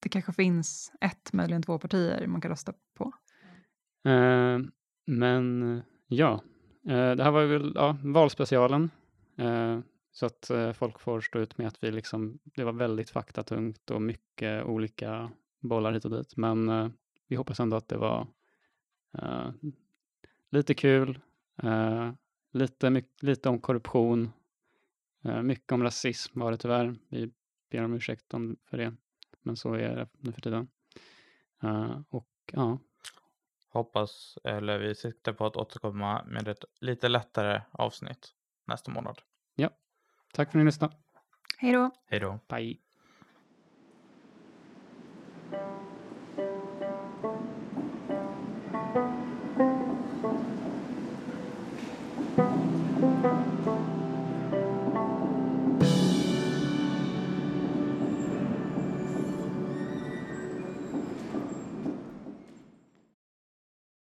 det 0.00 0.08
kanske 0.08 0.32
finns 0.32 0.92
ett, 1.00 1.32
möjligen 1.32 1.62
två 1.62 1.78
partier 1.78 2.26
man 2.26 2.40
kan 2.40 2.50
rösta 2.50 2.72
på. 2.98 3.12
Eh, 4.10 4.58
men 5.06 5.82
ja, 6.06 6.32
eh, 6.88 7.10
det 7.10 7.24
här 7.24 7.30
var 7.30 7.44
väl 7.44 7.72
ja, 7.74 7.96
valspecialen. 8.02 8.90
Så 10.14 10.26
att 10.26 10.50
eh, 10.50 10.72
folk 10.72 11.00
får 11.00 11.20
stå 11.20 11.38
ut 11.38 11.58
med 11.58 11.66
att 11.66 11.84
vi 11.84 11.90
liksom, 11.90 12.38
det 12.44 12.64
var 12.64 12.72
väldigt 12.72 13.10
faktatungt 13.10 13.90
och 13.90 14.02
mycket 14.02 14.64
olika 14.64 15.30
bollar 15.60 15.92
hit 15.92 16.04
och 16.04 16.10
dit. 16.10 16.36
Men 16.36 16.68
eh, 16.68 16.88
vi 17.26 17.36
hoppas 17.36 17.60
ändå 17.60 17.76
att 17.76 17.88
det 17.88 17.96
var 17.96 18.26
eh, 19.18 19.50
lite 20.50 20.74
kul, 20.74 21.20
eh, 21.62 22.12
lite, 22.52 22.90
mycket, 22.90 23.22
lite 23.22 23.48
om 23.48 23.60
korruption, 23.60 24.30
eh, 25.24 25.42
mycket 25.42 25.72
om 25.72 25.82
rasism 25.82 26.40
var 26.40 26.50
det 26.50 26.56
tyvärr. 26.56 26.96
Vi 27.08 27.32
ber 27.70 27.84
om 27.84 27.94
ursäkt 27.94 28.34
om, 28.34 28.56
för 28.64 28.76
det, 28.76 28.94
men 29.42 29.56
så 29.56 29.74
är 29.74 29.96
det 29.96 30.08
nu 30.18 30.32
för 30.32 30.40
tiden. 30.40 30.68
Och 32.08 32.28
ja, 32.52 32.78
Hoppas, 33.68 34.38
eller 34.44 34.78
vi 34.78 34.94
siktar 34.94 35.32
på 35.32 35.46
att 35.46 35.56
återkomma 35.56 36.24
med 36.24 36.48
ett 36.48 36.64
lite 36.80 37.08
lättare 37.08 37.62
avsnitt 37.70 38.34
nästa 38.64 38.90
månad. 38.90 39.18
Tack 40.34 40.52
för 40.52 40.58
att 40.58 40.62
ni 40.62 40.66
lyssnade. 40.66 40.94
Hej 41.58 41.72
då! 41.72 41.90
Hej 42.10 42.20
då. 42.20 42.38
Bye. 42.48 42.83